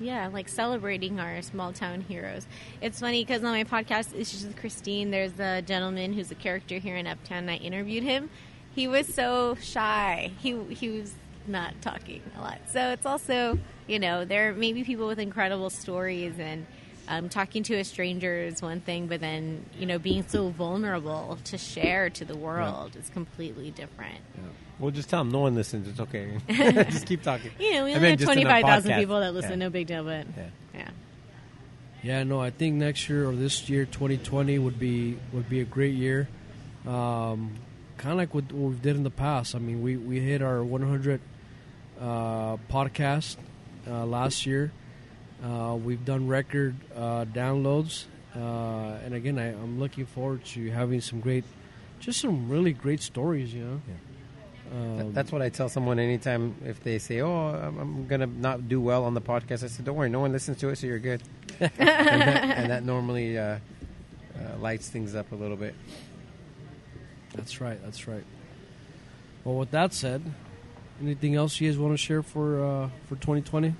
yeah, 0.00 0.28
like 0.28 0.48
celebrating 0.48 1.20
our 1.20 1.42
small 1.42 1.72
town 1.72 2.00
heroes. 2.02 2.46
It's 2.80 3.00
funny 3.00 3.24
because 3.24 3.44
on 3.44 3.52
my 3.52 3.64
podcast, 3.64 4.16
just 4.16 4.46
with 4.46 4.56
Christine. 4.56 5.10
There's 5.10 5.38
a 5.38 5.62
gentleman 5.62 6.12
who's 6.12 6.30
a 6.30 6.36
character 6.36 6.78
here 6.78 6.96
in 6.96 7.06
Uptown. 7.06 7.48
I 7.48 7.56
interviewed 7.56 8.02
him. 8.02 8.30
He 8.74 8.88
was 8.88 9.12
so 9.12 9.56
shy. 9.60 10.32
He 10.40 10.58
he 10.74 10.88
was 10.88 11.14
not 11.46 11.80
talking 11.82 12.22
a 12.36 12.40
lot. 12.40 12.60
So 12.70 12.90
it's 12.90 13.06
also 13.06 13.58
you 13.86 13.98
know 13.98 14.24
there 14.24 14.52
may 14.52 14.72
be 14.72 14.84
people 14.84 15.06
with 15.06 15.18
incredible 15.18 15.70
stories 15.70 16.38
and 16.38 16.66
um, 17.08 17.28
talking 17.28 17.62
to 17.64 17.74
a 17.74 17.84
stranger 17.84 18.42
is 18.42 18.62
one 18.62 18.80
thing, 18.80 19.06
but 19.06 19.20
then 19.20 19.64
you 19.78 19.86
know 19.86 19.98
being 19.98 20.26
so 20.26 20.48
vulnerable 20.48 21.38
to 21.44 21.58
share 21.58 22.10
to 22.10 22.24
the 22.24 22.36
world 22.36 22.96
is 22.96 23.08
completely 23.10 23.70
different. 23.70 24.18
We'll 24.78 24.90
just 24.90 25.08
tell 25.08 25.20
them 25.20 25.30
no 25.30 25.40
one 25.40 25.54
listens. 25.54 25.86
It's 25.86 26.00
okay. 26.00 26.38
just 26.48 27.06
keep 27.06 27.22
talking. 27.22 27.50
You 27.58 27.74
know, 27.74 27.84
we 27.84 27.90
only 27.90 28.00
mean, 28.00 28.10
have 28.10 28.18
just 28.18 28.32
in 28.32 28.38
a 28.38 28.42
twenty 28.42 28.44
five 28.44 28.64
thousand 28.64 28.94
people 28.98 29.20
that 29.20 29.32
listen. 29.34 29.52
Yeah. 29.52 29.56
No 29.56 29.70
big 29.70 29.86
deal, 29.86 30.04
but 30.04 30.26
Yeah. 30.36 30.46
yeah. 30.74 30.88
Yeah, 32.02 32.24
no, 32.24 32.40
I 32.40 32.50
think 32.50 32.74
next 32.76 33.08
year 33.08 33.28
or 33.28 33.32
this 33.32 33.68
year, 33.68 33.84
2020 33.84 34.58
would 34.58 34.78
be 34.78 35.16
would 35.32 35.48
be 35.48 35.60
a 35.60 35.64
great 35.64 35.94
year. 35.94 36.28
Um, 36.84 37.52
kind 37.96 38.12
of 38.12 38.18
like 38.18 38.34
what, 38.34 38.50
what 38.52 38.72
we 38.72 38.76
did 38.78 38.96
in 38.96 39.04
the 39.04 39.10
past. 39.10 39.54
I 39.54 39.60
mean, 39.60 39.82
we, 39.82 39.96
we 39.96 40.18
hit 40.18 40.42
our 40.42 40.64
100 40.64 41.20
uh, 42.00 42.56
podcast 42.68 43.36
uh, 43.86 44.04
last 44.04 44.46
year. 44.46 44.72
Uh, 45.42 45.74
we've 45.76 46.04
done 46.04 46.28
record 46.28 46.74
uh, 46.94 47.24
downloads, 47.24 48.04
uh, 48.36 48.98
and 49.04 49.14
again, 49.14 49.38
I, 49.38 49.48
I'm 49.48 49.80
looking 49.80 50.06
forward 50.06 50.44
to 50.46 50.70
having 50.70 51.00
some 51.00 51.20
great, 51.20 51.44
just 51.98 52.20
some 52.20 52.48
really 52.48 52.72
great 52.72 53.00
stories. 53.00 53.52
You 53.52 53.64
know, 53.64 53.80
Th- 53.86 55.00
um, 55.02 55.12
That's 55.12 55.32
what 55.32 55.42
I 55.42 55.48
tell 55.48 55.68
someone 55.68 55.98
anytime 55.98 56.54
if 56.64 56.82
they 56.84 56.98
say, 56.98 57.20
"Oh, 57.20 57.30
I'm, 57.48 57.78
I'm 57.78 58.06
gonna 58.06 58.26
not 58.26 58.68
do 58.68 58.80
well 58.80 59.04
on 59.04 59.14
the 59.14 59.20
podcast." 59.20 59.64
I 59.64 59.66
said, 59.66 59.84
"Don't 59.84 59.96
worry, 59.96 60.08
no 60.08 60.20
one 60.20 60.30
listens 60.32 60.58
to 60.58 60.68
it, 60.68 60.76
so 60.78 60.86
you're 60.86 60.98
good." 61.00 61.22
and, 61.60 61.70
that, 61.78 62.44
and 62.58 62.70
that 62.70 62.84
normally 62.84 63.36
uh, 63.36 63.42
uh, 64.38 64.58
lights 64.60 64.88
things 64.88 65.14
up 65.14 65.32
a 65.32 65.34
little 65.34 65.56
bit. 65.56 65.74
that's 67.34 67.60
right. 67.60 67.78
That's 67.84 68.06
right. 68.08 68.24
Well, 69.44 69.56
with 69.56 69.72
that 69.72 69.92
said, 69.92 70.22
anything 71.02 71.34
else 71.34 71.60
you 71.60 71.68
guys 71.68 71.78
want 71.78 71.92
to 71.94 71.98
share 71.98 72.22
for 72.22 72.64
uh, 72.64 72.88
for 73.08 73.16
2020? 73.16 73.74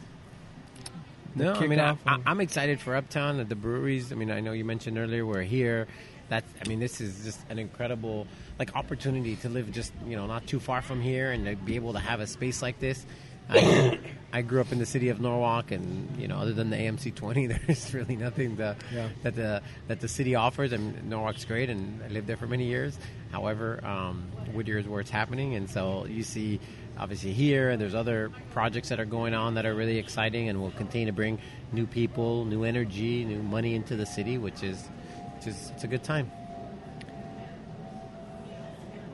No, 1.35 1.55
I 1.55 1.67
mean, 1.67 1.81
I, 1.81 1.97
I'm 2.27 2.41
excited 2.41 2.81
for 2.81 2.95
Uptown 2.95 3.41
at 3.41 3.49
the 3.49 3.55
breweries. 3.57 4.13
I 4.13 4.17
mean, 4.17 4.31
I 4.31 4.41
know 4.41 4.53
you 4.53 4.65
mentioned 4.65 4.99
earlier 4.99 5.25
we're 5.25 5.43
here. 5.43 5.87
That's, 6.29 6.47
I 6.65 6.69
mean, 6.69 6.79
this 6.81 7.01
is 7.01 7.25
just 7.25 7.41
an 7.51 7.59
incredible 7.59 8.27
like 8.59 8.75
opportunity 8.77 9.37
to 9.37 9.49
live 9.49 9.71
just 9.73 9.93
you 10.07 10.17
know 10.17 10.27
not 10.27 10.47
too 10.47 10.61
far 10.61 10.83
from 10.83 11.01
here 11.01 11.31
and 11.33 11.45
to 11.47 11.57
be 11.57 11.75
able 11.77 11.95
to 11.95 11.99
have 11.99 12.21
a 12.21 12.27
space 12.27 12.63
like 12.63 12.79
this. 12.81 13.05
I, 13.51 13.99
I 14.33 14.41
grew 14.43 14.61
up 14.61 14.73
in 14.73 14.79
the 14.79 14.87
city 14.87 15.09
of 15.11 15.21
Norwalk, 15.21 15.73
and 15.73 16.17
you 16.19 16.29
know, 16.29 16.37
other 16.39 16.53
than 16.53 16.71
the 16.71 16.77
AMC 16.77 17.15
20, 17.15 17.47
there's 17.67 17.93
really 17.93 18.17
nothing 18.17 18.57
that 18.57 18.77
Yeah. 18.93 19.09
that 19.25 19.35
the 19.35 19.63
that 19.89 20.01
the 20.01 20.09
city 20.09 20.35
offers. 20.35 20.73
I 20.73 20.77
mean, 20.79 20.97
Norwalk's 21.09 21.45
great, 21.45 21.69
and 21.69 22.03
I 22.03 22.09
lived 22.09 22.27
there 22.29 22.37
for 22.37 22.47
many 22.47 22.65
years. 22.67 22.97
However, 23.31 23.85
um, 23.85 24.23
Whittier 24.55 24.79
is 24.79 24.87
where 24.87 25.01
it's 25.01 25.11
happening, 25.11 25.55
and 25.55 25.69
so 25.69 26.07
you 26.07 26.23
see, 26.23 26.61
obviously 27.03 27.33
here, 27.33 27.71
and 27.71 27.83
there's 27.83 27.97
other 27.97 28.31
projects 28.53 28.89
that 28.91 29.01
are 29.01 29.05
going 29.05 29.35
on 29.35 29.55
that 29.55 29.67
are 29.67 29.75
really 29.75 29.99
exciting, 29.99 30.49
and 30.49 30.61
will 30.61 30.71
continue 30.71 31.07
to 31.07 31.13
bring 31.13 31.37
new 31.73 31.85
people, 31.85 32.45
new 32.45 32.63
energy, 32.63 33.25
new 33.25 33.43
money 33.43 33.75
into 33.75 33.97
the 33.97 34.07
city, 34.07 34.39
which 34.39 34.63
is, 34.63 34.89
which 35.37 35.49
is 35.49 35.73
it's 35.75 35.83
a 35.83 35.89
good 35.89 36.05
time. 36.05 36.31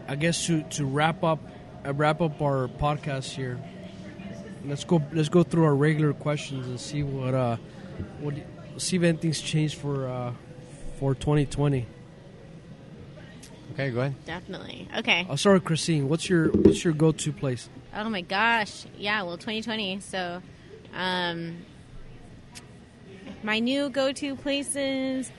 I 0.07 0.17
guess 0.17 0.47
to 0.47 0.63
to 0.63 0.85
wrap 0.85 1.25
up 1.25 1.39
uh, 1.87 1.95
wrap 1.95 2.21
up 2.21 2.43
our 2.43 2.69
podcast 2.69 3.31
here. 3.31 3.59
Let's 4.67 4.85
go 4.85 5.03
let's 5.13 5.31
go 5.31 5.43
through 5.43 5.65
our 5.65 5.75
regular 5.75 6.13
questions 6.13 6.67
and 6.67 6.79
see 6.79 7.03
what 7.03 7.35
uh 7.35 7.57
what 8.21 8.35
see 8.77 8.97
if 8.97 9.03
anything's 9.03 9.41
changed 9.41 9.79
for 9.79 10.09
uh 10.09 10.33
for 10.99 11.15
2020. 11.15 11.87
Okay, 13.79 13.91
go 13.91 14.01
ahead. 14.01 14.25
Definitely. 14.25 14.89
Okay. 14.99 15.25
I'll 15.31 15.37
start 15.37 15.55
with 15.55 15.65
Christine. 15.65 16.09
What's 16.09 16.29
your 16.29 16.49
what's 16.49 16.83
your 16.83 16.93
go 16.93 17.13
to 17.13 17.33
place? 17.33 17.69
Oh 17.95 18.09
my 18.09 18.23
gosh. 18.23 18.87
Yeah, 18.97 19.23
well 19.23 19.37
2020. 19.37 20.01
So 20.01 20.43
um 20.97 21.59
my 23.45 23.61
new 23.61 23.89
go-to 23.89 24.35
places 24.35 25.31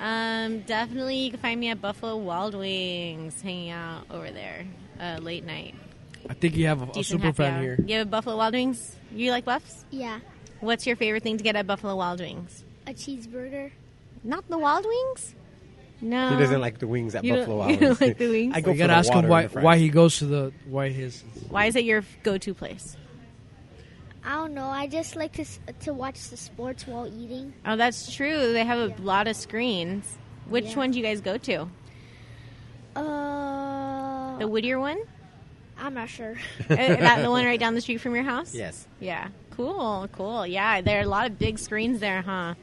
um 0.00 0.60
definitely 0.62 1.18
you 1.18 1.30
can 1.30 1.38
find 1.38 1.60
me 1.60 1.68
at 1.68 1.80
Buffalo 1.80 2.16
Wild 2.16 2.56
Wings 2.56 3.40
hanging 3.40 3.70
out 3.70 4.06
over 4.10 4.28
there 4.32 4.66
uh 4.98 5.18
late 5.20 5.44
night. 5.44 5.76
I 6.28 6.34
think 6.34 6.56
you 6.56 6.66
have 6.66 6.82
a, 6.82 6.98
a 6.98 7.04
super 7.04 7.32
fan 7.32 7.54
hour. 7.54 7.62
here. 7.62 7.78
You 7.86 7.98
have 7.98 8.10
Buffalo 8.10 8.36
Wild 8.36 8.54
Wings? 8.54 8.96
You 9.12 9.30
like 9.30 9.44
buffs? 9.44 9.84
Yeah, 9.90 10.18
What's 10.58 10.84
your 10.86 10.96
favorite 10.96 11.22
thing 11.22 11.36
to 11.36 11.44
get 11.44 11.54
at 11.54 11.66
Buffalo 11.66 11.94
Wild 11.94 12.20
Wings? 12.20 12.64
a 12.88 12.92
cheeseburger. 12.92 13.70
Not 14.24 14.48
the 14.48 14.58
Wild 14.58 14.84
Wings? 14.84 15.34
No. 16.04 16.28
He 16.30 16.36
doesn't 16.36 16.60
like 16.60 16.78
the 16.78 16.86
wings 16.86 17.14
at 17.14 17.24
You 17.24 17.34
Buffalo 17.36 17.54
you 17.56 17.58
Wild 17.60 17.80
don't 17.80 17.88
Wings. 17.88 18.00
like 18.00 18.18
the 18.18 18.28
wings? 18.28 18.54
I 18.54 18.60
go 18.60 18.72
you 18.72 18.78
gotta 18.78 18.92
ask 18.92 19.10
him 19.12 19.26
why 19.26 19.46
why 19.46 19.78
he 19.78 19.88
goes 19.88 20.18
to 20.18 20.26
the 20.26 20.52
why 20.66 20.90
his 20.90 21.22
Why 21.48 21.64
is 21.66 21.76
it 21.76 21.84
your 21.84 22.04
go-to 22.22 22.52
place? 22.54 22.96
I 24.22 24.34
don't 24.36 24.54
know. 24.54 24.66
I 24.68 24.86
just 24.86 25.16
like 25.16 25.32
to 25.34 25.44
to 25.80 25.92
watch 25.94 26.28
the 26.28 26.36
sports 26.36 26.86
while 26.86 27.06
eating. 27.06 27.52
Oh, 27.66 27.76
that's 27.76 28.14
true. 28.14 28.52
They 28.52 28.64
have 28.64 28.78
a 28.78 29.02
lot 29.02 29.28
of 29.28 29.36
screens. 29.36 30.18
Which 30.48 30.66
Yeah. 30.66 30.76
one 30.76 30.90
do 30.90 30.98
you 30.98 31.04
guys 31.04 31.20
go 31.22 31.38
to? 31.38 31.68
Uh, 32.96 34.38
The 34.38 34.46
Whittier 34.48 34.78
one? 34.78 34.98
I'm 35.78 35.94
not 35.94 36.08
sure. 36.08 36.36
Uh, 36.70 36.74
that 36.76 37.22
the 37.22 37.30
one 37.30 37.44
right 37.44 37.58
down 37.58 37.74
the 37.74 37.80
street 37.86 37.98
from 37.98 38.14
your 38.14 38.24
house? 38.24 38.54
Yes. 38.54 38.86
Yeah. 39.00 39.28
Cool, 39.50 40.08
cool. 40.12 40.46
Yeah, 40.46 40.80
there 40.80 40.98
are 40.98 41.02
a 41.02 41.06
lot 41.08 41.26
of 41.26 41.38
big 41.38 41.58
screens 41.58 42.00
there, 42.00 42.22
huh? 42.22 42.54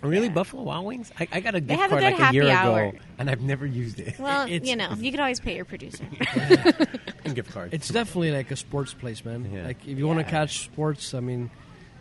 Really, 0.00 0.28
Yeah. 0.28 0.32
Buffalo 0.32 0.62
Wild 0.62 0.86
Wings? 0.86 1.10
I, 1.18 1.26
I 1.32 1.40
got 1.40 1.54
a 1.56 1.60
gift 1.60 1.80
have 1.80 1.90
a 1.90 1.94
card 2.00 2.02
like 2.04 2.30
a 2.30 2.32
year 2.32 2.48
happy 2.48 2.68
ago, 2.90 2.98
and 3.18 3.28
I've 3.28 3.40
never 3.40 3.66
used 3.66 3.98
it. 3.98 4.18
Well, 4.18 4.42
It's- 4.48 4.68
you 4.68 4.76
know, 4.76 4.92
you 4.96 5.10
could 5.10 5.18
always 5.20 5.40
pay 5.40 5.56
your 5.56 5.64
producer. 5.64 6.04
and 7.24 7.34
gift 7.34 7.50
card. 7.50 7.74
It's 7.74 7.88
definitely 7.88 8.30
like 8.30 8.50
a 8.52 8.56
sports 8.56 8.94
place, 8.94 9.24
man. 9.24 9.50
Yeah. 9.52 9.64
Like 9.66 9.86
if 9.88 9.98
you 9.98 10.06
want 10.06 10.20
to 10.20 10.24
catch 10.24 10.60
sports, 10.60 11.14
I 11.14 11.20
mean, 11.20 11.50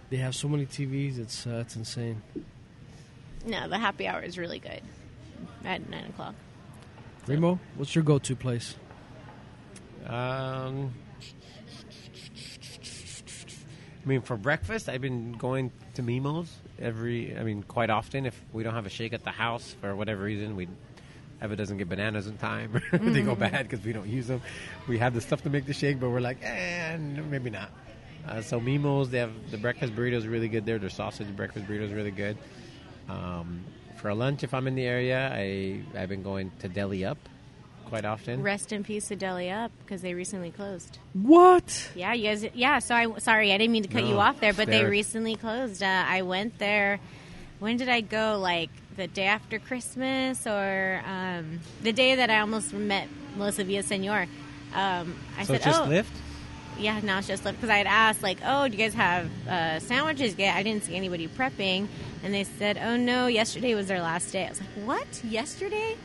they 0.09 0.17
have 0.17 0.35
so 0.35 0.47
many 0.47 0.65
TVs. 0.67 1.17
It's 1.17 1.47
uh, 1.47 1.63
it's 1.65 1.75
insane. 1.75 2.21
no, 3.45 3.67
the 3.67 3.77
happy 3.79 4.07
hour 4.07 4.21
is 4.21 4.37
really 4.37 4.59
good 4.59 4.81
at 5.65 5.89
9 5.89 6.05
o'clock. 6.05 6.35
Remo, 7.25 7.59
what's 7.75 7.95
your 7.95 8.03
go 8.03 8.19
to 8.19 8.35
place? 8.35 8.75
Um, 10.05 10.93
I 14.03 14.07
mean, 14.07 14.21
for 14.21 14.37
breakfast, 14.37 14.87
I've 14.87 15.01
been 15.01 15.33
going 15.33 15.71
to 15.95 16.01
Mimo's 16.03 16.53
every. 16.79 17.37
I 17.37 17.43
mean, 17.43 17.63
quite 17.63 17.89
often. 17.89 18.25
If 18.25 18.39
we 18.53 18.63
don't 18.63 18.73
have 18.73 18.85
a 18.85 18.89
shake 18.89 19.13
at 19.13 19.23
the 19.23 19.31
house 19.31 19.75
for 19.81 19.95
whatever 19.95 20.23
reason, 20.23 20.55
we 20.55 20.67
Eva 21.43 21.55
doesn't 21.55 21.77
get 21.77 21.89
bananas 21.89 22.27
in 22.27 22.37
time. 22.37 22.81
they 22.91 23.21
go 23.21 23.35
bad 23.35 23.69
because 23.69 23.85
we 23.85 23.93
don't 23.93 24.07
use 24.07 24.27
them. 24.27 24.41
We 24.87 24.97
have 24.97 25.13
the 25.13 25.21
stuff 25.21 25.43
to 25.43 25.49
make 25.49 25.65
the 25.65 25.73
shake, 25.73 25.99
but 25.99 26.09
we're 26.09 26.19
like, 26.19 26.39
eh, 26.41 26.97
maybe 26.97 27.49
not. 27.49 27.69
Uh, 28.27 28.41
so 28.41 28.59
Mimo's, 28.59 29.09
they 29.09 29.19
have 29.19 29.31
the 29.51 29.57
breakfast 29.57 29.95
burritos 29.95 30.29
really 30.29 30.49
good 30.49 30.65
there. 30.65 30.79
Their 30.79 30.89
sausage 30.89 31.33
breakfast 31.35 31.65
burritos 31.67 31.95
really 31.95 32.11
good. 32.11 32.37
Um, 33.07 33.63
for 33.97 34.13
lunch, 34.13 34.43
if 34.43 34.53
I'm 34.53 34.67
in 34.67 34.75
the 34.75 34.83
area, 34.83 35.31
I 35.33 35.81
I've 35.95 36.09
been 36.09 36.23
going 36.23 36.51
to 36.59 36.67
Deli 36.67 37.05
Up 37.05 37.17
quite 37.87 38.05
often. 38.05 38.43
Rest 38.43 38.71
in 38.73 38.83
peace 38.83 39.07
to 39.07 39.15
Deli 39.15 39.49
Up 39.49 39.71
because 39.83 40.01
they 40.01 40.13
recently 40.13 40.51
closed. 40.51 40.99
What? 41.13 41.89
Yeah, 41.95 42.13
you 42.13 42.23
guys. 42.23 42.45
Yeah, 42.53 42.79
so 42.79 42.95
I 42.95 43.17
sorry, 43.19 43.51
I 43.53 43.57
didn't 43.57 43.71
mean 43.73 43.83
to 43.83 43.89
cut 43.89 44.03
you 44.03 44.19
off 44.19 44.39
there, 44.39 44.53
but 44.53 44.67
they 44.67 44.85
recently 44.85 45.35
closed. 45.35 45.81
Uh, 45.81 46.05
I 46.07 46.21
went 46.21 46.57
there. 46.59 46.99
When 47.59 47.77
did 47.77 47.89
I 47.89 48.01
go? 48.01 48.37
Like 48.39 48.69
the 48.97 49.07
day 49.07 49.25
after 49.25 49.59
Christmas, 49.59 50.45
or 50.45 51.01
um, 51.05 51.59
the 51.81 51.93
day 51.93 52.15
that 52.15 52.29
I 52.29 52.39
almost 52.39 52.73
met 52.73 53.07
Melissa 53.35 53.63
Villasenor. 53.63 54.27
Um, 54.73 55.15
I 55.37 55.43
so 55.43 55.53
said, 55.53 55.63
just 55.63 55.79
"Oh, 55.81 55.85
Lyft. 55.85 56.05
yeah, 56.77 56.99
now 57.01 57.19
it's 57.19 57.27
just 57.27 57.45
left 57.45 57.57
because 57.57 57.69
I 57.69 57.77
had 57.77 57.87
asked 57.87 58.21
like, 58.21 58.39
oh, 58.45 58.67
do 58.67 58.73
you 58.75 58.83
guys 58.83 58.93
have 58.93 59.29
uh, 59.47 59.79
sandwiches? 59.79 60.35
Yeah, 60.37 60.53
I 60.55 60.61
didn't 60.63 60.83
see 60.83 60.95
anybody 60.95 61.27
prepping, 61.27 61.87
and 62.23 62.33
they 62.33 62.43
said, 62.43 62.77
oh 62.77 62.97
no, 62.97 63.27
yesterday 63.27 63.73
was 63.75 63.87
their 63.87 64.01
last 64.01 64.31
day. 64.31 64.45
I 64.45 64.49
was 64.49 64.59
like, 64.59 64.69
what? 64.85 65.23
Yesterday? 65.23 65.95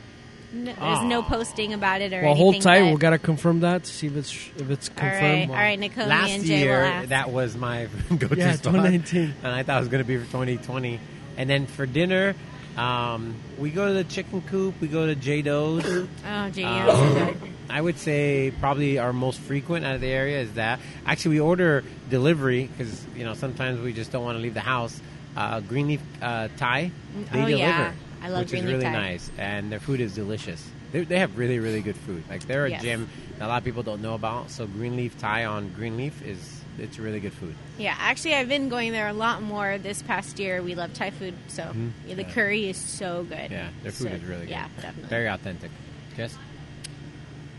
No, 0.53 0.73
there's 0.79 1.03
no 1.05 1.23
posting 1.23 1.73
about 1.73 2.01
it 2.01 2.13
or 2.13 2.17
Well, 2.21 2.25
anything. 2.31 2.37
hold 2.43 2.61
tight. 2.61 2.81
but- 2.83 2.91
We 2.93 2.97
gotta 2.99 3.17
confirm 3.17 3.61
that 3.61 3.85
to 3.85 3.89
see 3.91 4.07
if 4.07 4.15
it's 4.15 4.31
if 4.57 4.69
it's 4.69 4.89
all 4.89 5.03
right, 5.07 5.19
confirmed. 5.19 5.49
all 5.51 5.55
right, 5.57 5.79
Nicole 5.79 6.05
Last 6.07 6.29
and 6.29 6.45
Jay 6.45 6.53
will 6.59 6.59
year, 6.65 6.81
ask. 6.83 7.09
that 7.09 7.31
was 7.31 7.57
my 7.57 7.87
go-to 8.17 8.35
Yeah, 8.37 8.51
spot, 8.53 8.73
2019. 8.73 9.33
and 9.43 9.51
I 9.53 9.63
thought 9.63 9.77
it 9.77 9.79
was 9.79 9.89
going 9.89 10.03
to 10.03 10.07
be 10.07 10.17
for 10.17 10.25
2020. 10.25 10.99
And 11.37 11.49
then 11.49 11.65
for 11.65 11.87
dinner, 11.87 12.35
um, 12.77 13.33
we 13.57 13.71
go 13.71 13.87
to 13.87 13.93
the 13.93 14.03
Chicken 14.03 14.41
Coop. 14.43 14.75
We 14.79 14.87
go 14.87 15.07
to 15.07 15.15
J 15.15 15.41
Doe's. 15.41 15.83
oh, 16.27 16.49
gee, 16.51 16.63
Um, 16.63 17.35
I 17.69 17.81
would 17.81 17.97
say 17.97 18.53
probably 18.59 18.99
our 18.99 19.13
most 19.13 19.39
frequent 19.39 19.83
out 19.85 19.95
of 19.95 20.01
the 20.01 20.07
area 20.09 20.39
is 20.41 20.53
that. 20.53 20.79
Actually, 21.07 21.37
we 21.37 21.39
order 21.41 21.83
delivery 22.11 22.67
because 22.77 23.03
you 23.15 23.23
know 23.25 23.33
sometimes 23.33 23.79
we 23.81 23.93
just 23.93 24.11
don't 24.11 24.23
want 24.23 24.37
to 24.37 24.41
leave 24.41 24.53
the 24.53 24.59
house. 24.59 24.99
Uh, 25.35 25.59
Greenleaf 25.61 25.99
uh, 26.21 26.49
Thai, 26.57 26.91
they 27.31 27.41
Oh, 27.41 27.45
deliver, 27.45 27.57
yeah. 27.57 27.91
I 28.23 28.29
love 28.29 28.41
which 28.43 28.49
Greenleaf 28.51 28.75
is 28.77 28.83
really 28.83 28.85
Thai. 28.95 29.01
nice, 29.11 29.31
and 29.37 29.71
their 29.71 29.79
food 29.79 29.99
is 29.99 30.15
delicious. 30.15 30.65
They, 30.91 31.03
they 31.03 31.19
have 31.19 31.37
really 31.37 31.59
really 31.59 31.81
good 31.81 31.97
food. 31.97 32.23
Like 32.29 32.47
they're 32.47 32.65
a 32.65 32.69
Yes. 32.69 32.81
gym 32.81 33.09
that 33.39 33.45
a 33.45 33.49
lot 33.49 33.57
of 33.57 33.63
people 33.65 33.83
don't 33.83 34.01
know 34.01 34.13
about. 34.15 34.49
So 34.51 34.65
Greenleaf 34.67 35.17
Thai 35.17 35.45
on 35.45 35.69
Greenleaf 35.73 36.21
is 36.25 36.61
it's 36.79 36.97
really 36.97 37.19
good 37.19 37.33
food. 37.33 37.53
Yeah, 37.77 37.95
actually, 37.99 38.33
I've 38.35 38.47
been 38.49 38.67
going 38.69 38.93
there 38.93 39.07
a 39.07 39.13
lot 39.13 39.43
more 39.43 39.77
this 39.77 40.01
past 40.01 40.39
year. 40.39 40.63
We 40.63 40.73
love 40.73 40.93
Thai 40.93 41.11
food, 41.11 41.33
so 41.47 41.71
yeah, 42.07 42.15
the 42.15 42.21
Yeah. 42.23 42.31
curry 42.31 42.69
is 42.69 42.77
so 42.77 43.23
good. 43.27 43.51
Yeah, 43.51 43.67
their 43.83 43.91
food 43.91 44.07
So- 44.09 44.13
is 44.15 44.23
really 44.23 44.41
good. 44.41 44.49
Yeah, 44.51 44.67
definitely. 44.77 45.09
Very 45.09 45.27
authentic. 45.27 45.69
Yes. 46.17 46.35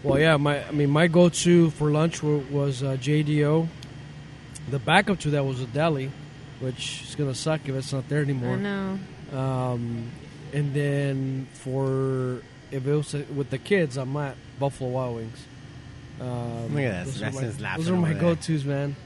Well, 0.02 0.18
yeah, 0.18 0.36
my 0.36 0.66
I 0.66 0.70
mean 0.72 0.90
my 0.90 1.06
go-to 1.06 1.70
for 1.70 1.90
lunch 1.90 2.22
wa- 2.22 2.40
was 2.50 2.82
uh, 2.82 2.96
JDO. 3.00 3.68
The 4.70 4.78
backup 4.78 5.18
to 5.20 5.30
that 5.30 5.44
was 5.44 5.60
a 5.60 5.66
deli, 5.66 6.10
which 6.60 7.02
is 7.08 7.14
gonna 7.14 7.34
suck 7.34 7.60
if 7.68 7.74
it's 7.74 7.92
not 7.92 8.08
there 8.08 8.22
anymore. 8.22 8.54
I 8.54 8.56
know. 8.56 8.98
Um, 9.38 10.10
and 10.54 10.72
then 10.72 11.46
for 11.52 12.40
if 12.70 12.86
it 12.86 12.94
was 12.94 13.14
uh, 13.14 13.24
with 13.34 13.50
the 13.50 13.58
kids, 13.58 13.96
I'm 13.96 14.16
at 14.16 14.36
Buffalo 14.58 14.90
Wild 14.90 15.16
Wings. 15.16 15.44
Um, 16.20 16.74
Look 16.74 16.84
at 16.84 17.04
that. 17.04 17.06
Those 17.06 17.22
are 17.22 17.30
my, 17.32 17.40
laughing 17.60 17.84
those 17.84 17.90
are 17.90 17.96
my 17.96 18.10
over 18.10 18.12
there. 18.14 18.20
go-tos, 18.34 18.64
man. 18.64 18.96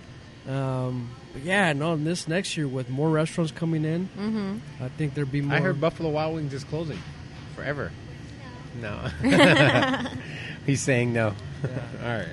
Um, 0.46 1.10
but 1.32 1.42
yeah, 1.42 1.72
no, 1.72 1.96
this 1.96 2.28
next 2.28 2.56
year 2.56 2.68
with 2.68 2.88
more 2.90 3.10
restaurants 3.10 3.50
coming 3.52 3.84
in, 3.84 4.08
Mm-hmm. 4.18 4.84
I 4.84 4.88
think 4.90 5.14
there'd 5.14 5.32
be 5.32 5.40
more. 5.40 5.56
I 5.56 5.60
heard 5.60 5.80
Buffalo 5.80 6.10
Wild 6.10 6.34
Wings 6.36 6.52
is 6.54 6.64
closing 6.64 6.98
forever. 7.56 7.90
No. 8.80 9.08
He's 10.66 10.82
saying 10.82 11.12
no. 11.12 11.28
All 12.02 12.06
right. 12.06 12.28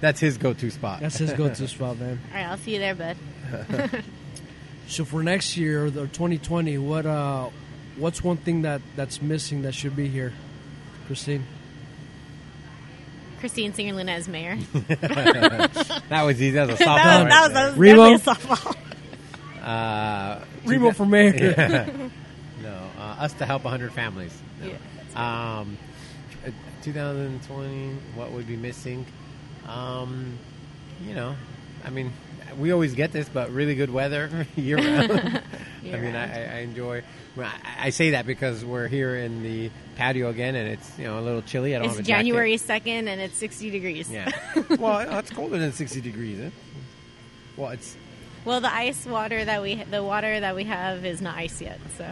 That's 0.00 0.20
his 0.20 0.38
go-to 0.38 0.70
spot. 0.70 1.00
that's 1.00 1.18
his 1.18 1.32
go-to 1.32 1.68
spot, 1.68 1.98
man. 1.98 2.18
All 2.30 2.36
right, 2.40 2.46
I'll 2.46 2.56
see 2.56 2.72
you 2.74 2.78
there, 2.78 2.94
bud. 2.94 3.16
So 4.88 5.04
for 5.04 5.22
next 5.22 5.56
year 5.56 5.84
or 5.86 5.90
2020, 5.90 6.76
what 6.78 7.06
uh, 7.06 7.50
what's 7.96 8.22
one 8.22 8.36
thing 8.36 8.62
that 8.62 8.80
that's 8.96 9.20
missing 9.22 9.62
that 9.62 9.74
should 9.74 9.96
be 9.96 10.08
here, 10.08 10.32
Christine? 11.06 11.44
Christine 13.40 13.72
Singer 13.72 13.94
Luna 13.94 14.12
as 14.12 14.28
mayor. 14.28 14.56
that 14.74 16.22
was 16.24 16.36
easy. 16.40 16.50
That 16.50 16.68
was 16.68 16.80
a 16.80 16.84
softball. 16.84 16.96
that, 16.96 17.24
was, 17.24 17.24
right 17.24 17.30
that, 17.30 17.42
was, 17.42 17.52
that 17.52 17.54
there. 17.54 17.70
was 17.70 17.78
Remo? 17.78 18.14
a 18.14 18.18
softball. 18.18 18.76
Uh, 19.60 20.42
Remo 20.64 20.90
for 20.90 21.04
mayor. 21.04 21.54
no, 22.62 22.90
uh, 22.98 23.02
us 23.20 23.34
to 23.34 23.44
help 23.44 23.62
100 23.62 23.92
families. 23.92 24.36
No. 24.58 24.68
Yeah. 24.68 25.58
Um, 25.60 25.76
uh, 26.46 26.50
2020, 26.82 27.92
what 28.14 28.32
would 28.32 28.48
be 28.48 28.56
missing? 28.56 29.04
Um, 29.68 30.38
you 31.06 31.14
know, 31.14 31.36
I 31.84 31.90
mean, 31.90 32.10
we 32.58 32.72
always 32.72 32.94
get 32.94 33.12
this, 33.12 33.28
but 33.28 33.50
really 33.50 33.74
good 33.74 33.90
weather 33.90 34.46
year 34.56 34.76
round. 34.78 35.10
I 35.84 35.96
mean. 35.96 36.14
I, 36.16 36.56
I 36.56 36.60
enjoy. 36.60 37.02
I, 37.38 37.52
I 37.78 37.90
say 37.90 38.10
that 38.10 38.26
because 38.26 38.64
we're 38.64 38.88
here 38.88 39.16
in 39.16 39.42
the 39.42 39.70
patio 39.96 40.28
again, 40.28 40.54
and 40.54 40.68
it's 40.68 40.98
you 40.98 41.04
know 41.04 41.18
a 41.18 41.22
little 41.22 41.42
chilly. 41.42 41.74
I 41.74 41.78
don't 41.78 41.86
It's 41.88 41.96
have 41.96 42.04
a. 42.04 42.08
January 42.08 42.54
2nd 42.56 43.06
and 43.08 43.20
it's 43.20 43.36
60 43.36 43.70
degrees. 43.70 44.10
Yeah. 44.10 44.30
well, 44.78 45.00
it's 45.18 45.30
colder 45.30 45.58
than 45.58 45.72
60 45.72 46.00
degrees. 46.00 46.40
Eh? 46.40 46.50
Well, 47.56 47.70
it's 47.70 47.96
Well, 48.44 48.60
the 48.60 48.72
ice 48.72 49.06
water 49.06 49.44
that 49.44 49.62
we 49.62 49.76
the 49.84 50.02
water 50.02 50.40
that 50.40 50.54
we 50.54 50.64
have 50.64 51.04
is 51.04 51.20
not 51.22 51.36
ice 51.36 51.60
yet. 51.62 51.78
So, 51.96 52.10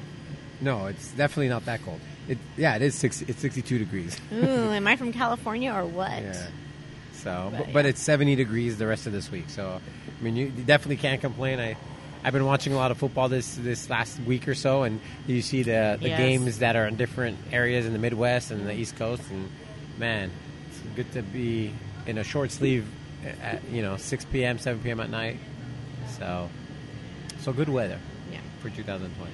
no, 0.61 0.87
it's 0.87 1.11
definitely 1.13 1.49
not 1.49 1.65
that 1.67 1.83
cold. 1.85 2.01
It 2.29 2.39
yeah, 2.57 2.77
it 2.77 2.83
is 2.83 2.95
60, 2.95 3.27
It's 3.29 3.41
62 3.41 3.79
degrees. 3.79 4.19
ooh, 4.33 4.45
am 4.73 4.87
I 4.87 4.97
from 4.97 5.13
California 5.13 5.73
or 5.73 5.85
what? 5.85 6.11
Yeah. 6.11 6.47
So, 7.23 7.49
But, 7.51 7.59
but, 7.67 7.73
but 7.75 7.85
yeah. 7.85 7.91
it's 7.91 8.03
70 8.03 8.37
degrees 8.37 8.79
the 8.79 8.87
rest 8.87 9.07
of 9.07 9.13
this 9.13 9.31
week. 9.31 9.49
So, 9.51 9.81
I 10.19 10.23
mean, 10.23 10.37
you 10.37 10.49
definitely 10.51 10.97
can't 10.97 11.21
complain. 11.21 11.59
I, 11.61 11.77
I've 12.25 12.33
been 12.33 12.45
watching 12.47 12.73
a 12.73 12.77
lot 12.77 12.91
of 12.91 12.99
football 12.99 13.29
this 13.29 13.55
this 13.57 13.89
last 13.91 14.19
week 14.21 14.49
or 14.49 14.55
so, 14.55 14.83
and 14.85 15.01
you 15.27 15.41
see 15.43 15.63
the 15.63 15.99
the 16.01 16.09
Yes. 16.09 16.19
games 16.19 16.59
that 16.59 16.75
are 16.77 16.87
in 16.87 16.97
different 16.97 17.39
areas 17.53 17.87
in 17.87 17.93
the 17.93 17.99
Midwest 17.99 18.51
and 18.51 18.67
the 18.67 18.73
East 18.75 18.97
Coast, 18.97 19.23
and 19.31 19.49
man, 19.99 20.31
it's 20.69 20.81
good 20.97 21.11
to 21.13 21.23
be 21.23 21.73
in 22.07 22.19
a 22.19 22.25
short 22.25 22.51
sleeve 22.51 22.87
at 23.43 23.63
you 23.71 23.83
know 23.83 23.97
6 23.97 24.25
p.m., 24.27 24.59
7 24.59 24.81
p.m. 24.83 24.99
at 25.01 25.11
night. 25.11 25.37
So, 26.19 26.49
so 27.41 27.53
good 27.53 27.69
weather 27.69 27.99
Yeah. 28.33 28.39
for 28.61 28.71
2020. 28.71 29.31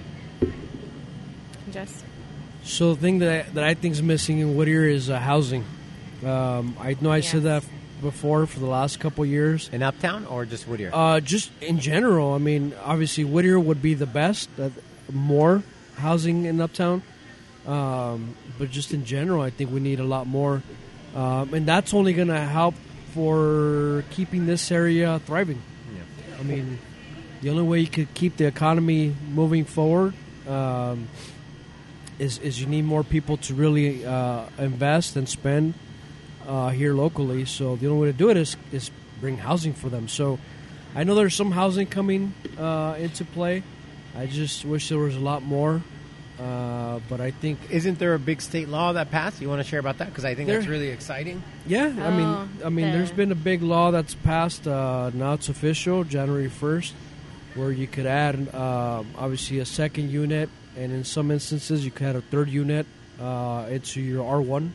Just 1.72 2.04
So 2.64 2.94
the 2.94 3.00
thing 3.00 3.18
that 3.20 3.46
I, 3.46 3.50
that 3.52 3.64
I 3.64 3.74
think 3.74 3.92
is 3.92 4.02
missing 4.02 4.38
in 4.40 4.56
Whittier 4.56 4.84
is 4.84 5.08
uh, 5.10 5.18
housing. 5.18 5.64
Um, 6.24 6.76
I 6.80 6.96
know 7.00 7.10
I 7.10 7.20
said 7.20 7.42
that 7.42 7.64
before 8.00 8.46
for 8.46 8.60
the 8.60 8.66
last 8.66 9.00
couple 9.00 9.24
years. 9.26 9.68
In 9.72 9.82
Uptown 9.82 10.26
or 10.26 10.44
just 10.44 10.68
Whittier? 10.68 10.90
Uh, 10.92 11.20
just 11.20 11.50
in 11.60 11.80
general, 11.80 12.32
I 12.34 12.38
mean, 12.38 12.72
obviously 12.84 13.24
Whittier 13.24 13.58
would 13.58 13.82
be 13.82 13.94
the 13.94 14.06
best. 14.06 14.48
Uh, 14.58 14.70
more 15.12 15.62
housing 15.96 16.44
in 16.44 16.60
Uptown, 16.60 17.02
um, 17.66 18.34
but 18.58 18.70
just 18.70 18.92
in 18.92 19.04
general, 19.04 19.42
I 19.42 19.50
think 19.50 19.70
we 19.70 19.80
need 19.80 20.00
a 20.00 20.04
lot 20.04 20.26
more, 20.26 20.62
um, 21.14 21.52
and 21.52 21.66
that's 21.66 21.92
only 21.92 22.12
going 22.14 22.28
to 22.28 22.40
help 22.40 22.74
for 23.12 24.04
keeping 24.10 24.46
this 24.46 24.72
area 24.72 25.20
thriving. 25.26 25.62
yeah. 25.94 26.36
I 26.38 26.42
mean, 26.42 26.78
the 27.42 27.50
only 27.50 27.62
way 27.62 27.80
you 27.80 27.86
could 27.86 28.12
keep 28.14 28.36
the 28.36 28.46
economy 28.46 29.14
moving 29.30 29.64
forward 29.64 30.14
um, 30.48 31.08
is 32.18 32.38
is 32.38 32.60
you 32.60 32.66
need 32.66 32.84
more 32.84 33.04
people 33.04 33.36
to 33.36 33.54
really 33.54 34.04
uh, 34.04 34.46
invest 34.58 35.16
and 35.16 35.28
spend 35.28 35.74
uh, 36.46 36.68
here 36.70 36.94
locally. 36.94 37.44
So 37.44 37.76
the 37.76 37.88
only 37.88 38.00
way 38.06 38.12
to 38.12 38.18
do 38.18 38.30
it 38.30 38.36
is 38.36 38.56
is 38.72 38.90
bring 39.20 39.38
housing 39.38 39.72
for 39.74 39.88
them. 39.88 40.08
So 40.08 40.38
I 40.94 41.04
know 41.04 41.14
there's 41.14 41.34
some 41.34 41.50
housing 41.52 41.86
coming 41.86 42.34
uh, 42.58 42.96
into 42.98 43.24
play. 43.24 43.62
I 44.16 44.26
just 44.26 44.64
wish 44.64 44.88
there 44.88 44.98
was 44.98 45.16
a 45.16 45.20
lot 45.20 45.42
more. 45.42 45.82
Uh, 46.40 46.98
but 47.08 47.20
I 47.20 47.30
think 47.30 47.60
Isn't 47.70 48.00
there 48.00 48.14
a 48.14 48.18
big 48.18 48.42
state 48.42 48.68
law 48.68 48.92
that 48.92 49.12
passed? 49.12 49.40
You 49.40 49.48
want 49.48 49.62
to 49.62 49.68
share 49.68 49.78
about 49.78 49.98
that? 49.98 50.08
Because 50.08 50.24
I 50.24 50.34
think 50.34 50.48
There- 50.48 50.58
that's 50.58 50.68
really 50.68 50.88
exciting. 50.88 51.42
Yeah, 51.64 51.92
I 51.96 52.06
Oh, 52.06 52.10
mean, 52.10 52.48
I 52.64 52.68
mean, 52.70 52.86
the- 52.90 52.98
there's 52.98 53.12
been 53.12 53.30
a 53.30 53.36
big 53.36 53.62
law 53.62 53.92
that's 53.92 54.14
passed. 54.14 54.66
Uh, 54.66 55.10
now 55.14 55.34
it's 55.34 55.48
official, 55.48 56.02
January 56.02 56.48
first, 56.48 56.92
where 57.54 57.70
you 57.70 57.86
could 57.86 58.06
add, 58.06 58.52
um, 58.52 59.06
obviously, 59.16 59.60
a 59.60 59.64
second 59.64 60.10
unit, 60.10 60.48
and 60.76 60.90
in 60.92 61.04
some 61.04 61.30
instances, 61.30 61.84
you 61.84 61.92
could 61.92 62.08
add 62.08 62.16
a 62.16 62.20
third 62.20 62.48
unit 62.50 62.86
uh, 63.20 63.66
into 63.70 64.00
your 64.00 64.26
R 64.26 64.42
one. 64.42 64.72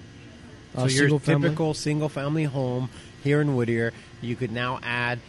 So 0.88 0.88
your 0.88 1.20
typical 1.20 1.74
single 1.74 2.10
family 2.10 2.46
home 2.46 2.90
here 3.24 3.42
in 3.42 3.56
Whittier, 3.56 3.94
you 4.22 4.36
could 4.36 4.52
now 4.52 4.80
add 4.84 5.20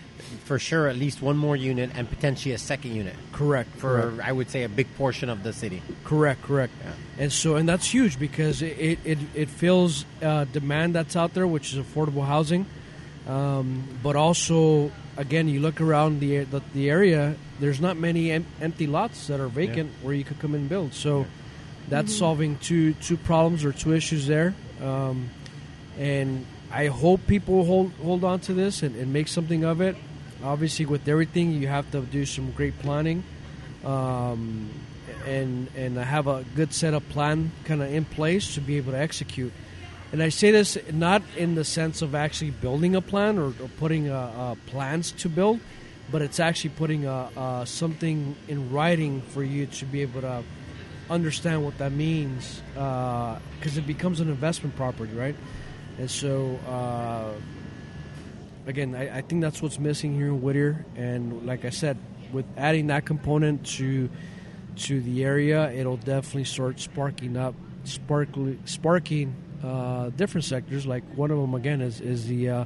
for 0.44 0.58
sure 0.58 0.86
at 0.86 0.96
least 0.96 1.22
one 1.22 1.36
more 1.36 1.56
unit 1.56 1.90
and 1.94 2.08
potentially 2.08 2.54
a 2.54 2.58
second 2.58 2.94
unit 2.94 3.14
correct 3.32 3.70
for 3.76 4.02
correct. 4.02 4.28
I 4.28 4.32
would 4.32 4.50
say 4.50 4.62
a 4.62 4.68
big 4.68 4.94
portion 4.96 5.28
of 5.28 5.42
the 5.42 5.52
city. 5.52 5.82
Correct, 6.04 6.42
correct. 6.42 6.72
Yeah. 6.84 6.92
And 7.24 7.32
so, 7.32 7.56
and 7.56 7.68
that's 7.68 7.92
huge 7.92 8.18
because 8.18 8.62
it 8.62 8.78
it, 8.78 8.98
it, 9.04 9.18
it 9.34 9.48
fills 9.48 10.04
uh, 10.22 10.44
demand 10.44 10.94
that's 10.94 11.16
out 11.16 11.34
there, 11.34 11.46
which 11.46 11.72
is 11.72 11.78
affordable 11.78 12.24
housing. 12.24 12.66
Um, 13.26 13.84
but 14.02 14.16
also, 14.16 14.90
again, 15.16 15.48
you 15.48 15.60
look 15.60 15.80
around 15.80 16.20
the 16.20 16.44
the, 16.44 16.62
the 16.74 16.90
area. 16.90 17.34
There's 17.58 17.80
not 17.80 17.96
many 17.96 18.30
em- 18.30 18.46
empty 18.60 18.86
lots 18.86 19.26
that 19.26 19.40
are 19.40 19.48
vacant 19.48 19.90
where 20.02 20.14
you 20.14 20.24
could 20.24 20.38
come 20.38 20.54
and 20.54 20.68
build. 20.68 20.94
So, 20.94 21.26
that's 21.88 22.14
solving 22.14 22.56
two 22.58 22.94
two 22.94 23.16
problems 23.16 23.64
or 23.64 23.72
two 23.72 23.92
issues 23.94 24.26
there. 24.26 24.54
Um, 24.82 25.28
and 26.00 26.46
I 26.72 26.86
hope 26.86 27.26
people 27.26 27.64
hold 27.64 27.92
hold 28.02 28.24
on 28.24 28.40
to 28.40 28.54
this 28.54 28.82
and, 28.82 28.96
and 28.96 29.12
make 29.12 29.28
something 29.28 29.64
of 29.64 29.80
it. 29.82 29.96
Obviously, 30.42 30.86
with 30.86 31.06
everything, 31.06 31.52
you 31.52 31.68
have 31.68 31.90
to 31.90 32.00
do 32.00 32.24
some 32.24 32.52
great 32.52 32.78
planning, 32.78 33.22
um, 33.84 34.70
and 35.26 35.68
and 35.76 35.98
have 35.98 36.26
a 36.26 36.44
good 36.56 36.72
set 36.72 36.94
of 36.94 37.06
plan 37.10 37.52
kind 37.64 37.82
of 37.82 37.92
in 37.92 38.06
place 38.06 38.54
to 38.54 38.60
be 38.62 38.78
able 38.78 38.92
to 38.92 38.98
execute. 38.98 39.52
And 40.12 40.22
I 40.22 40.30
say 40.30 40.50
this 40.50 40.78
not 40.90 41.22
in 41.36 41.54
the 41.54 41.64
sense 41.64 42.00
of 42.02 42.14
actually 42.14 42.50
building 42.50 42.96
a 42.96 43.02
plan 43.02 43.38
or, 43.38 43.48
or 43.48 43.68
putting 43.78 44.08
uh, 44.08 44.16
uh, 44.16 44.54
plans 44.70 45.12
to 45.12 45.28
build, 45.28 45.60
but 46.10 46.22
it's 46.22 46.40
actually 46.40 46.70
putting 46.70 47.06
uh, 47.06 47.64
something 47.66 48.34
in 48.48 48.72
writing 48.72 49.20
for 49.20 49.44
you 49.44 49.66
to 49.66 49.84
be 49.84 50.00
able 50.00 50.22
to 50.22 50.42
understand 51.10 51.64
what 51.64 51.76
that 51.78 51.92
means 51.92 52.62
because 52.72 53.76
it 53.76 53.86
becomes 53.86 54.20
an 54.20 54.30
investment 54.30 54.74
property, 54.76 55.12
right? 55.12 55.36
And 56.00 56.10
so, 56.10 56.58
uh, 56.66 57.34
again, 58.66 58.94
I, 58.94 59.18
I 59.18 59.20
think 59.20 59.42
that's 59.42 59.60
what's 59.60 59.78
missing 59.78 60.14
here 60.14 60.28
in 60.28 60.40
Whittier. 60.40 60.86
And 60.96 61.44
like 61.44 61.66
I 61.66 61.68
said, 61.68 61.98
with 62.32 62.46
adding 62.56 62.86
that 62.86 63.04
component 63.04 63.66
to 63.76 64.08
to 64.76 65.00
the 65.02 65.24
area, 65.24 65.70
it'll 65.72 65.98
definitely 65.98 66.44
start 66.44 66.80
sparking 66.80 67.36
up, 67.36 67.54
sparkly, 67.84 68.58
sparking 68.64 69.34
uh, 69.62 70.08
different 70.08 70.46
sectors. 70.46 70.86
Like 70.86 71.04
one 71.16 71.30
of 71.30 71.36
them 71.36 71.54
again 71.54 71.82
is 71.82 72.00
is 72.00 72.26
the 72.26 72.48
uh, 72.48 72.64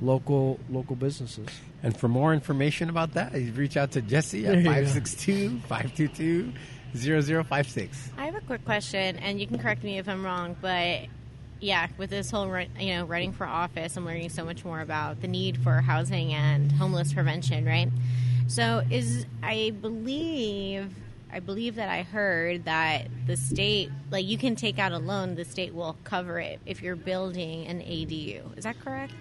local 0.00 0.60
local 0.70 0.94
businesses. 0.94 1.48
And 1.82 1.96
for 1.96 2.06
more 2.06 2.32
information 2.32 2.90
about 2.90 3.14
that, 3.14 3.34
you 3.34 3.50
reach 3.54 3.76
out 3.76 3.90
to 3.92 4.02
Jesse 4.02 4.46
at 4.46 4.58
you 4.58 4.62
562 4.62 5.58
522 5.66 6.52
0056. 6.94 8.10
I 8.16 8.26
have 8.26 8.36
a 8.36 8.40
quick 8.42 8.64
question, 8.64 9.16
and 9.16 9.40
you 9.40 9.48
can 9.48 9.58
correct 9.58 9.82
me 9.82 9.98
if 9.98 10.08
I'm 10.08 10.24
wrong, 10.24 10.54
but 10.60 11.08
yeah, 11.60 11.88
with 11.96 12.10
this 12.10 12.30
whole 12.30 12.46
you 12.78 12.94
know 12.94 13.04
running 13.04 13.32
for 13.32 13.46
office, 13.46 13.96
I'm 13.96 14.04
learning 14.04 14.30
so 14.30 14.44
much 14.44 14.64
more 14.64 14.80
about 14.80 15.20
the 15.20 15.28
need 15.28 15.58
for 15.58 15.80
housing 15.80 16.32
and 16.32 16.70
homeless 16.72 17.12
prevention, 17.12 17.64
right? 17.64 17.90
So, 18.46 18.82
is 18.90 19.26
I 19.42 19.72
believe 19.80 20.94
I 21.32 21.40
believe 21.40 21.74
that 21.76 21.88
I 21.88 22.02
heard 22.02 22.64
that 22.64 23.08
the 23.26 23.36
state, 23.36 23.90
like 24.10 24.26
you 24.26 24.38
can 24.38 24.56
take 24.56 24.78
out 24.78 24.92
a 24.92 24.98
loan, 24.98 25.34
the 25.34 25.44
state 25.44 25.74
will 25.74 25.96
cover 26.04 26.38
it 26.40 26.60
if 26.64 26.82
you're 26.82 26.96
building 26.96 27.66
an 27.66 27.80
ADU. 27.80 28.56
Is 28.56 28.64
that 28.64 28.80
correct? 28.80 29.12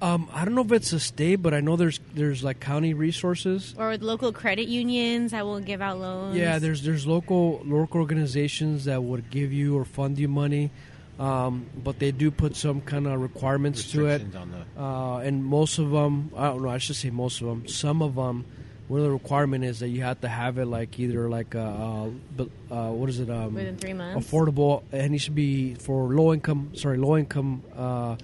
Um, 0.00 0.28
I 0.32 0.44
don't 0.44 0.54
know 0.54 0.62
if 0.62 0.72
it's 0.72 0.92
a 0.92 0.98
state, 0.98 1.36
but 1.36 1.54
I 1.54 1.60
know 1.60 1.76
there's 1.76 2.00
there's 2.14 2.42
like 2.42 2.58
county 2.58 2.92
resources 2.92 3.74
Or 3.78 3.90
with 3.90 4.02
local 4.02 4.32
credit 4.32 4.66
unions 4.66 5.30
that 5.30 5.44
will 5.44 5.60
give 5.60 5.80
out 5.80 5.98
loans? 5.98 6.36
Yeah, 6.36 6.58
there's 6.58 6.82
there's 6.82 7.06
local 7.06 7.62
local 7.64 8.00
organizations 8.00 8.84
that 8.86 9.02
would 9.02 9.30
give 9.30 9.52
you 9.52 9.78
or 9.78 9.84
fund 9.84 10.18
you 10.18 10.26
money, 10.28 10.70
um, 11.18 11.66
but 11.82 11.98
they 11.98 12.10
do 12.10 12.30
put 12.30 12.56
some 12.56 12.80
kind 12.80 13.06
of 13.06 13.20
requirements 13.20 13.90
to 13.92 14.06
it. 14.06 14.22
On 14.36 14.50
the. 14.50 14.80
Uh, 14.82 15.18
and 15.18 15.44
most 15.44 15.78
of 15.78 15.90
them, 15.90 16.30
I 16.36 16.48
don't 16.48 16.62
know, 16.62 16.68
I 16.70 16.78
should 16.78 16.96
say 16.96 17.10
most 17.10 17.40
of 17.40 17.46
them. 17.48 17.68
Some 17.68 18.02
of 18.02 18.14
them 18.14 18.44
one 18.92 19.00
of 19.00 19.06
the 19.06 19.12
requirement 19.12 19.64
is 19.64 19.78
that 19.78 19.88
you 19.88 20.02
have 20.02 20.20
to 20.20 20.28
have 20.28 20.58
it 20.58 20.66
like 20.66 20.98
either 20.98 21.26
like 21.26 21.54
a, 21.54 21.62
uh, 21.62 22.10
bu- 22.36 22.50
uh, 22.70 22.90
what 22.90 23.08
is 23.08 23.20
it 23.20 23.30
um, 23.30 23.54
Within 23.54 23.78
three 23.78 23.94
months. 23.94 24.28
affordable. 24.28 24.82
And 24.92 25.14
it 25.14 25.18
should 25.18 25.34
be 25.34 25.74
for 25.76 26.12
low 26.12 26.34
income. 26.34 26.72
Sorry, 26.74 26.98
low 26.98 27.16
income 27.16 27.62
uh, 27.74 28.16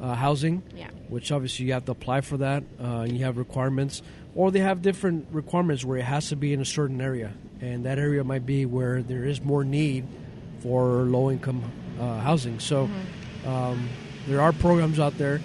uh, 0.00 0.14
housing. 0.14 0.64
Yeah. 0.74 0.88
Which 1.08 1.30
obviously 1.30 1.66
you 1.66 1.72
have 1.74 1.84
to 1.84 1.92
apply 1.92 2.22
for 2.22 2.38
that. 2.38 2.64
Uh, 2.82 3.06
you 3.08 3.24
have 3.24 3.36
requirements, 3.36 4.02
or 4.34 4.50
they 4.50 4.58
have 4.58 4.82
different 4.82 5.28
requirements 5.30 5.84
where 5.84 5.98
it 5.98 6.04
has 6.04 6.30
to 6.30 6.36
be 6.36 6.52
in 6.52 6.60
a 6.60 6.64
certain 6.64 7.00
area, 7.00 7.32
and 7.60 7.84
that 7.84 8.00
area 8.00 8.24
might 8.24 8.44
be 8.44 8.66
where 8.66 9.02
there 9.02 9.24
is 9.24 9.40
more 9.40 9.62
need 9.62 10.04
for 10.60 11.02
low 11.02 11.30
income 11.30 11.62
uh, 12.00 12.18
housing. 12.18 12.60
So 12.60 12.88
um, 13.46 13.88
there 14.26 14.40
are 14.40 14.52
programs 14.52 14.98
out 14.98 15.18
there. 15.18 15.40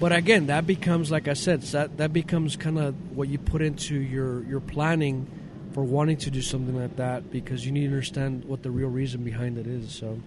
But 0.00 0.12
again, 0.12 0.46
that 0.46 0.66
becomes 0.66 1.10
like 1.10 1.26
I 1.26 1.32
said, 1.32 1.62
that 1.62 1.96
that 1.96 2.12
becomes 2.12 2.56
kind 2.56 2.78
of 2.78 3.16
what 3.16 3.28
you 3.28 3.38
put 3.38 3.62
into 3.62 3.96
your 3.96 4.44
your 4.44 4.60
planning 4.60 5.26
for 5.72 5.82
wanting 5.82 6.16
to 6.18 6.30
do 6.30 6.40
something 6.40 6.76
like 6.76 6.96
that 6.96 7.30
because 7.30 7.66
you 7.66 7.72
need 7.72 7.82
to 7.82 7.86
understand 7.88 8.44
what 8.44 8.62
the 8.62 8.70
real 8.70 8.88
reason 8.88 9.24
behind 9.24 9.58
it 9.58 9.66
is. 9.66 9.92
So 9.92 10.20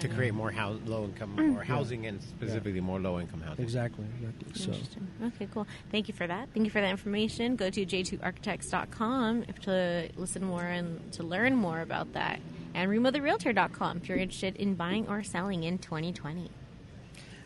to 0.00 0.08
create 0.08 0.34
more 0.34 0.50
house, 0.50 0.78
low 0.86 1.04
income 1.04 1.56
or 1.56 1.62
housing 1.62 2.06
and 2.06 2.22
specifically 2.22 2.80
more 2.80 3.00
low 3.00 3.18
income 3.18 3.40
housing. 3.40 3.64
exactly, 3.64 4.04
exactly. 4.18 4.52
So 4.54 4.72
Interesting. 4.72 5.08
Okay, 5.24 5.48
cool. 5.52 5.66
Thank 5.90 6.08
you 6.08 6.14
for 6.14 6.26
that. 6.26 6.48
Thank 6.54 6.64
you 6.64 6.70
for 6.70 6.80
that 6.80 6.90
information. 6.90 7.56
Go 7.56 7.70
to 7.70 7.84
j2architects.com 7.84 9.44
to 9.62 10.08
listen 10.16 10.44
more 10.44 10.62
and 10.62 11.12
to 11.12 11.22
learn 11.22 11.56
more 11.56 11.80
about 11.80 12.12
that. 12.12 12.40
And 12.74 12.90
remotherrealtor.com 12.90 13.98
if 13.98 14.08
you're 14.08 14.18
interested 14.18 14.56
in 14.56 14.74
buying 14.74 15.08
or 15.08 15.22
selling 15.22 15.64
in 15.64 15.78
2020. 15.78 16.50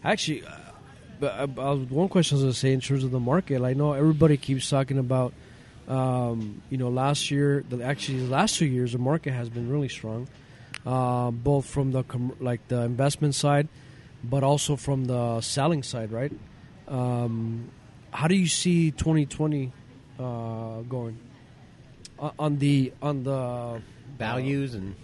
actually, 0.04 0.44
uh, 0.44 0.50
but 1.20 1.32
uh, 1.58 1.60
uh, 1.60 1.76
one 1.76 2.08
question 2.08 2.34
I 2.34 2.36
was 2.38 2.42
going 2.42 2.52
to 2.52 2.58
say 2.58 2.72
in 2.72 2.80
terms 2.80 3.04
of 3.04 3.10
the 3.12 3.20
market, 3.20 3.62
I 3.62 3.72
know 3.74 3.92
everybody 3.92 4.36
keeps 4.36 4.68
talking 4.68 4.98
about. 4.98 5.32
Um, 5.88 6.62
you 6.70 6.78
know, 6.78 6.88
last 6.88 7.30
year, 7.30 7.64
the, 7.68 7.82
actually, 7.82 8.18
the 8.20 8.30
last 8.30 8.56
two 8.56 8.66
years, 8.66 8.92
the 8.92 8.98
market 8.98 9.32
has 9.32 9.48
been 9.48 9.68
really 9.68 9.88
strong, 9.88 10.28
uh, 10.86 11.30
both 11.32 11.66
from 11.66 11.90
the 11.90 12.04
com- 12.04 12.36
like 12.40 12.66
the 12.68 12.82
investment 12.82 13.34
side, 13.34 13.68
but 14.22 14.44
also 14.44 14.76
from 14.76 15.06
the 15.06 15.40
selling 15.40 15.82
side, 15.82 16.12
right? 16.12 16.32
Um, 16.86 17.70
how 18.12 18.28
do 18.28 18.36
you 18.36 18.46
see 18.46 18.92
2020 18.92 19.72
uh, 20.20 20.80
going 20.82 21.18
O- 22.18 22.32
on 22.38 22.58
the 22.58 22.92
on 23.02 23.24
the 23.24 23.82
Values 24.18 24.74
and 24.74 24.94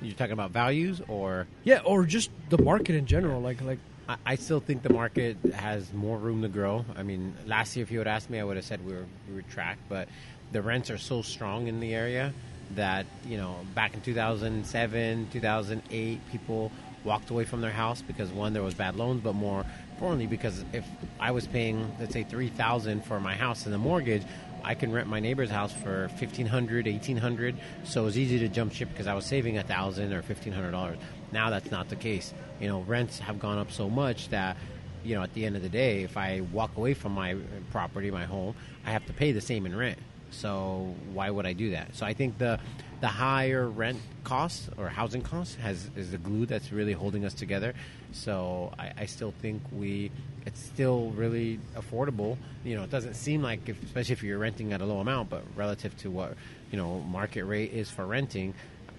you're 0.00 0.14
talking 0.14 0.32
about 0.32 0.50
values 0.50 1.00
or 1.08 1.46
yeah, 1.64 1.80
or 1.84 2.04
just 2.04 2.30
the 2.50 2.58
market 2.58 2.94
in 2.94 3.06
general? 3.06 3.40
Like 3.40 3.60
like 3.62 3.78
I, 4.08 4.16
I 4.24 4.34
still 4.36 4.60
think 4.60 4.82
the 4.82 4.92
market 4.92 5.36
has 5.54 5.92
more 5.92 6.18
room 6.18 6.42
to 6.42 6.48
grow. 6.48 6.84
I 6.96 7.02
mean, 7.02 7.34
last 7.46 7.76
year 7.76 7.82
if 7.82 7.90
you 7.90 7.98
had 7.98 8.08
asked 8.08 8.30
me, 8.30 8.38
I 8.38 8.44
would 8.44 8.56
have 8.56 8.64
said 8.64 8.84
we 8.84 8.92
were 8.92 9.06
we 9.28 9.34
were 9.36 9.42
tracked, 9.42 9.88
but 9.88 10.08
the 10.52 10.62
rents 10.62 10.90
are 10.90 10.98
so 10.98 11.22
strong 11.22 11.66
in 11.66 11.80
the 11.80 11.94
area 11.94 12.32
that 12.74 13.06
you 13.26 13.36
know 13.36 13.56
back 13.74 13.94
in 13.94 14.00
2007, 14.00 15.28
2008, 15.32 16.20
people 16.30 16.70
walked 17.04 17.30
away 17.30 17.44
from 17.44 17.60
their 17.60 17.70
house 17.70 18.02
because 18.02 18.30
one 18.30 18.52
there 18.52 18.62
was 18.62 18.74
bad 18.74 18.96
loans, 18.96 19.20
but 19.22 19.34
more 19.34 19.64
importantly 19.92 20.26
because 20.26 20.64
if 20.72 20.86
I 21.18 21.32
was 21.32 21.46
paying 21.46 21.90
let's 21.98 22.12
say 22.12 22.22
three 22.22 22.48
thousand 22.48 23.04
for 23.04 23.20
my 23.20 23.34
house 23.34 23.64
and 23.64 23.74
the 23.74 23.78
mortgage. 23.78 24.22
I 24.68 24.74
can 24.74 24.92
rent 24.92 25.08
my 25.08 25.18
neighbor's 25.18 25.48
house 25.48 25.72
for 25.72 26.10
fifteen 26.18 26.44
hundred, 26.44 26.86
eighteen 26.86 27.16
hundred. 27.16 27.56
So 27.84 28.02
it 28.02 28.04
was 28.04 28.18
easy 28.18 28.38
to 28.40 28.48
jump 28.48 28.74
ship 28.74 28.90
because 28.90 29.06
I 29.06 29.14
was 29.14 29.24
saving 29.24 29.56
a 29.56 29.62
thousand 29.62 30.12
or 30.12 30.20
fifteen 30.20 30.52
hundred 30.52 30.72
dollars. 30.72 30.98
Now 31.32 31.48
that's 31.48 31.70
not 31.70 31.88
the 31.88 31.96
case. 31.96 32.34
You 32.60 32.68
know, 32.68 32.82
rents 32.82 33.18
have 33.18 33.38
gone 33.40 33.56
up 33.56 33.72
so 33.72 33.88
much 33.88 34.28
that 34.28 34.58
you 35.04 35.14
know 35.14 35.22
at 35.22 35.32
the 35.32 35.46
end 35.46 35.56
of 35.56 35.62
the 35.62 35.70
day, 35.70 36.02
if 36.02 36.18
I 36.18 36.42
walk 36.52 36.76
away 36.76 36.92
from 36.92 37.12
my 37.12 37.32
uh, 37.32 37.38
property, 37.70 38.10
my 38.10 38.26
home, 38.26 38.54
I 38.84 38.90
have 38.90 39.06
to 39.06 39.14
pay 39.14 39.32
the 39.32 39.40
same 39.40 39.64
in 39.64 39.74
rent. 39.74 39.98
So 40.30 40.94
why 41.14 41.30
would 41.30 41.46
I 41.46 41.54
do 41.54 41.70
that? 41.70 41.96
So 41.96 42.04
I 42.04 42.12
think 42.12 42.36
the 42.36 42.60
the 43.00 43.08
higher 43.08 43.68
rent 43.68 43.98
costs 44.24 44.68
or 44.76 44.88
housing 44.88 45.22
costs 45.22 45.54
has 45.56 45.90
is 45.96 46.10
the 46.10 46.18
glue 46.18 46.46
that's 46.46 46.72
really 46.72 46.92
holding 46.92 47.24
us 47.24 47.34
together. 47.34 47.74
So 48.12 48.72
I, 48.78 48.92
I 48.98 49.06
still 49.06 49.32
think 49.40 49.62
we 49.72 50.10
it's 50.46 50.62
still 50.62 51.10
really 51.10 51.60
affordable. 51.76 52.38
You 52.64 52.76
know, 52.76 52.82
it 52.84 52.90
doesn't 52.90 53.14
seem 53.14 53.42
like, 53.42 53.68
if, 53.68 53.82
especially 53.82 54.14
if 54.14 54.22
you're 54.22 54.38
renting 54.38 54.72
at 54.72 54.80
a 54.80 54.86
low 54.86 54.98
amount, 55.00 55.28
but 55.28 55.42
relative 55.54 55.96
to 55.98 56.10
what 56.10 56.34
you 56.70 56.78
know 56.78 57.00
market 57.00 57.44
rate 57.44 57.72
is 57.72 57.90
for 57.90 58.06
renting, 58.06 58.54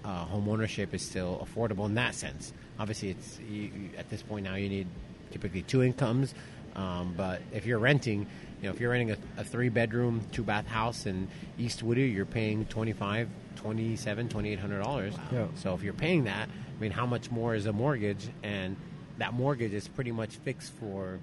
uh, 0.05 0.25
home 0.25 0.47
ownership 0.47 0.93
is 0.93 1.01
still 1.01 1.45
affordable 1.45 1.85
in 1.85 1.95
that 1.95 2.15
sense. 2.15 2.53
Obviously, 2.79 3.09
it's 3.09 3.39
you, 3.49 3.71
at 3.97 4.09
this 4.09 4.21
point 4.21 4.45
now 4.45 4.55
you 4.55 4.69
need 4.69 4.87
typically 5.31 5.63
two 5.63 5.83
incomes, 5.83 6.33
um, 6.75 7.13
but 7.17 7.41
if 7.51 7.65
you're 7.65 7.79
renting, 7.79 8.27
you 8.61 8.67
know, 8.67 8.73
if 8.73 8.79
you're 8.79 8.91
renting 8.91 9.11
a, 9.11 9.17
a 9.37 9.43
three 9.43 9.69
bedroom, 9.69 10.21
two 10.31 10.43
bath 10.43 10.67
house 10.67 11.05
in 11.05 11.27
East 11.57 11.81
Whittier, 11.81 12.05
you're 12.05 12.25
paying 12.25 12.65
25 12.65 13.29
27 13.55 14.29
2800 14.29 14.83
dollars. 14.83 15.13
Yeah. 15.31 15.47
So 15.55 15.73
if 15.73 15.83
you're 15.83 15.93
paying 15.93 16.25
that, 16.25 16.49
I 16.49 16.81
mean, 16.81 16.91
how 16.91 17.05
much 17.05 17.31
more 17.31 17.55
is 17.55 17.65
a 17.65 17.73
mortgage? 17.73 18.29
And 18.43 18.75
that 19.17 19.33
mortgage 19.33 19.73
is 19.73 19.87
pretty 19.87 20.11
much 20.11 20.37
fixed 20.37 20.73
for 20.73 21.19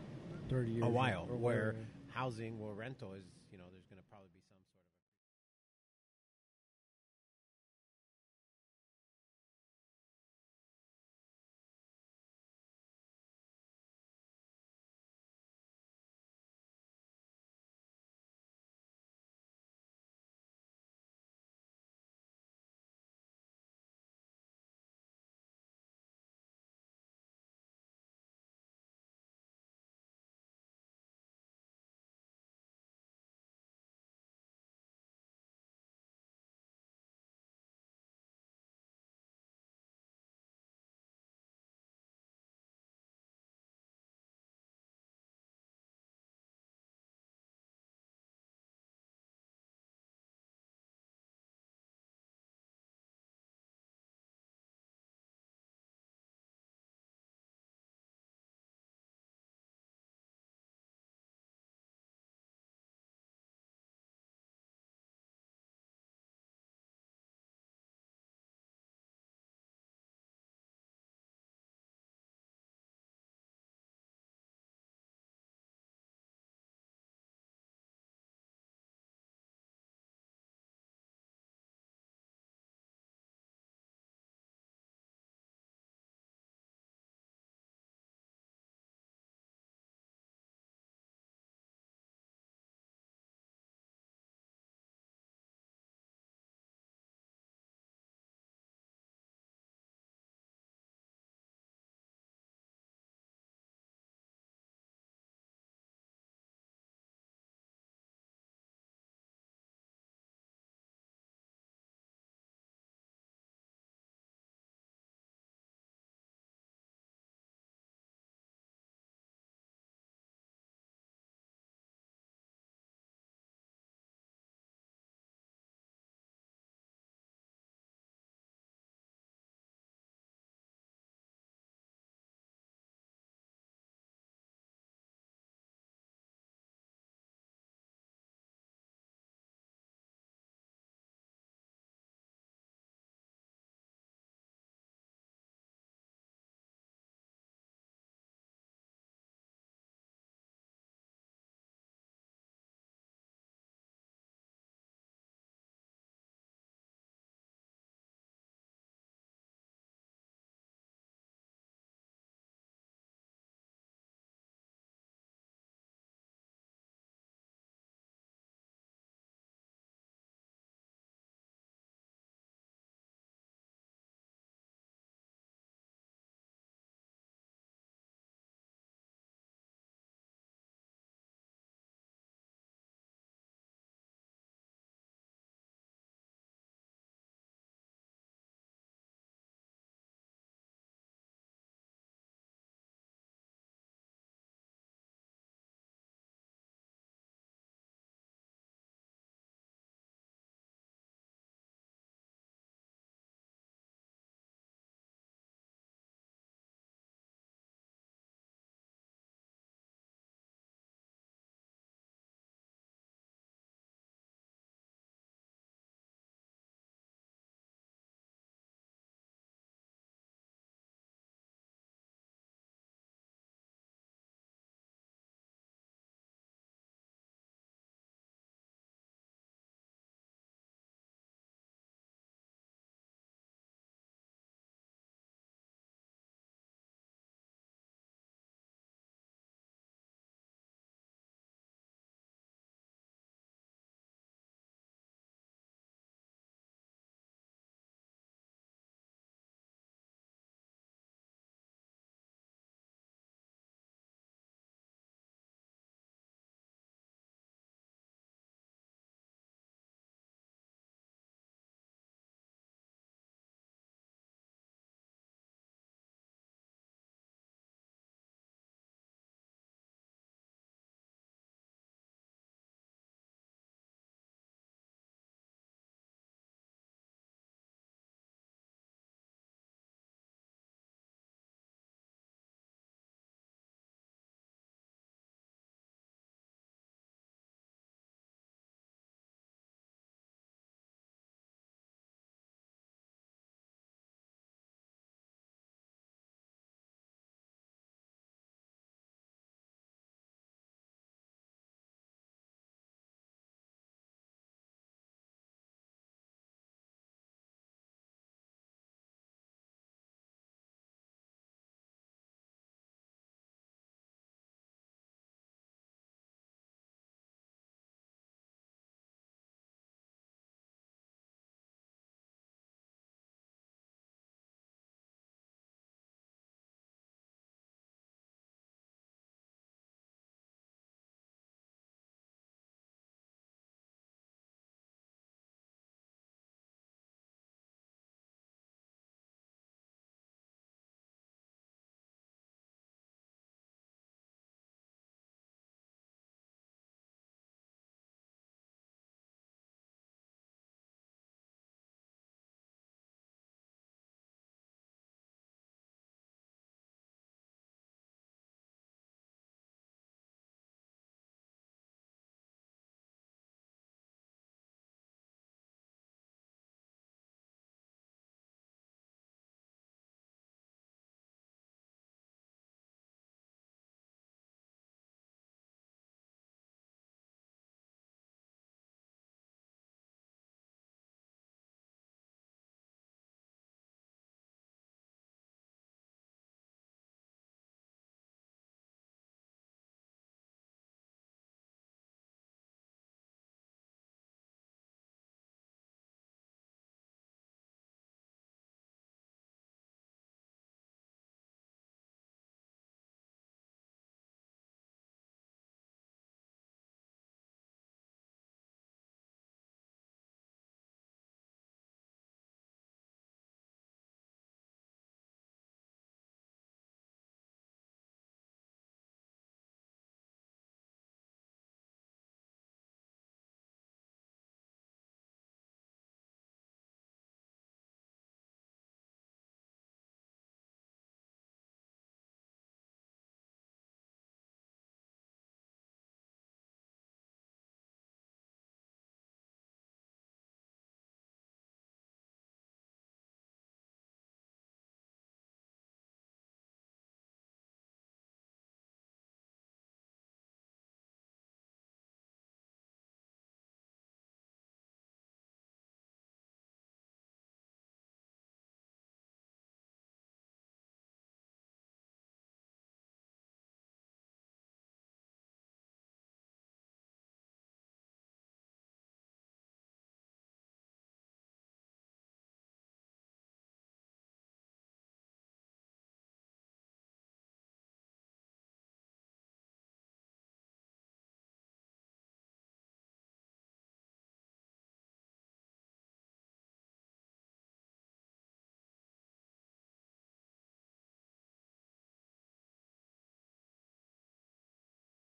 30 0.49 0.71
years 0.71 0.85
a 0.85 0.89
while, 0.89 1.27
or 1.31 1.37
where 1.37 1.75
housing 2.13 2.59
or 2.63 2.73
rental 2.73 3.13
is 3.13 3.25